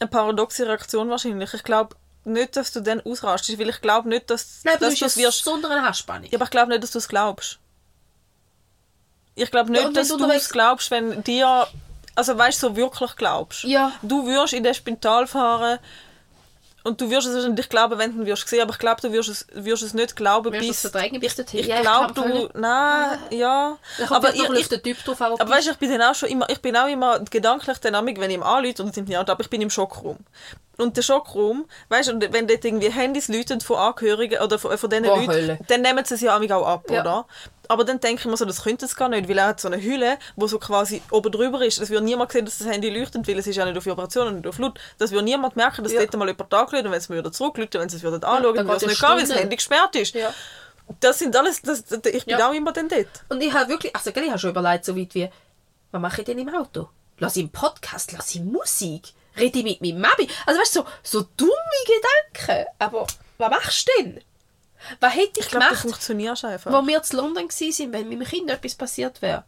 eine 0.00 0.08
paradoxe 0.08 0.66
Reaktion 0.66 1.08
wahrscheinlich. 1.08 1.54
Ich 1.54 1.62
glaube 1.62 1.94
nicht, 2.26 2.56
dass 2.56 2.72
du 2.72 2.80
dann 2.80 3.00
ausrastest, 3.00 3.58
weil 3.58 3.68
ich 3.68 3.80
glaube 3.80 4.08
nicht, 4.08 4.30
dass, 4.30 4.60
Nein, 4.64 4.76
dass 4.80 4.94
du 4.94 5.04
es 5.04 5.14
ja 5.16 5.28
wirst. 5.28 5.44
so 5.44 5.52
unter 5.52 5.70
einer 5.70 5.82
Haarspannung. 5.82 6.28
Ja, 6.30 6.36
aber 6.38 6.44
ich 6.44 6.50
glaube 6.50 6.70
nicht, 6.70 6.82
dass 6.82 6.90
du 6.90 6.98
es 6.98 7.08
glaubst. 7.08 7.58
Ich 9.34 9.50
glaube 9.50 9.72
Ja, 9.72 9.80
nicht, 9.80 9.86
wenn 9.86 9.94
dass 9.94 10.08
du 10.08 10.24
es 10.30 10.48
glaubst, 10.48 10.90
wenn 10.90 11.22
dir, 11.22 11.66
also 12.14 12.36
weißt 12.36 12.62
du, 12.62 12.68
so 12.68 12.76
wirklich 12.76 13.16
glaubst. 13.16 13.64
Ja. 13.64 13.92
Du 14.02 14.26
würdest 14.26 14.54
in 14.54 14.64
das 14.64 14.78
Spital 14.78 15.26
fahren 15.26 15.78
und 16.86 17.00
du 17.00 17.10
wirst 17.10 17.26
es 17.26 17.34
wahrscheinlich 17.34 17.68
glauben, 17.68 17.98
wenn 17.98 18.12
du 18.12 18.22
ihn 18.22 18.26
wirst 18.26 18.48
sehen, 18.48 18.62
aber 18.62 18.70
ich 18.70 18.78
glaube, 18.78 19.00
du 19.02 19.10
wirst 19.10 19.28
es, 19.28 19.46
wirst 19.52 19.82
es 19.82 19.92
nicht 19.92 20.14
glauben, 20.14 20.52
Wirst 20.52 20.68
bis... 20.68 20.84
es 20.84 20.90
verdrängen 20.90 21.20
bis 21.20 21.34
dorthin? 21.34 21.60
Ich 21.60 21.66
Ja, 21.66 21.76
ich 21.76 21.82
glaube, 21.82 22.14
du... 22.14 22.48
Nein, 22.54 23.18
ja. 23.30 23.76
Aber 24.08 24.32
ich, 24.32 24.42
ich, 24.42 24.72
ich, 24.72 24.82
Typ 24.82 25.04
drauf 25.04 25.20
aber 25.20 25.48
weißt, 25.50 25.66
du, 25.66 25.72
ich 25.72 25.78
bin 25.78 25.90
dann 25.90 26.02
auch 26.02 26.14
schon 26.14 26.28
immer, 26.28 26.48
ich 26.48 26.62
bin 26.62 26.76
auch 26.76 26.86
immer 26.86 27.18
gedanklich 27.18 27.78
dann 27.78 28.06
wenn 28.06 28.30
ich 28.30 28.36
ihm 28.36 28.42
anrufe 28.44 28.84
und 28.84 28.94
nimmt 28.94 29.08
nicht 29.08 29.18
an, 29.18 29.28
aber 29.28 29.42
ich 29.42 29.50
bin 29.50 29.60
im 29.62 29.70
Schockraum. 29.70 30.18
Und 30.78 30.96
der 30.96 31.02
Schockraum, 31.02 31.64
weißt 31.88 32.10
du, 32.10 32.32
wenn 32.32 32.46
dort 32.46 32.64
irgendwie 32.64 32.90
Handys 32.90 33.28
läuten 33.28 33.60
von 33.62 33.76
Angehörigen 33.78 34.42
oder 34.42 34.58
von, 34.58 34.76
von 34.76 34.90
diesen 34.90 35.04
Boah, 35.04 35.16
Leuten, 35.16 35.30
Hölle. 35.30 35.58
dann 35.68 35.80
nehmen 35.82 36.04
sie 36.04 36.14
es 36.14 36.20
ja 36.20 36.36
auch 36.36 36.66
ab, 36.66 36.90
Ja. 36.90 37.00
oder? 37.00 37.26
Aber 37.68 37.84
dann 37.84 37.98
denke 37.98 38.20
ich 38.20 38.26
mir 38.26 38.36
so, 38.36 38.44
das 38.44 38.62
könnte 38.62 38.84
es 38.84 38.94
gar 38.94 39.08
nicht, 39.08 39.28
weil 39.28 39.38
er 39.38 39.46
hat 39.48 39.60
so 39.60 39.68
eine 39.68 39.82
Hülle, 39.82 40.18
wo 40.36 40.46
so 40.46 40.58
quasi 40.58 41.02
oben 41.10 41.32
drüber 41.32 41.64
ist. 41.64 41.80
Es 41.80 41.90
wird 41.90 42.04
niemand 42.04 42.30
sehen, 42.30 42.44
dass 42.44 42.58
das 42.58 42.68
Handy 42.68 42.90
leuchtet, 42.90 43.26
weil 43.26 43.38
es 43.38 43.46
ist 43.46 43.56
ja 43.56 43.64
nicht 43.64 43.76
auf 43.76 43.86
Vibration 43.86 44.28
und 44.28 44.34
nicht 44.36 44.46
auf 44.46 44.58
Laut. 44.58 44.78
Das 44.98 45.10
wird 45.10 45.24
niemand 45.24 45.56
merken, 45.56 45.82
dass 45.82 45.92
Ja. 45.92 46.00
dort 46.00 46.14
mal 46.16 46.28
jemand 46.28 46.52
angelötet 46.54 46.86
und 46.86 46.92
wenn 46.92 46.98
es 46.98 47.08
mir 47.08 47.18
wieder 47.18 47.32
zurücklötet, 47.32 47.80
wenn 47.80 47.88
sie 47.88 47.96
es 47.96 48.02
wieder 48.04 48.14
anschauen, 48.28 48.54
dann 48.54 48.66
würde 48.68 48.76
es 48.76 48.86
nicht 48.86 49.00
gehen, 49.00 49.08
weil 49.10 49.20
das. 49.26 49.34
Handy 49.36 49.56
gesperrt 49.56 49.96
ist. 49.96 50.14
Ja. 50.14 50.32
Das 51.00 51.18
sind 51.18 51.34
alles, 51.34 51.60
das, 51.62 51.84
das, 51.84 51.98
ich 52.12 52.24
bin 52.26 52.38
Ja. 52.38 52.48
auch 52.48 52.54
immer 52.54 52.72
dann 52.72 52.88
dort. 52.88 53.08
Und 53.30 53.42
ich 53.42 53.52
habe 53.52 53.68
wirklich, 53.70 53.96
also 53.96 54.10
ich 54.10 54.16
habe 54.28 54.38
schon 54.38 54.50
überlegt, 54.50 54.84
so 54.84 54.96
weit 54.96 55.14
wie, 55.14 55.28
was 55.90 56.00
mache 56.00 56.20
ich 56.20 56.26
denn 56.26 56.38
im 56.38 56.54
Auto? 56.54 56.88
Lass 57.18 57.34
ich 57.36 57.42
einen 57.42 57.50
Podcast, 57.50 58.12
lass 58.12 58.32
ich 58.34 58.42
Musik, 58.42 59.08
rede 59.38 59.58
ich 59.58 59.64
mit 59.64 59.80
meinem 59.80 60.00
Mami. 60.00 60.28
Also 60.46 60.60
weißt 60.60 60.76
du, 60.76 60.80
so, 60.82 61.20
so 61.20 61.28
dumme 61.36 61.52
Gedanken. 62.34 62.66
Aber 62.78 63.06
was 63.38 63.50
machst 63.50 63.88
du 63.88 64.02
denn? 64.02 64.20
Was 65.00 65.14
hätte 65.14 65.40
ich, 65.40 65.46
Ich 65.46 65.48
glaube, 65.48 65.64
du 65.64 65.70
gemacht, 65.70 65.82
funktionierst 65.82 66.44
einfach. 66.44 66.72
wo 66.72 66.86
wir 66.86 67.02
zu 67.02 67.16
London 67.16 67.48
waren, 67.48 67.92
wenn 67.92 68.08
meinem 68.08 68.24
Kind 68.24 68.50
etwas 68.50 68.74
passiert 68.74 69.20
wäre? 69.22 69.44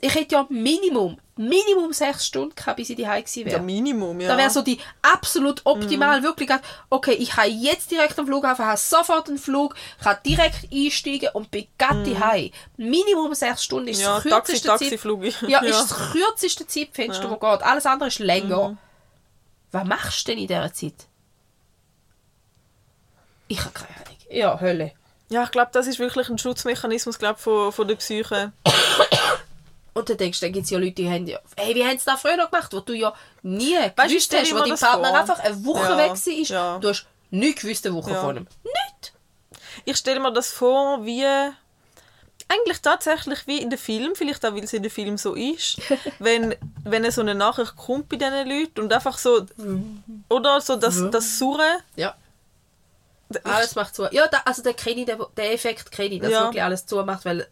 Ich 0.00 0.14
hätte 0.14 0.34
ja 0.34 0.46
Minimum, 0.48 1.18
Minimum 1.40 1.92
sechs 1.92 2.26
Stunden 2.26 2.54
gehabt, 2.54 2.76
bis 2.76 2.90
ich 2.90 2.96
daheim 2.98 3.22
gewesen 3.24 3.46
Ja, 3.46 3.52
wäre. 3.52 3.62
Minimum, 3.62 4.20
ja. 4.20 4.28
Da 4.28 4.36
wäre 4.36 4.50
so 4.50 4.62
die 4.62 4.78
absolut 5.02 5.62
optimal, 5.64 6.22
wirklich 6.22 6.48
gerade, 6.48 6.62
okay, 6.90 7.12
ich 7.12 7.30
kann 7.30 7.50
jetzt 7.50 7.90
direkt 7.90 8.18
am 8.18 8.26
Flughafen, 8.26 8.64
habe 8.66 8.76
sofort 8.76 9.28
einen 9.28 9.38
Flug, 9.38 9.74
kann 10.02 10.18
direkt 10.26 10.68
einsteigen 10.72 11.30
und 11.32 11.50
bin 11.50 11.66
gerade 11.78 12.02
daheim. 12.12 12.50
Minimum 12.76 13.34
sechs 13.34 13.64
Stunden 13.64 13.88
ist 13.88 14.00
Ja, 14.02 14.14
das 14.20 14.24
Taxi, 14.24 14.52
kürzeste 14.52 14.68
Taxiflug. 14.68 15.22
Zeit. 15.32 15.42
Ja, 15.42 15.48
Ja. 15.48 15.60
Mhm. 15.62 15.68
ist 15.68 15.90
das 15.90 16.12
kürzeste 16.12 16.66
Zeitfenster, 16.66 17.30
wo 17.30 17.36
geht. 17.36 17.62
Alles 17.62 17.86
andere 17.86 18.08
ist 18.08 18.18
länger. 18.18 18.76
Was 19.72 19.84
machst 19.84 20.26
du 20.28 20.32
denn 20.32 20.40
in 20.42 20.46
dieser 20.48 20.72
Zeit? 20.72 21.06
Ich 23.48 23.60
habe 23.60 23.70
keine 23.70 23.88
Ahnung. 23.96 24.16
Ja, 24.30 24.60
Hölle. 24.60 24.92
Ja, 25.30 25.44
ich 25.44 25.50
glaube, 25.52 25.70
das 25.72 25.86
ist 25.86 25.98
wirklich 25.98 26.28
ein 26.28 26.38
Schutzmechanismus 26.38 27.18
glaub, 27.18 27.38
von, 27.38 27.72
von 27.72 27.86
der 27.88 27.94
Psyche. 27.96 28.52
Und 29.92 30.08
dann 30.08 30.16
denkst 30.16 30.38
du, 30.40 30.46
dann 30.46 30.52
gibt 30.52 30.64
es 30.64 30.70
ja 30.70 30.78
Leute, 30.78 30.92
die 30.92 31.10
haben 31.10 31.26
ja, 31.26 31.38
hey, 31.56 31.74
wie 31.74 31.84
haben 31.84 31.98
sie 31.98 32.04
das 32.06 32.20
früher 32.20 32.36
noch 32.36 32.50
gemacht, 32.50 32.72
wo 32.72 32.80
du 32.80 32.92
ja 32.94 33.12
nie 33.42 33.74
Weißt, 33.76 33.96
gewusst 34.10 34.36
hast, 34.36 34.54
wo 34.54 34.58
dein 34.60 34.76
Partner 34.76 35.08
vor. 35.08 35.18
einfach 35.18 35.38
eine 35.40 35.64
Woche 35.64 35.82
Ja, 35.90 35.98
weg 35.98 36.10
war. 36.12 36.32
ja. 36.34 36.78
Du 36.78 36.88
hast 36.88 37.06
nichts 37.30 37.62
gewusst 37.62 37.86
eine 37.86 37.94
Woche 37.96 38.10
Ja. 38.12 38.20
von 38.20 38.36
ihm. 38.36 38.46
Nicht. 38.62 39.12
Ich 39.84 39.96
stelle 39.96 40.20
mir 40.20 40.32
das 40.32 40.52
vor, 40.52 41.04
wie 41.04 41.24
eigentlich 42.48 42.80
tatsächlich 42.82 43.46
wie 43.46 43.58
in 43.58 43.70
den 43.70 43.78
Film, 43.78 44.14
vielleicht 44.16 44.44
auch, 44.44 44.54
weil 44.54 44.64
es 44.64 44.72
in 44.72 44.82
den 44.82 44.90
Film 44.90 45.16
so 45.18 45.34
ist, 45.34 45.78
wenn, 46.18 46.54
wenn 46.84 47.08
so 47.10 47.20
eine 47.20 47.34
Nachricht 47.34 47.76
kommt 47.76 48.08
bei 48.08 48.16
diesen 48.16 48.48
Leuten 48.48 48.80
und 48.80 48.92
einfach 48.92 49.18
so, 49.18 49.46
oder 50.28 50.60
so 50.60 50.76
das, 50.76 51.00
das 51.10 51.38
Surren. 51.38 51.78
Ja. 51.96 52.14
Alles 53.44 53.76
macht 53.76 53.94
zu. 53.94 54.08
Ja, 54.10 54.26
da, 54.26 54.38
also 54.44 54.62
den 54.62 54.74
kenne 54.74 55.00
ich, 55.00 55.06
den, 55.06 55.18
den 55.36 55.52
Effekt 55.52 55.92
kenne 55.92 56.14
ich, 56.16 56.20
dass 56.20 56.30
Ja. 56.32 56.42
wirklich 56.44 56.62
alles 56.64 56.84
zumacht, 56.86 57.24
weil 57.24 57.46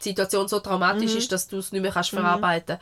Situation 0.00 0.48
so 0.48 0.60
dramatisch 0.60 1.12
Mhm. 1.12 1.18
ist, 1.18 1.32
dass 1.32 1.48
du 1.48 1.58
es 1.58 1.72
nicht 1.72 1.82
mehr 1.82 1.92
kannst 1.92 2.10
verarbeiten 2.10 2.78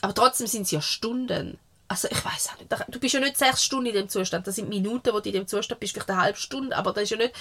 Aber 0.00 0.14
trotzdem 0.14 0.46
sind 0.46 0.62
es 0.62 0.70
ja 0.70 0.80
Stunden. 0.80 1.58
Also 1.88 2.08
ich 2.10 2.24
weiß 2.24 2.50
auch 2.52 2.58
nicht. 2.58 2.70
Du 2.88 2.98
bist 2.98 3.14
ja 3.14 3.20
nicht 3.20 3.36
sechs 3.36 3.62
Stunden 3.64 3.86
in 3.86 3.94
dem 3.94 4.08
Zustand. 4.08 4.46
Das 4.46 4.54
sind 4.56 4.68
Minuten, 4.68 5.12
wo 5.12 5.20
du 5.20 5.28
in 5.28 5.34
dem 5.34 5.46
Zustand 5.46 5.80
bist, 5.80 5.92
vielleicht 5.92 6.10
eine 6.10 6.20
halbe 6.20 6.38
Stunde, 6.38 6.76
aber 6.76 6.92
das 6.92 7.04
ist 7.04 7.10
ja 7.10 7.16
nicht. 7.18 7.34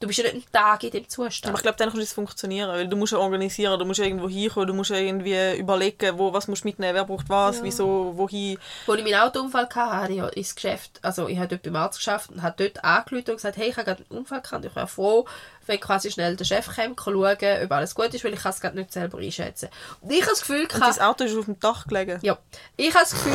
Du 0.00 0.08
bist 0.08 0.18
ja 0.18 0.24
nicht 0.24 0.34
einen 0.34 0.52
Tag 0.52 0.82
in 0.82 0.90
dem 0.90 1.02
Aber 1.02 1.08
Zustand. 1.08 1.56
ich 1.56 1.62
glaube, 1.62 1.78
dann 1.78 1.90
kann 1.90 2.00
es 2.00 2.12
funktionieren, 2.12 2.68
weil 2.68 2.88
du 2.88 2.96
musst 2.96 3.12
ja 3.12 3.18
organisieren, 3.18 3.78
du 3.78 3.84
musst 3.84 4.00
ja 4.00 4.04
irgendwo 4.04 4.28
hinkommen, 4.28 4.66
du 4.66 4.74
musst 4.74 4.90
ja 4.90 4.96
irgendwie 4.96 5.56
überlegen, 5.56 6.18
wo, 6.18 6.32
was 6.32 6.48
musst 6.48 6.64
du 6.64 6.68
mitnehmen, 6.68 6.94
wer 6.94 7.04
braucht 7.04 7.28
was, 7.28 7.62
wieso, 7.62 8.12
wohin. 8.16 8.58
Als 8.88 8.98
ich 8.98 9.04
meinen 9.04 9.14
Autounfall 9.22 9.64
hatte, 9.64 9.76
habe 9.80 10.12
ich 10.12 10.18
ja 10.18 10.26
ins 10.28 10.54
Geschäft, 10.54 10.98
also 11.00 11.28
ich 11.28 11.38
habe 11.38 11.48
dort 11.48 11.62
beim 11.62 11.76
Arzt 11.76 11.98
geschafft 11.98 12.30
und 12.30 12.42
habe 12.42 12.54
dort 12.58 12.84
angerufen 12.84 13.30
und 13.30 13.36
gesagt, 13.36 13.56
hey, 13.56 13.68
ich 13.70 13.76
habe 13.76 13.84
gerade 13.86 14.04
einen 14.10 14.18
Unfall 14.18 14.42
gehabt, 14.42 14.64
ich 14.64 14.74
wäre 14.76 14.88
froh, 14.88 15.26
wenn 15.66 15.80
quasi 15.80 16.10
schnell 16.10 16.36
der 16.36 16.44
Chef 16.44 16.66
kommt, 16.66 16.96
kann 16.96 17.14
schauen, 17.14 17.64
ob 17.64 17.72
alles 17.72 17.94
gut 17.94 18.12
ist, 18.14 18.24
weil 18.24 18.34
ich 18.34 18.40
kann 18.42 18.52
es 18.52 18.60
gerade 18.60 18.76
nicht 18.76 18.92
selber 18.92 19.18
einschätzen. 19.18 19.68
Und 20.00 20.10
ich 20.12 20.20
habe 20.22 20.30
das 20.30 20.40
Gefühl 20.40 20.62
Und 20.62 20.80
dein 20.80 21.00
Auto 21.00 21.24
ist 21.24 21.36
auf 21.36 21.44
dem 21.46 21.58
Dach 21.60 21.86
gelegen. 21.86 22.18
ja, 22.22 22.38
ich 22.76 22.94
habe 22.94 23.04
das 23.04 23.10
Gefühl 23.12 23.32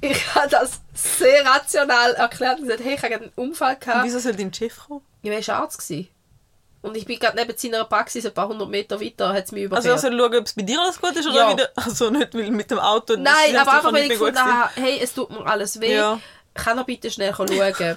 ich 0.00 0.34
habe 0.34 0.48
das 0.50 0.80
sehr 0.94 1.44
rational 1.46 2.12
erklärt 2.14 2.58
und 2.60 2.66
gesagt, 2.68 2.84
hey, 2.84 2.94
ich 2.94 3.02
habe 3.02 3.14
einen 3.14 3.32
Unfall 3.36 3.74
Und 3.74 3.80
gehabt. 3.80 4.04
wieso 4.04 4.18
soll 4.18 4.34
dein 4.34 4.52
Chef 4.52 4.76
kommen? 4.86 5.00
Ich 5.22 5.48
war 5.48 5.56
Arzt. 5.56 5.78
Gewesen. 5.78 6.08
Und 6.82 6.96
ich 6.96 7.06
bin 7.06 7.16
gerade 7.20 7.36
neben 7.38 7.56
seiner 7.56 7.84
Praxis, 7.84 8.26
ein 8.26 8.34
paar 8.34 8.48
hundert 8.48 8.68
Meter 8.68 9.00
weiter, 9.00 9.28
hat 9.32 9.44
es 9.44 9.52
mich 9.52 9.70
Also 9.72 9.88
überfährt. 9.88 9.94
er 9.94 9.98
soll 9.98 10.18
schauen, 10.18 10.36
ob 10.40 10.46
es 10.46 10.52
bei 10.52 10.62
dir 10.62 10.80
alles 10.80 11.00
gut 11.00 11.12
ist 11.14 11.26
oder 11.28 11.36
Ja. 11.36 11.52
wieder... 11.52 11.70
Also 11.76 12.10
nicht, 12.10 12.34
weil 12.34 12.50
mit 12.50 12.70
dem 12.72 12.80
Auto... 12.80 13.14
Nein, 13.16 13.56
aber 13.56 13.72
einfach, 13.74 13.92
weil 13.92 14.02
ich 14.04 14.08
gefunden 14.10 14.38
habe, 14.38 14.70
hey, 14.74 14.98
es 15.00 15.14
tut 15.14 15.30
mir 15.30 15.46
alles 15.46 15.80
weh, 15.80 15.94
Ja. 15.94 16.18
kann 16.54 16.78
er 16.78 16.84
bitte 16.84 17.08
schnell 17.08 17.32
schauen. 17.32 17.96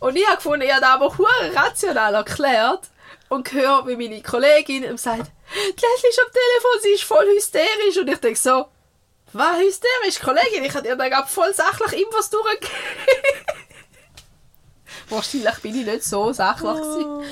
Und 0.00 0.16
ich 0.16 0.26
habe 0.26 0.36
gefunden, 0.36 0.62
ich 0.62 0.72
habe 0.72 0.80
das 0.80 0.90
aber 0.90 1.14
rational 1.54 2.14
erklärt 2.14 2.88
und 3.28 3.52
höre, 3.52 3.86
wie 3.86 3.96
meine 3.96 4.22
Kollegin 4.22 4.84
ihm 4.84 4.98
sagt, 4.98 5.30
die 5.54 5.68
Leslie 5.68 6.10
ist 6.10 6.20
am 6.20 6.32
Telefon, 6.32 6.80
sie 6.82 6.88
ist 6.90 7.04
voll 7.04 7.26
hysterisch. 7.34 7.96
Und 7.98 8.08
ich 8.08 8.18
denke 8.18 8.38
so, 8.38 8.66
Was 9.32 9.58
hysterisch, 9.58 10.20
Kollegin? 10.20 10.64
Ich 10.64 10.74
habe 10.74 10.86
dir 10.86 10.96
da 10.96 11.08
gerade 11.08 11.28
voll 11.28 11.52
sachlich 11.52 12.00
Infos 12.02 12.30
durchgegeben. 12.30 12.70
Wahrscheinlich 15.08 15.54
bin 15.60 15.80
ich 15.80 15.86
nicht 15.86 16.04
so 16.04 16.32
sachlich. 16.32 16.72
gewesen. 16.72 17.24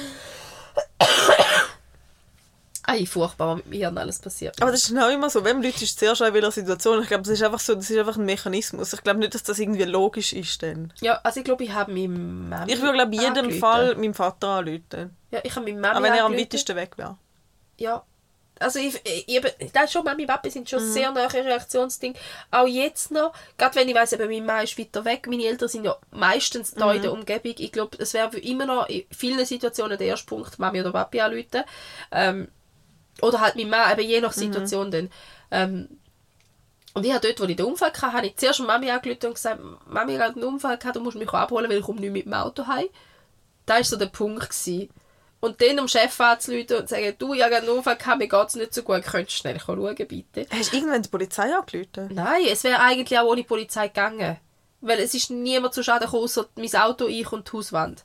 Ei, 2.87 3.07
furchtbar, 3.07 3.49
was 3.49 3.57
mit 3.57 3.67
mir 3.69 3.89
und 3.89 3.97
alles 3.99 4.19
passiert. 4.19 4.61
Aber 4.61 4.71
das 4.71 4.83
ist 4.91 4.97
auch 4.99 5.09
immer 5.09 5.31
so, 5.31 5.43
wenn 5.43 5.63
Leute 5.63 5.83
ist 5.83 5.99
zuerst 5.99 6.21
in 6.21 6.35
welcher 6.35 6.51
Situation. 6.51 7.01
Ich 7.03 7.09
glaube, 7.09 7.23
das 7.23 7.33
ist 7.33 7.43
einfach 7.43 7.61
so, 7.61 7.75
das 7.75 7.89
ist 7.89 7.99
einfach 7.99 8.17
ein 8.19 8.27
Mechanismus. 8.27 8.93
Ich 8.93 9.03
glaube 9.03 9.21
nicht, 9.21 9.35
dass 9.35 9.43
das 9.43 9.59
irgendwie 9.59 9.85
logisch 9.85 10.33
ist 10.35 10.63
dann. 10.63 10.93
Ja, 11.01 11.19
also 11.23 11.41
ich 11.41 11.45
glaube, 11.45 11.65
ich 11.65 11.73
habe 11.73 11.93
meinem 11.93 12.49
Mami 12.51 12.73
Ich 12.73 12.81
würde 12.83 12.93
glaube 12.95 13.15
in 13.15 13.21
jedem 13.21 13.37
angerufen. 13.37 13.59
Fall 13.61 13.95
meinem 13.97 14.15
Vater 14.15 14.49
anrufen. 14.49 15.17
Ja, 15.31 15.41
ich 15.43 15.57
habe 15.57 15.65
meinem 15.67 15.81
Mami 15.81 15.97
Auch 15.99 16.03
wenn 16.03 16.13
er 16.13 16.25
am 16.25 16.37
weitesten 16.37 16.77
weg 16.77 16.99
wäre. 16.99 17.17
Ja. 17.79 18.05
Also 18.61 18.79
ich, 18.79 19.01
ich, 19.05 19.27
ich, 19.59 19.73
das 19.73 19.91
schon, 19.91 20.05
Mami 20.05 20.23
und 20.23 20.29
Papi 20.29 20.49
sind 20.51 20.63
Mhm. 20.65 20.69
schon 20.69 20.93
sehr 20.93 21.11
nahe 21.11 21.33
Reaktionsding. 21.33 22.15
Auch 22.53 22.69
jetzt 22.69 23.11
noch, 23.11 23.33
gerade 23.59 23.75
wenn 23.75 23.89
ich 23.89 23.95
weiss, 23.97 24.13
eben, 24.13 24.29
mein 24.31 24.47
Mann 24.47 24.63
ist 24.63 24.79
weiter 24.79 25.05
weg, 25.05 25.27
meine 25.27 25.45
Eltern 25.45 25.69
sind 25.69 25.85
ja 25.85 25.97
meistens 26.13 26.73
da 26.73 26.93
in 26.93 27.03
der 27.03 27.11
Mhm. 27.13 27.19
Umgebung. 27.21 27.55
Ich 27.59 27.73
glaube, 27.73 27.97
es 27.99 28.15
wäre 28.15 28.39
immer 28.39 28.67
noch 28.67 28.89
in 28.89 29.05
vielen 29.11 29.45
Situationen 29.45 29.99
der 29.99 30.07
erste 30.07 30.27
Punkt, 30.27 30.59
Mami 30.61 30.81
oder 30.81 30.93
Papi 30.93 31.21
anrufen. 31.21 31.65
Ähm, 32.13 32.49
oder 33.23 33.41
halt 33.41 33.57
mein 33.57 33.71
Mann, 33.71 33.93
eben 33.93 34.09
je 34.09 34.21
nach 34.21 34.33
Situation 34.33 34.91
dann. 34.91 35.11
Ähm, 35.51 35.89
und 36.95 37.05
ich 37.05 37.13
habe 37.13 37.27
dort, 37.27 37.41
wo 37.41 37.45
ich 37.45 37.57
den 37.57 37.67
Unfall 37.67 37.91
hatte, 37.91 38.13
habe 38.13 38.27
ich 38.27 38.37
zuerst 38.37 38.61
Mami 38.61 38.91
angerufen 38.91 39.27
und 39.27 39.35
gesagt, 39.35 39.61
Mami, 39.87 40.15
ich 40.15 40.21
habe 40.21 40.35
einen 40.35 40.45
Unfall 40.45 40.79
gehabt, 40.79 40.97
du 40.97 41.01
musst 41.01 41.17
mich 41.17 41.29
abholen, 41.29 41.69
weil 41.69 41.79
ich 41.79 41.85
komme 41.85 42.01
nicht 42.01 42.13
mit 42.13 42.25
dem 42.25 42.35
Auto 42.35 42.67
heim. 42.67 42.87
Das 43.67 43.79
war 43.79 43.85
so 43.85 43.97
der 43.97 44.07
Punkt. 44.07 44.49
Gewesen. 44.49 44.91
Und 45.41 45.61
dann 45.61 45.79
am 45.79 45.89
Chef 45.89 46.19
anzurufen 46.21 46.77
und 46.77 46.89
zu 46.89 46.95
sagen, 46.95 47.15
du, 47.19 47.35
ich 47.35 47.43
habe 47.43 47.57
einen 47.57 47.69
Unfall 47.69 47.97
gehabt, 47.97 48.19
mir 48.19 48.29
geht 48.29 48.49
es 48.49 48.55
nicht 48.55 48.73
so 48.73 48.83
gut, 48.83 49.03
könntest 49.03 49.39
du 49.39 49.41
schnell 49.41 49.61
schauen, 49.61 49.95
bitte? 49.95 50.47
Hast 50.51 50.73
du 50.73 50.77
irgendwann 50.77 51.03
die 51.03 51.09
Polizei 51.09 51.55
angerufen? 51.55 52.09
Nein, 52.15 52.47
es 52.51 52.65
wäre 52.65 52.81
eigentlich 52.81 53.19
auch 53.19 53.27
ohne 53.27 53.45
Polizei 53.45 53.89
gegangen. 53.89 54.39
Weil 54.81 55.01
es 55.01 55.15
ist 55.15 55.31
niemand 55.31 55.75
zu 55.75 55.83
Schaden 55.83 56.07
gekommen, 56.07 56.25
außer 56.25 56.47
mein 56.57 56.75
Auto, 56.77 57.07
ich 57.09 57.31
und 57.33 57.47
die 57.47 57.57
Hauswand. 57.57 58.05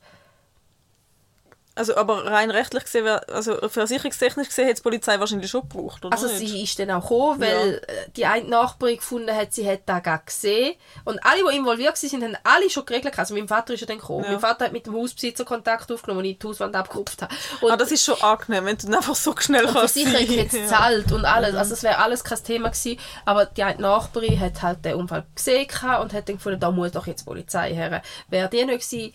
Also, 1.80 1.96
aber 1.96 2.26
rein 2.26 2.52
rechtlich 2.52 2.84
gesehen, 2.84 3.08
also 3.08 3.56
versicherungstechnisch 3.70 4.50
gesehen, 4.50 4.68
hat 4.68 4.78
die 4.78 4.82
Polizei 4.82 5.18
wahrscheinlich 5.18 5.50
schon 5.50 5.62
gebraucht, 5.62 6.04
oder 6.04 6.14
Also 6.14 6.28
nicht? 6.28 6.40
sie 6.40 6.64
ist 6.64 6.78
dann 6.78 6.92
auch 6.92 7.04
gekommen, 7.04 7.40
weil 7.40 7.76
äh, 7.88 8.10
die 8.18 8.26
eine 8.26 8.50
Nachbarin 8.50 8.98
gefunden 8.98 9.34
hat, 9.34 9.54
sie 9.54 9.66
hat 9.66 9.84
das 9.86 10.04
gar 10.04 10.20
gesehen. 10.20 10.76
Und 11.06 11.26
alle, 11.26 11.50
die 11.50 11.56
involviert 11.56 11.96
waren, 12.04 12.24
haben 12.24 12.38
alle 12.44 12.70
schon 12.70 12.86
geregelt. 12.86 13.18
Also 13.18 13.34
mein 13.34 13.48
Vater 13.48 13.74
ist 13.76 13.80
ja 13.80 13.88
dann 13.88 13.98
gekommen. 14.00 14.26
Ja. 14.26 14.32
Mein 14.32 14.42
Vater 14.42 14.66
hat 14.66 14.74
mit 14.74 14.88
dem 14.88 14.94
Hausbesitzer 14.94 15.46
Kontakt 15.46 15.90
aufgenommen, 15.90 16.20
als 16.20 16.30
ich 16.32 16.40
die 16.40 16.48
Hauswand 16.48 16.76
abgerupft 16.76 17.22
habe. 17.22 17.34
Und 17.62 17.72
ah, 17.72 17.78
das 17.78 17.92
ist 17.94 18.04
schon 18.04 18.22
angenehm, 18.22 18.66
wenn 18.66 18.78
du 18.78 18.88
dann 18.88 18.96
einfach 18.96 19.16
so 19.16 19.34
schnell 19.38 19.66
die 19.66 19.72
kannst 19.72 19.94
Versicherung 19.94 20.28
sein. 20.28 20.38
jetzt 20.38 20.70
zahlt 20.70 21.12
und 21.14 21.24
alles. 21.24 21.56
Also 21.56 21.76
es 21.76 21.84
wäre 21.84 22.00
alles 22.00 22.26
kein 22.26 22.44
Thema 22.44 22.70
gewesen. 22.72 23.00
Aber 23.24 23.46
die 23.46 23.64
eine 23.64 23.82
Nachbarin 23.82 24.38
hat 24.38 24.62
halt 24.62 24.84
den 24.84 24.96
Unfall 24.96 25.26
gesehen 25.34 25.68
und 26.02 26.12
hat 26.12 26.28
dann 26.28 26.36
gefunden, 26.36 26.60
da 26.60 26.72
muss 26.72 26.92
doch 26.92 27.08
jetzt 27.08 27.22
die 27.22 27.26
Polizei 27.26 27.74
her. 27.74 28.02
Wäre 28.28 28.50
die 28.50 28.66
nicht 28.66 28.90
gewesen, 28.90 29.14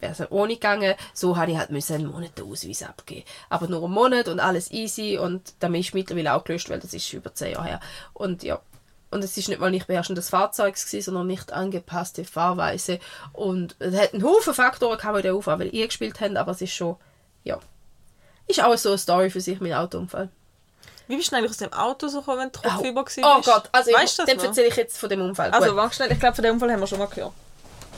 wäre 0.00 0.12
es 0.12 0.30
ohne 0.30 0.54
gegangen. 0.54 0.94
So 1.14 1.36
habe 1.36 1.50
ich 1.52 1.56
halt 1.58 1.70
müssen 1.70 1.94
einen 1.94 2.06
Monat 2.06 2.36
den 2.38 2.50
Ausweis 2.50 2.82
abgeben. 2.82 3.24
Aber 3.48 3.66
nur 3.68 3.84
einen 3.84 3.92
Monat 3.94 4.28
und 4.28 4.40
alles 4.40 4.70
easy 4.70 5.18
und 5.18 5.54
damit 5.60 5.80
ist 5.86 5.94
mittlerweile 5.94 6.34
auch 6.34 6.44
gelöscht, 6.44 6.68
weil 6.70 6.80
das 6.80 6.92
ist 6.94 7.12
über 7.12 7.34
zehn 7.34 7.52
Jahre 7.52 7.64
her. 7.66 7.80
Und 8.12 8.42
ja. 8.42 8.60
Und 9.10 9.22
es 9.22 9.36
ist 9.36 9.48
nicht 9.48 9.60
mal 9.60 9.70
nicht 9.70 9.86
beherrschen 9.86 10.16
des 10.16 10.28
Fahrzeugs 10.30 10.84
gewesen, 10.84 11.04
sondern 11.06 11.28
nicht 11.28 11.52
angepasste 11.52 12.24
Fahrweise. 12.24 12.98
Und 13.32 13.76
es 13.78 13.96
hat 13.96 14.12
einen 14.12 14.24
Haufen 14.24 14.52
Faktoren 14.52 14.98
gehabt, 14.98 15.18
die 15.18 15.22
den 15.22 15.34
Unfall 15.34 15.60
eingespielt 15.62 16.20
haben, 16.20 16.36
aber 16.36 16.52
es 16.52 16.60
ist 16.60 16.72
schon, 16.72 16.96
ja. 17.44 17.58
Ist 18.48 18.62
auch 18.62 18.76
so 18.76 18.90
eine 18.90 18.98
Story 18.98 19.30
für 19.30 19.40
sich, 19.40 19.60
mein 19.60 19.72
Autounfall. 19.74 20.28
Wie 21.08 21.16
bist 21.16 21.30
du 21.30 21.36
eigentlich 21.36 21.50
aus 21.52 21.56
dem 21.58 21.72
Auto 21.72 22.08
so 22.08 22.18
gekommen, 22.18 22.40
wenn 22.40 22.52
du 22.52 22.60
kopfüber 22.60 23.02
Oh, 23.02 23.04
warst? 23.04 23.48
oh 23.48 23.52
Gott, 23.52 23.68
also 23.70 23.92
weißt 23.92 24.22
ich, 24.26 24.36
noch? 24.36 24.44
erzähle 24.44 24.66
ich 24.68 24.76
jetzt 24.76 24.98
von 24.98 25.08
dem 25.08 25.20
Unfall. 25.22 25.50
Also, 25.52 25.76
warte 25.76 25.94
schnell, 25.94 26.10
ich 26.12 26.18
glaube, 26.18 26.34
von 26.34 26.42
dem 26.44 26.54
Unfall 26.54 26.72
haben 26.72 26.80
wir 26.80 26.86
schon 26.88 26.98
mal 26.98 27.06
gehört. 27.06 27.32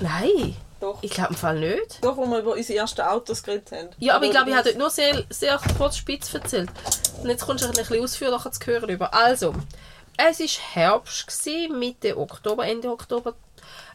Nein, 0.00 0.56
Doch. 0.80 1.02
ich 1.02 1.10
glaube 1.10 1.30
im 1.30 1.36
Fall 1.36 1.58
nicht. 1.58 2.04
Doch, 2.04 2.16
wo 2.16 2.26
wir 2.26 2.38
über 2.38 2.52
unsere 2.52 2.78
ersten 2.78 3.00
Autos 3.00 3.42
geredet 3.42 3.72
haben. 3.72 3.88
Ja, 3.98 4.14
aber 4.14 4.26
ich 4.26 4.30
glaube, 4.30 4.50
ich 4.50 4.56
habe 4.56 4.68
dort 4.68 4.78
nur 4.78 4.90
sehr, 4.90 5.24
sehr 5.28 5.60
kurz 5.76 5.96
spitz 5.96 6.32
erzählt. 6.32 6.70
Und 7.20 7.28
jetzt 7.28 7.44
kommst 7.44 7.64
du 7.64 7.68
ein 7.68 7.74
bisschen 7.74 8.02
ausführlicher 8.02 8.52
zu 8.52 8.66
hören 8.66 8.88
über. 8.88 9.12
Also, 9.12 9.54
es 10.16 10.38
war 10.38 10.46
Herbst, 10.72 11.26
gewesen, 11.26 11.78
Mitte 11.78 12.16
Oktober, 12.16 12.66
Ende 12.66 12.90
Oktober. 12.90 13.34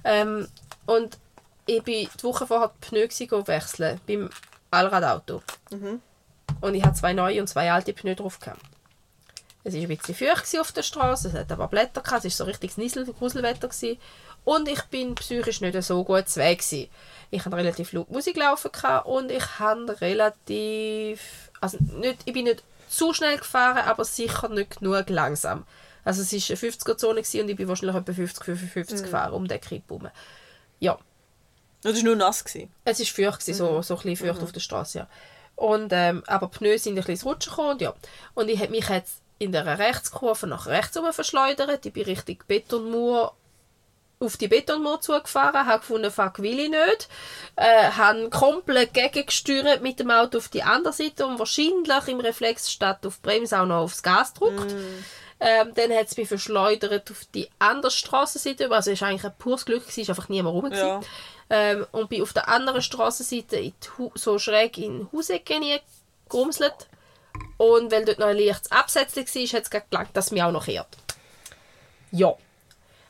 Ähm, 0.04 0.48
und 0.86 1.18
ich 1.66 1.82
bin 1.84 2.10
die 2.20 2.24
Woche 2.24 2.46
vorher 2.46 2.72
die 2.84 2.88
Pneu 2.88 3.48
wechseln 3.48 4.02
beim 4.06 4.30
Allradauto. 4.72 5.42
Und 6.62 6.76
ich 6.76 6.84
hatte 6.84 6.96
zwei 6.96 7.14
neue 7.14 7.40
und 7.40 7.48
zwei 7.48 7.72
alte 7.72 7.94
Pneu 7.94 8.16
drauf. 8.16 8.40
Gehabt. 8.40 8.60
Es 9.64 9.74
war 9.74 9.82
ein 9.82 9.88
bisschen 9.88 10.16
feucht 10.16 10.60
auf 10.60 10.72
der 10.74 10.84
Straße, 10.84 11.30
es 11.30 11.34
hat 11.34 11.52
aber 11.52 11.68
Blätter 11.68 12.02
gehabt, 12.02 12.26
es 12.26 12.38
war 12.40 12.46
so 12.46 12.50
richtig 12.50 12.78
Niesel 12.78 13.06
Gruselwetter. 13.06 13.70
Gewesen. 13.70 13.98
Und 14.46 14.68
ich 14.68 14.82
bin 14.84 15.16
psychisch 15.16 15.62
nicht 15.62 15.82
so 15.84 16.04
gut 16.04 16.28
zu 16.28 16.40
Weg. 16.40 16.60
Gewesen. 16.60 16.90
Ich 17.32 17.46
hatte 17.46 17.56
relativ 17.56 17.94
laut 17.94 18.12
Musik 18.12 18.38
laufen 18.38 18.70
und 19.06 19.32
ich 19.32 19.60
habe 19.60 20.02
relativ... 20.02 21.52
Also 21.62 21.78
nicht, 21.80 22.20
ich 22.26 22.34
bin 22.34 22.46
nicht 22.46 22.64
zu 22.90 23.14
schnell 23.14 23.38
gefahren, 23.38 23.78
aber 23.80 24.06
sicher 24.06 24.50
nicht 24.50 24.80
genug 24.80 25.10
langsam. 25.10 25.66
Also 26.06 26.22
es 26.22 26.32
war 26.32 26.58
eine 26.58 26.74
50er-Zone 26.74 27.22
gewesen 27.22 27.42
und 27.42 27.50
ich 27.50 27.56
bin 27.56 27.68
wahrscheinlich 27.68 27.96
etwa 27.96 28.14
50, 28.14 28.44
55 28.44 29.04
gefahren 29.04 29.34
um 29.34 29.48
den 29.48 29.62
Kipp 29.62 29.84
herum. 29.90 30.10
Ja, 30.80 31.00
Das 31.82 31.96
war 31.96 32.04
nur 32.04 32.16
nass. 32.16 32.44
Gewesen. 32.44 32.72
es 32.84 33.00
war 33.00 33.06
feucht, 33.06 33.40
gewesen, 33.40 33.58
so, 33.58 33.82
so 33.82 33.96
ein 33.96 34.02
bisschen 34.04 34.28
feucht 34.28 34.44
auf 34.44 34.52
der 34.52 34.60
Straße, 34.60 35.00
ja. 35.00 35.08
Und, 35.56 35.94
ähm, 35.94 36.24
aber 36.28 36.48
die 36.48 36.58
Pneu 36.58 36.78
sind 36.78 36.98
ein 36.98 37.04
bisschen 37.04 37.30
Rutschen 37.30 37.52
gekommen 37.52 37.72
und 37.72 37.82
ja. 37.82 37.94
Und 38.34 38.50
ich 38.50 38.60
habe 38.60 38.72
mich 38.72 38.90
jetzt 38.90 39.22
in 39.40 39.52
der 39.52 39.66
Rechtskurve 39.80 40.48
nach 40.48 40.68
rechts 40.68 40.96
herum 40.96 41.14
verschleudert. 41.14 41.86
Ich 41.86 41.94
bin 41.94 42.04
Richtung 42.04 42.38
Betonmauer 42.48 43.34
auf 44.24 44.38
die 44.38 44.48
Betonmauer 44.48 45.02
zugefahren, 45.02 45.68
habe 45.68 45.80
gefunden, 45.80 46.12
fuck, 46.12 46.40
will 46.40 46.60
ich 46.60 46.70
nicht. 46.70 47.08
Äh, 47.56 47.92
habe 47.92 48.30
komplett 48.30 48.94
gegengesteuert 48.94 49.82
mit 49.82 50.00
dem 50.00 50.10
Auto 50.12 50.38
auf 50.38 50.50
die 50.50 50.64
andere 50.64 50.94
Seite 50.94 51.26
und 51.26 51.40
wahrscheinlich 51.40 52.08
im 52.08 52.20
Reflex 52.20 52.72
statt 52.72 53.06
auf 53.06 53.18
die 53.18 53.22
Bremse 53.22 53.60
auch 53.60 53.66
noch 53.66 53.84
aufs 53.84 54.02
Gas 54.02 54.34
gedrückt. 54.34 54.74
Ähm, 55.40 55.74
dann 55.76 55.92
hat 55.92 56.08
es 56.08 56.16
mich 56.16 56.28
verschleudert 56.28 57.12
auf 57.12 57.26
die 57.34 57.50
andere 57.60 57.92
Strassenseite. 57.92 58.72
Also 58.72 58.92
es 58.92 59.02
war 59.02 59.10
eigentlich 59.10 59.26
ein 59.26 59.38
pures 59.38 59.66
Glück, 59.66 59.84
es 59.88 59.98
war 59.98 60.10
einfach 60.10 60.30
niemand 60.30 60.56
rum. 60.56 60.72
Ja. 60.72 61.02
Ähm, 61.50 61.86
und 61.92 62.10
bin 62.10 62.22
auf 62.22 62.32
der 62.32 62.48
anderen 62.48 62.82
Hu- 62.82 64.12
so 64.16 64.40
schräg 64.40 64.78
in 64.78 65.10
Hausecke 65.12 65.82
gerumselt. 66.30 66.88
Und 67.58 67.92
weil 67.92 68.06
dort 68.06 68.20
noch 68.20 68.28
ein 68.28 68.38
leichtes 68.38 68.72
Absetzchen 68.72 69.26
war, 69.26 69.60
hat 69.60 69.64
es 69.64 69.70
gelangt, 69.70 70.16
dass 70.16 70.28
es 70.28 70.32
mich 70.32 70.44
auch 70.44 70.52
noch 70.52 70.66
kehrt. 70.66 70.88
Ja. 72.12 72.34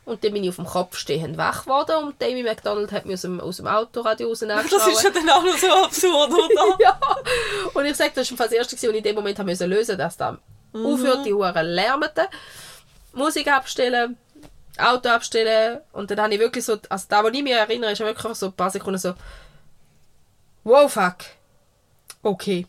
Und 0.05 0.23
dann 0.23 0.33
bin 0.33 0.43
ich 0.43 0.49
auf 0.49 0.57
dem 0.57 0.65
Kopf 0.65 0.97
stehend 0.97 1.37
wach 1.37 1.63
geworden 1.63 2.03
und 2.03 2.21
Amy 2.21 2.43
McDonald 2.43 2.91
hat 2.91 3.05
mich 3.05 3.13
aus 3.13 3.21
dem, 3.21 3.39
aus 3.39 3.57
dem 3.57 3.67
Autoradio 3.67 4.27
raus 4.27 4.39
Das 4.47 4.87
ist 4.87 5.03
ja 5.03 5.09
dann 5.09 5.29
auch 5.29 5.43
noch 5.43 5.57
so 5.57 5.67
absurd, 5.67 6.31
oder? 6.33 6.77
ja. 6.79 6.99
Und 7.73 7.85
ich 7.85 7.95
sage, 7.95 8.11
das 8.13 8.29
war 8.31 8.45
das 8.45 8.51
erste, 8.51 8.75
was 8.75 8.83
ich 8.83 8.93
in 8.93 9.03
dem 9.03 9.15
Moment 9.15 9.39
haben 9.39 9.45
müssen 9.45 9.69
lösen 9.69 9.97
dass 9.97 10.17
da 10.17 10.37
aufhört, 10.73 11.25
die 11.25 11.33
Huren 11.33 11.67
lärmten. 11.67 12.25
Musik 13.13 13.47
abstellen, 13.47 14.17
Auto 14.77 15.07
abstellen 15.07 15.79
und 15.93 16.11
dann 16.11 16.19
habe 16.19 16.33
ich 16.33 16.39
wirklich 16.39 16.65
so, 16.65 16.77
also 16.89 17.05
da, 17.07 17.23
wo 17.23 17.27
ich 17.27 17.43
mich 17.43 17.53
erinnere, 17.53 17.91
ist 17.91 17.99
wirklich 17.99 18.35
so 18.35 18.47
ein 18.47 18.53
paar 18.53 18.71
Sekunden 18.71 18.97
so 18.97 19.13
wow, 20.63 20.91
fuck. 20.91 21.17
Okay. 22.23 22.67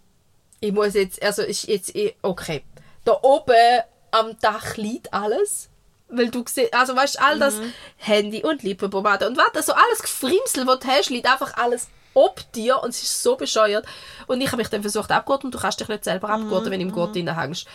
Ich 0.61 0.73
muss 0.73 0.95
jetzt, 0.95 1.23
also 1.23 1.43
ist 1.43 1.67
jetzt, 1.67 1.93
okay. 2.23 2.63
Da 3.05 3.19
oben 3.23 3.83
am 4.11 4.39
Dach 4.41 4.77
liegt 4.77 5.13
alles. 5.13 5.69
Weil 6.09 6.31
du 6.31 6.45
siehst, 6.47 6.75
also 6.75 6.95
weißt 6.95 7.21
all 7.21 7.39
das 7.39 7.59
Handy 7.97 8.43
und 8.43 8.63
Lippenpomade 8.63 9.27
und 9.27 9.37
warte, 9.37 9.63
so 9.63 9.73
alles 9.73 10.03
Gefrimsel, 10.03 10.67
was 10.67 10.81
du 10.81 10.89
hast, 10.89 11.11
liegt 11.11 11.27
einfach 11.27 11.57
alles 11.57 11.89
ob 12.15 12.41
dir 12.53 12.83
und 12.83 12.91
es 12.91 13.03
ist 13.03 13.23
so 13.23 13.37
bescheuert. 13.37 13.85
Und 14.27 14.41
ich 14.41 14.49
habe 14.49 14.59
mich 14.59 14.69
dann 14.69 14.83
versucht 14.83 15.11
abgurten 15.11 15.49
und 15.49 15.55
du 15.55 15.59
kannst 15.59 15.81
dich 15.81 15.89
nicht 15.89 16.05
selber 16.05 16.31
abgurten, 16.31 16.71
wenn 16.71 16.81
du 16.81 16.87
im 16.87 16.93
Gurt 16.93 17.15
drin 17.15 17.37
hängst. 17.37 17.67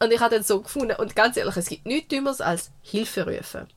Und 0.00 0.12
ich 0.12 0.20
habe 0.20 0.34
dann 0.34 0.44
so 0.44 0.60
gefunden, 0.60 0.96
und 0.96 1.14
ganz 1.14 1.36
ehrlich, 1.36 1.56
es 1.56 1.68
gibt 1.68 1.86
nichts 1.86 2.08
Dümmeres 2.08 2.40
als 2.40 2.70
Hilfe 2.82 3.26
rufen. 3.26 3.68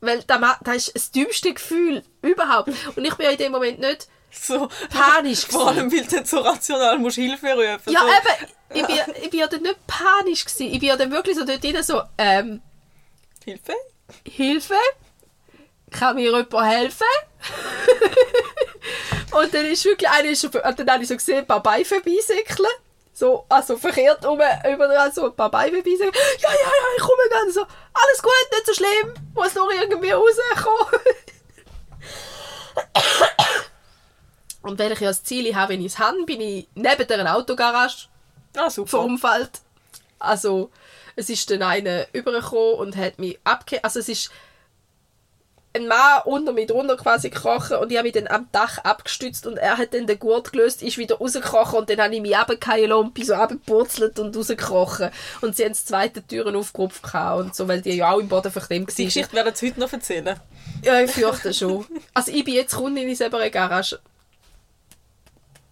Weil 0.00 0.22
das 0.22 0.74
ist 0.74 0.94
das 0.94 1.10
dümmste 1.10 1.54
Gefühl 1.54 2.02
überhaupt. 2.22 2.68
Und 2.94 3.04
ich 3.04 3.14
bin 3.14 3.24
ja 3.24 3.32
in 3.32 3.38
dem 3.38 3.52
Moment 3.52 3.80
nicht 3.80 4.08
So. 4.40 4.68
panisch 4.90 5.46
Vor 5.50 5.68
allem, 5.68 5.90
weil 5.90 6.04
du 6.04 6.24
so 6.24 6.40
rational 6.40 6.98
musst 6.98 7.16
Hilfe 7.16 7.54
rufen 7.54 7.92
Ja, 7.92 8.00
so. 8.00 8.06
eben. 8.06 8.52
Ich 8.74 8.86
bin, 8.86 8.96
ich 9.22 9.30
bin 9.30 9.40
ja 9.40 9.46
dann 9.46 9.62
nicht 9.62 9.86
panisch 9.86 10.44
gewesen. 10.44 10.72
Ich 10.72 10.80
bin 10.80 10.88
ja 10.88 10.96
dann 10.96 11.10
wirklich 11.10 11.36
so 11.36 11.44
dort 11.44 11.62
drin 11.62 11.82
so, 11.82 12.02
ähm, 12.18 12.62
Hilfe? 13.44 13.74
Hilfe? 14.28 14.74
Kann 15.90 16.16
mir 16.16 16.24
jemand 16.24 16.66
helfen? 16.66 17.06
und 19.32 19.54
dann 19.54 19.66
ist 19.66 19.84
wirklich 19.84 20.10
einer, 20.10 20.28
ist, 20.28 20.44
und 20.44 20.54
dann 20.54 20.90
habe 20.90 21.02
ich 21.02 21.08
so 21.08 21.14
gesehen, 21.14 21.38
ein 21.38 21.46
paar 21.46 21.62
Beine 21.62 21.84
vorbeisäckeln. 21.84 22.68
So, 23.12 23.46
also 23.48 23.76
verkehrt 23.76 24.26
um, 24.26 24.34
überall 24.34 25.12
so 25.12 25.26
ein 25.26 25.36
paar 25.36 25.50
Beine 25.50 25.76
vorbeisäckeln. 25.76 26.24
Ja, 26.40 26.50
ja, 26.50 26.56
ja, 26.56 26.96
ich 26.96 27.02
komme 27.02 27.22
ganz 27.30 27.54
so. 27.54 27.60
Alles 27.60 28.22
gut, 28.22 28.32
nicht 28.52 28.66
so 28.66 28.74
schlimm. 28.74 29.14
Muss 29.34 29.54
nur 29.54 29.72
irgendwie 29.72 30.10
rauskommen. 30.10 31.00
und 34.66 34.78
wenn 34.78 34.92
ich 34.92 35.00
ja 35.00 35.08
das 35.08 35.22
Ziel 35.24 35.54
habe, 35.54 35.72
wenn 35.74 35.80
ich 35.80 35.92
es 35.92 35.98
habe, 35.98 36.22
bin 36.24 36.40
ich 36.40 36.66
neben 36.74 37.06
der 37.06 37.34
Autogarage 37.36 38.08
Ah, 38.56 38.70
super. 38.70 38.88
verunfallt. 38.90 39.60
Also, 40.18 40.70
Es 41.18 41.30
ist 41.30 41.50
dann 41.50 41.62
einer 41.62 42.06
übergekommen 42.12 42.74
und 42.74 42.96
hat 42.96 43.18
mich 43.18 43.38
abge... 43.42 43.82
Also 43.82 44.00
es 44.00 44.08
ist 44.10 44.30
ein 45.74 45.88
Mann 45.88 46.22
unter 46.24 46.52
mir 46.52 46.66
drunter 46.66 46.96
quasi 46.96 47.28
gekrochen 47.30 47.76
und 47.76 47.90
ich 47.92 47.98
habe 47.98 48.08
mich 48.08 48.14
dann 48.14 48.26
am 48.28 48.48
Dach 48.52 48.78
abgestützt 48.78 49.46
und 49.46 49.58
er 49.58 49.76
hat 49.76 49.92
dann 49.92 50.06
den 50.06 50.18
Gurt 50.18 50.52
gelöst, 50.52 50.82
ist 50.82 50.96
wieder 50.98 51.16
rausgekrochen 51.16 51.78
und 51.80 51.90
dann 51.90 52.00
habe 52.00 52.14
ich 52.14 52.20
mich 52.22 52.36
runtergefallen 52.36 52.92
und 52.92 53.14
bin 53.14 53.24
so 53.24 53.34
runtergepurzelt 53.34 54.18
und 54.18 54.36
rausgekrochen. 54.36 55.10
Und 55.42 55.56
sie 55.56 55.64
haben 55.64 55.72
die 55.74 55.84
zweite 55.84 56.22
Türen 56.26 56.56
aufgerupft 56.56 57.02
und 57.14 57.54
so, 57.54 57.68
weil 57.68 57.82
die 57.82 57.92
ja 57.96 58.10
auch 58.10 58.18
im 58.18 58.28
Boden 58.28 58.50
verklemmt 58.52 58.90
Die 58.90 58.98
waren. 58.98 59.06
Geschichte 59.06 59.32
werden 59.34 59.54
sie 59.54 59.68
heute 59.68 59.80
noch 59.80 59.92
erzählen. 59.92 60.40
Ja, 60.82 61.00
ich 61.00 61.10
fürchte 61.10 61.52
schon. 61.52 61.86
Also 62.14 62.32
ich 62.32 62.44
bin 62.44 62.54
jetzt 62.54 62.74
Kundin 62.74 63.08
in 63.08 63.14
selber 63.16 63.48
Garage. 63.50 63.98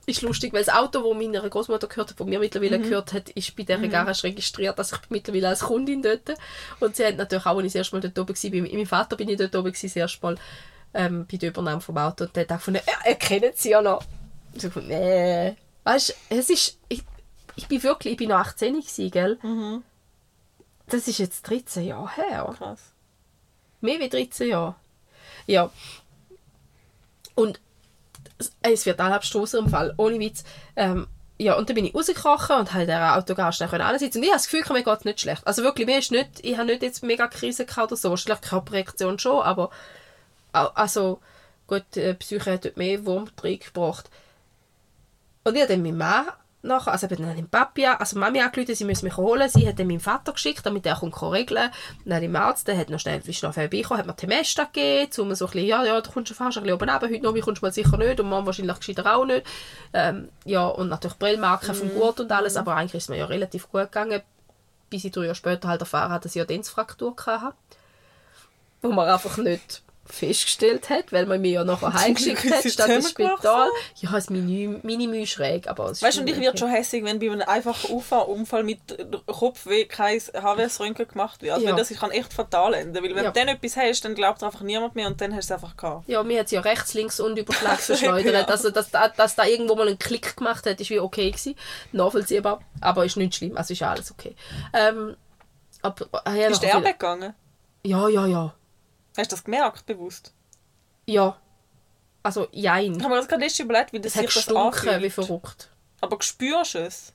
Ist 0.07 0.23
lustig, 0.23 0.53
weil 0.53 0.65
das 0.65 0.75
Auto, 0.75 1.03
das 1.03 1.19
meiner 1.19 1.49
Großmutter 1.49 1.87
gehört 1.87 2.11
hat, 2.11 2.21
das 2.21 2.27
mir 2.27 2.39
mittlerweile 2.39 2.79
gehört 2.79 3.13
hat, 3.15 3.31
ist 3.31 3.57
bei 3.57 3.63
dieser 3.63 3.89
Garage 3.89 4.25
registriert. 4.25 4.79
Also 4.79 4.97
ich 4.97 5.03
bin 5.03 5.17
mittlerweile 5.17 5.49
als 5.49 5.61
Kundin 5.61 6.03
dort. 6.03 6.35
Und 6.81 6.97
sie 6.97 7.07
hat 7.07 7.17
natürlich 7.17 7.47
auch, 7.47 7.57
als 7.57 7.67
ich 7.67 7.73
das 7.73 7.77
erste 7.77 7.97
Mal 7.97 8.01
dort 8.03 8.19
oben 8.19 8.37
war, 8.37 8.51
bei 8.51 8.61
meinem 8.61 8.87
Vater 8.87 9.17
bin 9.17 9.29
ich 9.31 9.39
dort 9.39 9.57
oben 9.57 9.73
gewesen, 9.73 9.87
das 9.87 9.97
erste 9.97 10.23
Mal 10.23 10.37
ähm, 10.93 11.27
bei 11.31 11.39
der 11.39 11.49
Übernahme 11.49 11.81
vom 11.81 11.97
Auto. 11.97 12.25
Und 12.25 12.37
der 12.37 12.43
hat 12.43 12.53
auch 12.53 12.57
gefunden, 12.57 12.83
er 13.05 13.15
kennt 13.15 13.57
sie 13.57 13.71
ja 13.71 13.81
noch. 13.81 14.05
Und 14.53 14.57
ich 14.57 14.63
gefunden, 14.63 14.89
nee. 14.89 15.57
Weißt 15.85 16.11
du, 16.11 16.37
es 16.37 16.51
ist, 16.51 16.79
ich, 16.89 17.03
ich 17.57 17.67
bin 17.69 17.83
wirklich, 17.83 18.13
ich 18.13 18.19
bin 18.19 18.29
noch 18.29 18.39
18 18.39 18.75
gewesen, 18.75 19.11
gell? 19.11 19.39
Das 20.87 21.09
ist 21.09 21.19
jetzt 21.19 21.49
13 21.49 21.87
Jahre 21.87 22.15
her. 22.15 22.55
Krass. 22.59 22.81
Mehr 23.81 24.01
wie 24.01 24.09
13 24.09 24.49
Jahre. 24.49 24.75
Ja. 25.47 25.71
Und 27.35 27.61
es- 28.63 28.87
wird 28.87 29.01
alle 29.01 29.15
abstoßen 29.15 29.61
im 29.61 29.69
Fall, 29.69 29.95
ohne 29.97 30.19
Witz. 30.19 30.45
Ähm, 30.77 31.07
ja, 31.37 31.55
und 31.55 31.69
dann 31.69 31.75
bin 31.75 31.85
ich 31.85 31.95
rausgekrochen 31.95 32.57
und 32.57 32.73
habe 32.73 32.83
in 32.85 32.89
dieser 32.89 33.17
Autogast 33.17 33.61
dann. 33.61 33.69
Und 34.17 34.23
ich 34.23 34.29
habe 34.31 34.39
das 34.39 34.49
Gefühl, 34.49 34.73
mir 34.73 34.85
geht 34.85 34.99
es 34.99 35.05
nicht 35.05 35.21
schlecht. 35.21 35.47
Also 35.47 35.63
wirklich, 35.65 35.87
mir 35.87 35.99
ist 35.99 36.13
nicht, 36.13 36.29
ich 36.43 36.57
habe 36.57 36.67
nicht 36.67 36.83
jetzt 36.83 37.03
mega 37.03 37.27
Krise 37.27 37.67
gehabt 37.67 37.91
oder 37.91 37.97
so. 37.97 38.17
Schlecht 38.17 38.43
Körperreaktion 38.43 39.19
schon, 39.19 39.43
aber 39.43 39.71
also 40.53 41.21
gut, 41.67 41.97
äh, 41.97 42.15
Psyche 42.15 42.53
hat 42.53 42.65
dort 42.65 42.77
mehr 42.77 43.05
Wurm 43.05 43.29
reingebracht. 43.43 44.09
Und 45.43 45.57
ich 45.57 45.63
habe 45.63 45.73
dann 45.73 45.83
meinen 45.83 45.99
Mann 45.99 46.27
nachher, 46.65 46.93
also 46.93 47.07
ich 47.07 47.13
habe 47.13 47.23
dann 47.23 47.37
den 47.37 47.49
Papi, 47.49 47.87
also 47.87 48.19
Mami 48.19 48.41
angerufen, 48.41 48.75
sie 48.75 48.85
müssen 48.85 49.05
mich 49.05 49.17
holen. 49.17 49.49
Sie 49.49 49.67
hat 49.69 49.79
dann 49.79 49.87
meinen 49.87 50.01
Vater 50.01 50.33
geschickt, 50.33 50.65
damit 50.65 50.87
er 50.87 50.97
kommt 50.97 51.21
regeln. 51.23 51.71
Dann 52.05 52.23
im 52.23 52.35
Arzt, 52.37 52.67
der 52.67 52.77
hat 52.77 52.91
noch 52.91 52.99
schnell, 52.99 53.21
ist 53.25 53.43
noch 53.43 53.55
vorbeigekommen, 53.55 54.01
hat 54.01 54.07
mir 54.07 54.17
Temesta 54.17 54.65
gegeben, 54.65 55.11
um 55.19 55.35
so 55.35 55.47
ein 55.47 55.51
bisschen, 55.53 55.67
ja, 55.67 55.85
ja, 55.85 56.01
du 56.01 56.11
kommst 56.11 56.29
schon 56.29 56.37
fast 56.37 56.57
ein 56.57 56.65
bisschen 56.65 56.77
oben 56.77 56.91
runter, 56.91 57.09
heute 57.09 57.23
noch, 57.23 57.41
kommst 57.41 57.63
du 57.63 57.67
mal 57.67 57.73
sicher 57.73 57.97
nicht 57.97 58.21
und 58.21 58.29
morgen 58.29 58.47
wahrscheinlich 58.47 58.79
gescheiter 58.79 59.15
auch 59.15 59.25
nicht. 59.25 59.47
Ähm, 59.93 60.29
ja, 60.45 60.67
und 60.67 60.89
natürlich 60.89 61.19
Brillmarken 61.19 61.75
vom 61.75 61.91
Gurt 61.95 62.21
und 62.21 62.33
alles, 62.33 62.57
aber 62.57 62.75
eigentlich 62.75 62.95
ist 62.95 63.05
es 63.05 63.09
mir 63.09 63.19
ja 63.19 63.27
relativ 63.27 63.71
gut 63.71 63.83
gegangen, 63.83 64.23
bis 64.91 65.05
ich 65.05 65.13
drei 65.13 65.23
Jahre 65.23 65.35
später 65.35 65.69
halt 65.69 65.81
erfahren 65.81 66.11
habe, 66.11 66.23
dass 66.23 66.35
ich 66.35 66.41
eine 66.41 66.47
Denzfraktur 66.47 67.15
hatte. 67.27 67.57
Wo 68.83 68.93
man 68.93 69.09
einfach 69.09 69.39
nicht 69.39 69.83
festgestellt 70.07 70.91
hat, 70.91 71.13
weil 71.13 71.27
man 71.27 71.41
mich 71.41 71.53
ja 71.53 71.65
nachher 71.65 71.93
heimgeschickt 71.93 72.45
hat, 72.51 72.65
es 72.65 72.75
statt 72.75 72.89
ins. 72.91 73.11
Spital. 73.11 73.69
Ja, 73.97 74.17
es 74.17 74.29
Mini, 74.29 74.79
Mini 74.83 75.27
schräg, 75.27 75.67
aber 75.67 75.91
es 75.91 76.03
Weißt 76.03 76.19
du, 76.19 76.21
und 76.23 76.29
ich 76.29 76.39
werde 76.41 76.59
schon 76.59 76.69
hässig, 76.69 77.05
wenn 77.05 77.19
bei 77.19 77.31
einem 77.31 77.41
einfachen 77.43 77.91
Unfall 77.91 78.63
mit 78.65 78.79
Kopfweh 79.27 79.87
kein 79.87 80.19
HWS-Röntgen 80.21 81.09
gemacht 81.09 81.41
wird. 81.43 81.53
Also 81.55 81.65
Ja. 81.67 81.73
weil 81.73 81.79
das 81.79 81.89
kann 81.89 82.11
echt 82.11 82.33
fatal 82.33 82.75
enden. 82.75 82.95
Weil 83.03 83.15
wenn 83.15 83.25
Ja. 83.25 83.31
du 83.31 83.41
dann 83.41 83.49
etwas 83.49 83.77
hast, 83.77 84.05
dann 84.05 84.15
glaubt 84.15 84.43
einfach 84.43 84.61
niemand 84.61 84.95
mehr 84.95 85.07
und 85.07 85.21
dann 85.21 85.35
hast 85.35 85.49
du 85.51 85.55
es 85.55 85.63
einfach 85.63 85.77
gehabt. 85.77 86.09
Ja, 86.09 86.23
mir 86.23 86.41
hat 86.41 86.49
sie 86.49 86.57
ja 86.57 86.61
rechts, 86.61 86.95
links 86.95 87.19
und 87.21 87.39
Überschlag 87.39 87.79
verschleudert. 87.81 88.35
Ja. 88.35 88.45
Also, 88.55 88.71
dass, 88.71 88.91
da- 88.91 89.09
dass 89.09 89.35
da 89.37 89.45
irgendwo 89.45 89.75
mal 89.75 89.89
einen 89.89 89.99
Klick 89.99 90.37
gemacht 90.37 90.67
hat, 90.67 90.81
ist 90.81 90.91
wie 90.91 91.01
okay 91.01 91.31
gewesen. 91.31 91.55
Nachvollziehbar. 91.93 92.61
Aber 92.81 93.05
ist 93.05 93.17
nicht 93.17 93.35
schlimm. 93.37 93.57
Also 93.57 93.73
ist 93.73 93.83
alles 93.83 94.11
okay. 94.13 94.37
Ähm, 94.75 95.17
aber, 95.83 96.07
äh, 96.27 96.43
ja, 96.43 96.49
Ist 96.49 96.63
der 96.63 96.73
viel- 96.73 96.85
weggegangen? 96.85 97.35
Ja, 97.85 98.09
ja, 98.09 98.27
ja. 98.27 98.55
Hast 99.17 99.31
du 99.31 99.37
das 99.37 99.45
gemerkt, 99.45 99.87
bewusst? 99.87 100.33
Ja. 101.07 101.37
Also, 102.23 102.49
jein. 102.53 102.95
Ich 102.97 103.03
habe 103.03 103.15
mir 103.15 103.21
das 103.21 103.29
gerade 103.29 103.43
letztes 103.43 103.61
überlegt, 103.65 103.93
wie 103.93 104.01
das 104.01 104.17
hat 104.17 104.31
sich 104.31 104.47
das 104.47 104.57
anfühlt. 104.57 105.03
wie 105.03 105.11
verrückt. 105.11 105.69
Aber 106.01 106.17
spürst 106.21 106.75
du 106.75 106.79
es? 106.79 107.13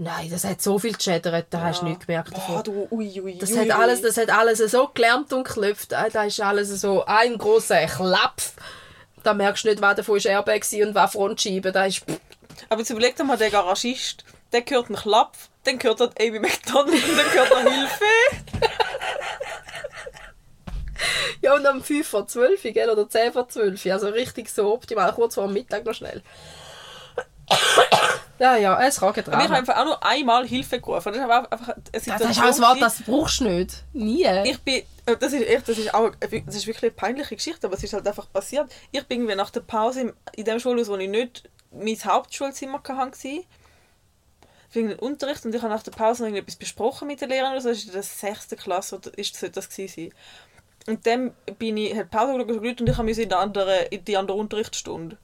Nein, 0.00 0.30
das 0.30 0.44
hat 0.44 0.62
so 0.62 0.78
viel 0.78 0.92
geschädert, 0.92 1.46
da 1.50 1.60
hast 1.60 1.82
du 1.82 1.86
nichts 1.86 2.06
gemerkt 2.06 2.32
davon. 2.36 2.54
Boah, 2.54 2.62
du, 2.62 2.86
ui, 2.90 3.20
ui, 3.20 3.36
Das 3.38 3.50
ui, 3.50 3.56
hat, 3.58 3.70
alles, 3.76 4.00
das 4.00 4.16
hat 4.16 4.30
alles 4.30 4.58
so 4.58 4.88
gelernt 4.94 5.32
und 5.32 5.42
geklopft. 5.44 5.92
Äh, 5.92 6.10
Da 6.10 6.22
ist 6.24 6.40
alles 6.40 6.68
so 6.80 7.04
ein 7.04 7.36
großer 7.36 7.86
Klapf. 7.86 8.52
Da 9.24 9.34
merkst 9.34 9.64
du 9.64 9.68
nicht, 9.70 9.80
wer 9.80 9.94
davon 9.94 10.16
ist 10.16 10.26
Airbag 10.26 10.62
und 10.84 10.94
wer 10.94 11.08
Frontscheibe. 11.08 11.72
Da 11.72 11.86
ist... 11.86 12.02
Aber 12.68 12.80
jetzt 12.80 12.90
überleg 12.90 13.16
dir 13.16 13.24
mal, 13.24 13.36
der 13.36 13.50
Garagist, 13.50 14.24
der 14.52 14.62
gehört 14.62 14.88
ein 14.88 14.94
Klapf, 14.96 15.48
dann 15.64 15.78
gehört 15.78 16.00
er 16.00 16.10
Amy 16.20 16.38
McDonald 16.38 16.94
und 17.08 17.16
dann 17.18 17.30
gehört 17.32 17.50
er 17.50 17.60
Hilfe. 17.70 18.04
Und 21.58 21.66
um 21.66 21.82
5 21.82 22.06
vor 22.06 22.26
12, 22.26 22.62
gell? 22.74 22.90
oder 22.90 23.08
10 23.08 23.32
vor 23.32 23.48
12. 23.48 23.86
Also 23.86 24.08
richtig 24.08 24.48
so 24.50 24.72
optimal, 24.72 25.12
kurz 25.14 25.34
vor 25.34 25.48
Mittag 25.48 25.84
noch 25.84 25.94
schnell. 25.94 26.22
Ja, 28.38 28.56
ja, 28.56 28.80
es 28.86 29.00
kann 29.00 29.08
Aber 29.08 29.18
ich 29.18 29.26
habe 29.26 29.54
einfach 29.54 29.76
auch 29.78 29.84
nur 29.84 30.04
einmal 30.06 30.46
Hilfe 30.46 30.80
gerufen. 30.80 31.08
Das 31.12 31.16
ist 31.16 31.22
aber 31.24 31.50
einfach 31.50 31.70
eine 31.70 31.82
Das 31.90 32.04
Situation 32.04 32.30
ist 32.30 32.38
auch 32.38 32.44
ein 32.44 32.60
Wort, 32.70 32.82
das 32.82 33.02
brauchst 33.02 33.40
du 33.40 33.44
nicht. 33.48 33.82
Nie. 33.92 34.26
Ich 34.44 34.60
bin, 34.60 34.82
äh, 35.06 35.16
das 35.18 35.32
ist 35.32 35.44
echt, 35.44 35.68
das 35.68 35.76
ist 35.76 35.92
auch, 35.92 36.12
das 36.20 36.30
ist 36.54 36.66
wirklich 36.68 36.84
eine 36.84 36.90
peinliche 36.92 37.34
Geschichte, 37.34 37.66
aber 37.66 37.74
es 37.76 37.82
ist 37.82 37.94
halt 37.94 38.06
einfach 38.06 38.30
passiert. 38.32 38.70
Ich 38.92 39.04
bin 39.06 39.18
irgendwie 39.22 39.34
nach 39.34 39.50
der 39.50 39.60
Pause 39.62 40.02
im- 40.02 40.14
in 40.36 40.44
dem 40.44 40.60
Schulhaus, 40.60 40.86
wo 40.88 40.94
ich 40.96 41.08
nicht 41.08 41.50
mein 41.72 41.96
Hauptschulzimmer 42.04 42.80
hatte, 42.86 43.42
wegen 44.72 44.88
dem 44.90 44.98
Unterricht 45.00 45.44
und 45.44 45.52
ich 45.52 45.60
habe 45.62 45.74
nach 45.74 45.82
der 45.82 45.90
Pause 45.90 46.22
noch 46.22 46.28
irgendetwas 46.28 46.54
besprochen 46.56 47.08
mit 47.08 47.20
den 47.20 47.30
Lehrern 47.30 47.52
oder 47.52 47.60
so, 47.62 47.70
das 47.70 47.78
ist 47.78 47.86
in 47.86 47.92
der 47.92 48.02
sechsten 48.04 48.56
Klasse 48.56 48.96
oder 48.98 49.18
ist 49.18 49.34
sollte 49.34 49.54
das 49.56 49.68
gewesen 49.68 49.92
sein. 50.12 50.14
Und 50.88 51.06
dann 51.06 51.34
bin 51.58 51.76
ich, 51.76 51.94
hat 51.94 52.10
Pause 52.10 52.46
geschaut 52.46 52.80
und 52.80 52.88
ich 52.88 52.96
musste 52.96 53.22
in, 53.22 53.32
andere, 53.34 53.82
in 53.90 54.04
die 54.06 54.16
andere 54.16 54.38
Unterrichtsstunde. 54.38 55.18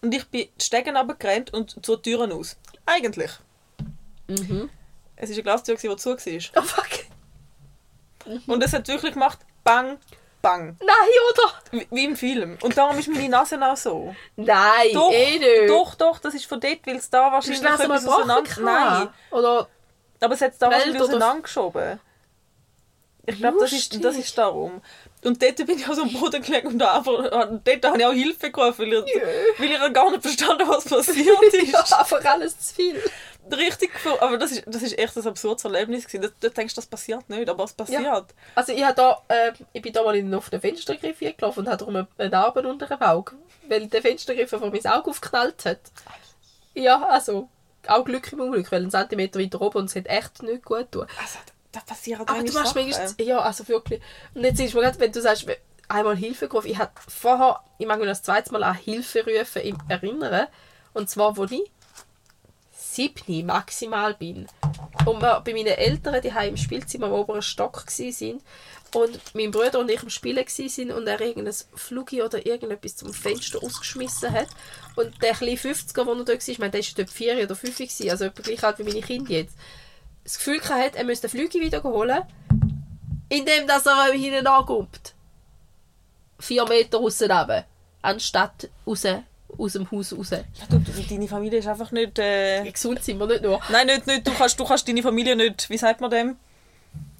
Und 0.00 0.14
ich 0.14 0.24
bin 0.28 0.42
die 0.42 0.64
Stegen 0.64 0.96
runtergerannt 0.96 1.52
und 1.52 1.84
zur 1.84 2.00
Türen 2.00 2.30
aus. 2.30 2.56
Eigentlich. 2.86 3.32
Mhm. 4.28 4.70
Es 5.16 5.30
war 5.30 5.34
eine 5.34 5.42
Glastür, 5.42 5.74
die 5.74 5.96
zu 5.96 6.10
war. 6.10 6.62
Oh 6.62 6.62
fuck. 6.62 6.88
Und 8.46 8.62
es 8.62 8.72
hat 8.72 8.86
wirklich 8.86 9.14
gemacht, 9.14 9.40
bang, 9.64 9.98
bang. 10.40 10.76
Nein, 10.80 10.96
oder? 11.30 11.52
Wie, 11.72 11.86
wie 11.90 12.04
im 12.04 12.16
Film. 12.16 12.56
Und 12.62 12.78
darum 12.78 12.96
ist 12.96 13.08
meine 13.08 13.28
Nase 13.28 13.60
auch 13.60 13.76
so. 13.76 14.14
Nein, 14.36 14.92
Doch, 14.92 15.12
eh 15.12 15.38
nicht. 15.38 15.68
doch, 15.68 15.96
doch, 15.96 16.20
das 16.20 16.34
ist 16.34 16.46
von 16.46 16.60
dort, 16.60 16.86
weil 16.86 16.96
es 16.96 17.10
da 17.10 17.32
wahrscheinlich 17.32 17.62
etwas 17.62 18.06
auseinander... 18.06 18.50
Nein, 18.60 19.08
Oder 19.32 19.68
aber 20.20 20.34
es 20.34 20.40
hat 20.40 20.52
es 20.52 20.58
da 20.58 20.70
wahrscheinlich 20.70 21.02
auseinandergeschoben. 21.02 21.98
Ich 23.24 23.36
glaube, 23.36 23.58
das 23.60 23.72
ist, 23.72 24.04
das 24.04 24.16
ist 24.16 24.36
darum. 24.36 24.80
Und 25.24 25.40
dort 25.40 25.56
bin 25.56 25.78
ich 25.78 25.86
so 25.86 26.02
am 26.02 26.12
Boden 26.12 26.42
gelegen 26.42 26.66
und 26.68 26.82
einfach, 26.82 27.30
dort 27.64 27.84
habe 27.84 27.98
ich 27.98 28.04
auch 28.06 28.12
Hilfe 28.12 28.50
gerufen, 28.50 28.78
weil 28.90 29.04
ich, 29.06 29.60
weil 29.60 29.70
ich 29.88 29.92
gar 29.94 30.10
nicht 30.10 30.22
verstanden 30.22 30.66
was 30.68 30.84
passiert 30.88 31.40
ist. 31.44 31.72
ja, 31.72 31.80
einfach 31.98 32.24
alles 32.24 32.58
zu 32.58 32.74
viel. 32.74 33.00
Richtig, 33.50 33.90
aber 34.20 34.38
das 34.38 34.52
ist, 34.52 34.64
das 34.66 34.82
ist 34.82 34.98
echt 34.98 35.16
ein 35.16 35.26
absurdes 35.26 35.64
Erlebnis 35.64 36.06
gewesen. 36.06 36.22
Du, 36.40 36.48
du 36.48 36.50
denkst, 36.52 36.74
das 36.74 36.86
passiert 36.86 37.28
nicht, 37.28 37.48
aber 37.48 37.64
es 37.64 37.72
passiert. 37.72 38.26
Also 38.56 38.72
ich, 38.72 38.82
da, 38.96 39.22
äh, 39.28 39.52
ich 39.72 39.82
bin 39.82 39.92
da 39.92 40.02
mal 40.02 40.16
in 40.16 40.32
auf 40.34 40.50
den 40.50 40.60
Fenstergriff 40.60 41.18
gelaufen 41.20 41.60
und 41.60 41.68
hatte 41.68 41.78
darum 41.78 41.96
eine- 41.96 42.08
eine 42.18 42.28
Narbe 42.30 42.66
unter 42.68 42.86
dem 42.86 43.02
Auge, 43.02 43.32
weil 43.68 43.86
der 43.86 44.02
Fenstergriff 44.02 44.50
vor 44.50 44.60
mein 44.60 44.86
Auge 44.86 45.10
aufgeknallt 45.10 45.64
hat. 45.64 45.80
Ja, 46.74 47.02
also 47.06 47.48
auch 47.86 48.04
Glück 48.04 48.32
im 48.32 48.40
Unglück, 48.40 48.70
weil 48.72 48.82
einen 48.82 48.90
Zentimeter 48.90 49.38
weiter 49.40 49.60
oben 49.60 49.78
und 49.78 49.84
es 49.86 49.96
hat 49.96 50.06
echt 50.06 50.42
nicht 50.42 50.64
gut 50.64 50.90
getan. 50.92 51.08
Also, 51.20 51.38
da 51.72 51.80
passieren 51.80 52.28
Aber 52.28 52.42
du 52.42 52.52
machst 52.52 52.74
manchmal, 52.74 53.14
ja, 53.20 53.38
also 53.40 53.66
wirklich. 53.66 54.00
Und 54.34 54.44
jetzt 54.44 54.60
ist 54.60 54.74
mir 54.74 54.82
gerade, 54.82 55.00
wenn 55.00 55.12
du 55.12 55.20
sagst, 55.20 55.46
einmal 55.88 56.16
Hilfe 56.16 56.48
gerufen, 56.48 56.68
ich 56.68 56.78
hatte 56.78 56.92
vorher, 57.08 57.60
ich 57.78 57.86
mag 57.86 57.98
mich 57.98 58.08
das 58.08 58.22
zweite 58.22 58.52
Mal 58.52 58.62
an 58.62 58.76
Hilfe 58.76 59.24
rufen 59.24 59.62
im 59.62 59.78
erinnern, 59.88 60.46
und 60.92 61.08
zwar, 61.08 61.36
wo 61.36 61.44
ich 61.44 61.70
siebni 62.70 63.42
maximal 63.42 64.14
bin. 64.14 64.46
Und 65.06 65.22
wir 65.22 65.40
bei 65.40 65.52
meinen 65.52 65.66
Eltern, 65.68 66.20
die 66.20 66.28
im 66.28 66.56
Spielzimmer 66.56 67.06
am 67.06 67.12
oberen 67.12 67.42
Stock 67.42 67.84
sind 67.88 68.42
und 68.94 69.20
mein 69.34 69.50
Bruder 69.50 69.78
und 69.78 69.90
ich 69.90 70.02
am 70.02 70.10
Spielen 70.10 70.44
sind 70.46 70.92
und 70.92 71.06
er 71.06 71.20
irgendein 71.20 71.54
Flugi 71.74 72.22
oder 72.22 72.44
irgendetwas 72.44 72.96
zum 72.96 73.12
Fenster 73.12 73.62
ausgeschmissen 73.62 74.30
hat. 74.30 74.48
Und 74.96 75.22
der 75.22 75.32
kleine 75.32 75.56
50er, 75.56 76.04
der 76.04 76.04
noch 76.04 76.24
dort 76.24 76.28
war, 76.28 76.48
ich 76.48 76.58
meine, 76.58 76.72
der 76.72 76.82
war 76.82 76.88
dort 76.96 77.10
4 77.10 77.44
oder 77.44 77.56
5, 77.56 77.76
gewesen, 77.76 78.10
also 78.10 78.26
etwa 78.26 78.42
gleich 78.42 78.62
alt 78.62 78.78
wie 78.78 78.84
meine 78.84 79.00
Kinder 79.00 79.30
jetzt, 79.30 79.56
das 80.24 80.38
Gefühl 80.38 80.60
hatte, 80.62 80.98
er 80.98 81.04
müsste 81.04 81.28
den 81.28 81.30
Flügi 81.30 81.60
wieder 81.60 81.82
holen, 81.82 82.22
indem 83.28 83.66
dass 83.66 83.86
er 83.86 84.12
hinten 84.12 84.46
ankommt. 84.46 85.14
Vier 86.38 86.66
Meter 86.68 86.98
runter. 86.98 87.64
Anstatt 88.02 88.68
raus, 88.86 89.04
aus 89.58 89.72
dem 89.74 89.90
Haus 89.90 90.12
raus. 90.16 90.30
Ja, 90.30 90.42
du, 90.68 90.78
du, 90.78 90.92
deine 91.08 91.28
Familie 91.28 91.60
ist 91.60 91.68
einfach 91.68 91.92
nicht... 91.92 92.18
Äh... 92.18 92.68
Gesund 92.70 93.02
sind 93.02 93.18
wir 93.18 93.26
nicht 93.26 93.42
nur. 93.42 93.60
Nein, 93.70 93.86
nicht, 93.86 94.06
nicht. 94.06 94.26
Du, 94.26 94.32
kannst, 94.32 94.58
du 94.58 94.64
kannst 94.64 94.88
deine 94.88 95.02
Familie 95.02 95.36
nicht... 95.36 95.70
Wie 95.70 95.78
sagt 95.78 96.00
man 96.00 96.10
dem? 96.10 96.36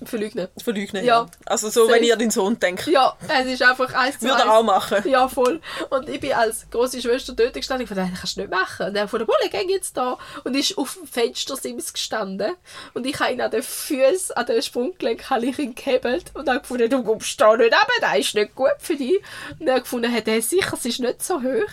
Verleugnen. 0.06 0.48
verleugnen. 0.62 1.04
Ja. 1.04 1.26
Also 1.46 1.68
so, 1.68 1.86
Safe. 1.86 1.96
wenn 1.96 2.04
ihr 2.04 2.12
an 2.14 2.18
deinen 2.18 2.30
Sohn 2.30 2.58
denkt. 2.58 2.86
Ja, 2.86 3.16
es 3.28 3.46
ist 3.46 3.62
einfach 3.62 3.92
eins 3.94 4.18
zu 4.18 4.26
Würde 4.26 4.42
er 4.42 4.52
auch 4.52 4.62
machen. 4.62 5.02
Ja, 5.08 5.28
voll. 5.28 5.60
Und 5.90 6.08
ich 6.08 6.20
bin 6.20 6.32
als 6.32 6.66
große 6.70 7.00
Schwester 7.00 7.32
dort 7.32 7.54
gestanden. 7.54 7.84
Ich 7.84 7.88
fand, 7.88 8.00
das 8.00 8.18
kannst 8.18 8.36
du 8.36 8.40
nicht 8.40 8.50
machen. 8.50 8.86
Und 8.88 8.96
er 8.96 9.08
von 9.08 9.18
der 9.18 9.26
Bulle 9.26 9.50
ging 9.50 9.68
jetzt 9.68 9.96
da 9.96 10.18
und 10.44 10.56
ist 10.56 10.76
auf 10.78 10.94
dem 10.94 11.06
Fenstersims 11.06 11.92
gestanden. 11.92 12.52
Und 12.94 13.06
ich 13.06 13.18
habe 13.20 13.32
ihn 13.32 13.40
an 13.40 13.50
den 13.50 13.62
Füßen, 13.62 14.36
an 14.36 14.46
den 14.46 14.62
Sprunggelenk, 14.62 15.30
habe 15.30 15.46
ich 15.46 15.58
ihn 15.58 15.74
gehebelt 15.74 16.32
und 16.34 16.48
habe 16.48 16.60
gefunden, 16.60 16.90
du 16.90 17.02
kommst 17.02 17.40
da 17.40 17.56
nicht 17.56 17.72
runter, 17.72 17.86
das 18.00 18.18
ist 18.18 18.34
nicht 18.34 18.54
gut 18.54 18.74
für 18.78 18.96
dich. 18.96 19.20
Und 19.58 19.68
er 19.68 19.80
gefunden, 19.80 20.10
hey, 20.10 20.22
der 20.22 20.38
ist 20.38 20.50
sicher, 20.50 20.74
es 20.74 20.84
ist 20.84 21.00
nicht 21.00 21.22
so 21.22 21.42
hoch. 21.42 21.70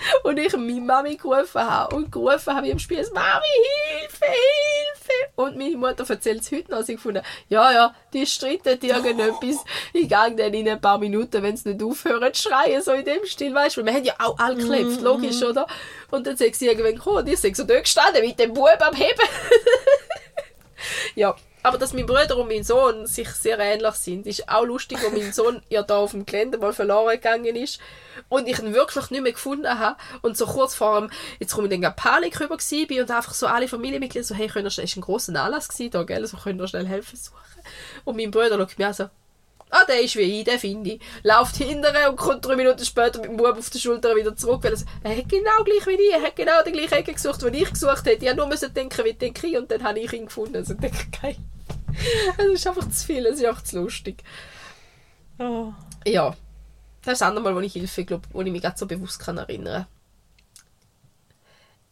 Und 0.24 0.38
ich 0.38 0.52
meine 0.52 0.80
Mami 0.80 1.16
gerufen 1.16 1.60
habe 1.60 1.94
und 1.94 2.10
gerufen 2.10 2.54
habe 2.54 2.66
wie 2.66 2.70
im 2.70 2.78
Spiel, 2.78 3.02
Mami, 3.12 3.46
Hilfe, 3.98 4.24
Hilfe! 4.24 5.32
Und 5.36 5.56
meine 5.56 5.76
Mutter 5.76 6.08
erzählt 6.08 6.42
es 6.42 6.52
heute 6.52 6.70
noch. 6.70 6.82
Sie 6.82 6.94
gefunden, 6.94 7.22
ja, 7.48 7.72
ja, 7.72 7.94
die 8.12 8.26
streiten 8.26 8.78
irgendetwas. 8.80 9.64
Ich 9.92 10.08
gehe 10.08 10.34
dann 10.36 10.54
in 10.54 10.68
ein 10.68 10.80
paar 10.80 10.98
Minuten, 10.98 11.42
wenn 11.42 11.56
sie 11.56 11.70
nicht 11.70 11.82
aufhören 11.82 12.32
zu 12.32 12.48
schreien, 12.48 12.82
so 12.82 12.92
in 12.92 13.04
dem 13.04 13.24
Stil, 13.24 13.54
weißt 13.54 13.78
du, 13.78 13.84
wir 13.84 13.92
haben 13.92 14.04
ja 14.04 14.14
auch 14.18 14.38
alle 14.38 14.56
geklebt, 14.56 15.00
logisch, 15.00 15.42
oder? 15.42 15.66
Und 16.10 16.26
dann 16.26 16.36
sagt 16.36 16.56
sie 16.56 16.66
irgendwann 16.66 16.94
gekommen 16.94 17.18
und 17.18 17.28
ich 17.28 17.38
sage 17.38 17.54
so 17.54 17.64
dort 17.64 17.84
gestanden 17.84 18.22
mit 18.24 18.38
dem 18.38 18.52
Bub 18.52 18.68
am 18.80 18.94
Heben. 18.94 19.28
ja, 21.14 21.34
aber 21.62 21.78
dass 21.78 21.92
mein 21.92 22.06
Bruder 22.06 22.36
und 22.36 22.48
mein 22.48 22.64
Sohn 22.64 23.06
sich 23.06 23.28
sehr 23.28 23.58
ähnlich 23.58 23.94
sind, 23.94 24.26
ist 24.26 24.48
auch 24.48 24.64
lustig, 24.64 24.98
wo 25.02 25.10
mein 25.10 25.32
Sohn 25.32 25.62
ja 25.68 25.82
da 25.82 25.98
auf 25.98 26.12
dem 26.12 26.26
Gelände 26.26 26.58
mal 26.58 26.72
verloren 26.72 27.14
gegangen 27.14 27.56
ist 27.56 27.80
und 28.28 28.48
ich 28.48 28.58
ihn 28.58 28.74
wirklich 28.74 29.10
nicht 29.10 29.22
mehr 29.22 29.32
gefunden 29.32 29.78
habe 29.78 29.96
und 30.22 30.36
so 30.36 30.46
kurz 30.46 30.74
vor 30.74 31.00
dem, 31.00 31.10
jetzt 31.38 31.54
komme 31.54 31.68
ich 31.72 31.80
dann 31.80 31.96
Panik 31.96 32.40
rüber 32.40 32.56
bin 32.88 33.00
und 33.00 33.10
einfach 33.10 33.34
so 33.34 33.46
alle 33.46 33.68
Familienmitglieder 33.68 34.24
so, 34.24 34.34
hey, 34.34 34.48
könnt 34.48 34.66
ihr 34.66 34.70
schnell, 34.70 34.86
es 34.86 34.96
war 34.96 35.02
ein 35.02 35.04
grosser 35.04 35.42
Anlass 35.42 35.68
gewesen 35.68 35.90
da, 35.90 36.02
gell, 36.02 36.26
so 36.26 36.36
könnt 36.36 36.60
ihr 36.60 36.68
schnell 36.68 36.86
helfen 36.86 37.16
suchen. 37.16 37.36
Und 38.04 38.16
mein 38.16 38.30
Bruder 38.30 38.56
schaut 38.56 38.78
mich 38.78 38.86
an 38.86 38.94
so, 38.94 39.10
ah, 39.70 39.84
der 39.86 40.02
ist 40.02 40.16
wie 40.16 40.40
ich, 40.40 40.44
den 40.44 40.58
finde 40.58 40.90
ich. 40.90 41.00
Läuft 41.22 41.56
hinterher 41.56 42.10
und 42.10 42.16
kommt 42.16 42.44
drei 42.44 42.56
Minuten 42.56 42.84
später 42.84 43.20
mit 43.20 43.30
dem 43.30 43.36
Bub 43.36 43.56
auf 43.56 43.70
der 43.70 43.78
Schulter 43.78 44.14
wieder 44.16 44.36
zurück, 44.36 44.64
weil 44.64 44.74
er, 44.74 45.10
er 45.10 45.16
hat 45.16 45.28
genau 45.28 45.64
gleich 45.64 45.86
wie 45.86 46.02
ich, 46.02 46.12
er 46.12 46.22
hat 46.22 46.36
genau 46.36 46.62
die 46.66 46.72
gleiche 46.72 46.96
Ecke 46.96 47.12
gesucht, 47.12 47.42
die 47.42 47.62
ich 47.62 47.70
gesucht 47.70 48.04
hätte. 48.06 48.24
Ich 48.24 48.28
habe 48.28 48.38
nur 48.38 48.48
müssen 48.48 48.72
denken, 48.72 49.04
wie 49.04 49.12
denke 49.12 49.46
ich, 49.46 49.56
und 49.56 49.70
dann 49.70 49.82
habe 49.82 49.98
ich 49.98 50.12
ihn 50.12 50.26
gefunden. 50.26 50.56
Also 50.56 50.74
ich 50.74 50.80
denke, 50.80 51.06
geil. 51.22 51.36
Es 52.38 52.46
ist 52.46 52.66
einfach 52.66 52.88
zu 52.88 53.06
viel, 53.06 53.26
es 53.26 53.38
ist 53.38 53.44
einfach 53.44 53.62
zu 53.62 53.80
lustig. 53.80 54.22
Oh. 55.38 55.72
Ja, 56.06 56.36
das 57.02 57.14
ist 57.14 57.20
das 57.20 57.22
andere 57.22 57.44
Mal, 57.44 57.54
wo 57.54 57.60
ich 57.60 57.72
Hilfe 57.72 58.04
glaube, 58.04 58.28
wo 58.32 58.42
ich 58.42 58.52
mich 58.52 58.62
gerade 58.62 58.78
so 58.78 58.86
bewusst 58.86 59.20
kann 59.20 59.38
erinnern 59.38 59.86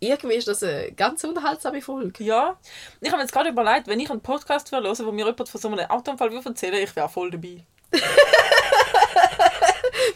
Irgendwie 0.01 0.37
ist 0.37 0.47
das 0.47 0.63
eine 0.63 0.93
ganz 0.93 1.25
unterhaltsame 1.25 1.83
Folge. 1.83 2.23
Ja, 2.23 2.57
ich 3.01 3.09
habe 3.09 3.17
mir 3.17 3.25
jetzt 3.25 3.33
gerade 3.33 3.49
überlegt, 3.49 3.89
wenn 3.89 3.99
ich 3.99 4.11
einen 4.11 4.21
Podcast 4.21 4.71
höre, 4.71 4.85
wo 4.85 5.13
mir 5.13 5.27
jemand 5.27 5.49
von 5.49 5.61
so 5.61 5.69
einem 5.69 5.91
Autounfall 5.91 6.31
würde 6.31 6.49
erzählen 6.49 6.83
ich 6.83 6.95
wäre 6.95 7.09
voll 7.09 7.31
dabei. 7.31 7.65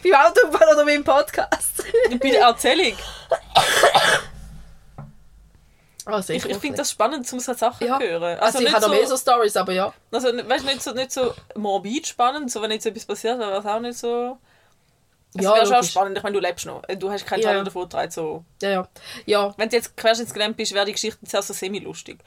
Beim 0.03 0.13
Autobahn 0.13 0.69
oder 0.73 0.85
beim 0.85 1.03
Podcast. 1.03 1.83
Bei 2.09 2.29
der 2.29 2.41
Erzählung. 2.41 2.97
Also, 6.05 6.33
Ich, 6.33 6.45
ich 6.45 6.57
finde 6.57 6.77
das 6.77 6.91
spannend, 6.91 7.31
um 7.31 7.39
so 7.39 7.53
Sachen 7.53 7.87
ja. 7.87 7.99
zu 7.99 8.05
hören. 8.05 8.39
Also, 8.39 8.59
ich 8.59 8.65
nicht 8.65 8.73
habe 8.73 8.87
noch 8.87 8.93
mehr 8.93 9.07
so 9.07 9.17
Stories, 9.17 9.55
aber 9.55 9.71
ja. 9.71 9.93
Also, 10.11 10.27
weißt 10.27 10.65
du, 10.65 10.67
nicht 10.67 10.83
so, 10.83 10.91
nicht 10.91 11.11
so 11.11 11.33
morbid 11.55 12.07
spannend, 12.07 12.51
so 12.51 12.61
wenn 12.61 12.71
jetzt 12.71 12.85
etwas 12.85 13.05
passiert, 13.05 13.39
wäre 13.39 13.59
es 13.59 13.65
auch 13.65 13.79
nicht 13.79 13.97
so. 13.97 14.37
Es 15.35 15.43
Ja, 15.43 15.55
wäre 15.55 15.65
schon 15.65 15.83
spannend, 15.83 16.17
ich 16.17 16.23
meine, 16.23 16.33
du 16.35 16.39
lebst 16.39 16.65
noch. 16.65 16.81
Du 16.99 17.11
hast 17.11 17.25
keinen 17.25 17.41
Ja. 17.41 17.49
Schaden 17.49 17.65
davon 17.65 17.83
getragen, 17.83 18.11
so. 18.11 18.43
Ja, 18.61 18.69
ja. 18.69 18.87
Ja, 19.25 19.53
Wenn 19.57 19.69
du 19.69 19.75
jetzt 19.75 19.95
querschnittsgelähmt 19.97 20.57
bist, 20.57 20.73
wäre 20.73 20.85
die 20.85 20.91
Geschichte 20.91 21.19
sehr 21.23 21.41
so 21.41 21.53
semi-lustig. 21.53 22.19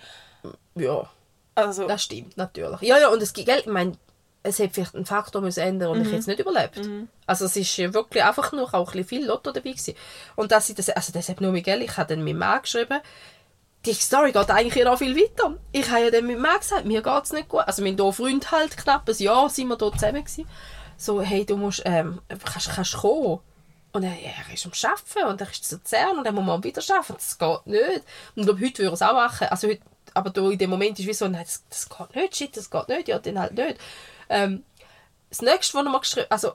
ja. 0.75 1.09
Also, 1.55 1.87
Das 1.89 2.03
stimmt, 2.03 2.37
natürlich. 2.37 2.83
Ja, 2.83 2.99
ja, 2.99 3.09
und 3.09 3.23
es 3.23 3.33
gibt, 3.33 3.49
ich 3.49 3.65
meine, 3.67 3.93
es 4.43 4.59
hätte 4.59 4.75
vielleicht 4.75 4.95
einen 4.95 5.07
Faktor 5.07 5.41
müssen 5.41 5.61
ändern 5.61 5.91
und 5.93 6.03
ich 6.03 6.09
hätte 6.09 6.19
es 6.19 6.27
nicht 6.27 6.39
überlebt. 6.39 6.81
Also 7.27 7.47
es 7.47 7.57
ist 7.57 7.75
ja 7.79 7.93
wirklich 7.95 8.23
einfach 8.23 8.53
nur 8.53 8.73
auch 8.75 8.75
ein 8.75 8.85
bisschen 8.85 9.05
viel 9.09 9.27
Lotto 9.27 9.51
dabei 9.53 9.71
gewesen. 9.71 9.95
Und 10.37 10.53
dass 10.53 10.69
ich 10.69 10.75
das, 10.77 10.91
also 10.91 11.13
das 11.13 11.29
hat 11.31 11.41
nur 11.41 11.53
mit, 11.53 11.65
gell, 11.65 11.81
ich 11.83 11.97
habe 11.97 12.15
dann 12.15 12.23
meinem 12.25 12.39
Mann 12.39 12.61
geschrieben, 12.61 13.01
die 13.87 13.95
Story 13.95 14.33
geht 14.33 14.51
eigentlich 14.51 14.85
noch 14.85 14.99
viel 14.99 15.17
weiter. 15.17 15.55
Ich 15.73 15.89
habe 15.91 16.05
ja 16.05 16.11
dann 16.11 16.27
meinem 16.27 16.41
Mann 16.43 16.59
gesagt, 16.59 16.85
mir 16.85 17.03
geht 17.03 17.25
es 17.25 17.33
nicht 17.33 17.49
gut. 17.49 17.63
Also 17.67 17.83
mein 17.83 17.97
Freund 18.13 18.51
halt 18.53 18.77
knapp 18.77 19.09
ein 19.09 19.17
Jahr 19.17 19.49
sind 19.49 19.69
wir 19.69 19.77
dort 19.77 19.95
zusammen 19.95 20.25
gewesen. 20.25 20.47
So, 20.97 21.21
hey, 21.21 21.45
du 21.45 21.57
musst, 21.57 21.83
ähm, 21.85 22.21
kannst, 22.29 22.71
kannst 22.71 22.97
kommen. 22.97 23.41
Und 23.93 24.03
er, 24.03 24.15
ja, 24.15 24.31
er 24.47 24.55
ist 24.55 24.67
am 24.67 24.73
Arbeiten 24.91 25.29
und 25.31 25.41
er 25.41 25.51
ist 25.51 25.65
zu 25.65 25.77
Luzern 25.77 26.19
und 26.19 26.25
dann 26.25 26.35
muss 26.35 26.45
man 26.45 26.63
wieder 26.63 26.83
arbeiten. 26.91 27.15
Das 27.15 27.39
geht 27.39 27.67
nicht. 27.67 28.03
Und 28.35 28.43
ich 28.43 28.45
glaube, 28.45 28.61
heute 28.61 28.79
würde 28.79 28.91
er 28.91 28.93
es 28.93 29.03
auch 29.03 29.15
machen. 29.15 29.49
Also 29.49 29.69
heute, 29.69 29.83
aber 30.15 30.31
da 30.31 30.51
in 30.51 30.59
dem 30.59 30.71
Moment 30.71 30.99
ist 30.99 31.07
wie 31.07 31.15
so, 31.15 31.29
nein, 31.29 31.45
das, 31.45 31.65
das 31.69 31.89
geht 31.89 32.15
nicht, 32.15 32.37
shit, 32.37 32.57
das 32.57 32.71
geht 32.71 32.89
nicht, 32.89 33.09
ja, 33.09 33.19
dann 33.19 33.39
halt 33.39 33.55
nicht. 33.55 33.79
Ähm, 34.29 34.65
das 35.31 35.43
nächste, 35.43 35.79
was 35.79 35.85
er 35.85 35.91
mal 35.91 35.99
geschrieben 35.99 36.27
also, 36.31 36.53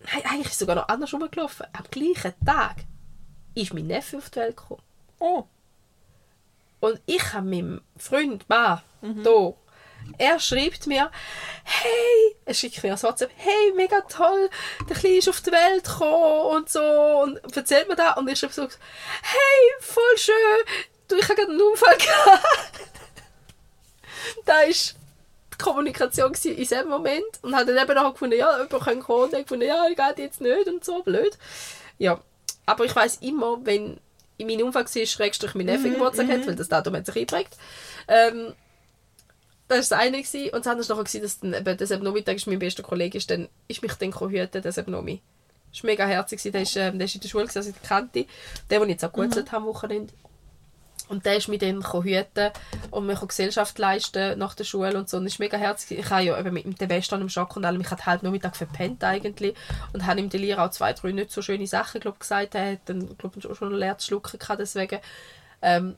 nein, 0.00 0.22
eigentlich 0.24 0.46
ist 0.46 0.52
es 0.52 0.58
sogar 0.58 0.76
noch 0.76 0.88
anders 0.88 1.12
rumgelaufen. 1.12 1.66
Am 1.72 1.84
gleichen 1.90 2.34
Tag 2.44 2.76
ist 3.54 3.72
mein 3.74 3.86
Neffe 3.86 4.18
auf 4.18 4.30
die 4.30 4.40
Welt 4.40 4.56
gekommen. 4.56 4.82
oh. 5.18 5.44
Und 6.80 7.00
ich 7.06 7.32
habe 7.32 7.48
meinem 7.48 7.80
Freund, 7.96 8.46
Mann, 8.48 8.82
da, 9.22 9.54
er 10.18 10.38
schreibt 10.38 10.86
mir, 10.86 11.10
hey, 11.64 12.36
er 12.44 12.54
schickt 12.54 12.82
mir 12.82 12.92
ein 12.92 13.02
WhatsApp, 13.02 13.30
hey, 13.36 13.72
mega 13.74 14.00
toll, 14.02 14.50
der 14.88 14.96
Kleine 14.96 15.16
ist 15.16 15.28
auf 15.28 15.40
die 15.40 15.52
Welt 15.52 15.84
gekommen 15.84 16.56
und 16.56 16.68
so, 16.68 16.80
und 16.80 17.56
erzählt 17.56 17.88
mir 17.88 17.96
das, 17.96 18.16
und 18.16 18.28
ich 18.28 18.38
schreibe 18.38 18.52
so, 18.52 18.62
hey, 18.62 19.72
voll 19.80 20.16
schön, 20.16 20.34
du, 21.08 21.16
ich 21.16 21.24
habe 21.24 21.34
gerade 21.34 21.50
einen 21.50 21.60
Unfall 21.60 21.96
gehabt. 21.98 22.80
da 24.44 24.60
ist 24.60 24.96
die 25.52 25.58
Kommunikation 25.58 26.32
in 26.32 26.56
diesem 26.56 26.88
Moment 26.88 27.24
und 27.42 27.54
hat 27.54 27.68
dann 27.68 27.78
eben 27.78 27.98
auch 27.98 28.12
gefunden, 28.12 28.38
ja, 28.38 28.62
jemand 28.62 28.84
kann 28.84 29.00
kommen, 29.00 29.24
und 29.24 29.32
ich 29.34 29.42
gefunden, 29.42 29.66
ja, 29.66 29.86
ich 29.88 29.96
geht 29.96 30.18
jetzt 30.18 30.40
nicht 30.40 30.68
und 30.68 30.84
so, 30.84 31.02
blöd. 31.02 31.38
Ja, 31.98 32.20
aber 32.66 32.84
ich 32.84 32.94
weiß 32.94 33.18
immer, 33.22 33.58
wenn 33.64 33.98
in 34.36 34.46
meinem 34.48 34.66
Unfall 34.66 34.84
war, 34.84 35.06
schrägstrich 35.06 35.54
mein 35.54 35.66
Neffe 35.66 35.90
Geburtstag 35.90 36.28
hat, 36.28 36.46
weil 36.46 36.56
das 36.56 36.68
Datum 36.68 36.96
hat 36.96 37.06
sich 37.06 37.16
eingeprägt. 37.16 37.56
Ähm, 38.08 38.54
das 39.74 39.90
war 39.90 39.98
das 39.98 40.06
eine. 40.06 40.22
Gewesen. 40.22 40.50
Und 40.54 40.66
das 40.66 40.66
andere 40.66 40.88
war 40.88 40.96
nachher, 40.96 41.04
gewesen, 41.04 41.22
dass 41.22 41.40
dann 41.40 41.54
eben, 41.54 42.04
Nachmittag 42.04 42.36
ist 42.36 42.46
mein 42.46 42.58
bester 42.58 42.82
Kollege 42.82 43.18
ist, 43.18 43.30
dann 43.30 43.48
ist 43.68 43.82
mich 43.82 43.94
dann 43.94 44.12
hüten, 44.12 44.62
das 44.62 44.78
eben 44.78 44.92
Nomi. 44.92 45.20
Das 45.72 45.82
war 45.82 45.90
mega 45.90 46.06
herzig. 46.06 46.40
Der 46.42 46.62
ist, 46.62 46.76
ähm, 46.76 46.98
der 46.98 47.06
ist 47.06 47.14
in 47.14 47.20
der 47.20 47.28
Schule, 47.28 47.48
also 47.52 47.68
ich 47.68 47.82
kannte. 47.82 48.26
Der, 48.70 48.78
den 48.78 48.88
ich 48.88 48.94
jetzt 48.94 49.04
auch 49.04 49.12
gut 49.12 49.34
mhm. 49.34 49.44
am 49.50 49.66
Wochenende. 49.66 50.12
Und 51.08 51.26
der 51.26 51.36
ist 51.36 51.48
mich 51.48 51.58
dann 51.58 51.82
hüten 51.82 52.50
und 52.90 53.06
mir 53.06 53.14
Gesellschaft 53.14 53.78
leisten 53.78 54.38
nach 54.38 54.54
der 54.54 54.64
Schule 54.64 54.96
und 54.96 55.08
so. 55.08 55.18
Und 55.18 55.24
das 55.24 55.34
ist 55.34 55.38
mega 55.38 55.58
herzig. 55.58 55.98
Ich 55.98 56.10
habe 56.10 56.22
ja 56.22 56.38
eben 56.38 56.54
mit 56.54 56.80
dem 56.80 56.88
Western 56.88 57.20
im 57.20 57.28
Schock 57.28 57.56
und 57.56 57.64
allem, 57.64 57.80
ich 57.80 57.90
hatte 57.90 58.06
halb 58.06 58.22
Nachmittag 58.22 58.56
verpennt 58.56 59.04
eigentlich 59.04 59.54
und 59.92 60.06
habe 60.06 60.20
ihm 60.20 60.30
die 60.30 60.38
Lehrer 60.38 60.64
auch 60.64 60.70
zwei, 60.70 60.94
drei 60.94 61.12
nicht 61.12 61.30
so 61.30 61.42
schöne 61.42 61.66
Sachen 61.66 62.00
glaub, 62.00 62.18
gesagt. 62.18 62.54
Er 62.54 62.72
hat 62.72 62.80
dann 62.86 63.16
glaub, 63.18 63.34
schon 63.54 63.74
leer 63.74 63.98
zu 63.98 64.06
schlucken 64.06 64.38
gehabt, 64.38 64.60
deswegen. 64.60 65.00
Ähm, 65.60 65.96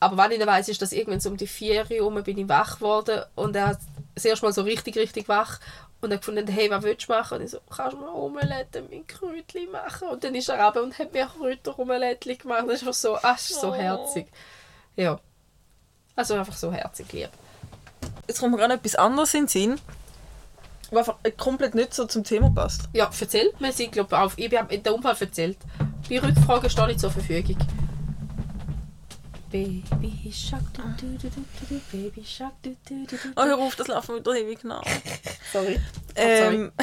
aber 0.00 0.16
was 0.16 0.30
ich 0.30 0.38
nicht 0.38 0.46
weiss, 0.46 0.68
ist, 0.68 0.80
dass 0.82 0.92
irgendwann 0.92 1.20
so 1.20 1.30
um 1.30 1.36
die 1.36 1.46
vier 1.46 1.82
Uhr 1.82 1.88
herum 1.88 2.22
bin 2.22 2.38
ich 2.38 2.48
wach 2.48 2.76
geworden 2.76 3.22
und 3.34 3.56
er 3.56 3.68
hat 3.68 3.78
das 4.14 4.24
erste 4.24 4.46
Mal 4.46 4.52
so 4.52 4.62
richtig, 4.62 4.96
richtig 4.96 5.28
wach 5.28 5.58
und 6.00 6.10
er 6.12 6.18
gefunden, 6.18 6.46
hey, 6.46 6.70
was 6.70 6.82
willst 6.84 7.08
du 7.08 7.12
machen? 7.12 7.38
Und 7.38 7.44
ich 7.44 7.50
so, 7.50 7.58
kannst 7.74 7.94
du 7.94 7.98
mir 7.98 8.12
Omelette 8.14 8.82
mit 8.82 9.08
Kräutchen 9.08 9.70
machen? 9.72 10.08
Und 10.08 10.22
dann 10.22 10.34
ist 10.34 10.48
er 10.48 10.64
runter 10.64 10.82
und 10.82 10.96
hat 10.98 11.12
mir 11.12 11.26
Kräuter-Omelette 11.26 12.36
gemacht. 12.36 12.64
Das 12.66 12.74
ist 12.74 12.82
einfach 12.82 12.94
so, 12.94 13.18
das 13.20 13.50
ist 13.50 13.60
so 13.60 13.70
Oh. 13.70 13.74
herzig. 13.74 14.26
Ja. 14.94 15.18
Also 16.14 16.34
einfach 16.34 16.56
so 16.56 16.72
herzig 16.72 17.12
lieb. 17.12 17.30
Jetzt 18.28 18.38
kommt 18.40 18.52
mir 18.52 18.58
gerade 18.58 18.74
etwas 18.74 18.94
anderes 18.94 19.34
in 19.34 19.42
den 19.42 19.48
Sinn, 19.48 19.80
was 20.90 21.08
einfach 21.08 21.36
komplett 21.36 21.74
nicht 21.74 21.94
so 21.94 22.04
zum 22.06 22.22
Thema 22.22 22.50
passt. 22.50 22.82
Ja, 22.92 23.10
erzähl. 23.20 23.52
Wir 23.58 23.72
sind, 23.72 23.92
glaub, 23.92 24.12
auf, 24.12 24.34
ich 24.36 24.56
habe 24.56 24.78
den 24.78 24.92
Unfall 24.92 25.16
erzählt. 25.18 25.58
Bei 26.08 26.20
Rückfragen 26.20 26.70
stehe 26.70 26.92
ich 26.92 26.98
zur 26.98 27.10
Verfügung. 27.10 27.56
Baby 29.50 30.30
Shark, 30.32 30.62
du, 30.74 30.82
du, 31.00 31.06
du, 31.16 31.28
du, 31.30 31.30
du, 31.30 31.44
du, 31.74 31.80
Baby 31.90 32.24
Shark, 32.24 32.52
du, 32.62 32.76
du, 32.88 33.06
du, 33.06 33.16
du. 33.16 33.28
Oh, 33.36 33.44
hör 33.44 33.58
auf, 33.58 33.76
das 33.76 33.88
laufen 33.88 34.16
wieder 34.16 34.34
ewig 34.34 34.62
nach. 34.64 34.84
Sorry. 35.52 35.80
Ähm, 36.16 36.70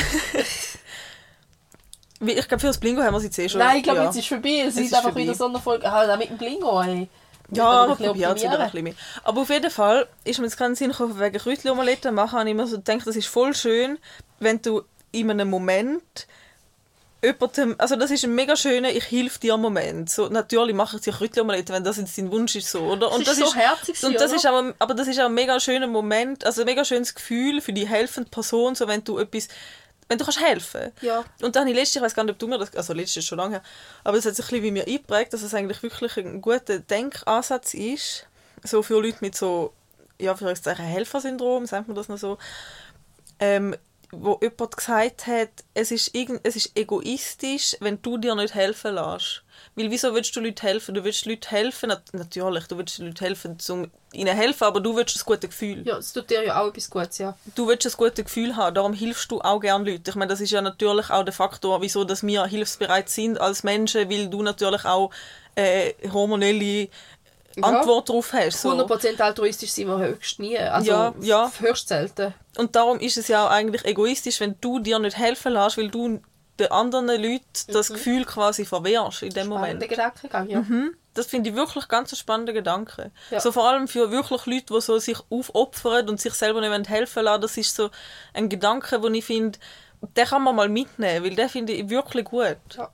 wie- 2.19 2.31
ich 2.33 2.47
glaube, 2.47 2.61
für 2.61 2.67
das 2.67 2.79
Blingo 2.79 3.03
haben 3.03 3.13
wir 3.13 3.19
sie 3.19 3.27
jetzt 3.27 3.37
eh 3.37 3.49
schon. 3.49 3.59
Nein, 3.59 3.77
ich 3.77 3.83
glaube, 3.83 3.99
ja. 3.99 4.05
jetzt 4.05 4.15
ist 4.15 4.23
es 4.23 4.27
vorbei. 4.27 4.61
Es 4.61 4.73
Es 4.73 4.77
ist 4.77 4.85
ist 4.87 4.93
einfach 4.93 5.09
vorbei. 5.09 5.21
wieder 5.21 5.35
so 5.35 5.45
eine 5.45 5.59
Folge. 5.59 5.91
Ah, 5.91 6.07
da 6.07 6.17
mit 6.17 6.29
dem 6.29 6.37
Blingo, 6.37 6.81
ey. 6.81 7.07
Ja, 7.51 7.69
aber 7.83 7.95
probiert 7.95 8.37
es 8.37 8.43
wieder 8.43 8.59
ein 8.59 8.65
bisschen 8.71 8.83
mehr. 8.83 8.93
Aber 9.23 9.41
auf 9.41 9.49
jeden 9.49 9.69
Fall 9.69 10.07
ist 10.23 10.39
mir 10.39 10.45
jetzt 10.45 10.57
keinen 10.57 10.73
Sinn 10.75 10.89
gekommen, 10.89 11.19
wegen 11.19 11.37
Kräutchen-Omelette 11.37 12.11
machen. 12.11 12.47
ich 12.47 12.51
immer 12.51 12.65
so 12.65 12.77
gedacht, 12.77 13.05
das 13.05 13.15
ist 13.15 13.27
voll 13.27 13.53
schön, 13.53 13.99
wenn 14.39 14.59
du 14.63 14.81
in 15.11 15.29
einem 15.29 15.49
Moment 15.51 16.25
jemandem, 17.23 17.75
also 17.77 17.95
das 17.95 18.11
ist 18.11 18.23
ein 18.23 18.35
mega 18.35 18.55
schöner 18.55 18.89
ich 18.89 19.05
hilf 19.05 19.37
dir 19.37 19.57
Moment. 19.57 20.09
So, 20.09 20.27
natürlich 20.29 20.75
mache 20.75 20.97
ich 20.97 21.03
dir 21.03 21.13
Kräutchen-Omelette, 21.13 21.73
wenn 21.73 21.83
das 21.83 21.97
jetzt 21.97 22.17
dein 22.17 22.31
Wunsch 22.31 22.55
ist 22.55 22.69
so, 22.69 22.81
oder? 22.81 23.09
Das 23.09 23.37
ist 23.37 23.39
so 23.39 23.55
herzig 23.55 24.01
und 24.03 24.15
das 24.15 24.29
oder? 24.29 24.35
ist 24.35 24.45
aber, 24.45 24.73
aber 24.79 24.93
das 24.93 25.07
ist 25.07 25.19
auch 25.19 25.25
ein 25.25 25.33
mega 25.33 25.59
schöner 25.59 25.87
Moment, 25.87 26.45
also 26.45 26.61
ein 26.61 26.65
mega 26.65 26.85
schönes 26.85 27.13
Gefühl 27.15 27.61
für 27.61 27.73
die 27.73 27.87
helfende 27.87 28.29
Person, 28.29 28.75
so 28.75 28.87
wenn 28.87 29.03
du 29.03 29.17
etwas, 29.17 29.47
wenn 30.07 30.17
du 30.17 30.23
kannst 30.23 30.41
helfen. 30.41 30.91
Ja. 31.01 31.23
Und 31.41 31.55
dann 31.55 31.67
habe 31.67 31.79
ich 31.79 31.95
ich 31.95 32.01
weiß 32.01 32.13
gar 32.13 32.23
nicht, 32.23 32.33
ob 32.33 32.39
du 32.39 32.47
mir 32.47 32.59
das, 32.59 32.75
also 32.75 32.93
letztes 32.93 33.17
ist 33.17 33.27
schon 33.27 33.37
lange 33.37 33.55
her, 33.55 33.63
aber 34.03 34.17
es 34.17 34.25
hat 34.25 34.35
sich 34.35 34.45
ein 34.45 34.49
bisschen 34.49 34.63
wie 34.63 34.71
mir 34.71 34.87
eingeprägt, 34.87 35.33
dass 35.33 35.41
es 35.41 35.53
eigentlich 35.53 35.81
wirklich 35.83 36.17
ein 36.17 36.41
guter 36.41 36.79
Denkansatz 36.79 37.73
ist, 37.73 38.27
so 38.63 38.83
für 38.83 39.01
Leute 39.01 39.17
mit 39.21 39.35
so 39.35 39.73
ja, 40.19 40.35
für 40.35 40.47
ein 40.47 40.75
Helfersyndrom, 40.77 41.65
sagt 41.65 41.87
man 41.87 41.95
das 41.95 42.07
noch 42.07 42.17
so, 42.17 42.37
ähm, 43.39 43.75
wo 44.19 44.39
jemand 44.41 44.77
gesagt 44.77 45.27
hat, 45.27 45.49
es 45.73 45.91
ist, 45.91 46.15
irgend, 46.15 46.41
es 46.43 46.55
ist 46.55 46.77
egoistisch, 46.77 47.75
wenn 47.79 48.01
du 48.01 48.17
dir 48.17 48.35
nicht 48.35 48.53
helfen 48.53 48.95
lässt. 48.95 49.43
Weil 49.75 49.91
wieso 49.91 50.13
willst 50.13 50.35
du 50.35 50.39
Leuten 50.39 50.61
helfen? 50.61 50.95
Du 50.95 51.03
willst 51.03 51.25
Leuten 51.25 51.49
helfen, 51.49 51.89
nat 51.89 52.03
natürlich, 52.13 52.67
du 52.67 52.77
willst 52.77 52.99
Leuten 52.99 53.19
helfen, 53.19 53.57
um 53.69 53.91
ihnen 54.13 54.35
helfen, 54.35 54.63
aber 54.63 54.79
du 54.79 54.95
willst 54.95 55.17
ein 55.17 55.25
gutes 55.25 55.49
Gefühl. 55.49 55.85
Ja, 55.85 55.97
es 55.97 56.13
tut 56.13 56.29
dir 56.29 56.43
ja 56.43 56.61
auch 56.61 56.69
etwas 56.69 56.89
Gutes, 56.89 57.17
ja. 57.17 57.37
Du 57.55 57.67
willst 57.67 57.85
ein 57.85 57.93
gutes 57.97 58.25
Gefühl 58.25 58.55
haben, 58.55 58.73
darum 58.73 58.93
hilfst 58.93 59.29
du 59.31 59.41
auch 59.41 59.59
gerne 59.59 59.91
Leuten. 59.91 60.09
Ich 60.09 60.15
meine, 60.15 60.29
das 60.29 60.41
ist 60.41 60.51
ja 60.51 60.61
natürlich 60.61 61.09
auch 61.09 61.23
der 61.23 61.33
Faktor, 61.33 61.81
wieso 61.81 62.03
dass 62.03 62.25
wir 62.25 62.45
hilfsbereit 62.45 63.09
sind 63.09 63.39
als 63.39 63.63
Menschen, 63.63 64.09
weil 64.09 64.29
du 64.29 64.41
natürlich 64.41 64.85
auch 64.85 65.11
äh, 65.55 65.93
hormonelle 66.11 66.89
Antwort 67.63 68.09
darauf 68.09 68.33
hast. 68.33 68.61
So. 68.61 68.71
100% 68.71 69.21
altruistisch 69.21 69.71
sind 69.71 69.87
wir 69.87 69.97
höchst 69.97 70.39
nie. 70.39 70.57
Also 70.57 70.91
Ja, 70.91 71.13
ja. 71.21 71.51
höchst 71.59 71.87
selten. 71.87 72.33
Und 72.57 72.75
darum 72.75 72.99
ist 72.99 73.17
es 73.17 73.27
ja 73.27 73.45
auch 73.45 73.51
eigentlich 73.51 73.85
egoistisch, 73.85 74.39
wenn 74.39 74.55
du 74.61 74.79
dir 74.79 74.99
nicht 74.99 75.17
helfen 75.17 75.53
lässt, 75.53 75.77
weil 75.77 75.89
du 75.89 76.21
den 76.59 76.71
anderen 76.71 77.07
Leuten 77.07 77.43
das 77.67 77.89
Gefühl 77.89 78.25
quasi 78.25 78.65
verwehrst 78.65 79.23
in 79.23 79.31
dem 79.31 79.47
Moment. 79.47 79.87
Gedankengang, 79.87 80.49
ja. 80.49 80.63
Das 81.13 81.27
finde 81.27 81.49
ich 81.49 81.55
wirklich 81.55 81.87
ganz 81.87 82.11
ein 82.11 82.17
spannender 82.17 82.53
Gedanke. 82.53 83.11
Ja. 83.31 83.39
So 83.39 83.51
vor 83.51 83.69
allem 83.69 83.87
für 83.87 84.11
wirklich 84.11 84.45
Leute, 84.45 84.73
die 84.73 84.81
so 84.81 84.99
sich 84.99 85.17
aufopfern 85.29 86.09
und 86.09 86.19
sich 86.19 86.33
selber 86.33 86.61
nicht 86.61 86.89
helfen 86.89 87.23
lassen, 87.23 87.41
das 87.41 87.57
ist 87.57 87.75
so 87.75 87.89
ein 88.33 88.49
Gedanke, 88.49 88.99
den 88.99 89.15
ich 89.15 89.25
finde, 89.25 89.57
den 90.01 90.25
kann 90.25 90.43
man 90.43 90.55
mal 90.55 90.69
mitnehmen, 90.69 91.25
weil 91.25 91.35
den 91.35 91.49
finde 91.49 91.73
ich 91.73 91.89
wirklich 91.89 92.25
gut. 92.25 92.57
Ja. 92.75 92.89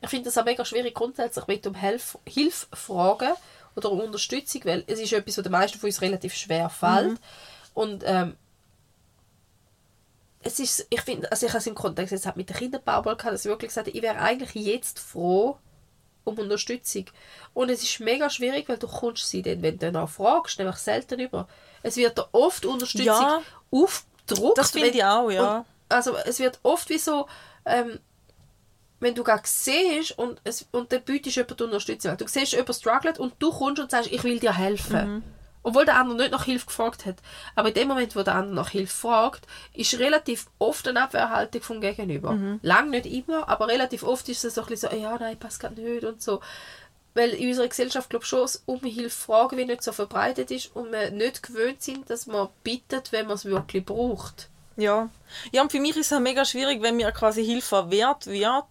Ich 0.00 0.08
finde 0.08 0.26
das 0.26 0.38
auch 0.38 0.44
mega 0.44 0.64
schwierig 0.64 0.94
grundsätzlich 0.94 1.46
mit 1.46 1.66
um 1.66 1.74
Hilf 1.74 2.18
Hilfe 2.24 2.66
fragen 2.72 3.32
oder 3.78 3.90
um 3.92 4.00
Unterstützung, 4.00 4.62
weil 4.64 4.84
es 4.86 4.98
ist 5.00 5.12
etwas, 5.12 5.38
was 5.38 5.42
den 5.44 5.52
meisten 5.52 5.78
von 5.78 5.88
uns 5.88 6.02
relativ 6.02 6.34
schwer 6.34 6.68
fällt. 6.68 7.18
Und 7.74 8.02
ähm, 8.04 8.36
es 10.42 10.58
ist, 10.58 10.86
ich 10.90 11.00
finde, 11.00 11.30
also 11.30 11.46
ich 11.46 11.52
habe 11.52 11.58
es 11.60 11.66
im 11.66 11.74
Kontext 11.74 12.12
jetzt 12.12 12.26
halt 12.26 12.36
mit 12.36 12.48
der 12.48 12.56
Kinderbauball 12.56 13.16
gehabt, 13.16 13.34
dass 13.34 13.44
ich 13.44 13.50
wirklich 13.50 13.70
gesagt 13.70 13.86
habe, 13.86 13.96
ich 13.96 14.02
wäre 14.02 14.18
eigentlich 14.18 14.54
jetzt 14.54 14.98
froh 14.98 15.58
um 16.24 16.38
Unterstützung. 16.38 17.06
Und 17.54 17.70
es 17.70 17.82
ist 17.82 18.00
mega 18.00 18.28
schwierig, 18.28 18.68
weil 18.68 18.78
du 18.78 18.86
kommst 18.86 19.28
sie 19.30 19.42
dann, 19.42 19.62
wenn 19.62 19.78
du 19.78 19.90
danach 19.90 20.08
fragst, 20.08 20.58
nämlich 20.58 20.76
selten 20.76 21.20
über. 21.20 21.48
Es 21.82 21.96
wird 21.96 22.18
da 22.18 22.28
oft 22.32 22.66
Unterstützung 22.66 23.06
Ja. 23.06 23.42
aufgedruckt. 23.70 24.58
Das 24.58 24.72
finde 24.72 24.88
ich 24.88 25.04
auch, 25.04 25.30
ja. 25.30 25.64
also 25.88 26.16
es 26.16 26.38
wird 26.38 26.58
oft 26.64 26.90
wie 26.90 26.98
so, 26.98 27.26
ähm, 27.64 27.98
wenn 29.00 29.14
du 29.14 29.22
gar 29.22 29.40
siehst 29.44 30.18
und, 30.18 30.40
es, 30.44 30.66
und 30.72 30.92
dann 30.92 31.02
bietest 31.02 31.36
du 31.36 31.40
jemanden 31.40 31.64
Unterstützung. 31.64 32.16
Du 32.16 32.26
siehst, 32.26 32.52
jemand 32.52 32.74
struggelt 32.74 33.18
und 33.18 33.34
du 33.38 33.50
kommst 33.50 33.80
und 33.80 33.90
sagst, 33.90 34.10
ich 34.10 34.24
will 34.24 34.40
dir 34.40 34.56
helfen. 34.56 35.14
Mhm. 35.14 35.22
Obwohl 35.62 35.84
der 35.84 35.96
andere 35.96 36.18
nicht 36.18 36.30
nach 36.30 36.44
Hilfe 36.44 36.66
gefragt 36.66 37.04
hat. 37.04 37.16
Aber 37.54 37.68
in 37.68 37.74
dem 37.74 37.88
Moment, 37.88 38.16
wo 38.16 38.22
der 38.22 38.36
andere 38.36 38.54
nach 38.54 38.70
Hilfe 38.70 38.96
fragt, 38.96 39.46
ist 39.74 39.98
relativ 39.98 40.46
oft 40.58 40.86
eine 40.88 41.02
Abwehrhaltung 41.02 41.62
vom 41.62 41.80
Gegenüber. 41.80 42.32
Mhm. 42.32 42.60
Lang 42.62 42.90
nicht 42.90 43.06
immer, 43.06 43.48
aber 43.48 43.68
relativ 43.68 44.02
oft 44.02 44.28
ist 44.28 44.44
es 44.44 44.54
so 44.54 44.62
ein 44.62 44.68
bisschen 44.68 44.90
so, 44.90 44.96
ja, 44.96 45.16
nein, 45.18 45.38
passt 45.38 45.60
gerade 45.60 45.80
nicht 45.80 46.04
und 46.04 46.22
so. 46.22 46.40
Weil 47.14 47.30
in 47.30 47.48
unserer 47.48 47.68
Gesellschaft, 47.68 48.10
glaube 48.10 48.24
ich, 48.24 48.28
schon 48.28 48.48
um 48.66 48.80
Hilfe 48.80 49.10
fragen 49.10 49.56
wie 49.56 49.64
nicht 49.64 49.82
so 49.82 49.92
verbreitet 49.92 50.50
ist 50.50 50.74
und 50.74 50.92
wir 50.92 51.10
nicht 51.10 51.42
gewöhnt 51.42 51.82
sind, 51.82 52.08
dass 52.08 52.26
man 52.26 52.48
bittet, 52.62 53.12
wenn 53.12 53.26
man 53.26 53.34
es 53.34 53.44
wirklich 53.44 53.84
braucht. 53.84 54.48
Ja. 54.78 55.10
ja, 55.50 55.62
und 55.62 55.72
für 55.72 55.80
mich 55.80 55.96
ist 55.96 56.12
es 56.12 56.20
mega 56.20 56.44
schwierig, 56.44 56.80
wenn 56.80 56.96
mir 56.96 57.10
quasi 57.10 57.44
Hilfe 57.44 57.66
verwehrt 57.66 58.28
wird, 58.28 58.64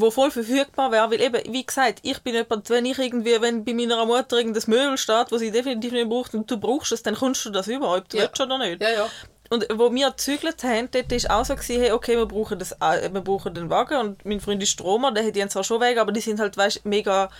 wo 0.00 0.10
voll 0.10 0.30
verfügbar 0.30 0.90
wäre, 0.92 1.10
weil 1.10 1.20
eben, 1.20 1.40
wie 1.52 1.64
gesagt, 1.64 2.00
ich 2.02 2.20
bin 2.22 2.34
jemand, 2.34 2.68
wenn 2.70 2.84
ich 2.86 2.98
irgendwie, 2.98 3.40
wenn 3.40 3.64
bei 3.64 3.74
meiner 3.74 4.04
Mutter 4.06 4.38
irgendein 4.38 4.62
Möbel 4.66 4.98
steht, 4.98 5.30
wo 5.30 5.38
sie 5.38 5.50
definitiv 5.50 5.92
nicht 5.92 6.08
braucht 6.08 6.34
und 6.34 6.50
du 6.50 6.56
brauchst 6.58 6.92
es, 6.92 7.02
dann 7.02 7.14
kommst 7.14 7.44
du 7.44 7.50
das 7.50 7.66
über, 7.68 7.96
ob 7.96 8.08
du 8.08 8.16
Ja. 8.16 8.24
willst 8.24 8.40
oder 8.40 8.58
nicht. 8.58 8.82
Ja, 8.82 8.90
ja. 8.90 9.08
Und 9.50 9.66
wo 9.74 9.92
wir 9.94 10.10
gezügelt 10.10 10.62
haben, 10.64 10.88
dort 10.90 11.10
war 11.12 11.40
auch 11.40 11.44
so, 11.44 11.54
gewesen, 11.54 11.80
hey, 11.80 11.92
okay, 11.92 12.16
wir 12.16 12.26
brauchen, 12.26 12.58
das, 12.58 12.72
äh, 12.72 13.10
wir 13.12 13.20
brauchen 13.20 13.52
den 13.54 13.68
Wagen 13.70 13.98
und 13.98 14.24
mein 14.24 14.40
Freund 14.40 14.62
ist 14.62 14.70
Stromer, 14.70 15.12
der 15.12 15.24
hat 15.26 15.36
haben 15.38 15.50
zwar 15.50 15.64
schon 15.64 15.80
Wege, 15.80 16.00
aber 16.00 16.12
die 16.12 16.20
sind 16.20 16.40
halt, 16.40 16.56
weißt, 16.56 16.84
mega, 16.86 17.30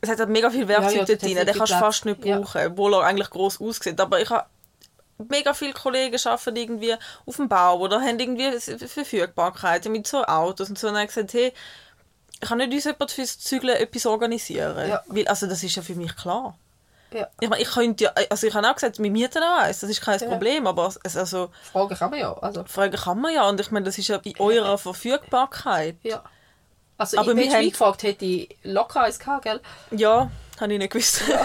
es 0.00 0.08
hat 0.08 0.18
halt 0.18 0.30
mega 0.30 0.50
viel 0.50 0.66
Werkzeug 0.66 0.92
Ja, 0.92 0.98
ja, 1.00 1.04
dort 1.04 1.22
drin, 1.22 1.36
den 1.36 1.46
kannst 1.46 1.72
du 1.72 1.78
fast 1.78 2.04
nicht 2.06 2.24
Ja. 2.24 2.38
brauchen, 2.38 2.66
obwohl 2.68 2.94
er 2.94 3.02
eigentlich 3.02 3.30
gross 3.30 3.60
aussieht. 3.60 4.00
Aber 4.00 4.20
ich 4.20 4.30
habe 4.30 4.46
mega 5.18 5.54
viele 5.54 5.72
Kollegen 5.72 6.16
arbeiten 6.24 6.56
irgendwie 6.56 6.94
auf 7.26 7.36
dem 7.36 7.48
Bau 7.48 7.78
oder 7.78 8.00
haben 8.00 8.18
irgendwie 8.18 8.50
Verfügbarkeit 8.60 9.84
mit 9.86 10.06
so 10.06 10.24
Autos 10.24 10.68
und 10.68 10.78
so. 10.78 10.88
Und 10.88 10.94
dann 10.94 11.02
habe 11.02 11.10
ich 11.10 11.14
gesagt, 11.14 11.32
hey, 11.34 11.52
kann 12.40 12.58
nicht 12.58 12.72
uns 12.72 12.84
jemand 12.84 13.10
fürs 13.10 13.38
Zügeln 13.38 13.76
etwas 13.76 14.06
organisieren? 14.06 14.88
Ja. 14.88 15.02
Weil, 15.06 15.26
also 15.28 15.46
das 15.46 15.62
ist 15.62 15.74
ja 15.76 15.82
für 15.82 15.94
mich 15.94 16.14
klar. 16.16 16.58
ja. 17.12 17.28
Ich 17.40 17.48
meine, 17.48 17.62
ich 17.62 17.70
könnte 17.70 18.04
ja, 18.04 18.12
also 18.28 18.46
ich 18.46 18.54
habe 18.54 18.68
auch 18.68 18.74
gesagt, 18.74 18.98
wir 18.98 19.10
mieten 19.10 19.42
auch 19.42 19.58
eins, 19.62 19.80
das 19.80 19.88
ist 19.90 20.02
kein 20.02 20.18
Ja. 20.20 20.28
Problem, 20.28 20.66
aber 20.66 20.92
also, 21.04 21.50
Fragen 21.72 21.94
kann 21.96 22.10
man 22.10 22.18
ja. 22.18 22.32
Also, 22.34 22.64
fragen 22.66 22.96
kann 22.96 23.20
man 23.20 23.32
ja 23.32 23.48
und 23.48 23.58
ich 23.60 23.70
meine, 23.70 23.86
das 23.86 23.96
ist 23.96 24.08
ja 24.08 24.16
in 24.22 24.34
eurer 24.38 24.76
Verfügbarkeit. 24.78 25.96
ja. 26.02 26.22
Also 26.98 27.18
Aber 27.18 27.32
ich, 27.32 27.36
wenn 27.36 27.44
ich 27.44 27.52
haben- 27.54 27.60
mich 27.64 27.72
gefragt 27.72 28.02
hätte, 28.04 28.24
ich 28.24 28.56
locker 28.62 29.02
eins 29.02 29.18
gehabt, 29.18 29.44
gell? 29.44 29.60
Ja, 29.90 30.30
habe 30.58 30.72
ich 30.72 30.78
nicht 30.78 30.90
gewusst. 30.90 31.22
Ja. 31.28 31.44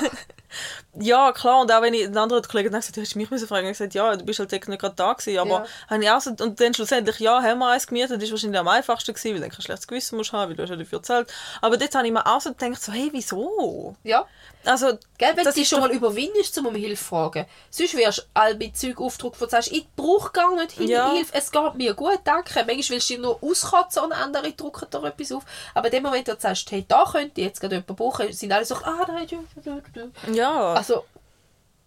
klar, 1.34 1.62
und 1.62 1.72
auch 1.72 1.82
wenn 1.82 1.94
ich 1.94 2.06
einen 2.06 2.18
anderen 2.18 2.44
Kollegen 2.44 2.70
gesagt 2.72 2.96
du 2.96 3.02
hättest 3.02 3.16
mich 3.16 3.30
müssen 3.32 3.48
fragen, 3.48 3.68
ich 3.68 3.78
gesagt, 3.78 3.94
ja, 3.94 4.16
du 4.16 4.26
bist 4.26 4.40
halt 4.40 4.52
nicht 4.52 4.80
gerade 4.80 4.96
da 4.96 5.14
gewesen, 5.14 5.40
aber 5.40 5.50
Ja. 5.50 5.66
habe 5.90 6.04
ich 6.04 6.10
auch 6.10 6.20
so, 6.22 6.32
und 6.32 6.60
dann 6.60 6.74
schlussendlich, 6.74 7.20
ja, 7.20 7.42
haben 7.42 7.60
wir 7.60 7.70
eins 7.70 7.88
gemietet, 7.88 8.18
das 8.18 8.24
ist 8.24 8.32
wahrscheinlich 8.32 8.60
am 8.60 8.68
einfachsten 8.68 9.14
gewesen, 9.14 9.34
weil 9.36 9.42
dann 9.42 9.52
kein 9.52 9.62
schlechtes 9.62 9.88
Gewissen 9.88 10.18
musst 10.18 10.34
haben, 10.34 10.50
weil 10.50 10.56
du 10.58 10.64
hast 10.64 10.70
ja 10.70 10.76
dafür 10.76 11.00
gezahlt. 11.00 11.32
Aber 11.62 11.78
dort 11.78 11.96
habe 11.96 12.06
ich 12.08 12.14
mir 12.14 12.26
auch 12.26 12.42
so 12.42 12.54
gedacht, 12.54 12.82
so, 12.82 12.92
hey, 12.92 13.10
wieso? 13.14 13.96
Ja. 14.04 14.26
Also, 14.64 14.88
Gell, 15.18 15.30
wenn 15.30 15.38
du 15.38 15.44
das 15.46 15.56
dich 15.56 15.64
ist 15.64 15.70
schon 15.70 15.80
mal 15.80 15.90
überwindest, 15.92 16.56
um 16.60 16.76
Hilfe 16.76 17.02
zu 17.02 17.10
fragen. 17.10 17.46
Sonst 17.72 17.96
wirst 17.98 18.18
du 18.20 18.22
all 18.36 18.56
mit 18.56 18.78
Zeug 18.78 19.00
aufgedruckt, 19.02 19.42
wo 19.42 19.46
du 19.46 19.52
sagst, 19.52 19.72
ich 19.72 19.88
brauche 19.96 20.32
gar 20.32 20.54
nicht 20.56 20.78
Ja. 20.80 21.14
Hilfe, 21.14 21.34
es 21.34 21.52
geht 21.52 21.76
mir 21.76 21.94
gut, 21.96 22.20
danke. 22.26 22.54
Manchmal 22.56 22.76
willst 22.76 23.10
du 23.10 23.14
dich 23.14 23.18
nur 23.20 23.42
auskotzen 23.42 24.04
und 24.04 24.12
andere 24.12 24.52
drucken 24.52 24.88
dir 24.92 25.04
etwas 25.04 25.32
auf. 25.32 25.44
Aber 25.74 25.88
in 25.88 25.94
dem 25.94 26.04
Moment, 26.04 26.28
wo 26.28 26.34
du 26.34 26.40
sagst, 26.40 26.70
hey, 26.72 26.86
da 26.88 27.06
könnte 27.12 27.42
ich 27.42 27.48
jetzt 27.48 27.60
gerade 27.60 27.76
jemand 27.76 27.98
brauchen, 27.98 28.32
sind 28.34 28.52
alle 28.52 28.66
so, 28.66 28.76
ah, 28.76 29.06
nein, 29.08 29.26
du, 29.28 29.44
du, 29.64 29.82
du, 29.94 30.12
du. 30.28 30.34
ja. 30.34 30.76
Also, 30.82 31.06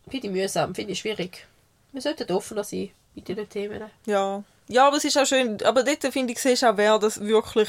finde 0.09 0.29
ich 0.29 0.33
mühsam, 0.33 0.73
finde 0.75 0.93
ich 0.93 1.01
schwierig. 1.01 1.47
Wir 1.93 2.01
sollten 2.01 2.31
offener 2.33 2.63
sein 2.63 2.91
mit 3.15 3.27
diesen 3.27 3.49
Themen. 3.49 3.91
Ja. 4.07 4.43
ja, 4.69 4.87
aber 4.87 4.97
es 4.99 5.05
ist 5.05 5.19
auch 5.19 5.27
schön, 5.27 5.61
aber 5.65 5.83
dort 5.83 6.03
finde 6.13 6.33
ich, 6.33 6.39
siehst 6.39 6.63
du 6.63 6.71
auch, 6.71 6.77
wer 6.77 6.99
das 7.01 7.21
wirklich, 7.21 7.69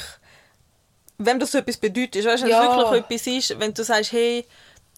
wenn 1.18 1.40
das 1.40 1.50
so 1.52 1.58
etwas 1.58 1.78
bedeutet, 1.78 2.24
weißt, 2.24 2.44
wenn 2.44 2.50
Ja. 2.50 2.62
es 2.62 2.76
wirklich 2.76 3.02
etwas 3.04 3.26
ist, 3.50 3.58
wenn 3.60 3.74
du 3.74 3.82
sagst, 3.82 4.12
hey, 4.12 4.46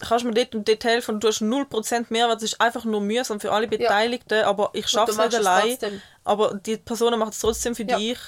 kannst 0.01 0.25
du 0.25 0.29
mir 0.29 0.35
dort 0.35 0.55
und 0.55 0.69
dort 0.69 0.85
helfen 0.85 1.15
und 1.15 1.25
du 1.25 1.29
hast 1.29 1.41
0% 1.41 2.07
Mehrwert, 2.11 2.37
das 2.37 2.53
ist 2.53 2.61
einfach 2.61 2.85
nur 2.85 3.01
mühsam 3.01 3.41
für 3.41 3.51
alle 3.53 3.67
Beteiligten, 3.69 4.45
aber 4.45 4.71
ich 4.75 4.87
schaffe 4.89 5.13
es 5.13 5.17
du 5.17 5.23
nicht 5.25 5.35
allein, 5.37 5.79
aber 6.25 6.55
die 6.55 6.77
Person 6.77 7.19
macht 7.19 7.33
es 7.33 7.39
trotzdem 7.41 7.75
für 7.75 7.85
Ja. 7.85 7.97
dich. 7.97 8.19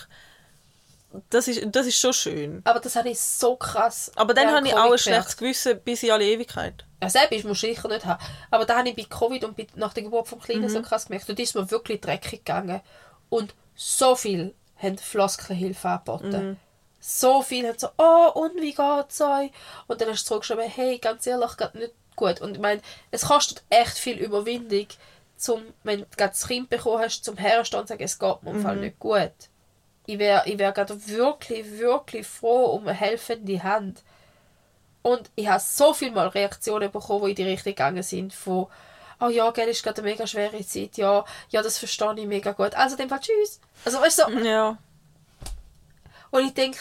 Das 1.29 1.49
ist, 1.49 1.61
das 1.67 1.87
ist 1.87 1.99
schon 1.99 2.13
schön. 2.13 2.61
Aber 2.65 2.79
das 2.81 2.95
habe 2.95 3.09
ich 3.09 3.19
so 3.21 3.57
krass. 3.57 4.13
Aber 4.15 4.33
dann 4.33 4.49
habe 4.55 4.67
ich 4.67 4.75
auch 4.75 4.79
ein 4.79 4.85
Covid 4.91 5.01
schlechtes 5.01 5.37
Gewissen 5.37 5.81
bis 5.83 6.03
in 6.05 6.13
alle 6.13 6.25
Ewigkeit. 6.25 6.85
Ja, 7.03 7.11
selbst 7.11 7.45
musst 7.45 7.63
du 7.63 7.67
sicher 7.67 7.89
nicht 7.89 8.05
haben. 8.07 8.23
Aber 8.51 8.65
da 8.65 8.79
habe 8.79 8.89
ich 8.91 8.97
bei 8.97 9.05
Covid 9.05 9.43
und 9.45 9.57
bei, 9.57 9.67
nach 9.75 9.93
der 9.93 10.05
Geburt 10.05 10.29
vom 10.29 10.39
Kleinen 10.41 10.63
Mhm. 10.63 10.69
so 10.69 10.83
krass 10.83 11.07
gemerkt. 11.07 11.29
Und 11.29 11.39
da 11.39 11.43
ist 11.43 11.55
mir 11.55 11.71
wirklich 11.71 12.01
dreckig 12.01 12.45
gegangen. 12.45 12.81
Und 13.29 13.55
so 13.75 14.15
viel 14.15 14.55
haben 14.77 14.99
Floskelhilfe 14.99 15.89
angeboten. 15.89 16.51
Mhm. 16.51 16.57
So 17.01 17.43
viel 17.43 17.67
haben 17.67 17.79
so, 17.79 17.89
oh, 17.99 18.31
und 18.43 18.61
wie 18.61 18.75
geht's 18.75 19.21
euch? 19.21 19.51
Und 19.89 20.01
dann 20.01 20.11
hast 20.11 20.25
du 20.25 20.29
zurückgeschrieben, 20.29 20.69
hey, 20.69 20.99
ganz 20.99 21.27
ehrlich, 21.27 21.57
geht 21.57 21.75
nicht 21.75 21.95
gut. 22.15 22.41
Und 22.41 22.53
ich 22.55 22.61
meine, 22.61 22.83
es 23.11 23.23
kostet 23.23 23.63
echt 23.71 23.97
viel 23.99 24.19
Überwindung, 24.19 24.87
zum, 25.37 25.63
wenn 25.83 26.01
du 26.01 26.07
gerade 26.17 26.33
das 26.35 26.47
Kind 26.47 26.69
bekommen 26.69 27.03
hast, 27.03 27.25
zum 27.25 27.39
Herstehen 27.39 27.81
und 27.81 27.89
sagen, 27.89 28.05
es 28.05 28.19
geht 28.19 28.43
mir 28.43 28.51
im 28.51 28.59
Mhm. 28.59 28.63
Fall 28.63 28.77
nicht 28.77 28.99
gut. 28.99 29.33
Ich 30.07 30.19
wäre 30.19 30.43
ich 30.49 30.59
wär 30.59 30.73
gerade 30.73 31.07
wirklich, 31.09 31.79
wirklich 31.79 32.27
froh 32.27 32.67
um 32.67 32.89
eine 32.89 32.93
helfende 32.97 33.63
Hand. 33.63 34.03
Und 35.03 35.31
ich 35.35 35.49
habe 35.49 35.61
so 35.61 35.95
viel 35.95 36.11
mal 36.11 36.29
Reaktionen 36.29 36.91
bekommen, 36.91 37.25
die 37.27 37.31
in 37.31 37.37
die 37.37 37.43
Richtung 37.45 37.73
gegangen 37.73 38.03
sind, 38.03 38.35
von 38.35 38.67
«Oh 39.19 39.29
ja, 39.29 39.51
gell, 39.51 39.69
ist 39.69 39.83
gerade 39.83 40.01
eine 40.03 40.11
mega 40.11 40.27
schwere 40.27 40.65
Zeit, 40.67 40.97
ja, 40.97 41.25
ja, 41.51 41.63
das 41.63 41.79
verstehe 41.79 42.15
ich 42.17 42.27
mega 42.27 42.53
gut. 42.53 42.75
Also, 42.75 42.97
dann 42.97 43.09
Fall 43.09 43.21
tschüss.» 43.21 43.61
Also, 43.85 44.01
weißt 44.01 44.19
du, 44.19 44.23
so, 44.25 44.39
Ja. 44.41 44.79
und 46.31 46.45
ich 46.47 46.55
denke, 46.55 46.79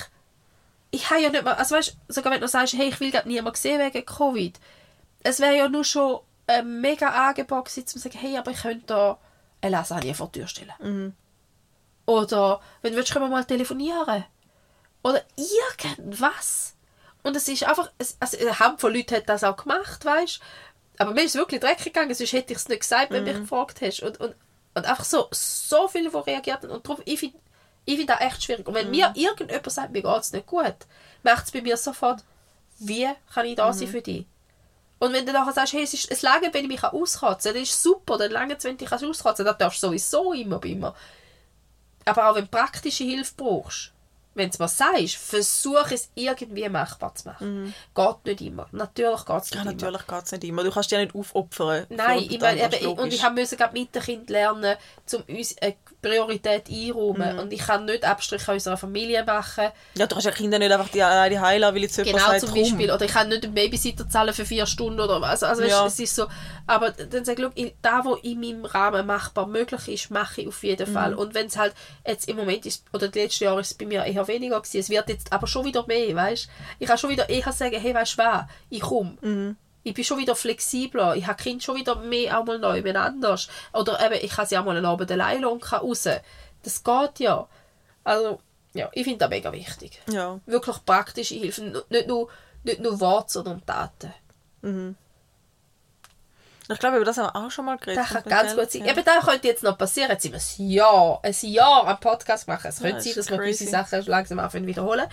ich 0.92 1.10
habe 1.10 1.22
ja 1.22 1.30
nicht 1.30 1.44
mal, 1.44 1.54
also 1.54 1.76
weißt 1.76 1.96
du, 2.08 2.14
sogar 2.14 2.34
wenn 2.34 2.42
du 2.42 2.48
sagst, 2.48 2.74
hey, 2.74 2.88
ich 2.90 3.00
will 3.00 3.12
gerade 3.12 3.28
niemanden 3.28 3.58
sehen 3.58 3.80
wegen 3.80 4.06
Covid, 4.06 4.60
es 5.24 5.40
wäre 5.40 5.56
ja 5.56 5.70
nur 5.70 5.84
schon 5.84 6.20
ein 6.48 6.82
mega 6.82 7.08
Angebot 7.10 7.66
gewesen, 7.66 7.82
um 7.82 7.88
zu 7.88 8.00
sagen, 8.00 8.18
hey, 8.20 8.38
aber 8.38 8.52
ich 8.52 8.62
könnte 8.62 8.86
da 8.88 9.18
eine 9.62 9.72
Lasagne 9.72 10.14
vor 10.16 10.30
die 10.34 10.40
Tür 10.40 10.48
stellen. 10.48 11.16
Oder, 12.10 12.60
wenn 12.82 12.96
willst, 12.96 13.14
können 13.14 13.26
wir 13.26 13.30
mal 13.30 13.46
telefonieren. 13.46 14.26
Oder 15.04 15.22
irgendwas. 15.38 16.74
Und 17.22 17.36
es 17.36 17.48
ist 17.48 17.66
einfach, 17.66 17.92
es, 18.00 18.18
also 18.20 18.36
eine 18.40 18.58
Handvoll 18.58 18.96
Leute 18.96 19.18
hat 19.18 19.30
das 19.30 19.44
auch 19.44 19.58
gemacht, 19.58 20.04
weißt 20.04 20.40
Aber 20.98 21.14
mir 21.14 21.22
ist 21.22 21.36
es 21.36 21.40
wirklich 21.40 21.62
dreckig 21.62 21.94
gegangen, 21.94 22.16
sonst 22.16 22.34
hätte 22.34 22.54
ich 22.54 22.58
es 22.58 22.68
nicht 22.68 22.80
gesagt, 22.80 23.12
wenn 23.12 23.26
du 23.26 23.32
mich 23.32 23.42
gefragt 23.42 23.82
hast. 23.82 24.02
Und, 24.02 24.20
und, 24.20 24.34
und 24.74 24.86
einfach 24.88 25.04
so, 25.06 25.28
so 25.30 25.88
viele, 25.88 26.10
die 26.10 26.18
reagiert 26.18 26.64
haben. 26.64 26.72
Und 26.72 26.88
darum, 26.88 27.04
ich 27.06 27.20
finde 27.20 27.38
ich 27.86 27.98
find 27.98 28.10
das 28.10 28.22
echt 28.22 28.44
schwierig. 28.44 28.68
Und 28.68 28.74
wenn 28.74 28.90
mir 28.90 29.14
irgendjemand 29.16 29.72
sagt, 29.72 29.92
mir 29.92 30.02
geht 30.02 30.20
es 30.20 30.34
nicht 30.34 30.48
gut, 30.48 30.78
macht 31.22 31.46
es 31.46 31.52
bei 31.52 31.62
mir 31.62 31.78
sofort, 31.78 32.24
wie 32.80 33.08
kann 33.32 33.46
ich 33.46 33.56
da 33.56 33.72
sein 33.72 33.88
für 33.88 34.02
dich? 34.02 34.26
Und 34.98 35.14
wenn 35.14 35.28
du 35.28 35.32
nachher 35.32 35.54
sagst, 35.54 35.74
hey, 35.74 35.84
es, 35.84 35.94
ist, 35.94 36.12
es 36.12 36.24
lange, 36.24 36.52
wenn 36.52 36.64
ich 36.64 36.70
mich 36.70 36.84
auskotzen 36.84 37.54
kann, 37.54 37.62
das 37.62 37.70
ist 37.70 37.84
super, 37.84 38.18
dann 38.18 38.32
lange 38.32 38.56
es, 38.58 38.64
wenn 38.64 38.78
du 38.78 38.84
dich 38.84 38.92
auskotzen 38.92 39.24
kannst, 39.24 39.40
das 39.40 39.58
darfst 39.60 39.84
du 39.84 39.88
sowieso 39.88 40.34
immer 40.34 40.58
bei 40.58 40.74
mir. 40.74 40.96
Aber 42.10 42.30
auch 42.30 42.36
wenn 42.36 42.46
du 42.46 42.50
praktische 42.50 43.04
Hilfe 43.04 43.34
brauchst, 43.38 43.92
wenn 44.40 44.50
du 44.50 44.58
mir 44.60 44.68
sagst, 44.68 45.16
versuch 45.18 45.92
es 45.92 46.10
irgendwie 46.16 46.68
machbar 46.70 47.14
zu 47.14 47.28
machen. 47.28 47.74
Geht 47.94 48.26
nicht 48.26 48.42
immer. 48.42 48.68
Natürlich 48.72 49.26
geht 49.26 49.36
es 49.44 49.52
nicht 49.52 49.56
Ja, 49.56 49.62
immer. 49.62 49.72
natürlich 49.74 50.08
geht 50.08 50.24
es 50.26 50.32
nicht 50.32 50.44
immer. 50.46 50.64
Du 50.64 50.72
kannst 50.72 50.90
dich 50.92 50.98
ja 50.98 51.04
nicht 51.04 51.14
aufopfern. 51.16 51.86
Nein, 51.90 52.26
ich 52.28 52.40
meine, 52.42 52.64
eben, 52.74 52.88
und 52.98 53.14
ich 53.14 53.24
habe 53.24 53.36
müssen 53.36 53.58
gerade 53.58 53.74
mit 53.78 53.94
den 53.94 54.02
Kindern 54.02 54.28
lernen, 54.28 54.76
um 55.14 55.36
uns 55.36 55.56
eine 55.62 55.76
Priorität 56.02 56.70
einräumen. 56.70 57.34
Mhm. 57.34 57.40
Und 57.40 57.54
ich 57.54 57.60
kann 57.60 57.86
nicht 57.86 58.06
Abstriche 58.06 58.52
unserer 58.54 58.78
Familie 58.78 59.24
machen. 59.26 59.68
Ja, 59.96 60.08
du 60.08 60.16
kannst 60.16 60.26
ja 60.26 60.32
Kinder 60.32 60.58
nicht 60.58 60.72
einfach 60.72 60.88
die 60.90 61.04
alleine 61.04 61.42
heilen, 61.42 61.76
weil 61.76 61.82
jetzt 61.84 61.98
jemand 61.98 62.16
Genau, 62.16 62.28
sagt, 62.30 62.40
zum 62.40 62.50
komm. 62.52 62.62
Beispiel. 62.62 62.92
Oder 62.92 63.06
ich 63.06 63.12
kann 63.12 63.28
nicht 63.28 63.44
einen 63.44 63.54
Babysitter 63.54 64.10
zahlen 64.10 64.34
für 64.34 64.46
vier 64.46 64.66
Stunden 64.66 65.00
oder 65.02 65.20
was. 65.22 65.44
Also, 65.44 65.62
weißt, 65.62 65.72
Ja. 65.72 65.86
es 65.86 66.00
ist 66.00 66.16
so. 66.16 66.28
Aber 66.68 66.92
dann 66.92 67.26
sage 67.26 67.52
ich, 67.56 67.74
da, 67.82 68.06
wo 68.06 68.16
in 68.16 68.40
meinem 68.40 68.64
Rahmen 68.64 69.06
machbar 69.06 69.46
möglich 69.48 69.88
ist, 69.90 70.10
mache 70.12 70.42
ich 70.42 70.48
auf 70.48 70.64
jeden 70.64 70.90
Mhm. 70.90 70.94
Fall. 70.94 71.14
Und 71.16 71.34
wenn 71.34 71.48
es 71.48 71.58
halt 71.58 71.74
jetzt 72.08 72.30
im 72.30 72.38
Moment 72.38 72.66
ist, 72.66 72.86
oder 72.94 73.10
die 73.10 73.20
letzten 73.20 73.44
Jahre 73.44 73.60
ist 73.60 73.72
es 73.72 73.78
bei 73.78 73.86
mir 73.86 74.06
eher 74.06 74.26
weniger 74.30 74.62
gewesen, 74.62 74.80
es 74.80 74.90
wird 74.90 75.10
jetzt 75.10 75.34
aber 75.34 75.46
schon 75.48 75.66
wieder 75.66 75.86
mehr, 75.86 76.16
weißt 76.16 76.48
Ich 76.80 76.88
kann 76.88 76.98
schon 76.98 77.10
wieder 77.10 77.28
eher 77.30 77.52
sagen, 77.52 77.80
hey, 77.80 77.94
weißt 77.94 78.14
du 78.14 78.18
was, 78.24 78.46
ich 78.70 78.82
komme. 78.82 79.18
Mhm. 79.20 79.58
Ich 79.84 79.94
bin 79.94 80.04
schon 80.04 80.18
wieder 80.20 80.36
flexibler. 80.36 81.16
Ich 81.16 81.26
habe 81.28 81.42
Kind 81.42 81.64
schon 81.64 81.76
wieder 81.76 81.96
mehr 81.96 82.40
auch 82.40 82.46
mal 82.46 82.60
neu, 82.60 82.84
wenn 82.84 82.96
anders. 82.98 83.48
Oder 83.74 84.00
eben, 84.06 84.24
ich 84.24 84.32
kann 84.32 84.46
sie 84.46 84.58
auch 84.58 84.66
mal 84.66 84.76
einen 84.78 84.86
Abend 84.86 85.12
allein 85.12 85.42
lassen, 85.42 85.60
kann 85.62 85.80
raus. 85.82 86.08
Das 86.64 86.84
geht 86.84 87.20
ja. 87.20 87.48
Also, 88.04 88.40
ja, 88.74 88.90
ich 88.94 89.04
finde 89.04 89.20
das 89.20 89.30
mega 89.30 89.52
wichtig 89.52 90.02
Ja. 90.10 90.40
wirklich 90.46 90.86
praktische 90.86 91.36
Hilfe. 91.36 91.84
Nicht 91.90 92.08
nur, 92.08 92.30
nicht 92.64 92.82
nur 92.82 93.00
Worte, 93.00 93.32
sondern 93.32 93.66
Taten. 93.66 94.14
Ich 96.72 96.80
glaube, 96.80 96.98
über 96.98 97.06
das 97.06 97.18
haben 97.18 97.34
wir 97.34 97.36
auch 97.36 97.50
schon 97.50 97.66
mal 97.66 97.78
geredet. 97.78 98.04
Das 98.04 98.10
kann 98.10 98.24
ganz 98.26 98.56
gut 98.56 98.72
sein. 98.72 98.86
Ja. 98.86 98.92
Eben, 98.92 99.04
das 99.04 99.26
könnte 99.26 99.48
jetzt 99.48 99.64
noch 99.64 99.78
passieren. 99.78 100.12
Jetzt 100.12 100.22
sind 100.22 100.34
wir 100.34 100.40
ein 100.40 100.70
Jahr, 100.70 101.20
ein 101.24 101.36
Jahr 101.42 101.88
am 101.88 102.00
Podcast 102.00 102.48
machen. 102.48 102.68
Es 102.68 102.80
könnte 102.80 102.98
das 102.98 103.06
sein, 103.06 103.14
dass 103.16 103.30
wir 103.30 103.38
gewisse 103.38 103.66
crazy. 103.66 103.72
Sachen 103.72 104.06
langsam 104.06 104.40
anfangen 104.40 104.68
wiederholen. 104.68 105.08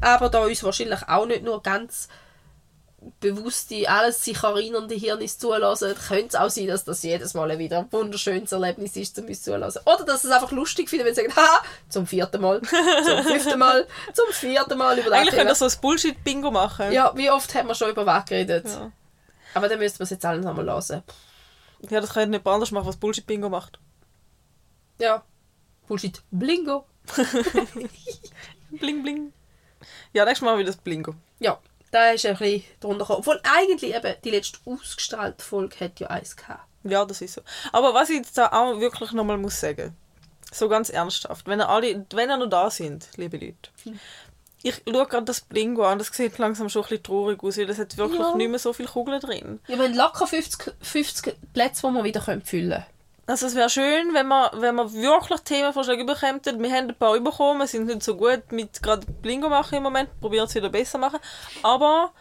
Aber 0.00 0.30
da 0.30 0.42
uns 0.42 0.64
wahrscheinlich 0.64 1.06
auch 1.06 1.26
nicht 1.26 1.42
nur 1.42 1.62
ganz 1.62 2.08
bewusste, 3.20 3.88
alles 3.88 4.24
sich 4.24 4.42
erinnernde 4.42 4.94
Hirnis 4.94 5.38
zulassen, 5.38 5.94
könnte 6.08 6.28
es 6.28 6.34
auch 6.34 6.50
sein, 6.50 6.68
dass 6.68 6.84
das 6.84 7.02
jedes 7.02 7.34
Mal 7.34 7.58
wieder 7.58 7.80
ein 7.80 7.92
wunderschönes 7.92 8.52
Erlebnis 8.52 8.96
ist, 8.96 9.18
um 9.18 9.26
uns 9.26 9.42
zulassen. 9.42 9.82
Oder 9.84 10.04
dass 10.04 10.24
es 10.24 10.30
einfach 10.30 10.52
lustig 10.52 10.88
findet, 10.88 11.08
wenn 11.08 11.14
sie 11.14 11.22
sagen, 11.22 11.36
ha, 11.36 11.62
zum 11.88 12.06
vierten 12.06 12.40
Mal, 12.40 12.60
zum 12.62 13.24
fünften 13.24 13.58
Mal, 13.58 13.86
zum 14.12 14.32
vierten 14.32 14.78
Mal 14.78 14.98
über 14.98 15.10
das 15.10 15.18
Eigentlich 15.18 15.34
können 15.34 15.48
wir 15.48 15.54
so 15.54 15.64
ein 15.64 15.72
Bullshit-Bingo 15.80 16.50
machen. 16.50 16.92
Ja, 16.92 17.12
wie 17.14 17.30
oft 17.30 17.54
haben 17.54 17.68
wir 17.68 17.74
schon 17.74 17.90
über 17.90 18.06
was 18.06 18.24
geredet? 18.24 18.66
Ja. 18.66 18.90
Aber 19.54 19.68
dann 19.68 19.78
müssten 19.78 19.98
wir 19.98 20.04
es 20.04 20.10
jetzt 20.10 20.24
alle 20.24 20.40
nochmal 20.40 20.66
hören. 20.66 21.02
Ja, 21.90 22.00
das 22.00 22.14
kann 22.14 22.30
nicht 22.30 22.46
anders 22.46 22.70
machen, 22.70 22.86
was 22.86 22.96
Bullshit-Bingo 22.96 23.48
macht. 23.48 23.78
Ja. 24.98 25.24
Bullshit. 25.88 26.22
Blingo. 26.30 26.86
Bling, 28.70 29.02
bling. 29.02 29.32
Ja, 30.12 30.24
nächstes 30.24 30.44
Mal 30.44 30.56
wieder 30.58 30.68
das 30.68 30.76
Blingo. 30.76 31.14
Ja, 31.40 31.58
da 31.90 32.10
ist 32.10 32.24
ein 32.24 32.36
bisschen 32.36 32.64
drunter 32.80 33.00
gekommen. 33.00 33.18
Obwohl 33.18 33.40
eigentlich 33.42 33.94
eben 33.94 34.14
die 34.24 34.30
letzte 34.30 34.58
ausgestrahlte 34.64 35.44
Folge 35.44 35.80
hat 35.80 36.00
ja 36.00 36.06
eins 36.08 36.36
gehabt. 36.36 36.66
Ja, 36.84 37.04
das 37.04 37.20
ist 37.20 37.34
so. 37.34 37.42
Aber 37.72 37.94
was 37.94 38.10
ich 38.10 38.16
jetzt 38.16 38.38
da 38.38 38.48
auch 38.48 38.80
wirklich 38.80 39.12
nochmal 39.12 39.38
muss 39.38 39.60
sagen, 39.60 39.96
so 40.52 40.68
ganz 40.68 40.90
ernsthaft, 40.90 41.46
wenn 41.46 41.60
ihr 41.60 41.68
alle, 41.68 42.06
wenn 42.12 42.30
ihr 42.30 42.36
noch 42.36 42.48
da 42.48 42.70
sind, 42.70 43.08
liebe 43.16 43.38
Leute, 43.38 43.70
Hm. 43.84 43.98
Ich 44.62 44.80
schaue 44.88 45.06
gerade 45.06 45.24
das 45.24 45.40
Blingo 45.40 45.84
an, 45.84 45.98
das 45.98 46.08
sieht 46.08 46.38
langsam 46.38 46.68
schon 46.68 46.82
ein 46.82 46.88
bisschen 46.88 47.02
traurig 47.04 47.42
aus, 47.42 47.56
weil 47.58 47.68
es 47.70 47.78
hat 47.78 47.96
wirklich 47.96 48.20
Ja. 48.20 48.34
nicht 48.36 48.48
mehr 48.50 48.58
so 48.58 48.72
viele 48.72 48.88
Kugeln 48.88 49.20
drin. 49.20 49.60
Ja, 49.66 49.76
wir 49.78 49.84
haben 49.84 49.94
locker 49.94 50.26
50, 50.26 50.74
50 50.80 51.34
Plätze, 51.52 51.86
die 51.86 51.92
wir 51.94 52.04
wieder 52.04 52.20
können 52.20 52.42
füllen 52.42 52.70
können. 52.70 52.84
Also 53.26 53.46
es 53.46 53.54
wäre 53.54 53.70
schön, 53.70 54.12
wenn 54.14 54.26
wir, 54.28 54.50
wenn 54.56 54.74
wir 54.74 54.92
wirklich 54.92 55.40
Themenvorschläge 55.40 56.04
bekommen. 56.04 56.40
Wir 56.44 56.72
haben 56.72 56.88
ein 56.88 56.94
paar 56.96 57.18
bekommen, 57.20 57.60
wir 57.60 57.66
sind 57.66 57.86
nicht 57.86 58.02
so 58.02 58.16
gut 58.16 58.50
mit 58.50 58.82
gerade 58.82 59.06
Blingo 59.06 59.48
machen 59.48 59.76
im 59.76 59.84
Moment, 59.84 60.10
probieren 60.20 60.46
es 60.46 60.54
wieder 60.54 60.68
besser 60.68 60.98
machen. 60.98 61.20
Aber 61.62 62.12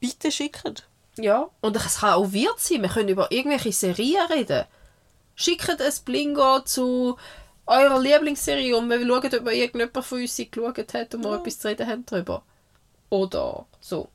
bitte 0.00 0.32
schickt. 0.32 0.86
Ja. 1.16 1.48
Und 1.60 1.76
es 1.76 2.00
kann 2.00 2.14
auch 2.14 2.32
Wirt 2.32 2.58
sein. 2.60 2.82
Wir 2.82 2.88
können 2.88 3.08
über 3.08 3.30
irgendwelche 3.30 3.72
Serien 3.72 4.26
reden. 4.26 4.64
Schickt 5.36 5.70
ein 5.70 5.92
Blingo 6.04 6.60
zu 6.60 7.16
eurer 7.70 7.98
Lieblingsserie 8.00 8.76
und 8.76 8.88
wir 8.90 8.98
schauen, 9.00 9.40
ob 9.40 9.52
irgendjemand 9.52 10.04
von 10.04 10.20
uns 10.20 10.36
sie 10.36 10.50
geschaut 10.50 10.94
hat 10.94 11.14
und 11.14 11.24
wir 11.24 11.34
etwas 11.38 11.58
zu 11.58 11.68
reden 11.68 11.86
haben 11.88 12.04
darüber. 12.06 12.42
Oder 13.10 13.66
so. 13.80 14.08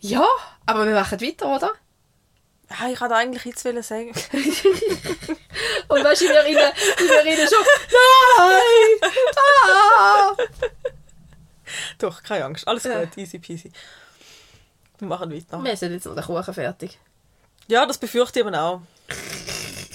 Ja, 0.00 0.26
aber 0.66 0.86
wir 0.86 0.94
machen 0.94 1.20
weiter, 1.20 1.54
oder? 1.56 1.72
Ja, 2.70 2.88
ich 2.88 3.00
wollte 3.00 3.14
eigentlich 3.14 3.44
jetzt 3.44 3.62
sagen. 3.62 4.08
Und 5.88 6.04
weißt 6.04 6.20
du, 6.22 6.24
wir 6.26 6.44
reden, 6.44 6.72
wir 6.98 7.24
reden 7.24 7.48
schon. 7.48 7.64
Nein! 8.42 9.10
Ah! 9.98 10.36
Doch, 11.98 12.22
keine 12.22 12.44
Angst. 12.44 12.66
Alles 12.66 12.84
Ja. 12.84 13.04
gut, 13.04 13.16
easy 13.16 13.38
peasy. 13.38 13.70
Wir 14.98 15.08
machen 15.08 15.32
weiter. 15.32 15.62
Wir 15.62 15.76
sind 15.76 15.92
jetzt 15.92 16.06
noch 16.06 16.14
den 16.16 16.24
Kuchen 16.24 16.54
fertig. 16.54 16.98
Ja, 17.68 17.86
das 17.86 17.98
befürchte 17.98 18.40
ich 18.40 18.46
eben 18.46 18.54
auch. 18.54 18.80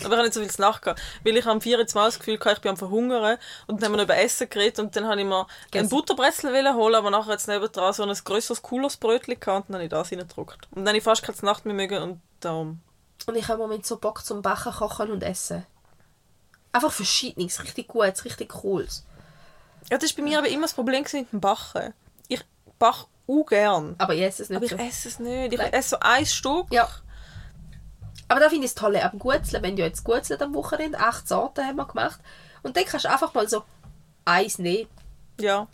Aber 0.03 0.13
ich 0.13 0.17
habe 0.17 0.23
nicht 0.23 0.33
so 0.33 0.39
viel 0.39 0.49
zu 0.49 0.61
nachgehen. 0.61 0.95
Weil 1.23 1.37
ich 1.37 1.45
am 1.45 1.61
24 1.61 1.95
Mal 1.95 2.05
das 2.05 2.17
Gefühl 2.19 2.39
hatte, 2.39 2.53
ich 2.53 2.61
bin 2.61 2.71
am 2.71 2.77
Verhungern. 2.77 3.37
Und 3.67 3.81
dann 3.81 3.85
haben 3.85 3.93
wir 3.93 3.97
noch 3.97 4.03
über 4.05 4.17
Essen 4.17 4.49
geredet. 4.49 4.79
Und 4.79 4.95
dann 4.95 5.07
habe 5.07 5.21
ich 5.21 5.27
mir 5.27 5.45
ein. 5.75 5.89
Butterbrezel 5.89 6.73
holen, 6.73 6.95
aber 6.95 7.11
nachher 7.11 7.33
jetzt 7.33 7.47
nebendran 7.47 7.93
so 7.93 8.03
ein 8.03 8.13
grösseres, 8.23 8.61
cooles 8.61 8.97
Brötchen 8.97 9.39
gehabt. 9.39 9.69
Und 9.69 9.73
dann 9.73 9.75
habe 9.75 9.83
ich 9.83 9.89
das 9.89 10.11
reingedrückt. 10.11 10.67
Und 10.71 10.77
dann 10.85 10.87
habe 10.87 10.97
ich 10.97 11.03
fast 11.03 11.23
keine 11.23 11.37
Nacht 11.43 11.65
mehr 11.65 11.75
mögen. 11.75 12.01
Und 12.01 12.21
darum. 12.39 12.81
Und 13.27 13.35
ich 13.35 13.47
habe 13.47 13.61
im 13.61 13.69
Moment 13.69 13.85
so 13.85 13.97
Bock 13.97 14.25
zum 14.25 14.41
Backen, 14.41 14.71
Kochen 14.73 15.11
und 15.11 15.21
Essen. 15.21 15.65
Einfach 16.71 16.91
verschiedenes, 16.91 17.63
richtig 17.63 17.87
gutes, 17.87 18.25
richtig 18.25 18.49
cooles. 18.49 19.05
Ja, 19.91 19.97
das 19.97 20.11
war 20.11 20.23
bei 20.23 20.29
mir 20.29 20.37
aber 20.39 20.47
immer 20.47 20.63
das 20.63 20.73
Problem 20.73 21.05
mit 21.11 21.31
dem 21.31 21.39
Backen. 21.41 21.93
Ich 22.27 22.41
backe 22.79 23.05
ungern. 23.27 23.95
Aber 23.97 24.13
ich 24.15 24.21
esse 24.21 24.43
es 24.43 24.49
nicht 24.49 24.57
Aber 24.57 24.65
ich 24.65 24.71
so. 24.71 24.77
esse 24.77 25.07
es 25.09 25.19
nicht. 25.19 25.53
Ich 25.53 25.59
Nein. 25.59 25.73
esse 25.73 25.89
so 25.89 25.97
ein 25.99 26.25
Stück. 26.25 26.67
Ja. 26.71 26.89
Aber 28.31 28.39
da 28.39 28.47
finde 28.47 28.65
ich 28.65 28.73
das 28.73 28.81
Tolle 28.81 29.03
am 29.03 29.19
Gutzeln. 29.19 29.61
Wenn 29.61 29.75
du 29.75 29.83
jetzt 29.83 30.05
Gutzeln 30.05 30.41
am 30.41 30.53
Wochenende, 30.53 30.97
acht 30.97 31.27
Sorten 31.27 31.65
haben 31.65 31.75
wir 31.75 31.85
gemacht. 31.85 32.17
Und 32.63 32.77
dann 32.77 32.85
kannst 32.85 33.03
du 33.03 33.09
einfach 33.09 33.33
mal 33.33 33.49
so 33.49 33.63
eins 34.23 34.57
nehmen. 34.57 34.87
Ja. 35.37 35.67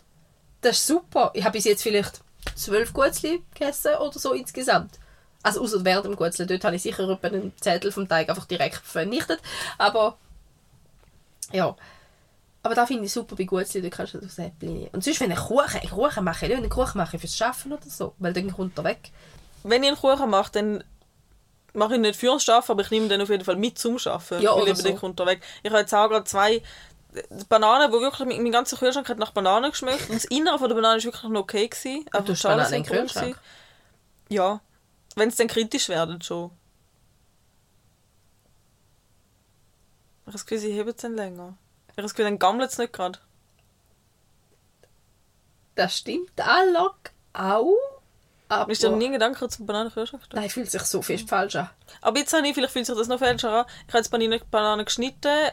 Das 0.60 0.78
ist 0.78 0.88
super. 0.88 1.30
Ich 1.34 1.44
habe 1.44 1.52
bis 1.52 1.66
jetzt 1.66 1.84
vielleicht 1.84 2.20
zwölf 2.56 2.92
Gutzli 2.92 3.44
gegessen 3.54 3.94
oder 4.00 4.18
so 4.18 4.32
insgesamt. 4.32 4.98
Also 5.44 5.62
außer 5.62 5.84
während 5.84 6.06
dem 6.06 6.16
Gutzeln. 6.16 6.48
Dort 6.48 6.64
habe 6.64 6.74
ich 6.74 6.82
sicher 6.82 7.16
einen 7.22 7.52
Zettel 7.60 7.92
vom 7.92 8.08
Teig 8.08 8.28
einfach 8.28 8.46
direkt 8.46 8.78
vernichtet. 8.78 9.40
Aber 9.78 10.18
ja. 11.52 11.76
Aber 12.64 12.74
da 12.74 12.86
finde 12.86 13.04
ich 13.04 13.12
super 13.12 13.36
bei 13.36 13.44
Gutzli, 13.44 13.82
da 13.82 13.88
kannst 13.88 14.14
du 14.14 14.18
das 14.18 14.36
Äpfel 14.36 14.70
nehmen. 14.70 14.88
Und 14.88 15.04
sonst, 15.04 15.20
wenn 15.20 15.30
ich 15.30 15.38
Kuchen, 15.38 15.80
ich 15.80 15.90
Kuchen 15.90 16.24
mache, 16.24 16.46
ich 16.46 16.56
einen 16.56 16.68
Kuchen 16.68 16.98
mache 16.98 17.14
ich 17.14 17.20
fürs 17.20 17.36
Schaffen 17.36 17.72
oder 17.72 17.88
so. 17.88 18.14
Weil 18.18 18.32
dann 18.32 18.52
kommt 18.52 18.76
er 18.78 18.82
weg. 18.82 19.12
Wenn 19.62 19.84
ich 19.84 19.90
einen 19.90 19.96
Kuchen 19.96 20.28
mache, 20.28 20.50
dann 20.50 20.82
mache 21.74 21.94
ich 21.94 22.00
nicht 22.00 22.18
fürs 22.18 22.44
Schaffen, 22.44 22.72
aber 22.72 22.82
ich 22.82 22.90
nehme 22.90 23.08
den 23.08 23.20
auf 23.20 23.28
jeden 23.28 23.44
Fall 23.44 23.56
mit 23.56 23.78
zum 23.78 23.98
Schaffen. 23.98 24.40
Ja, 24.40 24.52
oder 24.52 24.74
so. 24.74 25.08
da 25.12 25.26
weg. 25.26 25.42
Ich 25.62 25.70
habe 25.70 25.80
jetzt 25.80 25.94
auch 25.94 26.08
gerade 26.08 26.24
zwei 26.24 26.56
äh, 26.56 26.62
Bananen, 27.48 27.90
die 27.90 28.00
wirklich, 28.00 28.28
mein 28.28 28.52
ganzer 28.52 28.76
Kühlschrank 28.76 29.08
hat 29.08 29.18
nach 29.18 29.32
Bananen 29.32 29.70
geschmeckt. 29.70 30.08
Und 30.08 30.16
das 30.16 30.24
Innere 30.26 30.58
von 30.58 30.68
der 30.68 30.76
Banane 30.76 30.98
war 30.98 31.04
wirklich 31.04 31.22
noch 31.24 31.40
okay. 31.40 31.68
Gewesen, 31.68 32.04
aber 32.12 32.24
du 32.24 32.32
hast 32.32 32.42
Bananen 32.42 32.72
in 32.72 32.82
den 32.82 32.92
Kühlschrank? 32.92 33.26
gewesen. 33.26 33.40
Ja. 34.28 34.60
Wenn 35.16 35.28
es 35.28 35.36
dann 35.36 35.48
kritisch 35.48 35.88
werden, 35.88 36.20
schon. 36.22 36.50
Ich 40.20 40.26
habe 40.26 40.32
das 40.32 40.46
Gefühl, 40.46 40.58
sie 40.58 40.72
heben 40.72 40.90
es 40.90 40.96
dann 40.96 41.16
länger. 41.16 41.56
Ich 41.86 41.92
habe 41.92 42.02
das 42.02 42.12
Gefühl, 42.12 42.26
dann 42.26 42.38
gammelt 42.38 42.70
es 42.70 42.78
nicht 42.78 42.92
gerade. 42.92 43.18
Das 45.74 45.96
stimmt 45.96 46.40
auch. 46.40 46.94
auch 47.32 47.97
aber 48.48 48.72
Ist 48.72 48.82
dir 48.82 48.90
nie 48.90 49.06
ein 49.06 49.12
Gedanke 49.12 49.46
zum 49.48 49.66
gestellt? 49.66 50.28
Nein, 50.32 50.48
fühlt 50.48 50.70
sich 50.70 50.82
so 50.82 51.02
fest 51.02 51.28
falsch 51.28 51.56
an. 51.56 51.68
Aber 52.00 52.18
jetzt 52.18 52.32
habe 52.32 52.46
ich, 52.46 52.54
vielleicht 52.54 52.72
fühlt 52.72 52.86
sich 52.86 52.96
das 52.96 53.08
noch 53.08 53.18
falscher 53.18 53.52
an. 53.52 53.66
Ich 53.86 53.92
habe 53.92 53.98
jetzt 53.98 54.10
Bananen, 54.10 54.40
Bananen 54.50 54.84
geschnitten, 54.86 55.50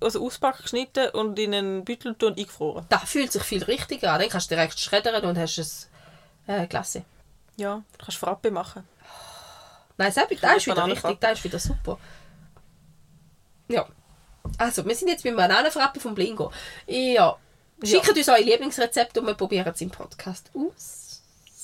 also 0.00 0.24
auspacken 0.24 0.62
geschnitten 0.62 1.08
und 1.10 1.38
in 1.38 1.54
einen 1.54 1.84
Beutel 1.84 2.14
tun 2.14 2.30
und 2.30 2.38
eingefroren. 2.38 2.86
Das 2.88 3.02
fühlt 3.10 3.32
sich 3.32 3.42
viel 3.42 3.64
richtiger 3.64 4.12
an. 4.12 4.20
Dann 4.20 4.28
kannst 4.28 4.50
du 4.50 4.54
direkt 4.54 4.78
schreddern 4.78 5.24
und 5.24 5.36
hast 5.36 5.58
es 5.58 5.88
äh, 6.46 6.66
Klasse. 6.66 7.04
Ja, 7.56 7.82
du 7.98 8.04
kannst 8.04 8.18
Frappe 8.18 8.50
machen. 8.50 8.86
Nein, 9.96 10.12
das 10.14 10.24
ist 10.56 10.66
wieder 10.66 10.86
richtig, 10.86 11.20
das 11.20 11.38
ist 11.38 11.44
wieder 11.44 11.58
super. 11.58 11.98
Ja. 13.68 13.86
Also, 14.58 14.86
wir 14.86 14.94
sind 14.94 15.08
jetzt 15.08 15.24
beim 15.24 15.34
Bananenfrappe 15.34 15.98
vom 15.98 16.14
Blingo. 16.14 16.52
Ja. 16.86 17.36
Schickt 17.82 18.08
uns 18.08 18.28
eure 18.28 18.42
Lieblingsrezepte 18.42 19.20
und 19.20 19.26
wir 19.26 19.34
probieren 19.34 19.72
es 19.74 19.80
im 19.80 19.90
Podcast 19.90 20.50
aus. 20.54 21.05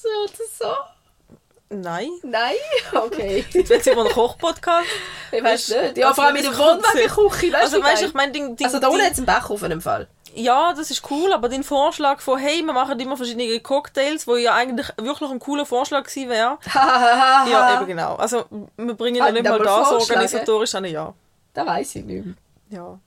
So 0.02 0.08
oder 0.24 0.48
so. 0.58 1.74
Nein. 1.74 2.10
Nein? 2.22 2.54
Okay. 2.92 3.44
Jetzt 3.50 3.70
wird 3.70 3.80
es 3.80 3.86
immer 3.86 4.04
ein 4.04 4.12
Kochpodcast. 4.12 4.86
ich 5.30 5.42
weiß 5.42 5.68
nicht. 5.70 5.96
Ja, 5.96 6.08
Also, 6.08 6.14
vor 6.16 6.24
allem 6.24 6.36
in 6.36 6.42
der. 6.42 6.58
Wohnwagenküche. 6.58 7.56
Also 7.58 7.82
weißt 7.82 8.02
ich 8.02 8.14
meine, 8.14 8.32
Ding, 8.32 8.56
Also 8.62 8.78
da 8.78 8.88
unten 8.88 9.02
hat 9.02 9.12
es 9.12 9.18
einen 9.18 9.26
Backofen 9.26 9.70
im 9.70 9.80
Fall. 9.80 10.06
ja, 10.34 10.74
das 10.74 10.90
ist 10.90 11.10
cool, 11.10 11.32
aber 11.32 11.48
dein 11.48 11.62
Vorschlag 11.62 12.20
von, 12.20 12.38
hey, 12.38 12.62
wir 12.62 12.72
machen 12.72 12.98
immer 13.00 13.16
verschiedene 13.16 13.58
Cocktails, 13.60 14.26
wo 14.26 14.36
ja 14.36 14.54
eigentlich 14.54 14.88
wirklich 14.98 15.30
ein 15.30 15.38
cooler 15.38 15.64
Vorschlag 15.64 16.04
gewesen 16.04 16.28
wäre. 16.28 16.58
ja, 16.74 17.74
eben 17.76 17.86
genau. 17.86 18.16
Also, 18.16 18.44
wir 18.76 18.94
bringen 18.94 19.16
ja 19.16 19.24
Hat 19.26 19.32
nicht 19.32 19.44
mal 19.44 19.58
das 19.58 19.92
organisatorisch 19.92 20.74
an, 20.74 20.84
ja. 20.84 21.14
Das 21.54 21.66
weiß 21.66 21.94
ich 21.96 22.04
nicht 22.04 22.26
mehr. 22.26 22.34
Ja. 22.70 22.98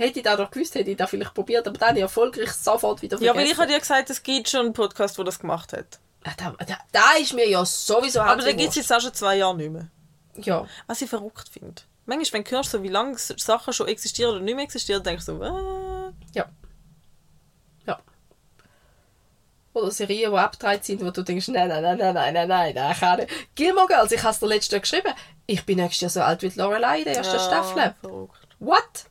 Hätte 0.00 0.20
ich 0.20 0.24
das 0.24 0.38
doch 0.38 0.50
gewusst, 0.50 0.74
hätte 0.74 0.90
ich 0.90 0.96
das 0.96 1.10
vielleicht 1.10 1.34
probiert, 1.34 1.68
aber 1.68 1.76
dann 1.76 1.90
habe 1.90 1.98
ich 1.98 2.02
erfolgreich 2.02 2.50
sofort 2.52 3.02
wieder 3.02 3.18
Ja, 3.18 3.34
vergessen. 3.34 3.36
weil 3.36 3.52
ich 3.52 3.58
habe 3.58 3.70
dir 3.70 3.78
gesagt, 3.78 4.08
es 4.08 4.22
gibt 4.22 4.48
schon 4.48 4.60
einen 4.64 4.72
Podcast, 4.72 5.18
der 5.18 5.26
das 5.26 5.38
gemacht 5.38 5.74
hat. 5.74 5.98
Ja, 6.24 6.32
da, 6.38 6.64
da, 6.64 6.78
da 6.90 7.12
ist 7.20 7.34
mir 7.34 7.46
ja 7.46 7.62
sowieso 7.66 8.20
Aber 8.22 8.42
den 8.42 8.56
gibt 8.56 8.70
es 8.70 8.76
jetzt 8.76 8.90
auch 8.90 9.00
schon 9.00 9.12
zwei 9.12 9.36
Jahre 9.36 9.56
nicht 9.56 9.70
mehr. 9.70 9.88
Ja. 10.36 10.66
Was 10.86 11.02
ich 11.02 11.10
verrückt 11.10 11.50
finde. 11.50 11.82
Manchmal, 12.06 12.38
wenn 12.38 12.44
du 12.44 12.50
hörst, 12.52 12.70
so, 12.70 12.82
wie 12.82 12.88
lange 12.88 13.14
Sachen 13.18 13.74
schon 13.74 13.88
existieren 13.88 14.36
oder 14.36 14.40
nicht 14.40 14.54
mehr 14.54 14.64
existieren, 14.64 15.02
denkst 15.02 15.26
du 15.26 15.36
so, 15.36 15.42
äh, 15.44 16.12
Ja. 16.34 16.46
Ja. 17.86 18.00
Oder 19.74 19.90
Serien, 19.90 20.32
die 20.32 20.38
abgedreht 20.38 20.82
sind, 20.82 21.04
wo 21.04 21.10
du 21.10 21.22
denkst, 21.22 21.48
nein, 21.48 21.68
nein, 21.68 21.82
nein, 21.82 21.98
nein, 21.98 22.14
nein, 22.14 22.32
nein, 22.32 22.48
nein, 22.48 22.74
nein, 22.74 22.96
kann 22.98 23.18
nicht. 23.18 23.30
Gilmore 23.54 23.86
Girls, 23.86 24.12
ich 24.12 24.22
habe 24.22 24.32
es 24.32 24.40
dir 24.40 24.46
letztes 24.46 24.72
Jahr 24.72 24.80
geschrieben. 24.80 25.12
Ich 25.44 25.66
bin 25.66 25.76
nächstes 25.76 26.00
Jahr 26.00 26.10
so 26.10 26.22
alt 26.22 26.40
wie 26.40 26.58
Lorelei 26.58 27.00
in 27.00 27.04
der 27.04 27.16
ersten 27.18 27.36
ja, 27.36 27.40
Staffel. 27.40 27.94
Verrückt. 28.00 28.48
What? 28.60 29.09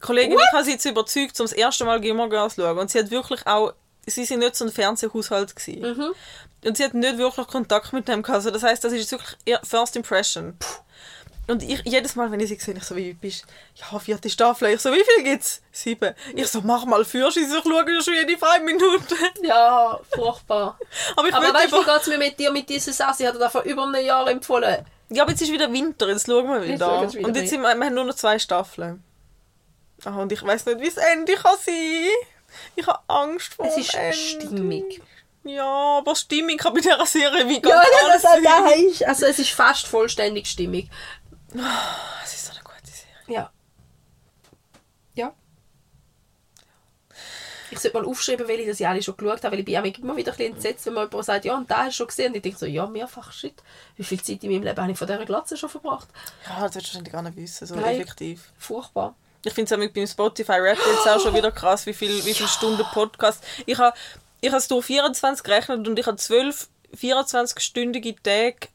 Kollegin, 0.00 0.38
ich 0.38 0.52
habe 0.52 0.64
sie 0.64 0.72
jetzt 0.72 0.84
überzeugt, 0.84 1.38
um 1.40 1.44
das 1.44 1.52
erste 1.52 1.84
Mal 1.84 2.00
Gilmore 2.00 2.28
Girls 2.28 2.54
zu 2.54 2.62
schauen. 2.62 2.78
Und 2.78 2.90
sie 2.90 2.98
hat 2.98 3.10
wirklich 3.10 3.46
auch, 3.46 3.74
sie 4.06 4.24
sind 4.24 4.40
nicht 4.40 4.56
so 4.56 4.64
ein 4.64 4.72
Fernsehhaushalt 4.72 5.54
gewesen. 5.54 5.82
Mhm. 5.82 6.14
Und 6.64 6.76
sie 6.76 6.84
hat 6.84 6.94
nicht 6.94 7.18
wirklich 7.18 7.46
Kontakt 7.46 7.92
mit 7.92 8.08
dem 8.08 8.22
gehabt. 8.22 8.36
Also 8.36 8.50
das 8.50 8.62
heißt, 8.62 8.82
das 8.84 8.92
ist 8.92 9.00
jetzt 9.00 9.12
wirklich 9.12 9.36
ihr 9.44 9.60
First 9.64 9.96
Impression. 9.96 10.56
Und 11.48 11.62
ich, 11.64 11.82
jedes 11.84 12.14
Mal, 12.14 12.30
wenn 12.30 12.38
ich 12.38 12.48
sie 12.48 12.54
sehe, 12.54 12.74
ich 12.74 12.84
so, 12.84 12.94
wie 12.94 13.14
bist 13.14 13.44
Ja, 13.74 13.98
vierte 13.98 14.30
Staffel. 14.30 14.68
Ich 14.68 14.80
so, 14.80 14.92
wie 14.92 15.02
viel 15.04 15.24
gibt's? 15.24 15.60
Sieben. 15.72 16.14
Ich 16.36 16.46
so, 16.46 16.60
mach 16.60 16.84
mal 16.84 17.04
Führerschein, 17.04 17.44
ich 17.44 17.50
schaue 17.50 18.02
schon 18.02 18.14
jede 18.14 18.38
freie 18.38 18.60
Minute. 18.60 19.14
Ja, 19.42 19.98
furchtbar. 20.14 20.78
Aber 21.16 21.28
ich 21.28 21.34
Aber 21.34 21.52
weißt 21.52 21.72
du, 21.72 21.76
wie 21.76 21.82
über... 21.82 21.92
geht 21.92 22.02
es 22.02 22.06
mir 22.08 22.18
mit 22.18 22.38
dir 22.38 22.52
mit 22.52 22.68
dieser 22.68 22.92
Sache? 22.92 23.22
Ich 23.22 23.26
hatte 23.26 23.38
da 23.38 23.50
vor 23.50 23.62
über 23.62 23.82
einem 23.82 24.04
Jahr 24.04 24.28
empfohlen. 24.30 24.84
Ja, 25.08 25.24
aber 25.24 25.32
jetzt 25.32 25.42
ist 25.42 25.52
wieder 25.52 25.70
Winter, 25.72 26.08
jetzt 26.08 26.26
schauen 26.26 26.48
wir 26.48 26.62
wieder. 26.62 26.86
schauen 26.86 27.12
wir 27.12 27.18
wieder 27.18 27.28
und 27.28 27.36
jetzt 27.36 27.50
sind 27.50 27.60
wir, 27.60 27.74
wir 27.74 27.86
haben 27.86 27.94
nur 27.94 28.04
noch 28.04 28.14
zwei 28.14 28.38
Staffeln. 28.38 29.02
Ah, 30.04 30.16
und 30.20 30.32
ich 30.32 30.42
weiß 30.42 30.66
nicht, 30.66 30.80
wie 30.80 30.86
das 30.90 30.96
Ende 30.96 31.34
kann 31.34 31.56
sein. 31.64 32.08
Ich 32.76 32.86
habe 32.86 32.98
Angst 33.08 33.54
vor 33.54 33.66
Es 33.66 33.74
dem 33.74 33.80
ist 33.82 33.94
Ende. 33.94 34.16
stimmig. 34.16 35.02
Ja, 35.44 35.98
aber 35.98 36.14
Stimmung 36.14 36.56
kann 36.56 36.74
bei 36.74 36.80
dieser 36.80 37.04
Serie 37.06 37.48
wie 37.48 37.60
ganz 37.60 37.74
Ja, 37.74 38.08
alles 38.08 38.22
das, 38.22 38.32
das, 38.42 38.76
ist, 38.76 39.04
also 39.04 39.26
es 39.26 39.38
ist 39.38 39.50
fast 39.50 39.86
vollständig 39.86 40.46
stimmig. 40.46 40.88
Es 42.24 42.34
ist 42.34 42.46
so 42.46 42.52
eine 42.52 42.60
gute 42.62 42.86
Serie. 42.86 43.34
Ja. 43.36 43.50
Ja. 45.14 45.34
Ich 47.70 47.78
sollte 47.80 47.98
mal 47.98 48.06
aufschreiben, 48.06 48.46
weil 48.46 48.60
ich 48.60 48.68
das 48.68 48.78
ja 48.78 48.90
alle 48.90 49.02
schon 49.02 49.16
geschaut 49.16 49.42
habe, 49.44 49.52
weil 49.56 49.60
ich 49.60 49.64
bin 49.64 49.74
immer 50.04 50.16
wieder 50.16 50.32
ein 50.32 50.36
bisschen 50.36 50.54
entsetzt, 50.54 50.86
wenn 50.86 50.92
man 50.94 51.08
jemand 51.08 51.24
sagt, 51.24 51.44
ja, 51.44 51.56
und 51.56 51.70
da 51.70 51.78
hast 51.84 51.94
du 51.94 51.96
schon 51.98 52.06
gesehen. 52.08 52.28
Und 52.28 52.36
ich 52.36 52.42
denke 52.42 52.58
so, 52.58 52.66
ja, 52.66 52.86
mehrfach, 52.86 53.32
shit. 53.32 53.54
Wie 53.96 54.04
viel 54.04 54.22
Zeit 54.22 54.44
in 54.44 54.50
meinem 54.52 54.62
Leben 54.64 54.80
habe 54.80 54.92
ich 54.92 54.98
von 54.98 55.06
dieser 55.06 55.24
Glatze 55.24 55.56
schon 55.56 55.70
verbracht? 55.70 56.08
Ja, 56.46 56.60
das 56.60 56.74
willst 56.74 56.88
du 56.88 56.90
wahrscheinlich 56.90 57.12
gar 57.12 57.22
nicht 57.22 57.36
wissen, 57.36 57.66
so 57.66 57.74
Nein. 57.74 57.96
effektiv. 58.00 58.52
Furchtbar. 58.58 59.16
Ich 59.44 59.52
finde 59.52 59.74
es 59.74 59.92
beim 59.92 60.06
Spotify 60.06 60.52
Rap 60.52 60.78
jetzt 60.78 61.08
auch 61.08 61.20
schon 61.20 61.34
wieder 61.34 61.50
krass, 61.50 61.86
wie 61.86 61.94
viel, 61.94 62.24
wie 62.24 62.34
viele 62.34 62.48
Stunden 62.48 62.84
Podcast. 62.92 63.42
Ich 63.66 63.78
habe 63.78 63.96
ich 64.40 64.52
es 64.52 64.68
durch 64.68 64.86
24 64.86 65.42
gerechnet 65.42 65.86
und 65.86 65.98
ich 65.98 66.06
habe 66.06 66.16
12 66.16 66.68
24-stündige 66.96 68.16
Tage 68.22 68.68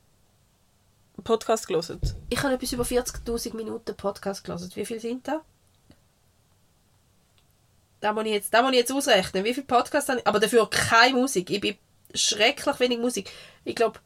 Podcast 1.24 1.68
gelesen. 1.68 2.00
Ich 2.30 2.42
habe 2.42 2.54
etwas 2.54 2.72
über 2.72 2.84
40'000 2.84 3.56
Minuten 3.56 3.96
Podcast 3.96 4.44
gelesen. 4.44 4.72
Wie 4.76 4.86
viel 4.86 5.00
sind 5.00 5.28
das? 5.28 5.42
Da 8.00 8.14
muss 8.14 8.26
ich 8.26 8.32
jetzt, 8.32 8.54
da 8.54 8.62
muss 8.62 8.72
ich 8.72 8.78
jetzt 8.78 8.92
ausrechnen. 8.92 9.44
Wie 9.44 9.54
viel 9.54 9.64
Podcasts 9.64 10.10
habe 10.10 10.20
ich? 10.20 10.28
Aber 10.28 10.40
dafür 10.40 10.70
keine 10.70 11.18
Musik. 11.18 11.50
Ich 11.50 11.62
bin 11.62 11.76
schrecklich 12.14 12.80
wenig 12.80 13.00
Musik. 13.00 13.32
Ich 13.64 13.76
glaube, 13.76 14.00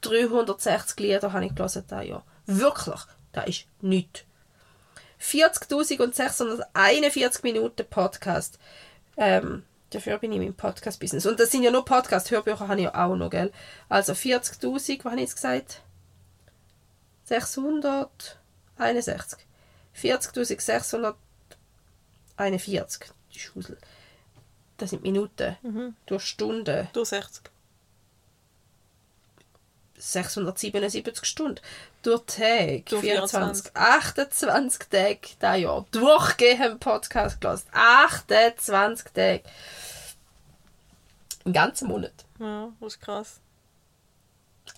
360 0.00 0.98
Lieder 1.00 1.32
habe 1.32 1.46
ich 1.46 1.54
gelesen 1.54 1.84
dieses. 1.88 2.20
Wirklich. 2.46 3.00
Das 3.32 3.46
ist 3.46 3.66
nichts. 3.80 4.24
40.641 5.20 7.42
Minuten 7.42 7.84
Podcast. 7.88 8.58
Ähm, 9.16 9.64
dafür 9.90 10.18
bin 10.18 10.32
ich 10.32 10.40
im 10.40 10.54
Podcast-Business. 10.54 11.26
Und 11.26 11.38
das 11.40 11.50
sind 11.50 11.62
ja 11.62 11.70
nur 11.70 11.84
Podcasts. 11.84 12.30
Hörbücher 12.30 12.68
habe 12.68 12.80
ich 12.80 12.84
ja 12.84 13.06
auch 13.06 13.16
noch, 13.16 13.30
gell? 13.30 13.52
Also 13.88 14.12
40.000, 14.12 15.04
was 15.04 15.04
habe 15.04 15.14
ich 15.16 15.22
jetzt 15.22 15.36
gesagt? 15.36 15.82
661. 17.24 19.38
40.641. 19.96 21.14
Die 23.34 23.40
Schusel. 23.40 23.78
Das 24.76 24.90
sind 24.90 25.02
Minuten. 25.02 25.56
Durch 26.06 26.24
Stunden. 26.24 26.88
Durch 26.92 27.08
60. 27.08 27.50
677 29.96 31.24
Stunden. 31.24 31.60
Durch 32.08 32.22
Tag. 32.24 32.86
Durch 32.86 33.02
24. 33.02 33.76
28 33.76 34.88
Tage 34.88 35.18
dieses 35.22 35.60
Jahr. 35.62 35.84
Durchgehend 35.90 36.80
Podcast 36.80 37.38
gelassen. 37.38 37.68
28 37.72 39.12
Tage. 39.12 39.42
Einen 41.44 41.52
ganzen 41.52 41.88
Monat. 41.88 42.12
Ja, 42.38 42.70
das 42.80 42.94
ist 42.94 43.00
krass. 43.02 43.40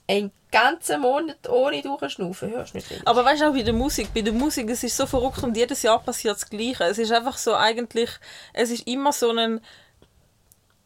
Einen 0.08 0.32
ganzen 0.50 1.00
Monat 1.00 1.48
ohne 1.48 1.82
durchschnaufen. 1.82 2.50
Hörst 2.50 2.74
du 2.74 2.78
nicht 2.78 2.90
wenig. 2.90 3.06
Aber 3.06 3.24
weißt 3.24 3.42
du 3.42 3.48
auch 3.48 3.52
bei 3.52 3.62
der 3.62 3.74
Musik, 3.74 4.12
bei 4.12 4.22
der 4.22 4.32
Musik, 4.32 4.68
es 4.68 4.82
ist 4.82 4.96
so 4.96 5.06
verrückt 5.06 5.42
und 5.44 5.56
jedes 5.56 5.82
Jahr 5.82 6.00
passiert 6.02 6.34
das 6.34 6.50
Gleiche. 6.50 6.82
Es 6.84 6.98
ist 6.98 7.12
einfach 7.12 7.38
so 7.38 7.54
eigentlich, 7.54 8.10
es 8.52 8.70
ist 8.70 8.88
immer 8.88 9.12
so 9.12 9.30
ein 9.30 9.60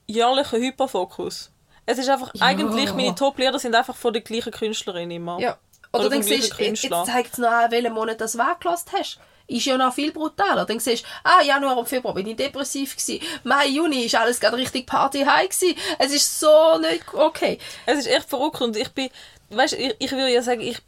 jährlicher 0.06 0.58
Hyperfokus. 0.58 1.50
Es 1.86 1.96
ist 1.96 2.08
einfach, 2.10 2.34
Ja. 2.34 2.44
eigentlich, 2.46 2.92
meine 2.92 3.14
Top-Lieder 3.14 3.58
sind 3.58 3.74
einfach 3.74 3.96
von 3.96 4.12
der 4.12 4.20
gleichen 4.22 4.52
Künstlerin 4.52 5.10
immer. 5.10 5.38
Ja. 5.40 5.58
Oder, 5.94 6.06
Oder 6.06 6.10
dann 6.10 6.22
siehst 6.22 6.58
du, 6.58 6.62
jetzt 6.64 6.82
zeigt 6.82 7.32
es 7.32 7.38
noch 7.38 7.50
an, 7.50 7.70
welchen 7.70 7.92
Monat 7.92 8.20
das 8.20 8.36
weggelassen 8.36 8.90
hast. 8.92 9.20
Ist 9.46 9.66
ja 9.66 9.76
noch 9.76 9.94
viel 9.94 10.10
brutaler. 10.10 10.64
Dann 10.64 10.80
siehst 10.80 11.04
du, 11.04 11.08
ah, 11.22 11.42
Januar 11.42 11.76
und 11.76 11.88
Februar 11.88 12.14
bin 12.14 12.26
ich 12.26 12.36
depressiv 12.36 12.96
gewesen. 12.96 13.24
Mai, 13.44 13.68
Juni 13.68 14.04
ist 14.04 14.14
alles 14.14 14.40
gerade 14.40 14.56
richtig 14.56 14.86
Party-high 14.86 15.48
gewesen. 15.48 15.76
Es 15.98 16.12
ist 16.12 16.40
so 16.40 16.78
nicht 16.78 17.04
okay. 17.14 17.58
Es 17.86 17.98
ist 17.98 18.06
echt 18.08 18.28
verrückt 18.28 18.60
und 18.60 18.76
ich 18.76 18.88
bin, 18.88 19.08
weißt 19.50 19.74
du, 19.74 19.76
ich, 19.76 19.94
ich 19.98 20.10
würde 20.10 20.32
ja 20.32 20.42
sagen, 20.42 20.62
ich, 20.62 20.78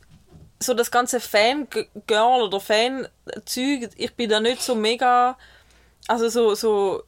so 0.58 0.74
das 0.74 0.90
ganze 0.90 1.20
Fangirl 1.20 2.42
oder 2.42 2.60
Fan-Zeug, 2.60 3.90
ich 3.96 4.14
bin 4.14 4.30
da 4.30 4.40
nicht 4.40 4.62
so 4.62 4.74
mega, 4.74 5.36
also 6.08 6.28
so, 6.28 6.54
so 6.54 7.04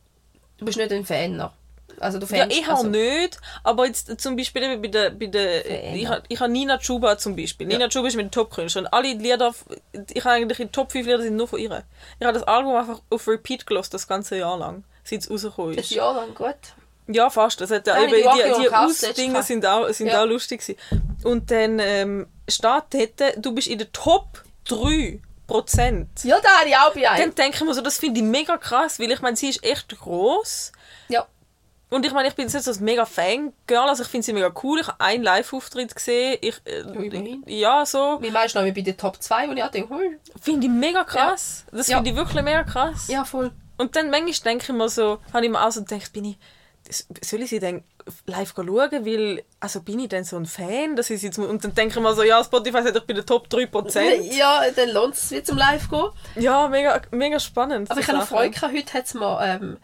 Du 0.58 0.64
bist 0.64 0.76
nicht 0.76 0.92
ein 0.92 1.04
Fan 1.04 1.36
noch. 1.36 1.52
Also 2.00 2.18
du 2.18 2.26
Ja, 2.34 2.46
ich 2.48 2.66
auch 2.68 2.76
also, 2.78 2.88
nicht, 2.88 3.38
aber 3.64 3.86
jetzt 3.86 4.20
zum 4.20 4.36
Beispiel 4.36 4.78
bei 4.78 4.88
der, 4.88 5.10
bei 5.10 5.26
der 5.26 5.94
ich, 5.94 6.06
ha- 6.08 6.22
ich 6.28 6.38
habe 6.38 6.52
Nina 6.52 6.78
Chuba 6.78 7.18
zum 7.18 7.34
Beispiel. 7.34 7.66
Nina 7.66 7.88
Chuba 7.88 8.06
ist 8.08 8.16
meine 8.16 8.30
Top-Künstlerin. 8.30 8.86
Alle 8.92 9.12
Lieder, 9.14 9.52
ich 10.12 10.24
habe 10.24 10.34
eigentlich 10.36 10.58
die 10.58 10.68
Top 10.68 10.92
5 10.92 11.06
Lieder 11.06 11.22
sind 11.22 11.34
nur 11.36 11.48
von 11.48 11.58
ihr. 11.58 11.82
Ich 12.20 12.26
habe 12.26 12.38
das 12.38 12.46
Album 12.46 12.76
einfach 12.76 13.00
auf 13.10 13.26
Repeat 13.26 13.66
gelost 13.66 13.92
das 13.94 14.06
ganze 14.06 14.36
Jahr 14.36 14.56
lang, 14.58 14.84
seit 15.02 15.22
es 15.22 15.30
rausgekommen 15.30 15.72
Ein 15.72 15.78
ist. 15.78 15.90
Jahr 15.90 16.14
lang 16.14 16.34
gut. 16.34 16.54
Ja, 17.08 17.30
fast. 17.30 17.60
Das 17.60 17.70
hat 17.70 17.86
ja 17.86 17.96
Ja, 17.96 18.02
eben, 18.04 18.12
die 18.12 18.16
die, 18.22 18.60
die 18.62 18.68
und 18.68 18.74
Ausdinge 18.74 19.42
sind 19.42 19.66
auch, 19.66 19.88
sind 19.88 20.08
Ja. 20.08 20.22
auch 20.22 20.26
lustig 20.26 20.60
gewesen. 20.60 20.78
Und 21.24 21.50
dann 21.50 21.78
ähm, 21.80 22.26
steht 22.48 22.84
dort, 22.92 23.34
du 23.38 23.52
bist 23.54 23.66
in 23.66 23.78
der 23.78 23.90
Top 23.92 24.44
3 24.68 25.20
Prozent. 25.46 26.10
Ja, 26.24 26.38
da 26.40 26.48
habe 26.60 26.68
ich 26.68 26.76
auch 26.76 26.92
bei 26.92 27.08
einem. 27.08 27.22
Dann 27.30 27.34
denke 27.34 27.56
ich 27.56 27.64
mir 27.64 27.72
so, 27.74 27.80
das 27.80 27.96
finde 27.98 28.20
ich 28.20 28.26
mega 28.26 28.58
krass, 28.58 29.00
weil 29.00 29.10
ich 29.10 29.20
meine, 29.22 29.34
sie 29.36 29.48
ist 29.48 29.64
echt 29.64 29.98
groß. 29.98 30.72
Und 31.90 32.04
ich 32.04 32.12
meine, 32.12 32.28
ich 32.28 32.34
bin 32.34 32.44
jetzt 32.44 32.52
nicht 32.54 32.64
so 32.64 32.70
ein 32.72 32.84
mega 32.84 33.06
Fangirl, 33.06 33.88
also 33.88 34.02
ich 34.02 34.08
finde 34.08 34.24
sie 34.26 34.32
mega 34.34 34.52
cool. 34.62 34.80
Ich 34.80 34.86
habe 34.88 35.00
einen 35.00 35.22
Live-Auftritt 35.24 35.94
gesehen. 35.94 36.36
Ich, 36.42 36.60
äh, 36.66 37.38
ja, 37.46 37.86
so. 37.86 38.18
Wie 38.20 38.30
meinst 38.30 38.54
du 38.54 38.60
noch 38.60 38.74
bei 38.74 38.80
den 38.82 38.96
Top 38.96 39.22
2, 39.22 39.48
wo 39.48 39.52
ich 39.52 39.62
auch 39.64 39.70
denke, 39.70 39.94
hui. 39.94 40.18
Finde 40.40 40.66
ich 40.66 40.72
mega 40.72 41.04
krass. 41.04 41.64
Das 41.72 41.88
Ja. 41.88 41.96
finde 41.96 42.10
ich 42.10 42.16
wirklich 42.16 42.42
mega 42.42 42.62
krass. 42.64 43.08
Ja, 43.08 43.24
voll. 43.24 43.50
Und 43.78 43.96
dann 43.96 44.10
manchmal 44.10 44.52
denke 44.52 44.64
ich 44.70 44.76
mir 44.76 44.88
so, 44.90 45.18
habe 45.32 45.44
ich 45.46 45.50
mir 45.50 45.64
auch 45.64 45.70
so 45.70 45.82
gedacht, 45.82 46.12
bin 46.12 46.26
ich, 46.26 46.38
das- 46.84 47.06
soll 47.22 47.40
ich 47.42 47.50
sie 47.50 47.58
dann 47.58 47.82
live 48.26 48.52
schauen, 48.56 48.66
weil, 49.06 49.44
also 49.60 49.80
bin 49.82 50.00
ich 50.00 50.08
dann 50.08 50.24
so 50.24 50.36
ein 50.36 50.46
Fan, 50.46 50.96
dass 50.96 51.10
ich 51.10 51.22
jetzt, 51.22 51.38
und 51.38 51.62
dann 51.64 51.74
denke 51.74 51.98
ich 51.98 52.02
mir 52.02 52.14
so, 52.14 52.22
ja, 52.22 52.42
Spotify 52.42 52.82
sagt, 52.82 52.96
ich 52.96 53.04
bin 53.04 53.16
der 53.16 53.24
Top 53.26 53.48
3%. 53.48 54.00
Ja, 54.36 54.62
dann 54.74 54.90
lohnt 54.90 55.14
es 55.14 55.30
wieder 55.30 55.44
zum 55.44 55.56
Live 55.58 55.88
gehen. 55.88 56.08
Ja, 56.36 56.68
mega, 56.68 57.00
mega 57.12 57.38
spannend. 57.38 57.90
Aber 57.90 58.00
ich 58.00 58.08
habe 58.08 58.18
noch. 58.18 58.26
Freude 58.28 58.50
gehabt, 58.50 58.74
heute 58.74 58.92
hat 58.94 59.04
es 59.06 59.14
mir 59.14 59.38
ähm, 59.42 59.76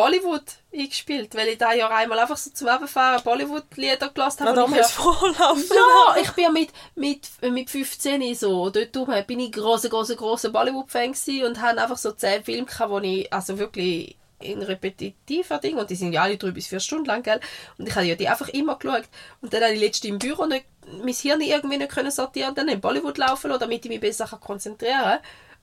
Bollywood 0.00 0.44
eingespielt, 0.72 1.34
weil 1.34 1.48
ich 1.48 1.58
da 1.58 1.74
ja 1.74 1.88
einmal 1.88 2.18
einfach 2.18 2.36
so 2.36 2.50
zum 2.50 2.68
Abfahren 2.68 3.22
Bollywood-Lieder 3.22 4.08
gelassen 4.08 4.44
Na, 4.44 4.50
habe. 4.50 4.64
und 4.64 4.70
muss 4.70 4.78
ich 4.80 4.86
ich 4.86 4.92
vorlaufen. 4.92 5.64
ja, 5.74 6.16
ich 6.22 6.30
bin 6.30 6.44
ja 6.44 6.50
mit, 6.50 6.70
mit, 6.94 7.28
mit 7.42 7.68
15 7.68 8.34
so, 8.34 8.70
dort 8.70 8.96
durch, 8.96 9.26
bin 9.26 9.40
ich 9.40 9.52
großer, 9.52 9.90
großer, 9.90 10.16
großer 10.16 10.50
Bollywood-Fan 10.50 11.14
und 11.44 11.60
habe 11.60 11.82
einfach 11.82 11.98
so 11.98 12.12
10 12.12 12.44
Filme 12.44 12.66
gehabt, 12.66 12.90
wo 12.90 12.98
ich 12.98 13.30
also 13.30 13.58
wirklich 13.58 14.16
in 14.40 14.62
repetitiver 14.62 15.58
Ding, 15.58 15.76
und 15.76 15.90
die 15.90 15.96
sind 15.96 16.14
ja 16.14 16.22
alle 16.22 16.38
drei 16.38 16.50
bis 16.50 16.68
vier 16.68 16.80
Stunden 16.80 17.04
lang, 17.04 17.22
gell? 17.22 17.40
Und 17.76 17.86
ich 17.86 17.94
habe 17.94 18.06
ja 18.06 18.14
die 18.14 18.26
einfach 18.26 18.48
immer 18.48 18.76
geschaut. 18.78 19.04
Und 19.42 19.52
dann 19.52 19.62
habe 19.62 19.74
ich 19.74 19.80
letztens 19.80 20.10
im 20.12 20.18
Büro 20.18 20.46
nicht, 20.46 20.64
mein 21.04 21.12
Hirn 21.12 21.42
irgendwie 21.42 21.76
nicht 21.76 21.90
können 21.90 22.10
sortieren, 22.10 22.54
dann 22.54 22.68
in 22.68 22.80
Bollywood 22.80 23.18
laufen 23.18 23.48
lassen, 23.48 23.60
damit 23.60 23.84
ich 23.84 23.90
mich 23.90 24.00
besser 24.00 24.26
konzentrieren 24.26 25.02
kann. 25.02 25.18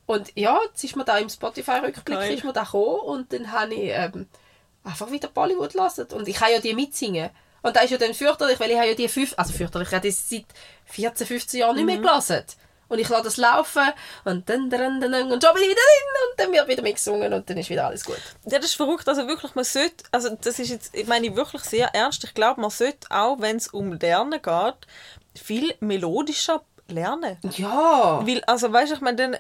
Und 0.07 0.31
ja, 0.35 0.57
jetzt 0.65 0.83
ist 0.83 0.95
mir 0.95 1.03
da 1.05 1.17
im 1.19 1.29
Spotify-Rückblick 1.29 2.17
Geil. 2.17 2.33
ist 2.33 2.43
mir 2.43 2.53
da 2.53 2.63
gekommen 2.63 3.01
und 3.01 3.31
dann 3.33 3.51
habe 3.51 3.73
ich 3.75 3.91
ähm, 3.93 4.27
einfach 4.83 5.11
wieder 5.11 5.27
Bollywood 5.27 5.73
gelassen. 5.73 6.07
Und 6.13 6.27
ich 6.27 6.35
kann 6.37 6.51
ja 6.51 6.59
die 6.59 6.73
mitsingen. 6.73 7.29
Und 7.61 7.75
da 7.75 7.81
ist 7.81 7.91
ja 7.91 7.97
dann 7.97 8.13
fürchterlich, 8.13 8.59
weil 8.59 8.71
ich 8.71 8.77
habe 8.77 8.87
ja 8.87 8.95
die 8.95 9.09
fünf, 9.09 9.33
also 9.37 9.51
fürchterlich, 9.53 9.89
ich 9.89 9.93
habe 9.93 10.07
die 10.07 10.11
seit 10.11 10.45
14, 10.85 11.27
15 11.27 11.59
Jahren 11.59 11.75
nicht 11.75 11.83
Mhm. 11.83 11.87
mehr 11.87 11.97
gelassen. 11.97 12.43
Und 12.89 12.99
ich 12.99 13.09
lasse 13.09 13.23
das 13.25 13.35
laufen 13.35 13.83
und 14.23 14.47
dann, 14.47 14.69
dann, 14.69 15.01
dann, 15.01 15.11
dann, 15.11 15.29
und 15.29 15.43
schon 15.43 15.53
bin 15.53 15.63
ich 15.63 15.69
wieder 15.71 15.81
drin 15.81 16.29
und 16.31 16.39
dann 16.39 16.51
wird 16.53 16.67
wieder 16.69 16.81
mitgesungen 16.83 17.33
und 17.33 17.49
dann 17.49 17.57
ist 17.57 17.69
wieder 17.69 17.87
alles 17.87 18.05
gut. 18.05 18.15
Ja, 18.45 18.59
das 18.59 18.67
ist 18.67 18.75
verrückt. 18.75 19.09
Also 19.09 19.27
wirklich, 19.27 19.53
man 19.55 19.65
sollte, 19.65 20.05
also 20.13 20.29
das 20.39 20.57
ist 20.57 20.69
jetzt, 20.69 20.95
ich 20.95 21.05
meine 21.05 21.35
wirklich 21.35 21.63
sehr 21.63 21.93
ernst, 21.93 22.23
ich 22.23 22.33
glaube, 22.33 22.61
man 22.61 22.69
sollte 22.69 23.05
auch, 23.09 23.41
wenn 23.41 23.57
es 23.57 23.67
um 23.67 23.91
Lernen 23.91 24.41
geht, 24.41 24.75
viel 25.35 25.75
melodischer 25.81 26.61
lernen. 26.87 27.37
Ja. 27.57 28.25
Weil, 28.25 28.41
also 28.45 28.71
weißt 28.71 28.91
du, 28.91 28.95
ich 28.95 29.01
meine, 29.01 29.17
dann 29.17 29.37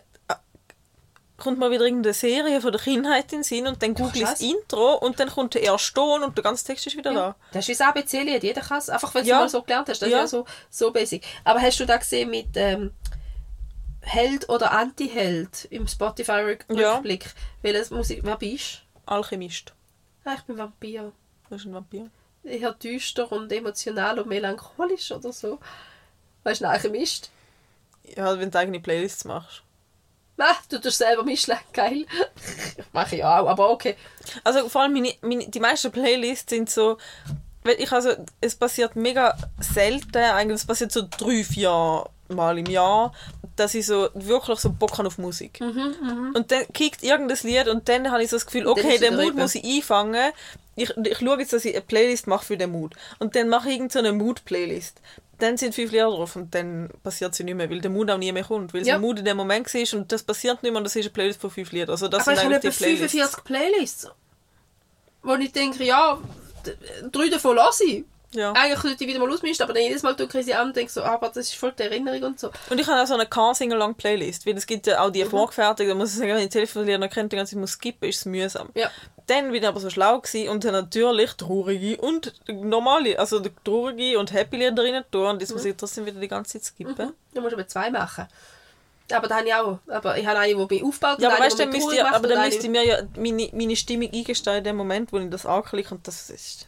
kommt 1.37 1.59
mal 1.59 1.69
wieder 1.71 1.85
irgendeine 1.85 2.13
Serie 2.13 2.61
von 2.61 2.71
der 2.71 2.81
Kindheit 2.81 3.25
in 3.31 3.39
den 3.39 3.43
Sinn 3.43 3.67
und 3.67 3.81
dann 3.83 3.93
google 3.93 4.15
ich 4.15 4.21
das. 4.23 4.41
Intro 4.41 4.95
und 4.95 5.19
dann 5.19 5.29
kommt 5.29 5.53
der 5.53 5.61
erste 5.63 5.93
Ton 5.93 6.23
und 6.23 6.35
der 6.35 6.43
ganze 6.43 6.65
Text 6.65 6.87
ist 6.87 6.97
wieder 6.97 7.13
da. 7.13 7.35
Das 7.51 7.65
ist 7.65 7.67
wie 7.69 7.71
das 7.73 7.81
ABC-Lied, 7.87 8.43
jeder 8.43 8.61
kann 8.61 8.79
es, 8.79 8.89
einfach 8.89 9.13
weil 9.13 9.21
du 9.23 9.29
Ja. 9.29 9.35
es 9.37 9.41
mal 9.41 9.49
so 9.59 9.61
gelernt 9.61 9.87
hast. 9.89 10.01
Das 10.01 10.09
Ja. 10.09 10.23
ist 10.23 10.31
ja 10.33 10.39
so, 10.39 10.45
so 10.69 10.91
basic. 10.91 11.23
Aber 11.43 11.61
hast 11.61 11.79
du 11.79 11.85
da 11.85 11.97
gesehen 11.97 12.31
mit 12.31 12.47
ähm, 12.55 12.91
Held 14.01 14.49
oder 14.49 14.71
Anti-Held 14.71 15.65
im 15.69 15.83
Ja. 15.83 15.87
Spotify-Rückblick? 15.87 17.33
Welches 17.61 17.91
Musik, 17.91 18.21
wer 18.23 18.37
bist 18.37 18.81
Alchemist. 19.05 19.73
du? 20.23 20.29
Ah, 20.29 20.35
ich 20.37 20.41
bin 20.43 20.57
Vampir. 20.57 21.11
Das 21.49 21.61
ist 21.61 21.67
ein 21.67 21.73
Vampir. 21.73 22.09
Eher 22.43 22.71
düster 22.73 23.31
und 23.31 23.51
emotional 23.51 24.19
und 24.19 24.27
melancholisch 24.27 25.11
oder 25.11 25.31
so. 25.33 25.59
Weißt 26.43 26.61
du, 26.61 26.65
ein 26.65 26.71
Alchemist? 26.71 27.29
Ja, 28.15 28.39
wenn 28.39 28.49
du 28.49 28.57
eigene 28.57 28.79
Playlists 28.79 29.25
machst. 29.25 29.61
Nein, 30.37 30.55
du 30.69 30.79
tust 30.79 30.99
selber 30.99 31.23
mischen. 31.23 31.55
Geil. 31.73 32.05
Mache 32.93 33.15
ich 33.15 33.23
auch, 33.23 33.47
aber 33.47 33.71
okay. 33.71 33.95
Also 34.43 34.69
vor 34.69 34.83
allem 34.83 34.93
meine, 34.93 35.13
meine, 35.21 35.47
die 35.47 35.59
meisten 35.59 35.91
Playlists 35.91 36.51
sind 36.51 36.69
so, 36.69 36.97
weil 37.63 37.75
ich 37.79 37.91
also, 37.91 38.11
es 38.39 38.55
passiert 38.55 38.95
mega 38.95 39.35
selten, 39.59 40.17
eigentlich, 40.17 40.61
es 40.61 40.65
passiert 40.67 40.91
so 40.91 41.01
drei, 41.09 41.43
vier 41.43 42.05
Mal 42.29 42.57
im 42.59 42.65
Jahr, 42.65 43.13
dass 43.55 43.73
ich 43.73 43.85
so 43.85 44.09
wirklich 44.13 44.59
so 44.59 44.69
Bock 44.69 44.97
habe 44.97 45.07
auf 45.07 45.17
Musik. 45.17 45.59
Und 46.33 46.51
dann 46.51 46.67
kickt 46.73 47.03
irgendein 47.03 47.37
Lied 47.43 47.67
und 47.67 47.89
dann 47.89 48.11
habe 48.11 48.23
ich 48.23 48.29
so 48.29 48.35
das 48.35 48.45
Gefühl, 48.45 48.67
okay, 48.67 48.97
den 48.97 49.15
rüber. 49.15 49.41
muss 49.41 49.55
ich 49.55 49.63
einfangen. 49.63 50.31
Ich, 50.75 50.95
ich 50.95 51.17
schaue 51.17 51.39
jetzt, 51.39 51.53
dass 51.53 51.65
ich 51.65 51.73
eine 51.73 51.81
Playlist 51.81 52.27
mache 52.27 52.45
für 52.45 52.57
den 52.57 52.71
Mood. 52.71 52.93
Und 53.17 53.35
dann 53.35 53.49
mache 53.49 53.69
ich 53.69 53.75
irgendeine 53.75 54.07
so 54.07 54.13
eine 54.13 54.23
Mood-Playlist. 54.23 55.01
Dann 55.39 55.55
sind 55.57 55.75
fünf 55.75 55.91
Lieder 55.91 56.05
drauf 56.05 56.35
und 56.35 56.53
dann 56.55 56.89
passiert 57.03 57.35
sie 57.35 57.43
nicht 57.43 57.53
mehr, 57.55 57.69
weil 57.69 57.79
der 57.79 57.91
Mood 57.91 58.09
auch 58.09 58.17
nie 58.17 58.31
mehr 58.31 58.43
kommt. 58.43 58.73
Weil 58.73 58.81
Ja. 58.85 58.93
der 58.93 58.99
Mood 58.99 59.19
in 59.19 59.25
dem 59.25 59.37
Moment 59.37 59.71
war 59.73 59.99
und 59.99 60.11
das 60.11 60.23
passiert 60.23 60.63
nicht 60.63 60.71
mehr 60.71 60.79
und 60.79 60.83
das 60.83 60.95
ist 60.95 61.05
eine 61.05 61.11
Playlist 61.11 61.39
von 61.41 61.51
fünf 61.51 61.71
Liedern. 61.71 61.91
Also 61.91 62.07
das 62.07 62.23
aber 62.23 62.33
ich 62.33 62.39
sind 62.39 62.45
habe 62.45 62.55
eigentlich 62.55 62.73
etwa 62.81 62.85
die 62.85 62.95
Playlists. 62.95 63.11
45 63.35 63.43
Playlists, 63.43 64.11
wo 65.21 65.35
ich 65.35 65.51
denke, 65.51 65.83
ja, 65.83 66.19
drei 67.11 67.29
davon 67.29 67.55
lasse 67.55 67.85
ich. 67.85 68.05
Ja. 68.33 68.51
Eigentlich 68.51 68.79
könnte 68.81 69.03
ich 69.03 69.09
wieder 69.09 69.19
mal 69.19 69.31
ausmischen, 69.31 69.63
aber 69.63 69.73
dann 69.73 69.83
jedes 69.83 70.03
Mal 70.03 70.13
tue 70.15 70.27
ich 70.39 70.45
sie 70.45 70.53
an 70.53 70.67
und 70.67 70.75
denke 70.75 70.91
so, 70.91 71.01
ah, 71.01 71.13
aber 71.13 71.27
das 71.29 71.37
ist 71.37 71.55
voll 71.55 71.71
die 71.71 71.83
Erinnerung 71.83 72.23
und 72.23 72.39
so. 72.39 72.51
Und 72.69 72.77
ich 72.79 72.85
habe 72.85 73.01
auch 73.01 73.07
so 73.07 73.13
eine 73.13 73.25
Car-Single-Long-Playlist, 73.25 74.45
weil 74.45 74.57
es 74.57 74.65
gibt 74.67 74.85
ja 74.85 74.99
auch 75.01 75.09
die 75.09 75.23
vorgefertigten, 75.23 75.89
da 75.89 75.95
muss 75.95 76.11
ich 76.11 76.17
sagen, 76.17 76.31
wenn 76.31 76.39
ich 76.43 76.49
Telefonlieder 76.49 77.07
kennt, 77.07 77.31
die 77.31 77.37
ganze 77.37 77.51
Zeit 77.53 77.61
muss 77.61 77.71
skippen, 77.71 78.09
ist 78.09 78.17
es 78.19 78.25
mühsam. 78.25 78.69
Ja. 78.75 78.91
Dann 79.27 79.45
bin 79.51 79.61
ich 79.61 79.67
aber 79.67 79.79
so 79.79 79.89
schlau 79.89 80.19
gewesen 80.19 80.49
und 80.49 80.63
dann 80.65 80.73
natürlich 80.73 81.31
traurige 81.33 81.97
und 82.01 82.33
normale, 82.47 83.17
also 83.17 83.41
traurige 83.63 84.19
und 84.19 84.33
happy 84.33 84.57
Lieder 84.57 84.83
rein 84.83 85.03
tun 85.11 85.25
und 85.27 85.41
jetzt 85.41 85.53
muss 85.53 85.65
ich 85.65 85.75
trotzdem 85.77 86.05
wieder 86.05 86.19
die 86.19 86.27
ganze 86.27 86.53
Zeit 86.59 86.65
skippen. 86.65 86.95
Dann 87.33 87.43
musst 87.43 87.51
du 87.53 87.57
aber 87.57 87.67
zwei 87.67 87.89
machen. 87.89 88.27
Aber 89.11 89.27
da 89.29 89.37
habe 89.37 89.47
ich 89.47 89.53
auch. 89.53 89.79
Aber 89.87 90.17
ich 90.17 90.25
habe 90.27 90.39
eine, 90.39 90.53
die 90.53 90.73
mich 90.75 90.83
aufbaut 90.83 91.19
Ja, 91.19 91.29
und 91.29 91.33
aber 91.33 91.35
eine, 91.35 91.45
weißt 91.45 91.59
dann 91.59 91.69
mich 91.69 91.77
müsst 91.77 91.85
traurig 91.87 91.97
ihr, 91.97 92.03
macht 92.03 92.15
aber 92.15 92.23
und 92.25 92.29
dann 92.31 92.39
eine- 92.39 92.49
müsst 92.49 92.63
ihr 92.65 92.69
mir 92.69 92.85
ja 92.85 92.97
meine, 93.15 93.49
meine 93.53 93.75
Stimmung 93.77 94.09
eingestehen 94.13 94.57
in 94.57 94.63
dem 94.65 94.75
Moment, 94.75 95.13
wo 95.13 95.17
ich 95.17 95.29
das 95.29 95.45
anklicke 95.45 95.95
und 95.95 96.05
das 96.07 96.29
ist. 96.29 96.67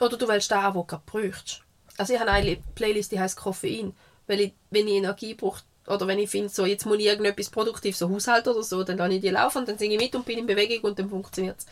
Oder 0.00 0.16
du 0.16 0.28
willst 0.28 0.50
da, 0.50 0.74
wo 0.74 0.80
du 0.80 0.86
gerade 0.86 1.02
bräuchst. 1.06 1.62
Also 1.96 2.14
ich 2.14 2.20
habe 2.20 2.30
eine 2.30 2.56
Playlist, 2.74 3.12
die 3.12 3.20
heisst 3.20 3.36
Koffein. 3.36 3.94
Weil 4.26 4.40
ich, 4.40 4.52
wenn 4.70 4.86
ich 4.86 4.94
Energie 4.94 5.34
brauche, 5.34 5.62
oder 5.86 6.06
wenn 6.06 6.18
ich 6.18 6.30
finde, 6.30 6.50
so, 6.50 6.66
jetzt 6.66 6.84
muss 6.84 6.98
ich 6.98 7.06
irgendetwas 7.06 7.48
produktiv, 7.48 7.96
so 7.96 8.10
Haushalt 8.10 8.46
oder 8.46 8.62
so, 8.62 8.84
dann 8.84 8.98
lasse 8.98 9.14
ich 9.14 9.20
die 9.22 9.30
laufen 9.30 9.58
und 9.58 9.68
dann 9.68 9.78
singe 9.78 9.94
ich 9.94 10.00
mit 10.00 10.14
und 10.14 10.26
bin 10.26 10.38
in 10.38 10.46
Bewegung 10.46 10.90
und 10.90 10.98
dann 10.98 11.08
funktioniert 11.08 11.58
es. 11.58 11.66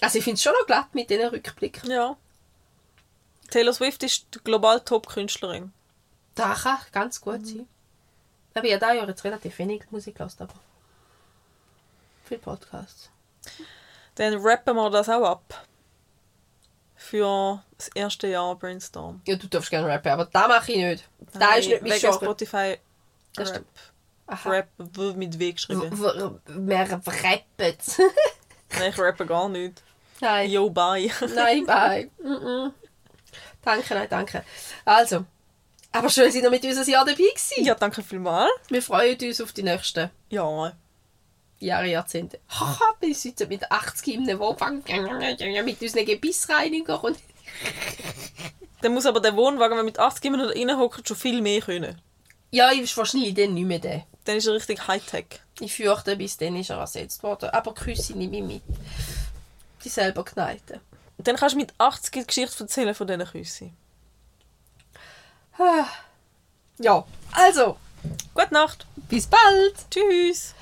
Also 0.00 0.18
ich 0.18 0.24
finde 0.24 0.36
es 0.36 0.42
schon 0.42 0.52
noch 0.52 0.66
glatt 0.66 0.94
mit 0.94 1.08
diesen 1.08 1.26
Rückblicken. 1.26 1.90
Ja. 1.90 2.16
Taylor 3.50 3.72
Swift 3.72 4.02
ist 4.02 4.26
die 4.34 4.38
global 4.40 4.80
Top-Künstlerin. 4.80 5.72
Das 6.34 6.64
kann 6.64 6.78
ganz 6.92 7.20
gut 7.20 7.46
sein. 7.46 7.66
Aber 8.54 8.66
ich 8.66 8.74
habe 8.74 8.80
da 8.80 8.92
ja 8.92 9.06
jetzt 9.06 9.24
relativ 9.24 9.58
wenig 9.58 9.84
Musik 9.90 10.16
gehört, 10.16 10.34
aber 10.38 10.54
viel 12.24 12.38
Podcasts. 12.38 13.10
Dann 14.16 14.34
rappen 14.34 14.76
wir 14.76 14.90
das 14.90 15.08
auch 15.08 15.24
ab. 15.24 15.66
Für 17.10 17.62
das 17.78 17.88
erste 17.94 18.26
Jahr 18.26 18.56
Brainstorm. 18.56 19.20
Ja, 19.26 19.36
du 19.36 19.46
darfst 19.46 19.70
gerne 19.70 19.88
rappen, 19.88 20.10
aber 20.10 20.24
das 20.24 20.48
mache 20.48 20.72
ich 20.72 20.78
nicht. 20.78 21.04
Das 21.32 21.58
ist 21.58 21.68
nicht 21.68 21.82
mein 21.82 22.00
Genre. 22.00 22.14
Spotify 22.16 22.78
Das 23.34 23.52
Rap. 23.52 23.64
Aha. 24.26 24.50
Rap 24.50 24.68
mit 25.14 25.38
W 25.38 25.52
geschrieben. 25.52 25.82
W- 25.92 26.04
w- 26.04 26.38
Wer 26.46 26.90
rappen? 26.90 27.12
Nein, 28.78 28.90
ich 28.90 28.98
rappe 28.98 29.24
gar 29.26 29.48
nicht. 29.48 29.82
Nein. 30.20 30.50
Yo, 30.50 30.68
bye. 30.70 31.10
Nein, 31.34 31.64
bye. 31.66 32.10
Mm 32.22 32.26
-mm. 32.26 32.72
Danke, 33.62 33.94
nein, 33.94 34.08
danke. 34.10 34.44
Also, 34.84 35.24
aber 35.92 36.08
schön, 36.08 36.26
dass 36.26 36.34
ihr 36.34 36.42
noch 36.42 36.50
mit 36.50 36.64
uns 36.64 36.78
ein 36.78 36.90
Jahr 36.90 37.04
dabei 37.04 37.16
gewesen. 37.18 37.64
Ja, 37.64 37.74
danke 37.74 38.02
vielmals. 38.02 38.50
Wir 38.68 38.82
freuen 38.82 39.16
uns 39.20 39.40
auf 39.40 39.52
die 39.52 39.62
nächsten 39.62 40.10
Ja. 40.30 40.72
Jahre, 41.58 41.86
Jahrzehnte. 41.88 42.38
Haha, 42.48 42.94
bis 43.00 43.24
heute 43.24 43.46
mit 43.46 43.70
80 43.70 44.14
im 44.14 44.38
Wohnwagen 44.38 44.82
mit 45.64 45.82
unseren 45.82 46.04
Gebissreiniger 46.04 47.02
und 47.02 47.18
Dann 48.82 48.92
muss 48.92 49.06
aber 49.06 49.20
der 49.20 49.34
Wohnwagen, 49.36 49.70
wenn 49.70 49.78
man 49.78 49.86
mit 49.86 49.98
80 49.98 50.24
immer 50.26 50.36
noch 50.36 50.54
reinhockt, 50.54 51.08
schon 51.08 51.16
viel 51.16 51.40
mehr 51.40 51.60
können. 51.62 52.00
ja, 52.50 52.70
ist 52.70 52.96
wahrscheinlich 52.96 53.34
dann 53.34 53.54
nicht 53.54 53.66
mehr 53.66 53.78
der. 53.78 54.04
Dann 54.24 54.36
ist 54.36 54.46
er 54.46 54.54
richtig 54.54 54.86
Hightech. 54.86 55.40
Ich 55.60 55.74
fürchte, 55.74 56.16
bis 56.16 56.36
dann 56.36 56.56
ist 56.56 56.70
er 56.70 56.78
ersetzt 56.78 57.22
worden. 57.22 57.48
Aber 57.50 57.72
Küsse 57.74 58.12
nehme 58.12 58.36
ich 58.36 58.42
mit. 58.42 58.62
Die 59.82 59.88
selber 59.88 60.24
kneiten. 60.24 60.80
Dann 61.18 61.36
kannst 61.36 61.54
du 61.54 61.58
mit 61.58 61.72
80 61.78 62.12
die 62.12 62.26
Geschichte 62.26 62.64
erzählen 62.64 62.94
von 62.94 63.06
diesen 63.06 63.24
Küssen. 63.24 63.76
Ja, 66.78 67.04
also, 67.32 67.76
Gute 68.34 68.52
Nacht. 68.52 68.86
bis 69.08 69.26
bald. 69.26 69.74
Tschüss. 69.90 70.54